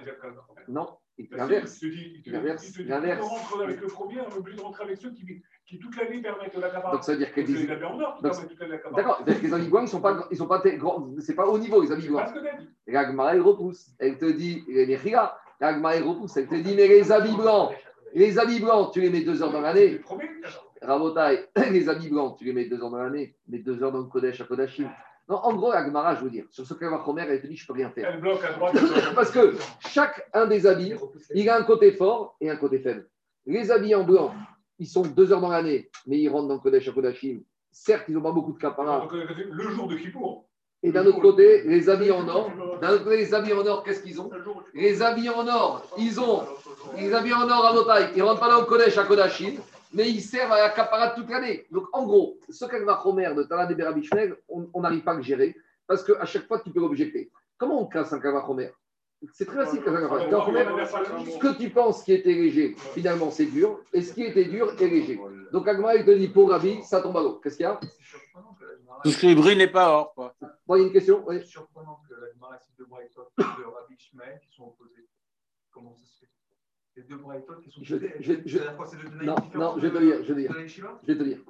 non. 0.68 0.88
L'inverse. 1.30 1.80
L'inverse. 2.26 2.72
Tu 2.72 2.92
rentres 2.92 3.62
avec 3.62 3.80
le 3.80 3.86
premier, 3.86 4.20
on 4.20 4.30
est 4.30 4.36
obligé 4.36 4.56
de 4.56 4.62
rentrer 4.62 4.84
avec 4.84 4.96
ceux 4.98 5.12
qui, 5.12 5.24
qui 5.64 5.78
toute 5.78 5.96
l'année 5.96 6.20
permettent 6.20 6.56
la 6.56 6.70
capacité. 6.70 6.92
Donc 6.92 7.04
ça 7.04 7.12
veut 7.12 7.18
dire 7.18 7.32
que 7.32 7.40
les 7.40 7.70
habits 7.70 7.84
en 7.84 8.00
or 8.00 8.16
qui 8.16 8.22
permettent 8.22 8.48
toute 8.48 8.60
l'année 8.60 8.80
la 8.82 8.90
D'accord, 8.90 9.24
les 9.26 9.54
habits 9.54 9.68
blancs, 9.68 9.84
ils 9.84 9.88
sont 9.88 10.00
pas, 10.00 10.26
ils 10.32 10.36
sont 10.36 10.48
pas 10.48 10.62
c'est 11.20 11.36
pas 11.36 11.46
au 11.46 11.56
niveau 11.56 11.82
les 11.82 11.92
habits 11.92 12.08
blancs. 12.08 12.26
L'agma 12.88 13.32
elle 13.32 13.42
repousse, 13.42 13.90
elle 14.00 14.18
te 14.18 14.24
dit, 14.24 14.64
l'agma 15.60 15.94
elle 15.94 16.02
repousse, 16.02 16.36
elle 16.36 16.48
te 16.48 16.56
dit, 16.56 16.74
mais 16.74 16.88
les 16.88 17.12
habits 17.12 17.36
blancs, 17.36 17.72
les 18.12 18.38
habits 18.38 18.60
blancs, 18.60 18.92
tu 18.92 19.00
les 19.00 19.10
mets 19.10 19.22
deux 19.22 19.40
heures 19.40 19.52
dans 19.52 19.60
l'année. 19.60 20.00
Rabotai, 20.84 21.46
les 21.70 21.88
habits 21.88 22.08
blancs, 22.08 22.36
tu 22.38 22.44
les 22.44 22.52
mets 22.52 22.66
deux 22.66 22.82
heures 22.82 22.90
dans 22.90 22.98
l'année, 22.98 23.36
mais 23.48 23.58
deux 23.58 23.82
heures 23.82 23.92
dans 23.92 23.98
le 23.98 24.04
Kodesh 24.04 24.40
à 24.40 24.44
Kodashim. 24.44 24.88
Non, 25.28 25.36
en 25.36 25.54
gros, 25.54 25.72
Agmara, 25.72 26.16
je 26.16 26.24
veux 26.24 26.30
dire, 26.30 26.44
sur 26.50 26.66
ce 26.66 26.74
que 26.74 26.84
Khomer, 27.02 27.24
elle 27.26 27.40
te 27.40 27.46
dit, 27.46 27.56
je 27.56 27.64
ne 27.64 27.66
peux 27.66 27.72
rien 27.72 27.90
faire. 27.90 28.20
Parce 29.14 29.30
que 29.30 29.54
chaque 29.88 30.28
un 30.34 30.46
des 30.46 30.66
habits, 30.66 30.94
il 31.34 31.48
a 31.48 31.56
un 31.56 31.62
côté 31.62 31.92
fort 31.92 32.36
et 32.40 32.50
un 32.50 32.56
côté 32.56 32.78
faible. 32.78 33.08
Les 33.46 33.70
habits 33.70 33.94
en 33.94 34.04
blanc, 34.04 34.34
ils 34.78 34.86
sont 34.86 35.02
deux 35.02 35.32
heures 35.32 35.40
dans 35.40 35.48
l'année, 35.48 35.90
mais 36.06 36.18
ils 36.18 36.28
rentrent 36.28 36.48
dans 36.48 36.54
le 36.54 36.60
Kodesh 36.60 36.88
à 36.88 36.92
Kodashim. 36.92 37.40
Certes, 37.72 38.04
ils 38.08 38.14
n'ont 38.14 38.22
pas 38.22 38.32
beaucoup 38.32 38.52
de 38.52 38.58
capara. 38.58 39.08
Le 39.10 39.70
jour 39.70 39.88
de 39.88 39.96
Kippour. 39.96 40.46
Et 40.82 40.92
d'un 40.92 41.06
autre 41.06 41.20
côté, 41.20 41.62
les 41.62 41.88
habits 41.88 42.10
en 42.10 42.28
or. 42.28 42.50
D'un 42.82 42.90
autre 42.90 43.04
côté, 43.04 43.16
les 43.16 43.32
habits 43.32 43.54
en 43.54 43.66
or, 43.66 43.82
qu'est-ce 43.82 44.02
qu'ils 44.02 44.20
ont 44.20 44.30
Les 44.74 45.00
habits 45.00 45.30
en 45.30 45.48
or, 45.48 45.82
ils 45.96 46.20
ont 46.20 46.42
les 46.98 47.14
habits 47.14 47.32
en 47.32 47.48
or 47.48 47.64
à 47.64 47.72
Notaï. 47.72 48.10
Ils 48.14 48.18
ne 48.18 48.24
rentrent 48.24 48.40
pas 48.40 48.50
dans 48.50 48.60
le 48.60 48.66
Kodesh 48.66 48.98
à 48.98 49.04
Kodashim 49.04 49.54
mais 49.94 50.10
ils 50.10 50.20
servent 50.20 50.52
à 50.52 50.60
la 50.60 50.70
caparade 50.70 51.14
toute 51.14 51.30
l'année. 51.30 51.66
Donc, 51.70 51.86
en 51.92 52.04
gros, 52.04 52.38
ce 52.50 52.64
Romer 52.64 53.32
de 53.34 53.42
Tala 53.44 53.66
de 53.66 53.74
Berabishmel, 53.74 54.36
on 54.48 54.80
n'arrive 54.80 55.02
pas 55.02 55.12
à 55.12 55.16
le 55.16 55.22
gérer 55.22 55.56
parce 55.86 56.02
qu'à 56.02 56.24
chaque 56.24 56.46
fois, 56.46 56.60
tu 56.60 56.70
peux 56.70 56.80
l'objecter. 56.80 57.30
Comment 57.56 57.82
on 57.82 57.86
casse 57.86 58.12
un 58.12 58.20
Kagma 58.20 58.40
Romer 58.40 58.70
C'est 59.32 59.46
très 59.46 59.64
facile, 59.64 59.80
Ce 59.84 61.38
que 61.38 61.56
tu 61.58 61.70
penses 61.70 62.02
qui 62.02 62.12
était 62.12 62.32
léger, 62.32 62.74
finalement, 62.94 63.30
c'est 63.30 63.46
dur. 63.46 63.80
Et 63.92 64.02
ce 64.02 64.12
qui 64.12 64.22
était 64.22 64.44
dur 64.44 64.74
est 64.80 64.88
léger. 64.88 65.20
Donc, 65.52 65.68
Agma, 65.68 65.94
il 65.94 66.04
te 66.04 66.10
dit 66.10 66.28
pour 66.28 66.50
Rabbi, 66.50 66.82
ça 66.82 67.00
tombe 67.00 67.16
à 67.16 67.22
l'eau. 67.22 67.40
Qu'est-ce 67.42 67.56
qu'il 67.56 67.64
y 67.64 67.68
a? 67.68 67.78
Tout 69.02 69.10
ce 69.10 69.18
qui 69.18 69.34
brille 69.34 69.56
n'est 69.56 69.70
pas 69.70 69.90
or. 69.90 70.14
Quoi. 70.14 70.34
Bon, 70.66 70.76
il 70.76 70.80
y 70.80 70.82
a 70.84 70.86
une 70.86 70.92
question 70.92 71.24
C'est 71.28 71.44
surprenant 71.44 72.00
que 72.08 72.14
l'Agma 72.14 72.56
ait 72.56 72.72
deux 72.78 72.86
braïtotes 72.86 73.32
de 73.36 73.44
Shmel 73.98 74.40
qui 74.40 74.54
sont 74.54 74.68
opposés. 74.68 75.08
Comment 75.70 75.94
ça 75.94 76.06
se 76.06 76.20
fait? 76.20 76.33
Les 76.96 77.02
deux 77.02 77.16
braïtotes 77.16 77.62
qui 77.62 77.70
sont. 77.70 77.80
Je, 77.82 77.96
je, 78.20 78.34
je, 78.44 78.58
non, 79.24 79.36
non, 79.54 79.74
je 79.78 79.86
vais 79.86 79.90
te 79.90 79.98
dire. 79.98 80.24
Je 80.24 80.32
vais 80.32 80.46
te 80.46 80.52
dire. 80.52 80.98
Je 81.06 81.12
vais 81.12 81.18
te 81.18 81.40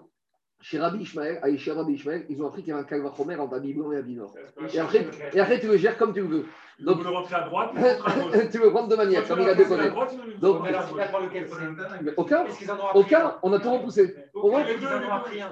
chez 0.65 0.79
Rabbi 0.79 1.03
Ishmael, 1.03 1.59
chez 1.59 1.73
Rabbi 1.73 1.93
Ishmael, 1.93 2.25
ils 2.31 2.43
ont 2.43 2.47
appris 2.47 2.63
qu'il 2.63 2.71
y 2.71 2.73
avait 2.73 2.81
un 2.81 2.87
calvachomer 2.87 3.37
entre 3.37 3.57
Abi 3.57 3.75
blanc 3.75 3.93
et 3.93 3.99
Abi 3.99 4.15
nord. 4.15 4.35
Et 4.73 4.79
après, 4.79 5.07
et 5.35 5.39
après, 5.39 5.61
tu 5.61 5.67
le 5.67 5.77
gères 5.77 5.99
comme 5.99 6.15
tu 6.15 6.23
le 6.23 6.27
veux. 6.27 6.47
Donc, 6.81 6.99
tu 7.01 7.05
veux 7.05 7.11
rentrer 7.11 7.35
à 7.35 7.43
droite, 7.43 7.73
tu 8.51 8.59
veux 8.59 8.71
prendre 8.71 8.89
de 8.89 8.97
manière, 8.97 9.29
comme 9.29 9.41
il 9.41 9.49
a 9.51 9.55
deux 9.55 9.67
côtés. 9.67 9.91
Donc, 10.41 10.65
aucun, 12.17 12.47
aucun, 12.95 13.39
on 13.43 13.53
a 13.53 13.59
tout 13.61 13.73
repoussé. 13.75 14.15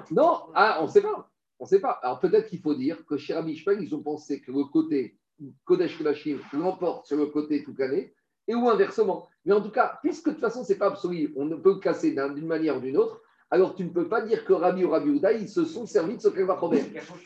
Non, 0.09 0.39
ah, 0.55 0.79
on 0.81 0.85
ne 0.85 0.89
sait 0.89 1.01
pas. 1.01 1.29
On 1.59 1.65
ne 1.65 1.69
sait 1.69 1.79
pas. 1.79 1.99
Alors 2.01 2.19
peut-être 2.19 2.49
qu'il 2.49 2.61
faut 2.61 2.73
dire 2.73 3.05
que 3.05 3.15
chez 3.15 3.35
Rabbi 3.35 3.51
Ishmael, 3.51 3.83
ils 3.83 3.93
ont 3.93 4.01
pensé 4.01 4.41
que 4.41 4.51
le 4.51 4.63
côté 4.63 5.19
Kodesh 5.63 5.95
Kodashim 5.95 6.39
l'emporte 6.53 7.05
sur 7.05 7.17
le 7.17 7.27
côté 7.27 7.63
Toukané, 7.63 8.15
et 8.47 8.55
ou 8.55 8.69
inversement. 8.69 9.27
Mais 9.45 9.53
en 9.53 9.61
tout 9.61 9.71
cas, 9.71 9.99
puisque 10.01 10.27
de 10.27 10.31
toute 10.33 10.41
façon, 10.41 10.63
ce 10.63 10.73
n'est 10.73 10.79
pas 10.79 10.87
absolu, 10.87 11.33
on 11.35 11.45
ne 11.45 11.55
peut 11.55 11.73
le 11.73 11.79
casser 11.79 12.11
d'une 12.11 12.47
manière 12.47 12.77
ou 12.77 12.79
d'une 12.79 12.97
autre, 12.97 13.21
alors 13.51 13.75
tu 13.75 13.83
ne 13.83 13.89
peux 13.89 14.07
pas 14.07 14.21
dire 14.21 14.45
que 14.45 14.53
Rabbi 14.53 14.83
ou 14.83 14.89
Rabbi 14.89 15.09
Ouda, 15.09 15.31
ils 15.31 15.47
se 15.47 15.63
sont 15.65 15.85
servis 15.85 16.17
de 16.17 16.21
ce 16.21 16.29
Kavachomer. 16.29 16.83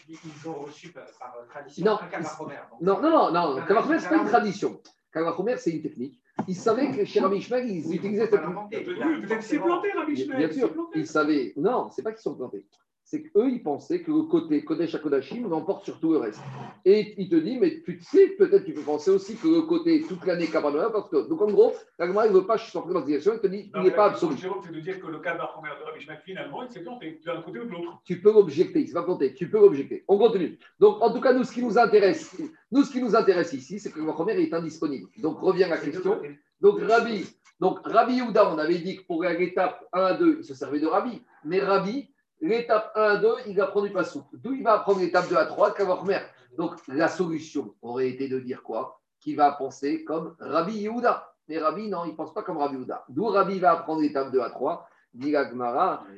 Ils 0.10 0.50
ont 0.50 0.56
reçu 0.56 0.92
par 0.92 1.06
tradition 1.50 1.86
non, 1.86 2.00
un 2.02 2.82
Non, 2.82 3.02
non, 3.02 3.32
non, 3.32 3.56
non. 3.56 3.66
Kavachomer, 3.66 4.00
ce 4.00 4.04
n'est 4.04 4.10
pas 4.10 4.24
une 4.24 4.28
tradition. 4.28 4.82
Kavachomer, 5.14 5.58
c'est 5.58 5.72
une 5.72 5.82
technique. 5.82 6.20
Ils 6.48 6.56
savaient 6.56 6.92
que 6.92 7.06
chez 7.06 7.20
Rabbi 7.20 7.38
Ishmael, 7.38 7.70
ils 7.70 7.96
utilisaient 7.96 8.28
cette 8.28 8.42
technique. 8.42 9.26
Peut-être 9.28 9.44
s'est 9.44 9.60
planté, 9.60 9.92
Rabbi 9.92 10.14
Ishmael. 10.14 10.38
Bien 10.38 10.52
sûr, 10.52 10.74
ils 10.96 11.08
savaient. 11.08 11.54
Non, 11.56 11.90
c'est 11.92 12.04
pas 12.04 12.12
qu'ils 12.12 12.22
sont 12.22 12.36
plantés 12.36 12.66
c'est 13.10 13.24
qu'eux, 13.24 13.50
ils 13.50 13.64
pensaient 13.64 14.02
que 14.02 14.12
le 14.12 14.24
côté 14.24 14.66
Kodesh 14.66 14.94
à 14.94 15.00
Kodashim 15.00 15.48
l'emporte 15.48 15.86
sur 15.86 15.98
tout 15.98 16.12
le 16.12 16.18
reste. 16.18 16.42
Et 16.84 17.14
il 17.18 17.30
te 17.30 17.38
dit, 17.38 17.58
mais 17.58 17.82
tu 17.82 18.02
sais, 18.02 18.36
peut-être 18.38 18.66
tu 18.66 18.74
peux 18.74 18.82
penser 18.82 19.12
aussi 19.12 19.38
que 19.38 19.48
le 19.48 19.62
côté 19.62 20.02
toute 20.02 20.26
l'année 20.26 20.48
Kabbalah, 20.48 20.90
parce 20.90 21.10
que, 21.10 21.26
donc 21.26 21.42
en 21.42 21.50
gros, 21.50 21.74
l'Agma, 21.98 22.26
il 22.26 22.34
ne 22.34 22.40
veut 22.40 22.46
pas 22.46 22.58
sortir 22.58 22.92
dans 22.92 23.00
cette 23.00 23.08
direction, 23.08 23.32
il 23.36 23.40
te 23.40 23.48
dit, 23.48 23.72
il 23.74 23.82
n'est 23.82 23.92
pas 23.92 24.08
absolu. 24.08 24.36
c'est 24.38 24.74
de 24.74 24.80
dire 24.82 25.00
que 25.00 25.08
le 25.08 25.20
Kabbalah 25.20 25.54
de 25.56 25.86
Rabbi 25.86 26.06
finalement, 26.26 26.64
il 26.64 26.70
s'est 26.70 26.82
planté 26.82 27.22
d'un 27.26 27.42
côté 27.42 27.60
ou 27.60 27.64
de 27.64 27.72
l'autre. 27.72 28.02
Tu 28.04 28.20
peux 28.20 28.34
l'objecter, 28.34 28.82
il 28.82 28.90
ne 28.90 28.94
pas 28.94 29.04
planter, 29.04 29.34
tu 29.34 29.50
peux 29.50 29.62
l'objecter. 29.62 30.04
On 30.10 30.18
continue. 30.18 30.60
Donc, 30.78 31.02
en 31.02 31.14
tout 31.14 31.22
cas, 31.22 31.32
nous, 31.32 31.46
ce 31.46 31.54
qui 31.54 31.64
nous 31.64 31.78
intéresse, 31.78 32.36
nous, 32.74 32.84
ce 32.84 32.92
qui 32.92 33.02
nous 33.02 33.16
intéresse 33.16 33.54
ici, 33.54 33.80
c'est 33.80 33.90
que 33.90 34.02
le 34.02 34.30
est 34.32 34.54
indisponible. 34.54 35.08
Donc, 35.20 35.40
revient 35.40 35.68
la 35.70 35.78
question. 35.78 36.20
Donc, 36.60 36.82
Rabbi, 36.82 37.26
donc, 37.62 37.80
Rabbi 37.86 38.16
Yehuda, 38.16 38.54
on 38.54 38.58
avait 38.58 38.80
dit 38.80 38.98
que 38.98 39.04
pour 39.04 39.24
l'étape 39.24 39.88
1 39.94 40.16
2, 40.16 40.38
il 40.40 40.44
se 40.44 40.54
servait 40.54 40.82
de 40.82 40.88
Rabbi, 40.88 41.22
mais 41.46 41.60
Rabbi, 41.60 42.10
L'étape 42.40 42.92
1 42.96 43.02
à 43.02 43.18
2, 43.18 43.34
il 43.48 43.58
va 43.58 43.68
prendre 43.68 43.88
du 43.88 43.94
passou. 43.94 44.24
D'où 44.34 44.54
il 44.54 44.64
va 44.64 44.74
apprendre 44.74 45.00
l'étape 45.00 45.28
2 45.30 45.36
à 45.36 45.46
3, 45.46 45.74
mer. 46.06 46.30
Donc 46.58 46.76
la 46.88 47.08
solution 47.08 47.76
aurait 47.82 48.10
été 48.10 48.28
de 48.28 48.40
dire 48.40 48.64
quoi? 48.64 49.00
Qu'il 49.20 49.36
va 49.36 49.52
penser 49.52 50.04
comme 50.04 50.36
Rabbi 50.40 50.78
Yehuda. 50.78 51.34
Mais 51.48 51.58
Rabbi, 51.60 51.88
non, 51.88 52.06
il 52.06 52.12
ne 52.12 52.16
pense 52.16 52.34
pas 52.34 52.44
comme 52.44 52.58
Rabbi 52.58 52.76
Yehuda. 52.76 53.06
D'où 53.10 53.26
Rabbi 53.26 53.60
va 53.60 53.72
apprendre 53.72 54.02
l'étape 54.02 54.32
2 54.32 54.40
à 54.40 54.50
3. 54.50 54.88
Dit 55.14 55.34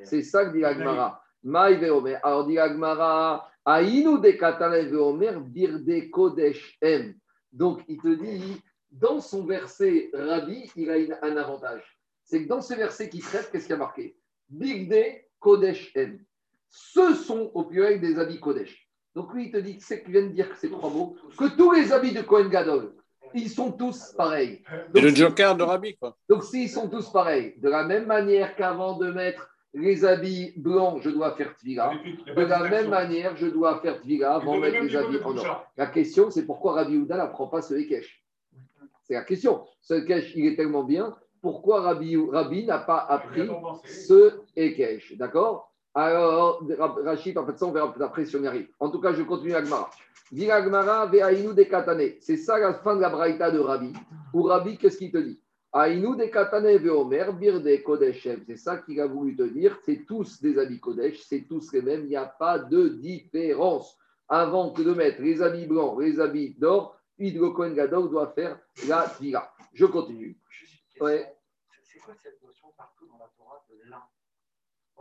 c'est 0.04 0.24
ça 0.24 0.46
que 0.46 0.52
dit 0.52 0.66
Agmara. 0.66 1.22
Alors 2.24 2.46
dit 2.46 2.60
Agmara, 2.60 3.50
Aïnou 3.64 4.18
de 4.18 4.90
Veomer, 4.90 5.40
Birde 5.40 6.10
Kodesh 6.10 6.78
M. 6.82 7.14
Donc 7.54 7.82
il 7.88 8.02
te 8.02 8.10
dit, 8.10 8.62
dans 8.92 9.22
son 9.22 9.46
verset, 9.46 10.10
Rabbi, 10.14 10.70
il 10.76 10.92
a 10.92 11.26
un 11.26 11.38
avantage. 11.38 11.98
C'est 12.24 12.44
que 12.44 12.50
dans 12.50 12.62
ce 12.62 12.74
verset 12.74 13.10
qui 13.10 13.20
traite, 13.20 13.50
qu'est-ce 13.52 13.66
qu'il 13.66 13.74
y 13.74 13.76
a 13.76 13.78
marqué? 13.78 14.18
Birde 14.50 15.22
Kodesh 15.40 15.92
M. 15.96 16.20
Ce 16.70 17.16
sont 17.16 17.52
au 17.54 17.64
pluriel 17.64 18.00
des 18.00 18.20
habits 18.20 18.40
Kodesh. 18.40 18.90
Donc 19.16 19.34
lui, 19.34 19.46
il 19.46 19.52
te 19.52 19.58
dit, 19.58 19.78
c'est 19.80 20.04
qu'il 20.04 20.14
vient 20.14 20.24
de 20.24 20.34
dire 20.34 20.50
que 20.50 20.58
ces 20.58 20.70
trois 20.70 20.90
mots, 20.90 21.16
que 21.38 21.56
tous 21.58 21.72
les 21.72 21.92
habits 21.92 22.14
de 22.14 22.22
Kohen 22.22 22.48
Gadol, 22.50 22.94
ils 23.34 23.50
sont 23.50 23.72
tous 23.72 24.14
pareils. 24.16 24.64
C'est 24.94 25.02
le 25.02 25.10
joker 25.10 25.56
de 25.56 25.64
Rabbi, 25.64 25.96
quoi. 25.98 26.16
Donc 26.28 26.44
s'ils 26.44 26.70
sont 26.70 26.88
tous 26.88 27.12
pareils, 27.12 27.56
de 27.58 27.70
la 27.70 27.84
même 27.84 28.06
manière 28.06 28.56
qu'avant 28.56 28.98
de 28.98 29.12
mettre 29.12 29.50
les 29.74 30.04
habits 30.04 30.54
blancs, 30.58 31.02
je 31.02 31.10
dois 31.10 31.36
faire 31.36 31.56
tvila. 31.56 31.92
De 32.36 32.42
la 32.42 32.70
même 32.70 32.90
manière, 32.90 33.36
je 33.36 33.48
dois 33.48 33.80
faire 33.82 34.02
tvila 34.02 34.36
avant 34.36 34.56
de 34.56 34.62
mettre 34.62 34.84
les 34.84 34.96
habits 34.96 35.20
en 35.24 35.38
or. 35.38 35.66
La 35.78 35.88
question, 35.88 36.32
c'est 36.32 36.46
pourquoi 36.46 36.74
Rabbi 36.74 36.98
Houda 36.98 37.18
n'apprend 37.18 37.48
pas 37.48 37.62
ce 37.62 37.76
Ekech 37.76 38.24
C'est 39.04 39.14
la 39.14 39.24
question. 39.24 39.66
Ce 39.82 39.94
Ekech, 39.94 40.34
il 40.36 40.48
est 40.48 40.56
tellement 40.56 40.84
bien 40.84 41.16
pourquoi 41.42 41.82
Rabbi, 41.82 42.18
Rabbi 42.18 42.66
n'a 42.66 42.80
pas 42.80 42.98
appris 42.98 43.50
ce 43.86 44.42
Ekech. 44.60 45.18
D'accord? 45.18 45.74
Alors, 45.94 46.64
Rachid, 47.04 47.38
en 47.38 47.46
fait, 47.46 47.58
ça, 47.58 47.66
on 47.66 47.72
verra 47.72 47.94
après 48.02 48.26
si 48.26 48.36
on 48.36 48.44
y 48.44 48.48
arrive. 48.48 48.68
En 48.80 48.90
tout 48.90 49.02
cas, 49.02 49.14
je 49.14 49.24
continue 49.24 49.56
Agmara. 49.56 49.90
Dit 50.32 50.52
Agmara, 50.52 51.08
Ve'ainu 51.08 51.54
de 51.56 51.64
Katane. 51.64 52.12
C'est 52.22 52.38
ça 52.38 52.60
la 52.60 52.76
fin 52.76 52.96
de 52.96 53.02
la 53.02 53.10
braïta 53.10 53.50
de 53.50 53.60
Rabbi. 53.60 53.94
Ou 54.34 54.44
Rabbi, 54.44 54.78
qu'est-ce 54.78 54.98
qu'il 54.98 55.12
te 55.12 55.18
dit? 55.18 55.42
Ainu 55.74 56.16
de 56.16 56.26
Katane 56.26 56.78
Ve'omer, 56.78 57.32
Bir 57.34 57.84
Kodeshem. 57.84 58.44
C'est 58.46 58.58
ça 58.58 58.78
qu'il 58.78 59.00
a 59.02 59.08
voulu 59.08 59.36
te 59.36 59.44
dire. 59.44 59.80
C'est 59.86 60.06
tous 60.06 60.42
des 60.42 60.58
habits 60.58 60.80
Kodesh, 60.80 61.22
c'est 61.28 61.46
tous 61.48 61.72
les 61.74 61.82
mêmes. 61.82 62.04
Il 62.04 62.10
n'y 62.10 62.16
a 62.16 62.26
pas 62.26 62.60
de 62.60 62.90
différence. 62.90 63.98
Avant 64.28 64.72
que 64.72 64.84
de 64.84 64.94
mettre 64.94 65.22
les 65.22 65.42
habits 65.42 65.66
blancs, 65.66 66.00
les 66.00 66.20
habits 66.20 66.56
d'or, 66.60 67.00
le 67.18 67.50
Kohen 67.50 67.74
Gadol 67.74 68.10
doit 68.10 68.32
faire 68.34 68.60
la 68.88 69.10
tira. 69.18 69.52
Je 69.74 69.86
continue. 69.86 70.40
C'est 70.94 72.00
quoi 72.00 72.14
cette 72.22 72.42
notion 72.44 72.68
partout 72.78 73.08
dans 73.08 73.18
la 73.18 73.30
Torah 73.36 73.64
de 73.70 73.90
lin 73.90 74.02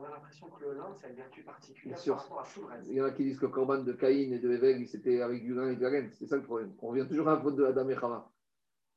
On 0.01 0.05
a 0.05 0.11
l'impression 0.11 0.47
que 0.47 0.65
le 0.65 0.75
lin, 0.75 0.87
c'est 0.95 1.09
une 1.09 1.17
vertu 1.17 1.43
particulière 1.43 1.99
par 2.07 2.19
rapport 2.19 2.41
à 2.41 2.45
tout 2.55 2.61
le 2.61 2.67
reste. 2.67 2.87
Il 2.89 2.95
y 2.95 3.03
en 3.03 3.05
a 3.07 3.11
qui 3.11 3.25
disent 3.25 3.39
que 3.39 3.47
le 3.47 3.53
corban 3.53 3.79
de 3.79 3.93
Caïn 3.93 4.33
et 4.33 4.39
de 4.39 4.53
Evel, 4.53 4.87
c'était 4.87 5.23
avec 5.23 5.43
du 5.43 5.55
lin 5.55 5.71
et 5.71 5.77
de 5.77 5.83
la 5.83 5.91
laine. 5.91 6.11
C'est 6.13 6.27
ça 6.27 6.37
le 6.37 6.43
problème. 6.43 6.73
On 6.81 6.89
revient 6.89 7.07
toujours 7.09 7.29
à 7.29 7.33
un 7.33 7.41
faute 7.41 7.57
de 7.57 7.65
Adam 7.65 7.89
et 7.89 7.97
Chama. 7.97 8.31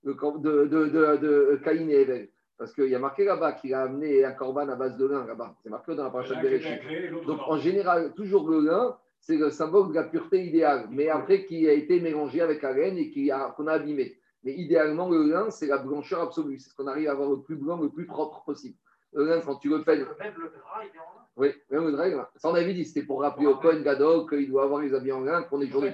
Le 0.04 0.14
de, 0.14 0.66
de, 0.66 0.86
de, 0.90 1.18
de, 1.18 1.60
Caïn 1.64 1.90
et 1.90 2.02
Evel. 2.02 2.30
Parce 2.56 2.72
qu'il 2.74 2.88
y 2.88 2.94
a 2.94 3.00
marqué 3.00 3.26
là-bas 3.26 3.54
qu'il 3.54 3.74
a 3.74 3.84
amené 3.84 4.24
un 4.24 4.34
corban 4.34 4.70
à 4.70 4.76
base 4.76 4.96
de 4.96 5.08
lin 5.08 5.26
là-bas. 5.26 5.56
C'est 5.64 5.70
marqué 5.70 5.96
dans 5.96 6.04
la 6.04 6.12
paracha 6.12 6.36
de 6.36 6.42
Bereshit. 6.42 7.26
Donc 7.26 7.40
en 7.48 7.58
général, 7.58 8.14
toujours 8.14 8.48
le 8.48 8.60
lin, 8.60 8.96
c'est 9.20 9.38
le 9.38 9.50
symbole 9.50 9.90
de 9.90 9.96
la 9.96 10.04
pureté 10.04 10.46
idéale, 10.46 10.88
mais 10.92 11.10
après 11.10 11.46
qui 11.46 11.68
a 11.68 11.74
été 11.74 12.00
mélangé 12.00 12.42
avec 12.42 12.62
la 12.62 12.74
laine 12.74 12.98
et 13.00 13.12
qu'on 13.12 13.66
a, 13.68 13.72
a 13.72 13.76
abîmé. 13.76 14.18
Mais 14.44 14.54
idéalement, 14.54 15.10
le 15.10 15.24
lin, 15.24 15.50
c'est 15.50 15.68
la 15.68 15.80
blancheur 15.80 16.22
absolue. 16.22 16.60
C'est 16.60 16.70
ce 16.70 16.76
qu'on 16.76 16.88
arrive 16.88 17.08
à 17.08 17.12
avoir 17.12 17.30
le 17.30 17.42
plus 17.42 17.56
blanc, 17.56 17.78
le 17.78 17.90
plus 17.90 18.06
propre 18.06 18.44
possible. 18.44 18.78
Le 19.14 19.42
quand 19.42 19.56
tu 19.56 19.70
le 19.70 19.84
fais. 19.84 19.98
Même 19.98 20.08
le 20.38 20.50
drap, 20.50 20.84
il 20.84 20.96
est 20.96 21.00
en 21.00 21.16
lin 21.16 21.26
Oui, 21.36 21.54
même 21.70 21.86
le 21.86 21.92
drap, 21.92 22.30
on 22.44 22.56
avait 22.56 22.74
dit, 22.74 22.86
c'était 22.86 23.06
pour 23.06 23.22
rappeler 23.22 23.48
au 23.48 23.56
Cohen 23.56 23.82
Gadol 23.82 24.30
qu'il 24.30 24.50
doit 24.50 24.64
avoir 24.64 24.82
les 24.82 24.94
habits 24.94 25.12
en 25.12 25.22
lin, 25.22 25.44
qu'on 25.44 25.62
est 25.62 25.68
jour 25.68 25.82
de 25.82 25.92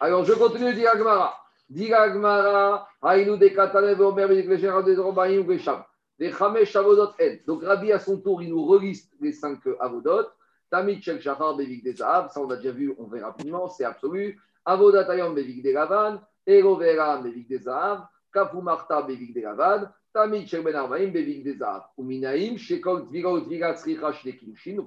Alors, 0.00 0.24
je 0.24 0.32
continue, 0.34 0.74
dit 0.74 0.86
Agmara. 0.86 1.34
Dit 1.70 1.92
Agmara, 1.92 2.88
Aïnou 3.02 3.36
de 3.36 3.48
Katanev, 3.48 4.00
Omer, 4.00 4.28
des 4.28 4.96
Romaïm, 4.96 5.46
Becham. 5.46 5.82
Des 6.18 6.32
Chamesh 6.32 6.76
Avodot 6.76 7.12
En. 7.20 7.36
Donc, 7.46 7.64
Rabbi, 7.64 7.92
à 7.92 7.98
son 7.98 8.18
tour, 8.18 8.42
il 8.42 8.50
nous 8.50 8.64
reliste 8.64 9.12
les 9.20 9.32
cinq 9.32 9.60
Avodot. 9.80 10.26
Tamit 10.70 11.00
Shel 11.00 11.22
Shachar, 11.22 11.56
Bevik 11.56 11.82
des 11.82 11.94
Zahav. 11.94 12.30
Ça, 12.30 12.40
on 12.40 12.50
a 12.50 12.56
déjà 12.56 12.72
vu, 12.72 12.94
on 12.98 13.04
verra 13.04 13.28
rapidement, 13.28 13.68
c'est 13.68 13.84
absolu. 13.84 14.38
Avodat 14.64 15.10
Ayom, 15.10 15.34
Bevik 15.34 15.62
des 15.62 15.72
Gavan. 15.72 16.20
Erovera 16.48 17.18
Bevik 17.18 17.48
des 17.48 17.58
Zahav, 17.58 18.06
Kafu 18.32 18.62
Marta 18.62 19.02
Bevik 19.02 19.34
des 19.34 19.42
Gavad, 19.42 19.92
Donc 20.14 20.26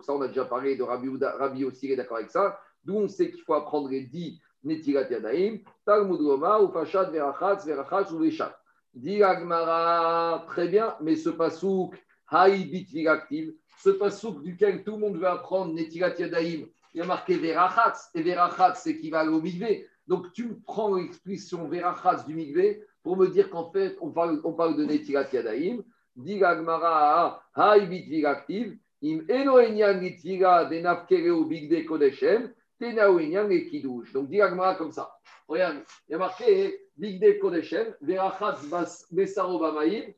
ça, 0.03 0.13
on 0.13 0.21
a 0.21 0.27
déjà 0.27 0.45
parlé 0.45 0.75
de 0.75 0.83
Rabbi, 0.83 1.09
Rabbi 1.21 1.65
aussi, 1.65 1.95
d'accord 1.95 2.17
avec 2.17 2.31
ça. 2.31 2.59
D'où 2.83 2.95
on 2.95 3.07
sait 3.07 3.29
qu'il 3.31 3.41
faut 3.41 3.53
apprendre 3.53 3.89
les 3.89 4.01
dix 4.01 4.41
Netilat 4.63 5.09
Yadaim, 5.09 5.59
Talmud 5.85 6.19
Roma, 6.19 6.59
Ufashat 6.61 7.11
Verachatz, 7.11 7.65
Verachatz 7.65 8.11
ou 8.11 8.19
Veshat. 8.19 8.57
Dit 8.93 9.23
Agmara, 9.23 10.43
très 10.47 10.67
bien, 10.67 10.95
mais 11.01 11.15
ce 11.15 11.29
pasouk, 11.29 11.95
Haïbit 12.27 12.87
Viraktiv, 12.91 13.53
ce 13.83 13.91
pasouk 13.91 14.43
duquel 14.43 14.83
tout 14.83 14.93
le 14.93 14.97
monde 14.97 15.17
veut 15.17 15.27
apprendre 15.27 15.73
Netilat 15.73 16.17
Yadaim, 16.17 16.65
il 16.93 16.97
y 16.97 17.01
a 17.01 17.05
marqué 17.05 17.37
Verachatz, 17.37 18.09
et 18.13 18.21
Verachatz, 18.21 18.81
c'est 18.83 18.91
équivalent 18.91 19.33
au 19.33 19.41
Migvé. 19.41 19.87
Donc, 20.07 20.33
tu 20.33 20.55
prends 20.65 20.95
l'expression 20.95 21.67
verachas 21.69 22.25
du 22.25 22.35
migvé 22.35 22.83
pour 23.03 23.17
me 23.17 23.27
dire 23.27 23.49
qu'en 23.49 23.71
fait, 23.71 23.97
on 24.01 24.11
parle, 24.11 24.41
on 24.43 24.53
parle 24.53 24.77
de 24.77 24.85
Netirat 24.85 25.27
Yadaim. 25.31 25.83
Digagmara, 26.15 27.41
haibit 27.55 28.05
vigaktiv, 28.09 28.77
im 29.01 29.23
enoenyan 29.29 30.01
nitira 30.01 30.65
de 30.65 30.81
nafkereo 30.81 31.45
bigde 31.45 31.85
kodeshem, 31.85 32.51
tenaoenyan 32.79 33.49
et 33.49 33.69
kidouche. 33.69 34.11
Donc, 34.11 34.27
Digagmara 34.27 34.75
comme 34.75 34.91
ça. 34.91 35.09
Regarde, 35.47 35.77
il 36.09 36.11
y 36.11 36.15
a 36.15 36.17
marqué 36.17 36.81
bigde 36.97 37.39
kodeshem, 37.39 37.95
verachas 38.01 39.07
besaro 39.09 39.57
bamaïm, 39.59 40.13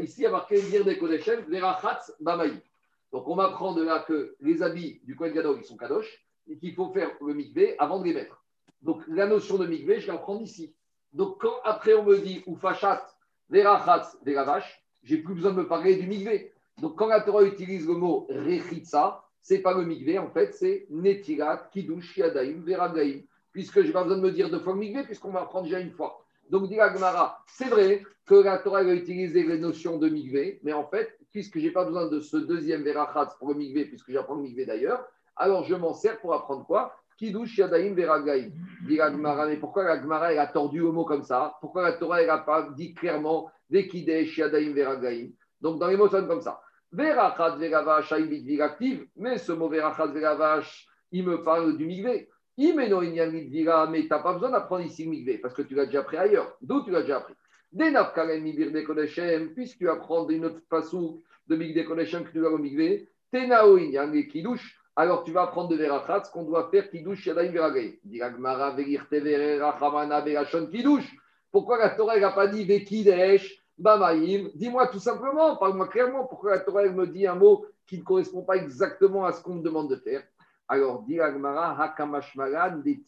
ici 0.00 0.14
il 0.18 0.22
y 0.22 0.26
a 0.26 0.30
marqué 0.30 0.60
bigde 0.60 0.98
kodeshem, 0.98 1.44
verachas 1.48 2.10
bamaïm. 2.20 2.60
Donc, 3.12 3.28
on 3.28 3.36
m'apprend 3.36 3.74
de 3.74 3.84
là 3.84 4.04
que 4.06 4.34
les 4.40 4.60
habits 4.60 5.00
du 5.04 5.14
Kohen 5.14 5.32
Gadol, 5.32 5.58
ils 5.60 5.64
sont 5.64 5.76
kadosh, 5.76 6.26
et 6.48 6.58
qu'il 6.58 6.74
faut 6.74 6.92
faire 6.92 7.10
le 7.20 7.34
mikvé 7.34 7.78
avant 7.78 8.00
de 8.00 8.04
les 8.04 8.14
mettre. 8.14 8.42
Donc 8.82 9.02
la 9.08 9.26
notion 9.26 9.58
de 9.58 9.66
mikvé, 9.66 10.00
je 10.00 10.06
la 10.08 10.18
prends 10.18 10.38
ici. 10.40 10.74
Donc 11.16 11.40
quand 11.40 11.54
après 11.64 11.94
on 11.94 12.04
me 12.04 12.18
dit 12.18 12.42
ou 12.46 12.56
fachat, 12.56 13.02
verachat, 13.48 14.12
veravash, 14.22 14.82
j'ai 15.02 15.16
plus 15.16 15.34
besoin 15.34 15.52
de 15.52 15.58
me 15.62 15.66
parler 15.66 15.96
du 15.96 16.06
mikvé. 16.06 16.52
Donc 16.78 16.96
quand 16.96 17.06
la 17.06 17.22
Torah 17.22 17.42
utilise 17.42 17.86
le 17.86 17.94
mot 17.94 18.26
rechitsa, 18.28 19.24
c'est 19.40 19.60
pas 19.60 19.72
le 19.72 19.84
mikvé, 19.86 20.18
en 20.18 20.28
fait, 20.28 20.52
c'est 20.52 20.86
netirat, 20.90 21.68
kiddush, 21.72 22.18
yadaim, 22.18 22.60
veragaim. 22.66 23.22
Puisque 23.50 23.80
je 23.80 23.86
n'ai 23.86 23.92
pas 23.92 24.02
besoin 24.02 24.18
de 24.18 24.22
me 24.22 24.30
dire 24.30 24.50
deux 24.50 24.60
fois 24.60 24.74
le 24.74 24.80
mikvé, 24.80 25.04
puisqu'on 25.04 25.30
va 25.30 25.40
apprendre 25.40 25.64
déjà 25.64 25.80
une 25.80 25.92
fois. 25.92 26.22
Donc, 26.50 26.68
dit 26.68 26.76
c'est 27.46 27.68
vrai 27.68 28.02
que 28.26 28.34
la 28.34 28.58
Torah 28.58 28.80
a 28.80 28.82
utilisé 28.82 29.42
les 29.42 29.58
notions 29.58 29.96
de 29.96 30.10
mikvé, 30.10 30.60
mais 30.62 30.74
en 30.74 30.84
fait, 30.84 31.18
puisque 31.32 31.58
je 31.58 31.64
n'ai 31.64 31.70
pas 31.70 31.86
besoin 31.86 32.08
de 32.08 32.20
ce 32.20 32.36
deuxième 32.36 32.82
verachatz 32.82 33.34
pour 33.38 33.48
le 33.48 33.54
migvé, 33.54 33.86
puisque 33.86 34.10
j'apprends 34.10 34.34
le 34.34 34.42
migvé 34.42 34.66
d'ailleurs, 34.66 35.02
alors 35.34 35.64
je 35.64 35.74
m'en 35.74 35.94
sers 35.94 36.20
pour 36.20 36.34
apprendre 36.34 36.66
quoi? 36.66 36.94
Kiddush 37.16 37.58
Yadaim 37.58 37.94
Veragaim. 37.94 38.50
Dit 38.86 38.98
mais 38.98 39.56
pourquoi 39.56 39.84
la 39.84 40.00
Gemara 40.00 40.32
elle 40.32 40.38
a 40.38 40.46
tordu 40.46 40.80
le 40.80 40.92
mot 40.92 41.04
comme 41.04 41.22
ça? 41.22 41.56
Pourquoi 41.60 41.82
la 41.82 41.92
Torah 41.94 42.24
n'a 42.24 42.38
pas 42.38 42.68
dit 42.76 42.94
clairement 42.94 43.50
Vekidesh 43.70 44.36
Yadaim 44.38 44.72
Veragaim 44.72 45.28
Donc 45.60 45.78
dans 45.78 45.88
les 45.88 45.96
mots, 45.96 46.08
ça 46.08 46.22
comme 46.22 46.40
ça. 46.40 46.60
Verachat 46.92 47.56
Veravash 47.56 48.12
Aïbit 48.12 48.60
active, 48.60 49.06
mais 49.16 49.38
ce 49.38 49.52
mot 49.52 49.68
Verachat 49.68 50.06
Veravash, 50.08 50.88
il 51.12 51.26
me 51.26 51.42
parle 51.42 51.76
du 51.76 51.86
migvé. 51.86 52.28
Imeno 52.58 53.02
Inyamit 53.02 53.48
Vira, 53.48 53.86
mais 53.86 54.02
tu 54.02 54.08
n'as 54.08 54.20
pas 54.20 54.32
besoin 54.32 54.50
d'apprendre 54.50 54.84
ici 54.84 55.04
le 55.04 55.10
migvé, 55.10 55.38
parce 55.38 55.54
que 55.54 55.62
tu 55.62 55.74
l'as 55.74 55.86
déjà 55.86 56.00
appris 56.00 56.16
ailleurs. 56.16 56.56
D'où 56.62 56.84
tu 56.84 56.90
l'as 56.90 57.02
déjà 57.02 57.18
appris? 57.18 57.34
Denaf 57.72 58.14
Kalem 58.14 58.42
Mibir 58.42 58.72
de 58.72 58.80
Kodeshem, 58.80 59.52
puisque 59.52 59.78
tu 59.78 59.88
apprends 59.90 60.26
une 60.28 60.46
autre 60.46 60.60
façon 60.70 61.20
de 61.48 61.82
Kodeshem 61.82 62.24
que 62.24 62.30
tu 62.30 62.40
vas 62.40 62.50
au 62.50 62.58
migvé, 62.58 63.08
Tenao 63.30 63.76
Inyam 63.76 64.12
Kiddush 64.26 64.78
alors 64.96 65.24
tu 65.24 65.30
vas 65.30 65.42
apprendre 65.42 65.68
de 65.68 65.76
Verachat 65.76 66.24
ce 66.24 66.30
qu'on 66.30 66.44
doit 66.44 66.70
faire 66.70 66.88
Kiddush 66.88 67.26
Yadayim 67.26 67.52
Veragay. 67.52 68.00
Pourquoi 71.52 71.78
la 71.78 71.90
Torah 71.90 72.18
n'a 72.18 72.32
pas 72.32 72.46
dit 72.46 72.64
Vekidesh 72.64 73.62
Bamaim 73.78 74.48
Dis-moi 74.54 74.86
tout 74.88 74.98
simplement, 74.98 75.56
parle-moi 75.56 75.88
clairement 75.88 76.24
pourquoi 76.24 76.52
la 76.52 76.60
Torah 76.60 76.84
me 76.86 77.06
dit 77.06 77.26
un 77.26 77.34
mot 77.34 77.66
qui 77.86 77.98
ne 77.98 78.02
correspond 78.02 78.42
pas 78.42 78.56
exactement 78.56 79.26
à 79.26 79.32
ce 79.32 79.42
qu'on 79.42 79.56
me 79.56 79.62
demande 79.62 79.90
de 79.90 79.96
faire. 79.96 80.22
Alors, 80.66 81.02
dit 81.02 81.20
Hakamashmalan 81.20 82.82
Il 82.84 83.00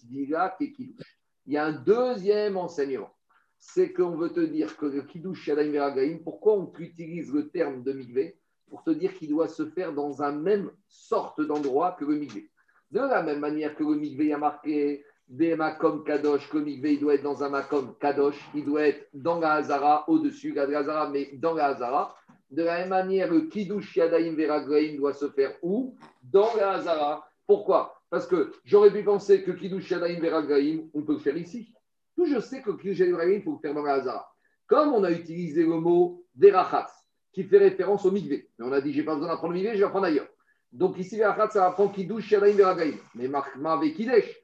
y 1.47 1.57
a 1.57 1.65
un 1.65 1.73
deuxième 1.73 2.57
enseignement. 2.57 3.11
C'est 3.59 3.93
qu'on 3.93 4.15
veut 4.15 4.33
te 4.33 4.41
dire 4.41 4.77
que 4.77 4.87
le 4.87 5.03
Kiddush 5.03 5.49
Yadayim 5.49 5.73
Veragaim, 5.73 6.19
pourquoi 6.23 6.53
on 6.55 6.71
utilise 6.79 7.33
le 7.33 7.49
terme 7.49 7.83
de 7.83 7.93
Migvé 7.93 8.39
pour 8.69 8.83
te 8.83 8.91
dire 8.91 9.15
qu'il 9.15 9.31
doit 9.31 9.49
se 9.49 9.67
faire 9.67 9.93
dans 9.93 10.23
un 10.23 10.33
même 10.33 10.71
sorte 10.89 11.41
d'endroit 11.41 11.97
que 11.99 12.05
le 12.05 12.17
migvé. 12.17 12.51
De 12.91 13.01
la 13.01 13.23
même 13.23 13.41
manière 13.41 13.75
que 13.75 13.85
le 13.85 13.95
migvé 13.95 14.33
a 14.33 14.39
marqué 14.39 15.05
des 15.29 15.57
makom 15.57 16.05
kadosh, 16.05 16.49
que 16.49 16.59
le 16.59 16.65
migvé 16.65 16.95
il 16.95 17.01
doit 17.01 17.15
être 17.15 17.23
dans 17.23 17.43
un 17.45 17.51
makom 17.51 17.95
kadosh, 18.01 18.39
il 18.55 18.65
doit 18.65 18.87
être 18.87 19.09
dans 19.13 19.39
la 19.39 19.55
hazara, 19.55 20.09
au-dessus 20.09 20.53
de 20.53 20.57
la 20.57 20.79
hazara, 20.79 21.11
mais 21.11 21.31
dans 21.35 21.55
la 21.55 21.67
hazara. 21.67 22.17
De 22.51 22.63
la 22.63 22.79
même 22.79 22.89
manière, 22.89 23.31
le 23.31 23.43
kiddush 23.43 23.97
yadaim 23.97 24.35
veraglaim 24.35 24.97
doit 24.97 25.13
se 25.13 25.29
faire 25.29 25.55
où? 25.63 25.95
Dans 26.23 26.55
la 26.57 26.73
hazara. 26.73 27.29
Pourquoi? 27.47 28.01
Parce 28.09 28.27
que 28.27 28.53
j'aurais 28.65 28.91
pu 28.91 29.03
penser 29.05 29.43
que 29.43 29.51
kiddush 29.51 29.91
yadaim 29.91 30.19
veraglaim, 30.19 30.89
on 30.95 31.03
peut 31.03 31.13
le 31.13 31.19
faire 31.19 31.37
ici. 31.37 31.75
Tout 32.17 32.25
je 32.25 32.41
sais 32.41 32.63
que 32.63 32.71
kiddush 32.71 32.99
yadaim 32.99 33.17
veraglaim, 33.17 33.37
il 33.37 33.43
faut 33.43 33.53
le 33.53 33.59
faire 33.59 33.75
dans 33.75 33.83
la 33.83 33.95
hazara. 33.95 34.33
Comme 34.67 34.95
on 34.95 35.05
a 35.05 35.11
utilisé 35.11 35.63
le 35.63 35.79
mot 35.81 36.25
derachat, 36.35 36.89
qui 37.33 37.45
fait 37.45 37.59
référence 37.59 38.05
au 38.05 38.11
migvé. 38.11 38.49
Mais 38.59 38.67
on 38.67 38.73
a 38.73 38.81
dit, 38.81 38.93
j'ai 38.93 39.03
pas 39.03 39.15
besoin 39.15 39.29
d'apprendre 39.29 39.53
le 39.53 39.59
migvé, 39.61 39.75
je 39.75 39.79
vais 39.79 39.85
apprendre 39.85 40.07
ailleurs. 40.07 40.29
Donc 40.73 40.99
ici, 40.99 41.17
ça 41.17 41.33
va 41.33 41.71
prendre 41.71 41.93
Kiddush, 41.93 42.31
Yadaim, 42.31 42.53
Veragaim. 42.53 42.97
Mais 43.15 43.29
ma 43.29 43.43
Kidesh. 43.81 44.37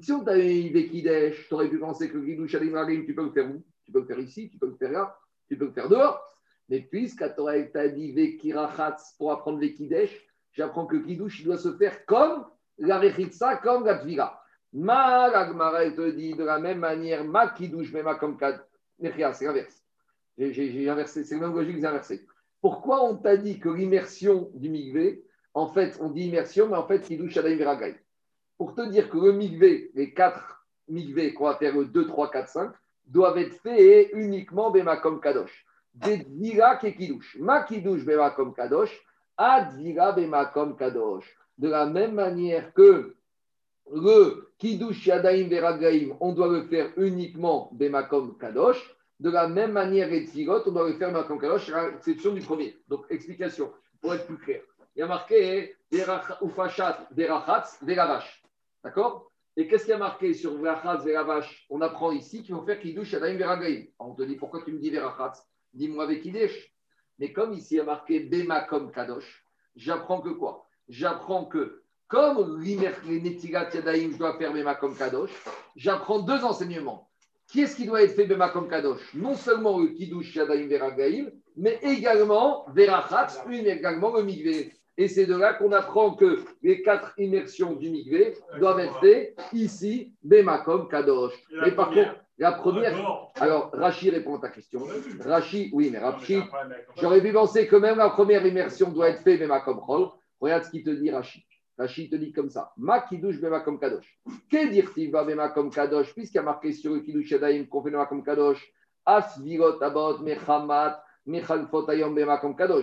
Si 0.00 0.12
on 0.12 0.24
t'avait 0.24 0.44
mis 0.44 0.88
Kidesh, 0.88 1.48
tu 1.48 1.54
aurais 1.54 1.68
pu 1.68 1.78
penser 1.78 2.10
que 2.10 2.18
Kiddush, 2.18 2.52
Yadaim, 2.52 2.70
Veragaim, 2.70 3.04
tu 3.04 3.14
peux 3.14 3.24
le 3.24 3.30
faire 3.30 3.48
où? 3.48 3.62
Tu 3.84 3.92
peux 3.92 4.00
le 4.00 4.06
faire 4.06 4.18
ici, 4.18 4.50
tu 4.50 4.58
peux 4.58 4.66
le 4.66 4.76
faire 4.76 4.92
là, 4.92 5.16
tu 5.48 5.56
peux 5.56 5.66
le 5.66 5.72
faire 5.72 5.88
dehors. 5.88 6.22
Mais 6.68 6.80
puisque 6.80 7.24
t'a 7.72 7.88
dit 7.88 8.12
Vekirachatz 8.12 9.14
pour 9.16 9.32
apprendre 9.32 9.58
Vekidesh, 9.60 10.14
j'apprends 10.52 10.86
que 10.86 10.96
Kiddush, 10.96 11.40
il 11.40 11.46
doit 11.46 11.58
se 11.58 11.74
faire 11.76 12.04
comme 12.04 12.44
la 12.78 12.98
Rechitsa, 12.98 13.56
comme 13.56 13.86
la 13.86 13.98
Tvira. 13.98 14.42
Ma, 14.72 15.30
la 15.30 15.90
te 15.90 16.10
dit 16.10 16.34
de 16.34 16.44
la 16.44 16.58
même 16.58 16.80
manière, 16.80 17.24
ma 17.24 17.48
Kiddush, 17.48 17.92
mais 17.92 18.02
ma 18.02 18.16
comme. 18.16 18.36
C'est 19.00 19.44
l'inverse. 19.44 19.82
J'ai 20.38 20.88
inversé, 20.88 21.24
c'est 21.24 21.36
même 21.36 21.54
logique 21.54 21.76
que 21.76 21.80
j'ai 21.80 21.86
inversé. 21.86 22.26
Pourquoi 22.60 23.04
on 23.04 23.16
t'a 23.16 23.36
dit 23.36 23.58
que 23.58 23.68
l'immersion 23.68 24.50
du 24.54 24.68
migvé, 24.68 25.24
en 25.54 25.68
fait, 25.68 25.98
on 26.00 26.10
dit 26.10 26.26
immersion, 26.26 26.68
mais 26.68 26.76
en 26.76 26.86
fait, 26.86 27.00
Kiddush 27.00 27.32
Shadaim 27.32 27.56
Veragaï 27.56 27.96
Pour 28.56 28.74
te 28.74 28.88
dire 28.88 29.10
que 29.10 29.18
le 29.18 29.32
migvé, 29.32 29.90
les 29.94 30.12
quatre 30.12 30.64
migvé 30.88 31.34
le 31.38 31.84
2, 31.84 32.06
3, 32.06 32.30
4, 32.30 32.48
5, 32.48 32.72
doivent 33.06 33.38
être 33.38 33.54
faits 33.54 34.10
uniquement 34.12 34.70
Bemakom 34.70 35.20
Kadosh. 35.20 35.66
Ma 37.38 37.62
Kiddush 37.62 38.04
Bemakom 38.04 38.54
Kadosh, 38.54 39.04
Kadosh. 40.78 41.36
De 41.58 41.68
la 41.68 41.86
même 41.86 42.14
manière 42.14 42.72
que 42.72 43.16
le 43.92 44.52
Kiddush 44.58 45.06
Yadaim 45.06 45.48
Veragaim, 45.48 46.16
on 46.20 46.32
doit 46.32 46.48
le 46.48 46.62
faire 46.64 46.90
uniquement 46.96 47.70
Bemakom 47.72 48.36
Kadosh. 48.38 48.97
De 49.20 49.30
la 49.30 49.48
même 49.48 49.72
manière, 49.72 50.08
les 50.08 50.26
tzigot, 50.26 50.62
on 50.66 50.70
doit 50.70 50.88
le 50.88 50.94
faire 50.94 51.12
dans 51.12 51.24
Kadosh, 51.24 51.70
à 51.70 51.90
l'exception 51.90 52.32
du 52.32 52.40
premier. 52.40 52.76
Donc, 52.86 53.04
explication, 53.10 53.72
pour 54.00 54.14
être 54.14 54.26
plus 54.26 54.38
clair. 54.38 54.62
Il 54.94 55.00
y 55.00 55.02
a 55.02 55.06
marqué 55.06 55.76
Ufashat, 55.90 57.08
Verachatz, 57.10 57.78
Veravash. 57.82 58.42
D'accord? 58.82 59.30
Et 59.56 59.66
qu'est-ce 59.66 59.84
qu'il 59.84 59.92
y 59.92 59.94
a 59.94 59.98
marqué 59.98 60.34
sur 60.34 60.56
Verachatz, 60.60 61.04
Veravash? 61.04 61.66
On 61.68 61.80
apprend 61.80 62.12
ici 62.12 62.42
qu'il 62.42 62.54
faut 62.54 62.64
faire 62.64 62.78
Kiddush 62.78 63.12
Adaim 63.14 63.36
Veragaim. 63.36 63.86
On 63.98 64.14
te 64.14 64.22
dit 64.22 64.36
pourquoi 64.36 64.62
tu 64.62 64.72
me 64.72 64.78
dis 64.78 64.90
Verachatz? 64.90 65.42
Dis-moi 65.72 66.04
avec 66.04 66.22
Kiddush. 66.22 66.72
Mais 67.18 67.32
comme 67.32 67.52
ici 67.54 67.74
il 67.74 67.76
y 67.78 67.80
a 67.80 67.84
marqué 67.84 68.20
Bema 68.20 68.60
Kadosh, 68.60 69.44
j'apprends 69.74 70.20
que 70.20 70.28
quoi? 70.28 70.66
J'apprends 70.88 71.44
que 71.44 71.82
comme 72.06 72.60
les 72.62 72.76
Netigat 73.20 73.70
Yadaim, 73.74 74.12
je 74.12 74.16
dois 74.16 74.38
faire 74.38 74.52
Bema 74.52 74.76
comme 74.76 74.96
Kadosh, 74.96 75.32
j'apprends 75.74 76.20
deux 76.20 76.44
enseignements. 76.44 77.07
Qui 77.48 77.62
est-ce 77.62 77.76
qui 77.76 77.86
doit 77.86 78.02
être 78.02 78.14
fait 78.14 78.26
Bemakom 78.26 78.68
Kadosh? 78.68 79.14
Non 79.14 79.34
seulement 79.34 79.78
le 79.78 79.88
Kiddush 79.88 80.36
Yadayim 80.36 80.68
Veragaim, 80.68 81.28
mais 81.56 81.78
également 81.82 82.66
Verachatz, 82.74 83.40
une 83.48 83.66
également 83.66 84.14
le 84.14 84.22
Migvé. 84.22 84.72
Et 84.98 85.08
c'est 85.08 85.24
de 85.24 85.34
là 85.34 85.54
qu'on 85.54 85.72
apprend 85.72 86.12
que 86.14 86.40
les 86.62 86.82
quatre 86.82 87.14
immersions 87.18 87.72
du 87.72 87.88
Migvé 87.88 88.34
doivent 88.60 88.80
être 88.80 89.00
faites 89.00 89.38
ici, 89.54 90.12
Bemakom 90.22 90.88
Kadosh. 90.88 91.32
Et 91.64 91.70
par 91.70 91.88
contre, 91.90 92.16
la 92.36 92.52
première. 92.52 92.94
Alors, 93.36 93.70
Rachi 93.72 94.10
répond 94.10 94.36
à 94.36 94.40
ta 94.40 94.48
question. 94.50 94.82
Rachi, 95.20 95.70
oui, 95.72 95.88
mais 95.90 95.98
Rachi, 95.98 96.40
j'aurais 97.00 97.22
pu 97.22 97.32
penser 97.32 97.66
que 97.66 97.76
même 97.76 97.96
la 97.96 98.10
première 98.10 98.44
immersion 98.44 98.90
doit 98.90 99.08
être 99.08 99.22
faite 99.22 99.40
Bemakom 99.40 99.80
Chol. 99.86 100.08
Regarde 100.38 100.64
ce 100.64 100.70
qu'il 100.70 100.84
te 100.84 100.90
dit, 100.90 101.10
Rachi. 101.10 101.47
Rachid 101.78 102.10
te 102.10 102.16
dit 102.16 102.32
comme 102.32 102.50
ça. 102.50 102.72
Ma 102.76 103.00
kiddush 103.00 103.40
bema 103.40 103.60
comme 103.60 103.78
kadosh. 103.78 104.18
Que 104.50 104.68
dire-t-il 104.70 105.10
bema 105.10 105.50
comme 105.50 105.70
kadosh 105.70 106.12
Puisqu'il 106.14 106.36
y 106.36 106.40
a 106.40 106.42
marqué 106.42 106.72
sur 106.72 106.92
le 106.92 107.00
kiddush 107.00 107.30
yadaim 107.30 107.64
qu'on 107.66 107.82
fait 107.82 107.92
comme 108.08 108.24
kadosh? 108.24 108.72
As 109.06 109.40
virot 109.40 109.82
abot 109.82 110.18
mechamat. 110.18 111.02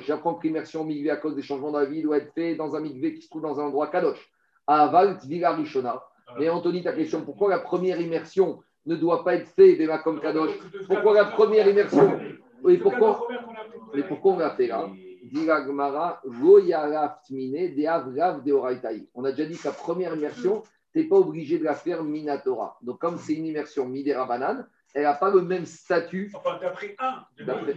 J'apprends 0.02 0.36
que 0.36 0.46
l'immersion 0.46 0.84
migvé 0.84 1.10
à 1.10 1.18
cause 1.18 1.36
des 1.36 1.42
changements 1.42 1.72
de 1.72 1.80
la 1.80 1.86
vie 1.86 2.04
doit 2.04 2.18
être 2.18 2.32
fait 2.34 2.56
dans 2.56 2.76
un 2.76 2.80
migvé 2.80 3.16
qui 3.16 3.24
se 3.24 3.30
trouve 3.30 3.42
dans 3.42 3.60
un 3.60 3.64
endroit 3.64 3.88
kadosh. 3.88 4.20
Aval 4.68 5.18
tvila 5.18 5.56
rishona. 5.56 6.04
Mais 6.38 6.50
Anthony, 6.50 6.84
ta 6.84 6.94
question, 6.94 7.22
pourquoi 7.26 7.50
la 7.50 7.60
première 7.60 8.00
immersion 8.00 8.60
ne 8.86 8.96
doit 8.96 9.24
pas 9.24 9.36
être 9.36 9.48
faite 9.48 9.80
bema 9.80 9.98
comme 9.98 10.20
kadosh? 10.22 10.52
Pourquoi 10.88 11.16
la 11.16 11.26
première 11.26 11.68
immersion? 11.68 12.20
Oui, 12.64 12.78
pourquoi, 12.78 13.28
et 13.96 14.04
pourquoi 14.04 14.34
on 14.34 14.38
l'a 14.38 14.52
fait 14.52 14.68
là? 14.68 14.90
On 19.14 19.26
a 19.26 19.32
déjà 19.32 19.46
dit 19.46 19.58
que 19.58 19.68
la 19.68 19.74
première 19.74 20.16
immersion, 20.16 20.64
tu 20.94 21.00
n'es 21.00 21.06
pas 21.06 21.18
obligé 21.18 21.60
de 21.60 21.64
la 21.64 21.76
faire 21.76 22.04
Minatora. 22.04 22.78
Donc, 22.82 23.00
comme 23.00 23.18
c'est 23.18 23.34
une 23.34 23.46
immersion 23.46 23.86
Midera 23.86 24.26
Banane, 24.26 24.68
elle 24.94 25.04
n'a 25.04 25.14
pas 25.14 25.30
le 25.30 25.42
même 25.42 25.66
statut. 25.66 26.32
Enfin, 26.34 26.58
d'après 26.62 26.96
un. 27.00 27.26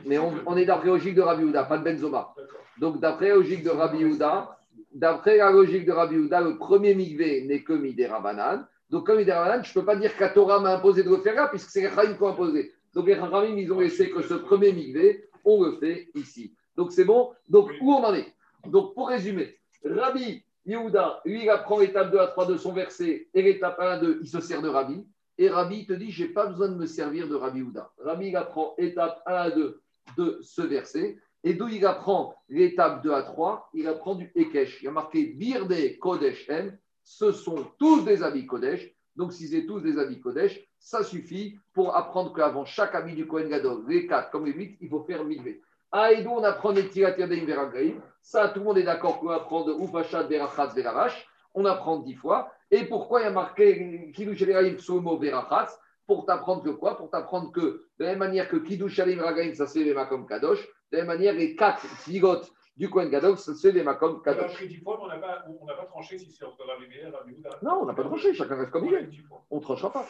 Mais 0.07 0.19
on, 0.19 0.57
est 0.57 0.67
d'après 0.67 0.87
logique 0.87 1.17
de 1.17 1.21
Rabbi 1.21 1.43
Houda, 1.43 1.65
pas 1.65 1.79
de 1.79 1.85
Benzoma. 1.85 2.33
Donc, 2.79 3.01
d'après 3.01 3.31
la 3.31 3.35
logique 3.35 3.65
de 3.65 3.71
Rabbi 3.71 4.05
Houda, 4.05 4.57
d'après 4.95 5.39
la 5.39 5.51
logique 5.51 5.85
de 5.85 5.91
Rabbi 5.93 6.17
Houda, 6.17 6.41
le 6.41 6.59
premier 6.59 6.95
Migvé 6.95 7.45
n'est 7.45 7.65
que 7.65 7.73
Midera 7.73 8.21
Banane. 8.21 8.69
Donc, 8.89 9.07
comme 9.07 9.19
Midera 9.19 9.43
Banane, 9.43 9.65
je 9.65 9.71
ne 9.71 9.75
peux 9.75 9.85
pas 9.85 9.97
dire 9.97 10.17
que 10.17 10.33
Torah 10.33 10.61
m'a 10.61 10.77
imposé 10.77 11.03
de 11.03 11.11
le 11.11 11.17
faire 11.17 11.35
là, 11.35 11.49
puisque 11.49 11.71
c'est 11.71 11.83
les 11.83 12.17
qui 12.17 12.23
ont 12.23 12.29
imposé. 12.29 12.73
Donc, 12.95 13.09
les 13.09 13.17
Chachamim, 13.17 13.57
ils 13.57 13.73
ont 13.73 13.81
laissé 13.81 14.11
que 14.11 14.23
ce 14.23 14.35
premier 14.35 14.73
Migvé, 14.73 15.29
on 15.45 15.65
le 15.65 15.77
fait 15.79 16.09
ici. 16.15 16.55
Donc 16.79 16.93
c'est 16.93 17.05
bon. 17.05 17.33
Donc 17.49 17.73
où 17.81 17.93
on 17.93 18.05
en 18.05 18.15
est? 18.15 18.33
Donc 18.69 18.95
pour 18.95 19.09
résumer, 19.09 19.59
Rabbi 19.85 20.45
Yehuda, 20.65 21.21
lui, 21.25 21.43
il 21.43 21.51
apprend 21.51 21.81
l'étape 21.81 22.13
2 22.13 22.19
à 22.19 22.29
3 22.29 22.47
de 22.47 22.57
son 22.57 22.73
verset 22.73 23.29
et 23.35 23.43
l'étape 23.43 23.81
1 23.81 23.83
à 23.83 23.99
2, 23.99 24.21
il 24.23 24.29
se 24.29 24.41
sert 24.41 24.63
de 24.63 24.69
Rabbi. 24.69 25.05
Et 25.39 25.49
Rabbi 25.49 25.87
te 25.87 25.93
dit, 25.93 26.13
je 26.13 26.23
n'ai 26.23 26.31
pas 26.31 26.47
besoin 26.47 26.69
de 26.69 26.77
me 26.77 26.87
servir 26.87 27.27
de 27.29 27.35
Rabbi 27.35 27.59
Yehuda. 27.59 27.91
Rabbi, 27.99 28.29
il 28.29 28.37
apprend 28.37 28.75
étape 28.79 29.23
1 29.27 29.35
à 29.35 29.51
2 29.51 29.81
de 30.17 30.39
ce 30.41 30.63
verset. 30.63 31.19
Et 31.43 31.55
d'où 31.55 31.67
il 31.67 31.85
apprend 31.85 32.37
l'étape 32.49 33.03
2 33.03 33.13
à 33.13 33.23
3, 33.23 33.71
il 33.75 33.89
apprend 33.89 34.15
du 34.15 34.31
Ekesh. 34.37 34.81
Il 34.81 34.85
y 34.85 34.89
a 34.89 34.93
marqué 34.93 35.25
Birde 35.25 35.75
Kodesh 35.99 36.49
M. 36.49 36.79
Ce 37.03 37.33
sont 37.33 37.67
tous 37.79 38.05
des 38.05 38.23
habits 38.23 38.47
Kodesh. 38.47 38.95
Donc, 39.17 39.33
si 39.33 39.49
c'est 39.49 39.67
tous 39.67 39.81
des 39.81 39.99
habits 39.99 40.21
Kodesh, 40.21 40.65
ça 40.79 41.03
suffit 41.03 41.59
pour 41.73 41.97
apprendre 41.97 42.33
qu'avant 42.33 42.65
chaque 42.65 42.95
habit 42.95 43.15
du 43.15 43.27
Kohen 43.27 43.49
Gadol, 43.49 43.85
les 43.89 44.07
4 44.07 44.31
comme 44.31 44.47
les 44.47 44.53
8, 44.53 44.79
il 44.81 44.89
faut 44.89 45.03
faire 45.03 45.25
1000 45.25 45.61
ah, 45.91 46.13
et 46.13 46.27
on 46.27 46.45
apprend 46.45 46.73
les 46.73 46.89
Yadaim 46.95 47.47
Veragaim. 47.47 47.95
Ça, 48.21 48.49
tout 48.49 48.61
le 48.61 48.67
monde 48.67 48.79
est 48.79 48.83
d'accord 48.83 49.21
qu'on 49.21 49.31
apprend 49.31 49.65
de 49.65 49.73
Ufachat 49.73 50.25
Verachatz 50.25 50.75
Veravash. 50.75 51.27
On 51.55 51.65
apprend 51.65 51.99
dix 51.99 52.15
fois. 52.15 52.53
Et 52.71 52.85
pourquoi 52.85 53.21
il 53.21 53.25
y 53.25 53.27
a 53.27 53.31
marqué 53.31 54.13
Kiddush 54.15 54.43
Veragaim 54.43 54.77
mot 55.01 55.19
Verachatz? 55.19 55.79
Pour 56.07 56.27
t'apprendre 56.27 56.63
que 56.63 56.71
quoi? 56.71 56.97
Pour 56.97 57.11
t'apprendre 57.11 57.53
que, 57.53 57.61
de 57.61 58.05
la 58.05 58.11
même 58.11 58.19
manière 58.19 58.49
que 58.49 58.57
Kiddush 58.57 58.99
Veragaim, 58.99 59.55
ça 59.55 59.67
c'est 59.67 59.83
Vema 59.83 60.05
comme 60.07 60.27
Kadosh, 60.27 60.61
de 60.93 60.99
la 60.99 61.05
même 61.05 61.07
manière, 61.07 61.35
les 61.35 61.57
quatre 61.57 61.87
zigotes 62.05 62.51
du 62.79 62.89
Kohen 62.89 63.11
Gadol, 63.11 63.37
c'est 63.37 63.73
des 63.73 63.83
Makom 63.83 64.23
Kadosh. 64.23 64.55
pris 64.55 64.69
10 64.69 64.77
fois, 64.77 64.99
mais 65.01 65.05
on 65.05 65.67
n'a 65.67 65.75
pas, 65.75 65.83
pas 65.83 65.87
tranché 65.87 66.17
si 66.17 66.31
c'est 66.31 66.45
entre 66.45 66.63
et 66.63 67.11
Rabbi 67.11 67.35
Houda. 67.35 67.51
Non, 67.61 67.81
on 67.83 67.87
n'a 67.87 67.93
pas 67.93 68.05
tranché, 68.05 68.33
chacun 68.35 68.55
reste 68.55 68.71
comme 68.71 68.87
il 68.87 68.95
est. 68.95 69.09
On 69.51 69.57
ne 69.57 69.61
tranchera 69.61 69.93
pas. 69.93 70.07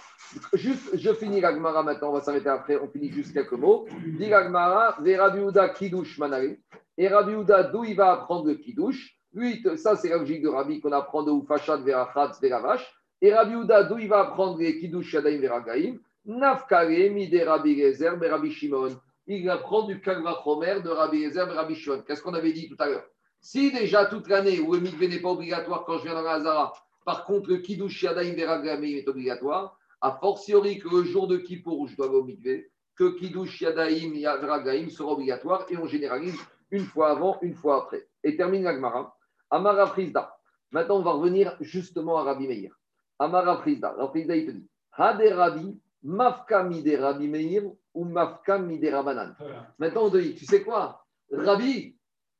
Juste, 0.52 0.90
je 0.94 1.12
finis 1.14 1.40
l'Agmara 1.40 1.82
maintenant, 1.82 2.10
on 2.10 2.12
va 2.12 2.20
s'arrêter 2.20 2.50
après, 2.50 2.76
on 2.76 2.86
finit 2.88 3.10
juste 3.10 3.32
quelques 3.32 3.52
mots. 3.52 3.86
Dit 4.18 4.28
l'Agmara, 4.28 4.96
Ve 5.00 5.16
Rabbi 5.18 5.40
Houda 5.40 5.70
Kiddush 5.70 6.18
Manale. 6.18 6.58
Et 6.98 7.08
Rabbi 7.08 7.34
Houda, 7.34 7.62
d'où 7.62 7.84
il 7.84 7.96
va 7.96 8.12
apprendre 8.12 8.46
le 8.46 8.56
Kiddush? 8.56 9.18
Lui, 9.32 9.62
ça 9.76 9.96
c'est 9.96 10.10
la 10.10 10.18
logique 10.18 10.42
de 10.42 10.48
Rabbi 10.48 10.80
qu'on 10.80 10.92
apprend 10.92 11.22
de 11.22 11.32
Ufachat 11.32 11.78
Verachatz 11.78 12.38
Veravash. 12.40 12.86
Et 13.22 13.32
Rabbi 13.32 13.54
Houda, 13.54 13.84
d'où 13.84 13.98
il 13.98 14.08
va 14.08 14.20
apprendre 14.20 14.58
les 14.58 14.78
Kiddush 14.78 15.14
Yadaim 15.14 15.40
Veragaim 15.40 15.96
Nafkare 16.26 17.08
Mide 17.10 17.42
Rabbi 17.46 17.76
Gezer 17.76 18.18
Rabbi 18.20 18.50
Shimon. 18.50 19.00
Il 19.30 19.48
apprend 19.50 19.82
du 19.82 20.00
Kalvachomer 20.00 20.80
de 20.82 20.88
Rabbi 20.88 21.24
Gezer 21.24 21.52
Rabbi 21.52 21.74
Shimon. 21.74 22.02
Qu'est-ce 22.06 22.22
qu'on 22.22 22.32
avait 22.32 22.55
dit 22.55 22.66
tout 22.66 22.76
à 22.78 22.88
l'heure? 22.88 23.05
Si 23.42 23.70
déjà 23.70 24.06
toute 24.06 24.26
l'année 24.26 24.59
où 24.59 24.72
le 24.72 24.80
mikvé 24.80 25.06
n'est 25.06 25.20
pas 25.20 25.28
obligatoire 25.28 25.84
quand 25.84 25.98
je 25.98 26.05
viens 26.05 26.14
dans 26.14 26.22
la 26.22 26.32
Hazara, 26.32 26.72
par 27.05 27.24
contre, 27.24 27.50
le 27.50 27.59
Kiddush 27.59 28.02
Yadaim 28.02 28.34
Veragaim 28.34 28.82
est 28.82 29.06
obligatoire, 29.06 29.78
a 30.00 30.12
fortiori 30.12 30.78
que 30.78 30.88
le 30.88 31.05
jour 31.05 31.28
de 31.28 31.36
Kippour 31.36 31.78
où 31.78 31.86
je 31.86 31.94
dois 31.94 32.06
aller 32.06 32.16
au 32.16 32.24
mikvé, 32.24 32.70
que 32.96 33.18
Kiddush 33.18 33.60
Yadaim 33.60 34.12
Veragaim 34.14 34.88
sera 34.88 35.12
obligatoire 35.12 35.66
et 35.68 35.76
on 35.76 35.84
généralise 35.84 36.38
une 36.70 36.86
fois 36.86 37.10
avant, 37.10 37.38
une 37.42 37.55
fois 37.55 37.84
après. 37.84 38.09
Et 38.24 38.34
termine 38.34 38.62
l'Agmara. 38.62 39.14
Amara 39.50 39.88
Frisda. 39.88 40.38
Maintenant, 40.70 40.96
on 40.96 41.02
va 41.02 41.12
revenir 41.12 41.55
justement 41.60 42.16
à 42.16 42.22
Rabbi 42.22 42.48
Meir. 42.48 42.72
Amara 43.18 43.59
Frisda. 43.59 43.92
Rabbi 43.92 44.10
Frisda, 44.10 44.36
il 44.36 44.46
te 44.46 44.50
dit 44.52 44.68
Hade 44.92 45.32
Rabbi, 45.34 45.78
Mafka 46.02 46.62
Mide 46.62 46.98
Rabbi 46.98 47.28
Meir 47.28 47.64
ou 47.94 48.05
Mafka 48.05 48.59
Mide 48.59 48.89
Rabanan. 48.93 49.35
Maintenant, 49.78 50.05
on 50.05 50.10
te 50.10 50.19
dit 50.19 50.35
Tu 50.35 50.44
sais 50.44 50.62
quoi? 50.62 51.05
Rabbi, 51.32 51.97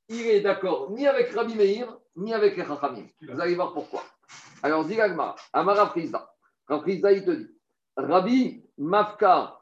il 0.09 0.21
est 0.21 0.41
d'accord 0.41 0.91
ni 0.91 1.07
avec 1.07 1.31
Rabbi 1.31 1.55
Meir, 1.55 1.95
ni 2.15 2.33
avec 2.33 2.57
les 2.57 2.65
Chachamim. 2.65 3.05
Vous 3.21 3.39
allez 3.39 3.55
voir 3.55 3.73
pourquoi. 3.73 4.03
Alors, 4.63 4.85
dit. 4.85 4.97
Amara 5.53 5.87
Frisda, 5.89 6.29
il 6.85 7.01
te 7.25 7.31
dit 7.31 7.47
Rabbi, 7.95 8.63
Mafka, 8.77 9.59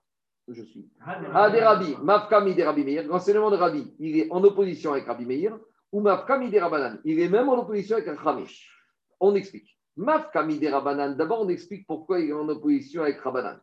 je 0.47 0.61
suis. 0.61 0.89
Hade 1.05 1.55
Rabbi, 1.55 1.95
Mafka 2.01 2.41
Mide 2.41 2.61
Rabbi 2.61 2.83
Meir. 2.83 3.07
L'enseignement 3.07 3.51
de 3.51 3.57
Rabbi, 3.57 3.95
il 3.99 4.19
est 4.19 4.31
en 4.31 4.43
opposition 4.43 4.93
avec 4.93 5.05
Rabbi 5.05 5.25
Meir 5.25 5.57
ou 5.91 6.01
Mafka 6.01 6.37
Mide 6.37 6.55
Rabanan. 6.55 6.99
Il 7.03 7.19
est 7.19 7.29
même 7.29 7.49
en 7.49 7.59
opposition 7.59 7.97
avec 7.97 8.07
Chachamim. 8.07 8.45
On 9.19 9.35
explique. 9.35 9.77
Mafka 9.97 10.43
Mide 10.43 10.67
Rabanan, 10.67 11.15
d'abord 11.15 11.41
on 11.41 11.49
explique 11.49 11.87
pourquoi 11.87 12.19
il 12.19 12.29
est 12.29 12.33
en 12.33 12.47
opposition 12.47 13.01
avec 13.01 13.19
Rabanan. 13.19 13.59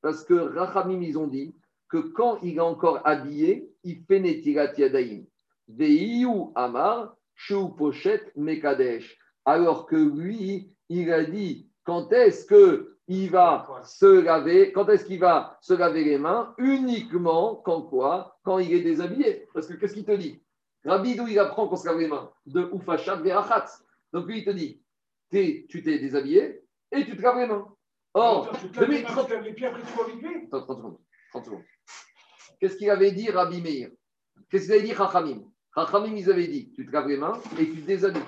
Parce 0.00 0.24
que 0.24 0.34
Rachamim, 0.34 1.02
ils 1.02 1.18
ont 1.18 1.26
dit 1.26 1.54
que 1.88 1.98
quand 1.98 2.38
il 2.42 2.56
est 2.56 2.60
encore 2.60 3.00
habillé, 3.04 3.70
il 3.84 4.02
fait 4.04 4.20
Netirat 4.20 4.74
Yadaim. 4.76 5.24
Deiyu 5.66 6.50
Amar 6.54 7.16
Sheu 7.34 7.68
Pochet 7.76 8.32
Mekadesh. 8.36 9.18
Alors 9.44 9.86
que 9.86 9.96
lui, 9.96 10.70
il 10.88 11.12
a 11.12 11.24
dit 11.24 11.68
quand 11.84 12.12
est-ce 12.12 12.46
que 12.46 12.96
il 13.10 13.30
va 13.30 13.66
se 13.84 14.20
laver, 14.20 14.70
quand 14.72 14.88
est-ce 14.90 15.06
qu'il 15.06 15.18
va 15.18 15.58
se 15.62 15.72
laver 15.72 16.04
les 16.04 16.18
mains? 16.18 16.54
Uniquement 16.58 17.56
quand 17.56 17.82
quoi? 17.82 18.38
Quand 18.44 18.58
il 18.58 18.72
est 18.74 18.82
déshabillé. 18.82 19.48
Parce 19.54 19.66
que 19.66 19.74
qu'est-ce 19.74 19.94
qu'il 19.94 20.04
te 20.04 20.12
dit? 20.12 20.42
Rabbi, 20.84 21.16
d'où 21.16 21.26
il 21.26 21.38
apprend 21.38 21.66
qu'on 21.68 21.76
se 21.76 21.86
lave 21.86 21.98
les 21.98 22.08
mains 22.08 22.30
De 22.46 22.70
Ufachat 22.74 23.16
Verachatz. 23.16 23.82
Donc 24.12 24.26
lui, 24.26 24.38
il 24.40 24.44
te 24.44 24.50
dit 24.50 24.82
tu 25.30 25.82
t'es 25.82 25.98
déshabillé 25.98 26.62
et 26.92 27.04
tu 27.04 27.16
te 27.16 27.22
laves 27.22 27.38
les 27.38 27.46
mains. 27.46 27.66
Or, 28.14 28.50
tu 28.58 28.70
te 28.70 28.80
laves 28.80 28.90
les 28.90 29.02
demi- 29.02 29.14
mains, 29.14 29.22
tu 29.22 29.28
te 29.28 29.32
laves 29.34 29.44
les 29.44 29.52
pieds, 29.54 29.66
après 29.66 29.82
tu 29.82 29.98
vas 29.98 30.06
mikvé. 30.14 30.46
Attends, 30.46 30.62
30 30.64 30.76
secondes. 30.78 30.98
30 31.30 31.44
secondes. 31.44 31.64
Qu'est-ce 32.60 32.76
qu'il 32.76 32.90
avait 32.90 33.12
dit 33.12 33.30
Rabbi 33.30 33.60
Meir? 33.60 33.90
Qu'est-ce 34.50 34.64
qu'il 34.64 34.72
avait 34.74 34.82
dit 34.82 34.94
Chachamim? 34.94 35.42
Chachamim, 35.74 36.16
ils 36.16 36.30
avaient 36.30 36.48
dit 36.48 36.72
tu 36.74 36.86
te 36.86 36.90
laves 36.90 37.08
les 37.08 37.16
mains 37.16 37.38
et 37.58 37.66
tu 37.70 37.80
te 37.82 37.86
déshabilles. 37.86 38.22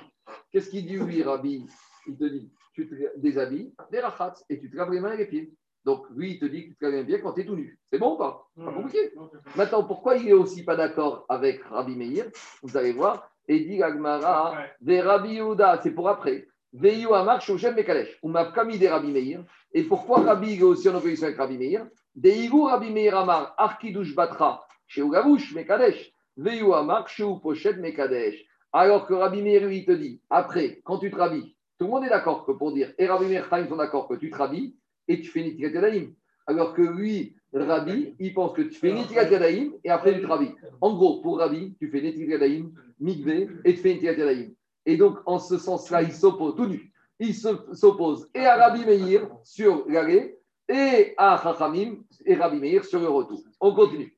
Qu'est-ce 0.53 0.70
qu'il 0.70 0.87
dit 0.87 0.97
lui, 0.97 1.23
Rabbi? 1.23 1.66
Il 2.07 2.16
te 2.16 2.24
dit 2.24 2.51
tu 2.74 2.89
te 2.89 2.95
déshabilles, 3.19 3.74
des 3.91 3.99
rachatz, 4.01 4.45
et 4.49 4.61
tu 4.61 4.70
te 4.70 4.77
laves 4.77 4.91
les 4.93 5.01
mains 5.01 5.12
et 5.12 5.16
les 5.16 5.27
pieds. 5.27 5.53
Donc 5.85 6.07
lui, 6.11 6.32
il 6.35 6.39
te 6.39 6.45
dit 6.45 6.65
que 6.65 6.69
tu 6.70 6.77
te 6.77 6.85
laves 6.85 6.95
les 6.95 7.05
pieds 7.05 7.20
quand 7.20 7.32
tu 7.32 7.41
es 7.41 7.45
tout 7.47 7.57
nu. 7.57 7.78
C'est 7.93 7.99
bon 7.99 8.15
ou 8.15 8.19
pas? 8.19 8.47
Pas 8.57 8.73
compliqué. 8.73 9.12
Maintenant, 9.57 9.82
pourquoi 9.85 10.16
il 10.16 10.28
est 10.28 10.32
aussi 10.35 10.62
pas 10.65 10.77
d'accord 10.77 11.24
avec 11.28 11.62
Rabbi 11.65 11.97
Meir? 11.97 12.27
Vous 12.62 12.77
allez 12.77 12.93
voir. 12.93 13.28
Et 13.49 13.61
dit 13.61 13.82
Agmara, 13.82 14.55
des 14.81 15.01
Rabbi 15.01 15.35
Yehuda, 15.35 15.81
c'est 15.82 15.91
pour 15.91 16.09
après. 16.09 16.47
Veyu 16.73 17.13
Amar 17.15 17.41
Shoshem 17.41 17.75
Mekalesh. 17.75 18.19
Ou 18.23 18.29
Mafkami 18.29 18.79
des 18.79 18.89
Rabbi 18.89 19.11
Meir. 19.11 19.45
Et 19.73 19.83
pourquoi 19.83 20.21
Rabbi 20.21 20.55
est 20.55 20.63
aussi 20.63 20.89
en 20.89 20.95
opposition 20.97 21.27
avec 21.27 21.39
Rabbi 21.39 21.59
Meir? 21.59 21.87
Des 22.15 22.45
Igu 22.45 22.63
Rabbi 22.63 22.91
Meir 22.91 23.17
Amar, 23.17 23.55
Arkidush 23.57 24.15
Batra, 24.15 24.65
chez 24.87 25.01
Ugavush 25.01 25.55
Mekadesh. 25.55 26.13
Veyu 26.37 26.73
Amar, 26.73 27.09
chez 27.09 27.25
Pochet 27.43 27.75
Mekadesh. 27.75 28.45
Alors 28.73 29.07
que 29.07 29.15
Rabbi 29.15 29.43
Meir, 29.43 29.67
lui, 29.67 29.85
te 29.85 29.93
dit, 29.93 30.21
après, 30.31 30.81
quand 30.85 30.99
tu 30.99 31.11
te 31.11 31.17
rhabilles, 31.17 31.57
tout 31.79 31.87
le 31.87 31.91
monde 31.91 32.05
est 32.05 32.09
d'accord 32.09 32.45
que 32.45 32.53
pour 32.53 32.73
dire, 32.73 32.93
et 32.99 33.07
Rabbi 33.07 33.27
Meir, 33.27 33.49
sont 33.69 33.77
d'accord 33.77 34.07
que 34.07 34.15
tu 34.15 34.31
te 34.31 34.37
rhabilles 34.37 34.77
et 35.09 35.21
tu 35.21 35.29
fais 35.29 35.43
Nitikat 35.43 35.71
Yadayim. 35.71 36.13
Alors 36.47 36.75
que 36.75 36.83
lui, 36.83 37.35
Rabbi, 37.53 38.15
il 38.19 38.33
pense 38.33 38.53
que 38.53 38.63
tu 38.63 38.75
fais 38.75 38.93
Nitikat 38.93 39.29
Yadayim 39.29 39.73
et 39.83 39.91
après 39.91 40.15
tu 40.15 40.23
te 40.23 40.27
rhabilles. 40.27 40.55
En 40.81 40.95
gros, 40.95 41.21
pour 41.21 41.39
Rabbi, 41.39 41.75
tu 41.79 41.89
fais 41.89 42.01
Nitikat 42.01 42.33
Yadayim, 42.33 42.73
Mikvé 43.01 43.49
et 43.65 43.75
tu 43.75 43.81
fais 43.81 43.95
Nitikat 43.95 44.13
Yadayim. 44.13 44.51
Et 44.91 44.97
donc, 44.97 45.19
en 45.25 45.39
ce 45.39 45.57
sens-là, 45.57 46.03
il 46.03 46.12
s'oppose, 46.12 46.57
tout 46.57 46.67
nu, 46.67 46.93
il 47.21 47.33
se- 47.35 47.75
s'oppose 47.75 48.29
et 48.35 48.45
à 48.45 48.57
Rabbi 48.57 48.85
Meir 48.85 49.29
sur 49.45 49.85
l'aller 49.89 50.37
et 50.69 51.15
à 51.17 51.41
Chachamim 51.43 51.99
et 52.27 52.35
Rabbi 52.35 52.59
Meir 52.59 52.85
sur 52.85 52.99
le 53.01 53.09
retour. 53.09 53.41
On 53.61 53.73
continue. 53.73 54.17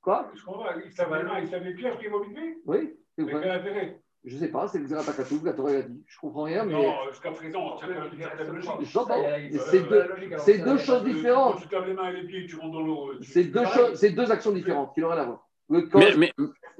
Quoi? 0.00 0.30
Je 0.34 0.42
comprends, 0.44 0.64
il 0.82 0.90
se 0.90 0.98
lave 1.02 1.14
les 1.18 1.22
mains, 1.24 1.40
il 1.40 1.46
se 1.48 1.52
lave 1.52 1.64
les 1.64 1.74
pieds, 1.74 1.88
après 1.88 2.04
il 2.06 2.10
va 2.10 2.16
au 2.16 2.24
mikvé. 2.24 2.56
Oui 2.64 2.94
C'est 3.18 3.24
Mais 3.24 3.32
quel 3.32 3.50
intérêt? 3.50 4.00
Je 4.24 4.36
sais 4.36 4.48
pas, 4.48 4.66
c'est 4.68 4.78
le 4.78 4.86
Zeratakatouf, 4.86 5.44
la 5.44 5.52
Torah 5.52 5.72
l'a 5.72 5.82
dit. 5.82 6.02
Je 6.06 6.18
comprends 6.18 6.42
rien, 6.44 6.64
mais 6.64 6.72
Non, 6.72 6.94
jusqu'à 7.10 7.32
présent, 7.32 7.78
une 7.82 8.18
certaine 8.18 8.46
logique. 8.54 8.70
j'entends. 8.92 9.22
C'est 9.70 9.80
deux, 9.88 10.04
c'est 10.38 10.58
deux 10.58 10.78
choses 10.78 11.04
différentes. 11.04 11.62
tu 11.68 11.74
laves 11.74 11.86
les 11.86 11.94
mains 11.94 12.08
et 12.10 12.20
les 12.20 12.26
pieds, 12.26 12.46
tu 12.46 12.56
rentres 12.56 12.72
dans 12.72 12.82
l'eau. 12.82 13.12
C'est 13.22 13.44
deux, 13.44 13.64
choses, 13.66 13.94
c'est 13.98 14.10
deux 14.10 14.30
actions 14.30 14.52
différentes 14.52 14.94
qui 14.94 15.00
n'ont 15.00 15.08
rien 15.08 15.18
à 15.22 15.24
voir. 15.24 15.46
Le 15.70 15.82
corps, 15.82 16.00
Mais, 16.00 16.16
mais, 16.16 16.32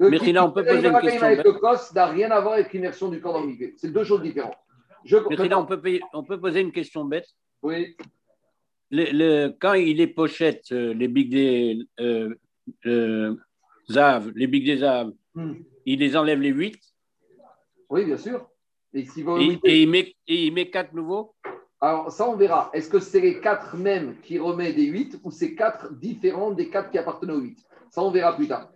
le 0.05 0.09
mais 0.11 0.17
Rina, 0.17 0.45
on 0.45 0.51
peut 0.51 0.63
poser 0.65 0.87
une 0.87 0.99
question 0.99 1.23
avec 1.23 1.43
le 1.43 1.53
cos 1.53 1.93
n'a 1.93 2.05
rien 2.07 2.31
à 2.31 2.39
voir 2.41 2.53
avec 2.53 2.71
l'immersion 2.73 3.09
du 3.09 3.19
corps 3.21 3.33
dans 3.33 3.45
le. 3.45 3.53
C'est 3.77 3.91
deux 3.91 4.03
choses 4.03 4.21
différentes. 4.21 4.55
Je 5.05 5.17
mais 5.29 5.35
Rina, 5.35 5.59
on 5.59 5.65
peut, 5.65 5.79
payer- 5.81 6.01
on 6.13 6.23
peut 6.23 6.39
poser 6.39 6.61
une 6.61 6.71
question 6.71 7.05
bête. 7.05 7.27
Oui, 7.63 7.95
Le, 8.89 9.05
le- 9.11 9.55
quand 9.59 9.73
il 9.73 9.99
est 10.01 10.07
pochette, 10.07 10.71
euh, 10.71 10.93
les 10.93 11.07
big 11.07 11.29
des 11.29 11.79
euh, 11.99 12.33
euh, 12.85 13.35
Zav, 13.89 14.31
les 14.35 14.47
big 14.47 14.65
des 14.65 14.77
Zav, 14.77 15.11
Hmm. 15.33 15.53
il 15.85 15.99
les 15.99 16.17
enlève 16.17 16.41
les 16.41 16.49
8 16.49 16.77
oui, 17.89 18.05
bien 18.05 18.17
sûr. 18.17 18.47
Et 18.93 19.05
au 19.25 19.37
et, 19.37 19.59
et 19.63 19.81
il 19.83 19.89
met, 19.89 20.13
et 20.27 20.45
il 20.47 20.53
met 20.53 20.69
4 20.69 20.93
nouveaux? 20.93 21.33
Alors, 21.79 22.11
ça, 22.11 22.27
on 22.29 22.35
verra. 22.35 22.69
Est-ce 22.73 22.89
que 22.89 22.99
c'est 22.99 23.19
les 23.21 23.39
quatre 23.41 23.75
mêmes 23.77 24.17
qui 24.21 24.37
remet 24.39 24.73
des 24.73 24.85
8 24.85 25.19
ou 25.23 25.31
c'est 25.31 25.55
quatre 25.55 25.93
différents 25.93 26.51
des 26.51 26.69
quatre 26.69 26.89
qui 26.91 26.97
appartenaient 26.97 27.33
aux 27.33 27.39
8 27.41 27.57
Ça, 27.89 28.01
on 28.03 28.11
verra 28.11 28.35
plus 28.35 28.47
tard. 28.47 28.69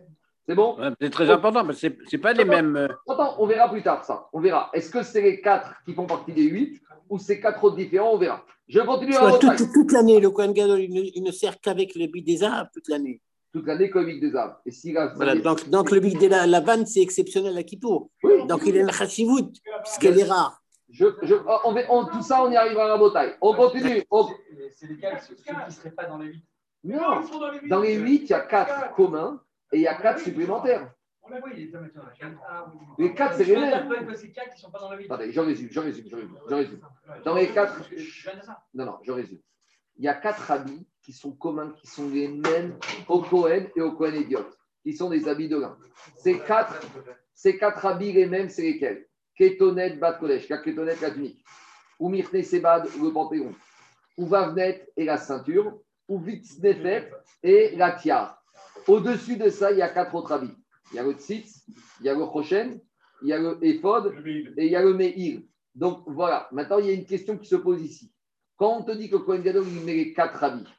C'est 0.48 0.56
bon 0.56 0.78
Ouais, 0.80 0.90
C'est 1.02 1.10
très 1.10 1.30
important 1.30 1.66
parce 1.66 1.82
que 1.82 1.88
ce 2.08 2.16
n'est 2.16 2.22
pas 2.22 2.34
les 2.34 2.46
mêmes. 2.46 2.76
euh, 2.76 2.88
Attends, 3.08 3.36
on 3.40 3.48
verra 3.48 3.70
plus 3.70 3.82
tard 3.82 4.04
ça. 4.04 4.28
On 4.34 4.40
verra. 4.40 4.70
Est-ce 4.74 4.90
que 4.92 5.02
c'est 5.04 5.22
les 5.22 5.42
quatre 5.42 5.74
qui 5.86 5.94
font 5.94 6.06
partie 6.06 6.34
des 6.34 6.44
8 6.44 6.82
ou 7.10 7.18
c'est 7.18 7.40
quatre 7.40 7.64
autres 7.64 7.76
différents 7.78 8.14
On 8.14 8.18
verra. 8.18 8.46
Je 8.68 8.80
continue 8.82 9.14
à 9.16 9.20
Soit 9.20 9.32
retraire. 9.32 9.58
toute, 9.74 9.92
l'année, 9.92 10.20
le 10.20 10.30
Kohen 10.30 10.54
Gadol, 10.54 10.82
il 10.82 10.92
ne, 10.94 11.02
il 11.16 11.24
ne 11.24 11.32
sert 11.32 11.60
qu'avec 11.62 11.96
le 11.96 12.08
bid 12.08 12.26
des 12.26 12.44
Arabes 12.44 12.68
toute 12.74 12.88
l'année. 12.90 13.22
Toute 13.54 13.66
l'année 13.68 13.90
comique 13.90 14.20
des 14.20 14.36
âmes. 14.36 14.56
Et 14.66 14.72
si 14.72 14.92
la- 14.92 15.14
Voilà, 15.16 15.36
donc, 15.36 15.70
donc 15.70 15.92
le 15.92 16.00
bid 16.00 16.20
de 16.20 16.28
la, 16.28 16.46
la 16.46 16.60
vanne, 16.60 16.86
c'est 16.86 17.02
exceptionnel 17.02 17.58
à 17.58 17.64
Kippour. 17.64 18.10
Oui. 18.24 18.46
Donc 18.48 18.62
il 18.66 18.76
est 18.76 18.82
une 18.82 18.92
chassivout, 18.92 19.52
puisqu'elle 19.84 20.20
est 20.20 20.24
rare. 20.26 20.62
Je, 20.92 21.06
je- 21.24 21.36
on 21.64 21.72
va- 21.74 21.82
on- 21.90 22.06
tout 22.06 22.22
ça, 22.22 22.44
on 22.44 22.52
y 22.52 22.56
arrivera 22.56 22.86
à 22.86 22.88
la 22.90 22.98
bataille. 22.98 23.34
On 23.42 23.54
continue. 23.56 24.04
On- 24.12 24.28
C'est- 24.28 24.36
C'est 24.76 24.88
lesquels 24.88 25.20
ceux 25.28 25.36
ceux 25.36 25.44
qui 25.44 25.52
ne 25.66 25.72
seraient 25.72 25.92
pas 25.92 26.06
dans 26.06 26.18
les 26.18 26.28
8 26.28 26.44
Non, 26.84 27.00
dans 27.40 27.52
les 27.52 27.68
dans 27.70 27.80
les 27.82 27.96
8, 27.96 28.24
il 28.26 28.30
y 28.30 28.34
a 28.34 28.42
4 28.42 28.94
communs 28.96 29.42
et 29.72 29.78
il 29.78 29.82
y 29.82 29.88
a 29.88 29.96
4 29.96 30.20
supplémentaires. 30.20 30.92
Est 31.28 31.72
maintenant. 31.74 32.04
Ah, 32.48 32.72
oui. 32.72 32.80
Les 33.00 33.14
quatre, 33.16 33.36
c'est 33.38 33.46
les 33.46 33.56
mêmes. 33.56 33.72
t'interpelle 33.72 34.06
que 34.06 34.14
c'est 34.14 34.32
4 34.32 34.50
qui 34.50 34.56
ne 34.56 34.60
sont 34.60 34.72
pas 34.72 34.80
dans 34.80 34.92
les 34.92 34.98
8. 34.98 35.06
Attendez, 35.06 35.32
je 35.32 35.40
résume, 35.40 35.70
je 35.72 35.80
résume, 35.80 36.06
je 36.08 36.16
résume. 36.16 36.38
Je 36.48 36.54
résume. 36.54 36.80
Dans 37.24 37.34
les 37.34 37.48
quatre- 37.50 37.84
Je 37.90 38.22
viens 38.30 38.40
de 38.40 38.46
ça. 38.46 38.62
Non, 38.76 38.86
non, 38.86 38.98
je 39.02 39.12
résume. 39.12 39.40
Il 39.98 40.06
y 40.06 40.08
a 40.08 40.14
quatre 40.14 40.52
habits 40.52 40.88
qui 41.02 41.14
sont 41.14 41.32
communs, 41.32 41.72
qui 41.72 41.88
sont 41.88 42.10
les 42.10 42.28
mêmes 42.28 42.78
au 43.08 43.22
Cohen 43.22 43.66
et 43.76 43.82
au 43.82 43.94
Cohen 43.94 44.14
Idiot, 44.14 44.46
qui 44.84 44.94
sont 44.94 45.10
des 45.10 45.28
habits 45.28 45.50
de 45.50 45.58
lin. 45.58 45.78
Ces 46.16 46.40
quatre, 46.40 46.80
ces 47.34 47.58
quatre 47.58 47.86
habits 47.86 48.12
les 48.14 48.28
mêmes, 48.28 48.50
c'est 48.50 48.62
lesquels? 48.62 49.08
Ketonet, 49.38 49.96
Bat 49.96 50.14
Kodesh, 50.14 50.48
la 50.50 50.60
Ketonet, 50.60 50.96
la 51.02 51.12
tunique. 51.12 51.44
Ou 52.00 52.10
Myrne 52.10 52.44
Sebad, 52.44 52.88
le 53.02 53.12
panthéon. 53.12 53.54
Ou 54.18 54.28
Vavnet 54.28 54.88
et 54.96 55.06
la 55.06 55.18
ceinture. 55.18 55.80
Ou 56.08 56.20
Vitznefet 56.20 57.12
et 57.42 57.76
la 57.76 57.94
tiare. 57.94 58.44
Au-dessus 58.88 59.38
de 59.38 59.50
ça, 59.50 59.72
il 59.72 59.80
y 59.80 59.82
a 59.82 59.90
quatre 59.90 60.14
autres 60.14 60.32
habits. 60.32 60.56
Il 60.92 60.98
y 60.98 61.00
a 61.00 61.04
le 61.04 61.14
Tzitz, 61.14 61.66
il 62.00 62.06
y 62.06 62.10
a 62.10 62.14
le 62.14 62.26
Choshen, 62.26 62.80
il 63.22 63.30
y 63.30 63.34
a 63.34 63.40
le 63.40 63.58
Ephod 63.64 64.14
et 64.26 64.66
il 64.66 64.72
y 64.72 64.76
a 64.76 64.84
le 64.84 64.94
Meir. 64.94 65.42
Donc 65.74 66.04
voilà, 66.06 66.48
maintenant 66.52 66.78
il 66.78 66.86
y 66.86 66.90
a 66.90 66.94
une 66.94 67.06
question 67.06 67.38
qui 67.38 67.48
se 67.48 67.56
pose 67.56 67.82
ici. 67.82 68.14
Quand 68.56 68.78
on 68.78 68.84
te 68.84 68.92
dit 68.92 69.10
que 69.10 69.18
Cohen 69.18 69.40
Gadol, 69.40 69.66
il 69.68 69.82
met 69.82 69.96
les 69.96 70.14
quatre 70.14 70.44
habits, 70.44 70.70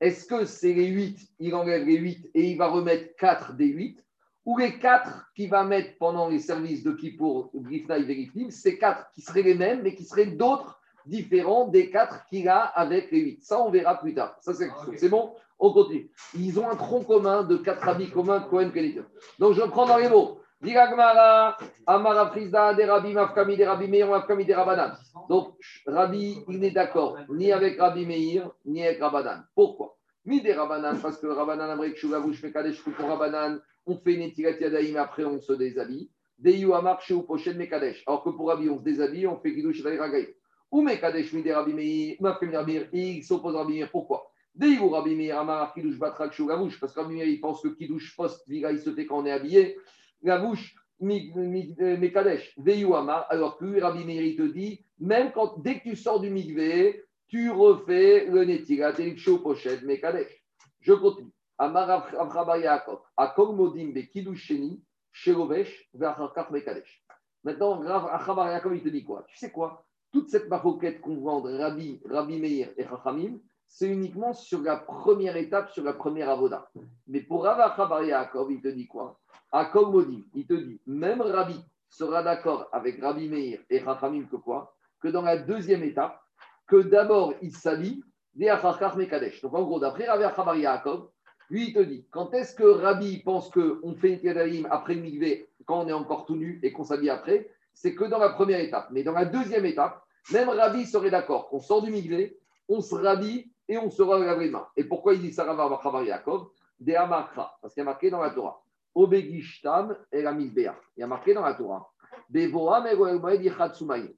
Est-ce 0.00 0.26
que 0.26 0.44
c'est 0.44 0.72
les 0.72 0.88
8, 0.88 1.18
il 1.38 1.54
enlève 1.54 1.86
les 1.86 1.98
8 1.98 2.30
et 2.34 2.50
il 2.50 2.56
va 2.56 2.68
remettre 2.68 3.14
4 3.16 3.54
des 3.54 3.66
8 3.66 4.02
ou 4.46 4.58
les 4.58 4.78
4 4.78 5.30
qu'il 5.36 5.50
va 5.50 5.62
mettre 5.62 5.96
pendant 5.98 6.28
les 6.28 6.40
services 6.40 6.82
de 6.82 6.92
Kippour, 6.92 7.52
Grifna 7.54 7.98
et 7.98 8.02
Verifnim, 8.02 8.50
c'est 8.50 8.78
4 8.78 9.12
qui 9.12 9.20
seraient 9.20 9.42
les 9.42 9.54
mêmes, 9.54 9.82
mais 9.82 9.94
qui 9.94 10.04
seraient 10.04 10.26
d'autres 10.26 10.79
différents 11.06 11.68
des 11.68 11.90
4 11.90 12.26
qu'il 12.28 12.48
a 12.48 12.60
avec 12.60 13.10
les 13.10 13.20
8. 13.20 13.42
Ça, 13.42 13.60
on 13.60 13.70
verra 13.70 13.98
plus 13.98 14.14
tard. 14.14 14.36
Ça, 14.40 14.54
c'est 14.54 14.70
C'est 14.96 15.08
bon 15.08 15.34
On 15.58 15.72
continue. 15.72 16.10
Ils 16.34 16.58
ont 16.58 16.68
un 16.68 16.76
tronc 16.76 17.04
commun 17.04 17.42
de 17.42 17.56
4 17.56 17.88
habits 17.88 18.10
communs, 18.10 18.40
Cohen 18.40 18.70
Kenita. 18.70 19.02
Donc, 19.38 19.54
je 19.54 19.62
prends 19.62 19.86
dans 19.86 19.98
les 19.98 20.08
mots. 20.08 20.40
Diragmara, 20.62 21.56
Amara 21.86 22.30
Frisda, 22.30 22.74
Mafkami, 22.74 23.56
des 23.56 23.64
Rabbi 23.64 23.88
Meir, 23.88 24.08
Mafkami, 24.08 24.44
des 24.44 24.54
Rabanan. 24.54 24.92
Donc, 25.28 25.54
Rabbi, 25.86 26.38
il 26.48 26.58
n'est 26.58 26.70
d'accord 26.70 27.16
ni 27.30 27.50
avec 27.50 27.80
Rabbi 27.80 28.04
Meir, 28.04 28.50
ni 28.66 28.84
avec 28.84 29.00
Rabanan. 29.00 29.42
Pourquoi? 29.54 29.96
Ni 30.26 30.42
des 30.42 30.52
Rabanan, 30.52 30.98
parce 31.00 31.18
que 31.18 31.26
Rabanan, 31.26 31.70
Amrik, 31.70 31.96
Shugavouch, 31.96 32.42
Mekadesh, 32.42 32.82
pour 32.82 33.08
Rabanan, 33.08 33.58
on 33.86 33.96
fait 33.96 34.14
une 34.14 34.22
étiquette 34.22 34.60
Yadaïm, 34.60 34.96
après 34.98 35.24
on 35.24 35.40
se 35.40 35.54
déshabille. 35.54 36.10
Deyu 36.38 36.74
Amar, 36.74 37.00
Pochen, 37.26 37.56
Mekadesh. 37.56 38.02
Alors 38.06 38.22
que 38.22 38.30
pour 38.30 38.48
Rabbi, 38.48 38.68
on 38.68 38.78
se 38.78 38.84
déshabille, 38.84 39.26
on 39.26 39.38
fait 39.38 39.54
Kiddush, 39.54 39.82
Ragaï. 39.82 40.34
Ou 40.70 40.82
Mekadesh, 40.82 41.32
mi 41.32 41.42
des 41.42 41.52
Rabbi 41.52 41.72
Meir, 41.72 42.16
Mafkami, 42.20 42.56
Rabbi 42.56 42.80
il 42.92 43.24
s'oppose 43.24 43.56
Rabbi 43.56 43.74
Meir. 43.74 43.90
Pourquoi? 43.90 44.30
Deyu 44.54 44.88
Rabbi 44.88 45.14
Meir, 45.14 45.38
Amar, 45.38 45.72
Kiddush, 45.74 45.98
Batrak, 45.98 46.32
Shugavouch, 46.32 46.78
parce 46.78 46.92
que 46.92 47.00
Rabbi 47.00 47.14
Meir, 47.14 47.26
il 47.26 47.40
pense 47.40 47.62
que 47.62 47.68
Kiddush, 47.68 48.14
post-Viga, 48.16 48.70
il 48.72 48.78
se 48.78 48.94
fait 48.94 49.06
quand 49.06 49.18
on 49.18 49.26
est 49.26 49.32
habillé 49.32 49.76
la 50.22 50.38
bouche 50.38 50.76
Mekadesh, 51.00 52.54
Veyuama, 52.58 53.26
alors 53.30 53.56
que 53.56 53.80
Rabbi 53.80 54.04
Meir 54.04 54.36
te 54.36 54.42
dit, 54.42 54.84
même 54.98 55.32
quand, 55.32 55.58
dès 55.58 55.78
que 55.78 55.90
tu 55.90 55.96
sors 55.96 56.20
du 56.20 56.30
Mikvé, 56.30 57.04
tu 57.28 57.50
refais 57.50 58.26
le 58.26 58.44
Netilat 58.44 58.98
et 58.98 59.10
le 59.10 59.38
Pochette 59.38 59.82
Mekadesh. 59.82 60.44
Je 60.80 60.92
continue. 60.92 61.32
Amar 61.58 62.58
Yaakov, 62.58 63.00
Akol 63.16 63.54
Modim 63.54 63.92
Be 63.92 64.08
Kiddusheni, 64.10 64.82
Shelovesh, 65.12 65.88
Vachakar 65.94 66.50
Mekadesh. 66.52 67.04
Maintenant, 67.44 67.82
Achabar 68.08 68.50
Yaakov, 68.50 68.74
il 68.76 68.82
te 68.82 68.88
dit 68.88 69.04
quoi? 69.04 69.24
Tu 69.28 69.36
sais 69.36 69.50
quoi? 69.50 69.84
Toute 70.12 70.28
cette 70.28 70.48
maroquette 70.48 71.00
qu'on 71.00 71.20
vend 71.20 71.40
Rabbi, 71.40 72.00
Rabbi 72.04 72.38
Meir 72.40 72.70
et 72.76 72.84
Chachamim, 72.84 73.38
c'est 73.66 73.88
uniquement 73.88 74.32
sur 74.32 74.60
la 74.62 74.76
première 74.76 75.36
étape, 75.36 75.70
sur 75.70 75.84
la 75.84 75.92
première 75.92 76.28
avoda. 76.28 76.68
Mais 77.06 77.20
pour 77.20 77.44
Rav 77.44 77.60
Achabar 77.60 78.02
Yaakov, 78.02 78.50
il 78.50 78.60
te 78.60 78.68
dit 78.68 78.88
quoi? 78.88 79.20
À 79.52 79.70
Modim, 79.72 80.22
il 80.34 80.46
te 80.46 80.54
dit, 80.54 80.80
même 80.86 81.20
Rabbi 81.20 81.54
sera 81.88 82.22
d'accord 82.22 82.68
avec 82.72 83.00
Rabbi 83.00 83.28
Meir 83.28 83.60
et 83.70 83.78
Rachamim 83.78 84.24
que 84.24 84.36
quoi? 84.36 84.74
Que 85.00 85.08
dans 85.08 85.22
la 85.22 85.36
deuxième 85.36 85.84
étape, 85.84 86.20
que 86.66 86.82
d'abord 86.82 87.34
il 87.42 87.52
s'habille. 87.52 88.02
Donc 88.34 89.54
en 89.54 89.62
gros, 89.62 89.80
d'après 89.80 90.06
Rabbi 90.06 90.24
Achabar 90.24 90.56
Yaakov, 90.56 91.08
lui 91.48 91.68
il 91.68 91.72
te 91.72 91.80
dit, 91.80 92.06
quand 92.10 92.32
est-ce 92.34 92.54
que 92.54 92.64
Rabbi 92.64 93.22
pense 93.22 93.50
qu'on 93.50 93.94
fait 93.94 94.14
une 94.14 94.20
Kedalim 94.20 94.66
après 94.70 94.94
le 94.94 95.02
migvé, 95.02 95.48
quand 95.66 95.84
on 95.84 95.88
est 95.88 95.92
encore 95.92 96.26
tout 96.26 96.36
nu 96.36 96.58
et 96.62 96.72
qu'on 96.72 96.84
s'habille 96.84 97.10
après? 97.10 97.50
C'est 97.74 97.94
que 97.94 98.04
dans 98.04 98.18
la 98.18 98.30
première 98.30 98.60
étape. 98.60 98.88
Mais 98.90 99.02
dans 99.02 99.12
la 99.12 99.24
deuxième 99.24 99.64
étape, 99.64 100.02
même 100.32 100.48
Rabbi 100.48 100.86
serait 100.86 101.10
d'accord 101.10 101.48
qu'on 101.48 101.60
sort 101.60 101.82
du 101.82 101.90
migvé, 101.90 102.38
on 102.68 102.80
se 102.80 102.94
rhabille 102.94 103.50
et 103.68 103.78
on 103.78 103.90
se 103.90 104.02
lave 104.02 104.38
les 104.40 104.50
mains. 104.50 104.66
Et 104.76 104.84
pourquoi 104.84 105.14
il 105.14 105.20
dit 105.20 105.32
ça 105.32 105.42
Achabar 105.42 106.02
Yaakov? 106.02 106.48
Des 106.78 106.94
Amakra, 106.94 107.58
parce 107.60 107.74
qu'il 107.74 107.82
y 107.82 107.82
a 107.82 107.84
marqué 107.84 108.10
dans 108.10 108.22
la 108.22 108.30
Torah. 108.30 108.62
Obegishtam 108.94 109.96
et 110.10 110.22
la 110.22 110.32
Il 110.32 110.72
y 110.96 111.02
a 111.02 111.06
marqué 111.06 111.34
dans 111.34 111.42
la 111.42 111.54
Torah. 111.54 111.90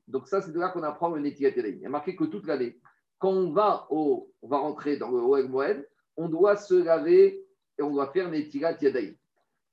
Donc 0.09 0.29
ça, 0.29 0.43
c'est 0.43 0.53
de 0.53 0.61
là 0.61 0.69
qu'on 0.69 0.83
apprend 0.83 1.09
le 1.11 1.21
Netilat 1.21 1.51
Il 1.57 1.81
y 1.81 1.87
a 1.87 1.89
marqué 1.89 2.15
que 2.15 2.25
toute 2.25 2.47
l'année, 2.47 2.79
quand 3.19 3.31
on 3.31 3.53
va, 3.53 3.87
au, 3.91 4.31
on 4.43 4.49
va 4.49 4.59
rentrer 4.59 4.97
dans 4.97 5.11
le 5.11 5.19
Oeg 5.19 5.49
Moed, 5.49 5.89
on 6.17 6.29
doit 6.29 6.57
se 6.57 6.75
laver 6.75 7.45
et 7.79 7.83
on 7.83 7.91
doit 7.91 8.13
faire 8.13 8.31
Netilat 8.31 8.77
Yadaï. 8.81 9.17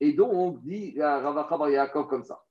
Et 0.00 0.12
donc, 0.12 0.32
on 0.32 0.52
dit 0.52 0.92
la 0.92 1.20
Ravacha 1.20 1.58
Bar 1.58 1.70
Yaakov 1.70 2.06
comme 2.08 2.24
ça. 2.24 2.42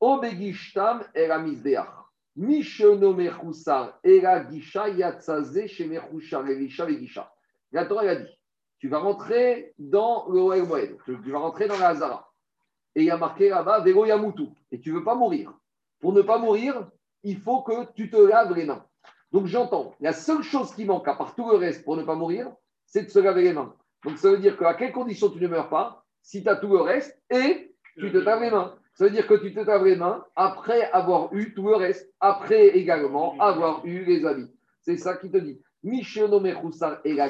Obegishtam 0.00 1.02
et 1.14 1.26
la 1.26 1.38
Mizbeach. 1.38 1.88
Mishono 2.36 3.14
Mechusar 3.14 3.98
et 4.04 4.20
la 4.20 4.48
Gisha 4.48 4.88
Yatsaze 4.88 5.66
chez 5.66 5.84
Elisha 5.84 6.88
et 6.88 6.98
Gisha. 6.98 7.32
La 7.72 7.84
Torah 7.84 8.02
a 8.02 8.14
dit 8.14 8.38
tu 8.78 8.88
vas 8.88 8.98
rentrer 8.98 9.74
dans 9.78 10.28
le 10.28 10.40
Oel 10.40 10.64
Moed, 10.64 10.96
tu 11.04 11.32
vas 11.32 11.38
rentrer 11.40 11.66
dans 11.66 11.78
la 11.78 11.88
Hazara. 11.88 12.32
Et 12.94 13.02
il 13.02 13.06
y 13.06 13.10
a 13.10 13.16
marqué 13.16 13.48
là-bas 13.48 13.80
Vego 13.80 14.04
Yamutu. 14.04 14.48
Et 14.70 14.80
tu 14.80 14.90
ne 14.90 14.98
veux 14.98 15.04
pas 15.04 15.14
mourir. 15.14 15.52
Pour 16.00 16.12
ne 16.12 16.22
pas 16.22 16.38
mourir, 16.38 16.88
il 17.24 17.40
faut 17.40 17.62
que 17.62 17.92
tu 17.94 18.08
te 18.08 18.16
laves 18.16 18.54
les 18.54 18.64
mains. 18.64 18.84
Donc 19.32 19.46
j'entends, 19.46 19.94
la 20.00 20.12
seule 20.12 20.42
chose 20.42 20.72
qui 20.74 20.84
manque 20.84 21.06
à 21.08 21.14
part 21.14 21.34
tout 21.34 21.50
le 21.50 21.56
reste 21.56 21.84
pour 21.84 21.96
ne 21.96 22.04
pas 22.04 22.14
mourir, 22.14 22.50
c'est 22.86 23.02
de 23.02 23.10
se 23.10 23.18
laver 23.18 23.42
les 23.42 23.52
mains. 23.52 23.74
Donc 24.04 24.16
ça 24.16 24.30
veut 24.30 24.38
dire 24.38 24.56
qu'à 24.56 24.74
quelles 24.74 24.92
conditions 24.92 25.28
tu 25.28 25.40
ne 25.40 25.48
meurs 25.48 25.68
pas 25.68 26.04
Si 26.22 26.42
tu 26.42 26.48
as 26.48 26.56
tout 26.56 26.68
le 26.68 26.80
reste 26.80 27.20
et 27.30 27.74
tu 27.98 28.12
te 28.12 28.16
laves 28.16 28.42
les 28.42 28.50
mains. 28.50 28.77
Ça 28.98 29.04
veut 29.04 29.12
dire 29.12 29.28
que 29.28 29.34
tu 29.34 29.54
te 29.54 29.60
laves 29.60 29.84
les 29.84 29.94
mains 29.94 30.24
après 30.34 30.90
avoir 30.90 31.32
eu 31.32 31.54
tout 31.54 31.68
le 31.68 31.76
reste, 31.76 32.12
après 32.18 32.66
également 32.76 33.38
avoir 33.38 33.86
eu 33.86 34.04
les 34.04 34.26
habits. 34.26 34.52
C'est 34.80 34.96
ça 34.96 35.16
qui 35.16 35.30
te 35.30 35.36
dit. 35.36 35.62
Mishono 35.84 36.40
Mechoussar 36.40 36.98
et 37.04 37.14
la 37.14 37.28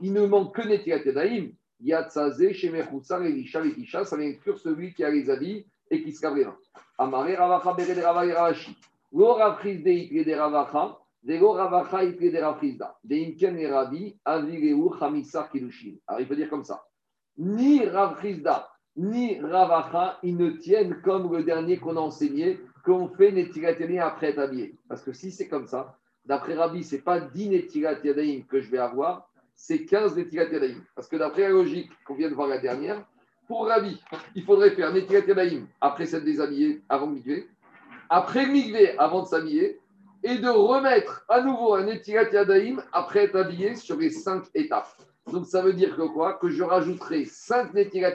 il 0.00 0.12
ne 0.12 0.26
manque 0.26 0.54
que 0.54 0.68
Netilat 0.68 0.98
Yadayim. 0.98 1.52
Yatsaze, 1.80 2.52
Shemechoutsar, 2.52 3.22
Elisha, 3.22 3.60
Elisha, 3.60 4.04
ça 4.04 4.18
vient 4.18 4.28
inclure 4.28 4.58
celui 4.58 4.92
qui 4.92 5.02
a 5.02 5.08
les 5.08 5.30
habits 5.30 5.66
et 5.90 6.02
qui 6.02 6.12
se 6.12 6.22
lave 6.22 6.36
les 6.36 6.44
mains. 6.44 6.58
Amare 6.98 7.38
Ravacha 7.38 7.72
Bere 7.72 7.94
de 7.94 8.02
Rava 8.02 8.20
Ravashi. 8.20 8.76
Lo 9.12 9.32
Ravrizde 9.32 9.88
Itre 9.88 10.26
de 10.26 10.34
Ravacha, 10.34 10.98
de 11.22 11.38
Lo 11.38 11.52
Ravacha 11.52 12.04
Itre 12.04 12.30
de 12.30 12.38
Ravrizda. 12.38 12.98
De 13.02 13.16
Imken 13.16 13.58
et 13.58 13.66
Rabi, 13.66 14.18
Avireu 14.26 14.90
Chamisar 14.98 15.50
Kilushin. 15.50 15.94
Alors 16.06 16.20
il 16.20 16.28
peut 16.28 16.36
dire 16.36 16.50
comme 16.50 16.64
ça. 16.64 16.84
Ni 17.38 17.82
Ravrizda, 17.82 18.68
ni 18.96 19.38
Ravacha, 19.40 20.18
ils 20.22 20.36
ne 20.36 20.50
tiennent 20.50 21.00
comme 21.02 21.32
le 21.34 21.42
dernier 21.42 21.78
qu'on 21.78 21.96
a 21.96 22.00
enseigné, 22.00 22.60
qu'on 22.84 23.08
fait 23.08 23.32
Netilat 23.32 23.74
après 24.06 24.28
être 24.28 24.38
habillé. 24.38 24.74
Parce 24.88 25.02
que 25.02 25.12
si 25.12 25.30
c'est 25.30 25.48
comme 25.48 25.66
ça, 25.66 25.96
d'après 26.24 26.54
Rabbi, 26.54 26.82
ce 26.82 26.96
n'est 26.96 27.02
pas 27.02 27.20
10 27.20 27.50
Netilat 27.50 27.96
que 28.48 28.60
je 28.60 28.70
vais 28.70 28.78
avoir, 28.78 29.28
c'est 29.54 29.84
15 29.84 30.16
Netilat. 30.16 30.46
Parce 30.94 31.08
que 31.08 31.16
d'après 31.16 31.42
la 31.42 31.50
logique 31.50 31.90
qu'on 32.06 32.14
vient 32.14 32.30
de 32.30 32.34
voir 32.34 32.48
la 32.48 32.58
dernière, 32.58 33.04
pour 33.46 33.66
Rabbi, 33.66 34.00
il 34.34 34.44
faudrait 34.44 34.70
faire 34.70 34.92
Netilat 34.92 35.22
après 35.80 36.06
s'être 36.06 36.24
déshabillé, 36.24 36.82
avant 36.88 37.10
le 37.10 37.44
après 38.08 38.46
le 38.46 39.00
avant 39.00 39.22
de 39.22 39.28
s'habiller, 39.28 39.80
et 40.22 40.38
de 40.38 40.48
remettre 40.48 41.24
à 41.28 41.42
nouveau 41.42 41.74
un 41.74 41.84
Netilat 41.84 42.30
après 42.92 43.24
être 43.24 43.36
habillé 43.36 43.74
sur 43.74 43.96
les 43.96 44.10
5 44.10 44.44
étapes. 44.54 44.88
Donc 45.30 45.46
ça 45.46 45.60
veut 45.60 45.72
dire 45.72 45.96
que 45.96 46.02
quoi? 46.02 46.34
Que 46.34 46.48
je 46.48 46.62
rajouterai 46.62 47.24
5 47.24 47.74
Netilat 47.74 48.14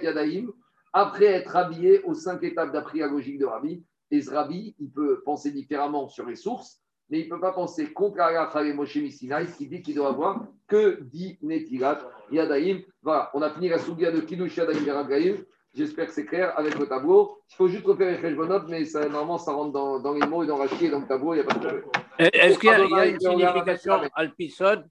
après 0.94 1.26
être 1.26 1.56
habillé 1.56 2.02
aux 2.04 2.14
5 2.14 2.44
étapes 2.44 2.72
d'après 2.72 3.00
logique 3.00 3.40
de 3.40 3.46
Rabbi. 3.46 3.84
Et 4.12 4.22
ce 4.22 4.32
Rabbi, 4.32 4.76
il 4.80 4.92
peut 4.92 5.22
penser 5.24 5.52
différemment 5.52 6.08
sur 6.08 6.26
les 6.26 6.36
sources 6.36 6.82
mais 7.12 7.20
il 7.20 7.26
ne 7.26 7.30
peut 7.30 7.42
pas 7.42 7.52
penser 7.52 7.92
contre 7.92 8.22
Aracha 8.22 8.64
Moshe 8.74 8.96
Misinaï 8.96 9.46
qui 9.52 9.68
dit 9.68 9.82
qu'il 9.82 9.96
doit 9.96 10.10
avoir 10.10 10.46
que 10.68 11.02
10 11.02 11.40
Netilat 11.42 12.00
Yadaïm. 12.32 12.82
Voilà, 13.04 13.30
on 13.34 13.42
a 13.42 13.50
fini 13.50 13.68
la 13.68 13.78
souga 13.78 14.12
de 14.12 14.22
Kiddush 14.22 14.56
Yadaïm 14.56 14.86
Veragaïm. 14.86 15.44
J'espère 15.74 16.08
que 16.08 16.14
c'est 16.14 16.26
clair 16.26 16.58
avec 16.58 16.78
le 16.80 16.86
tableau. 16.86 17.38
Il 17.52 17.56
faut 17.56 17.68
juste 17.68 17.86
refaire 17.86 18.22
les 18.22 18.36
notes, 18.36 18.66
mais 18.68 18.84
ça, 18.86 19.02
normalement, 19.08 19.38
ça 19.38 19.52
rentre 19.52 19.72
dans, 19.72 20.00
dans 20.00 20.14
les 20.14 20.26
mots 20.26 20.44
et 20.44 20.48
dans 20.48 20.58
Rachier, 20.58 20.90
dans 20.90 21.00
le 21.00 21.08
tableau, 21.08 21.34
il 21.34 21.38
n'y 21.38 21.44
a 21.44 21.46
pas 21.46 21.54
de 21.54 21.60
problème. 21.60 21.84
Est-ce 22.18 22.60
qu'il 22.60 22.70
y, 22.70 22.74
a 22.74 23.06
une 23.06 23.20
signification 23.20 23.94
alpisode 24.16 24.86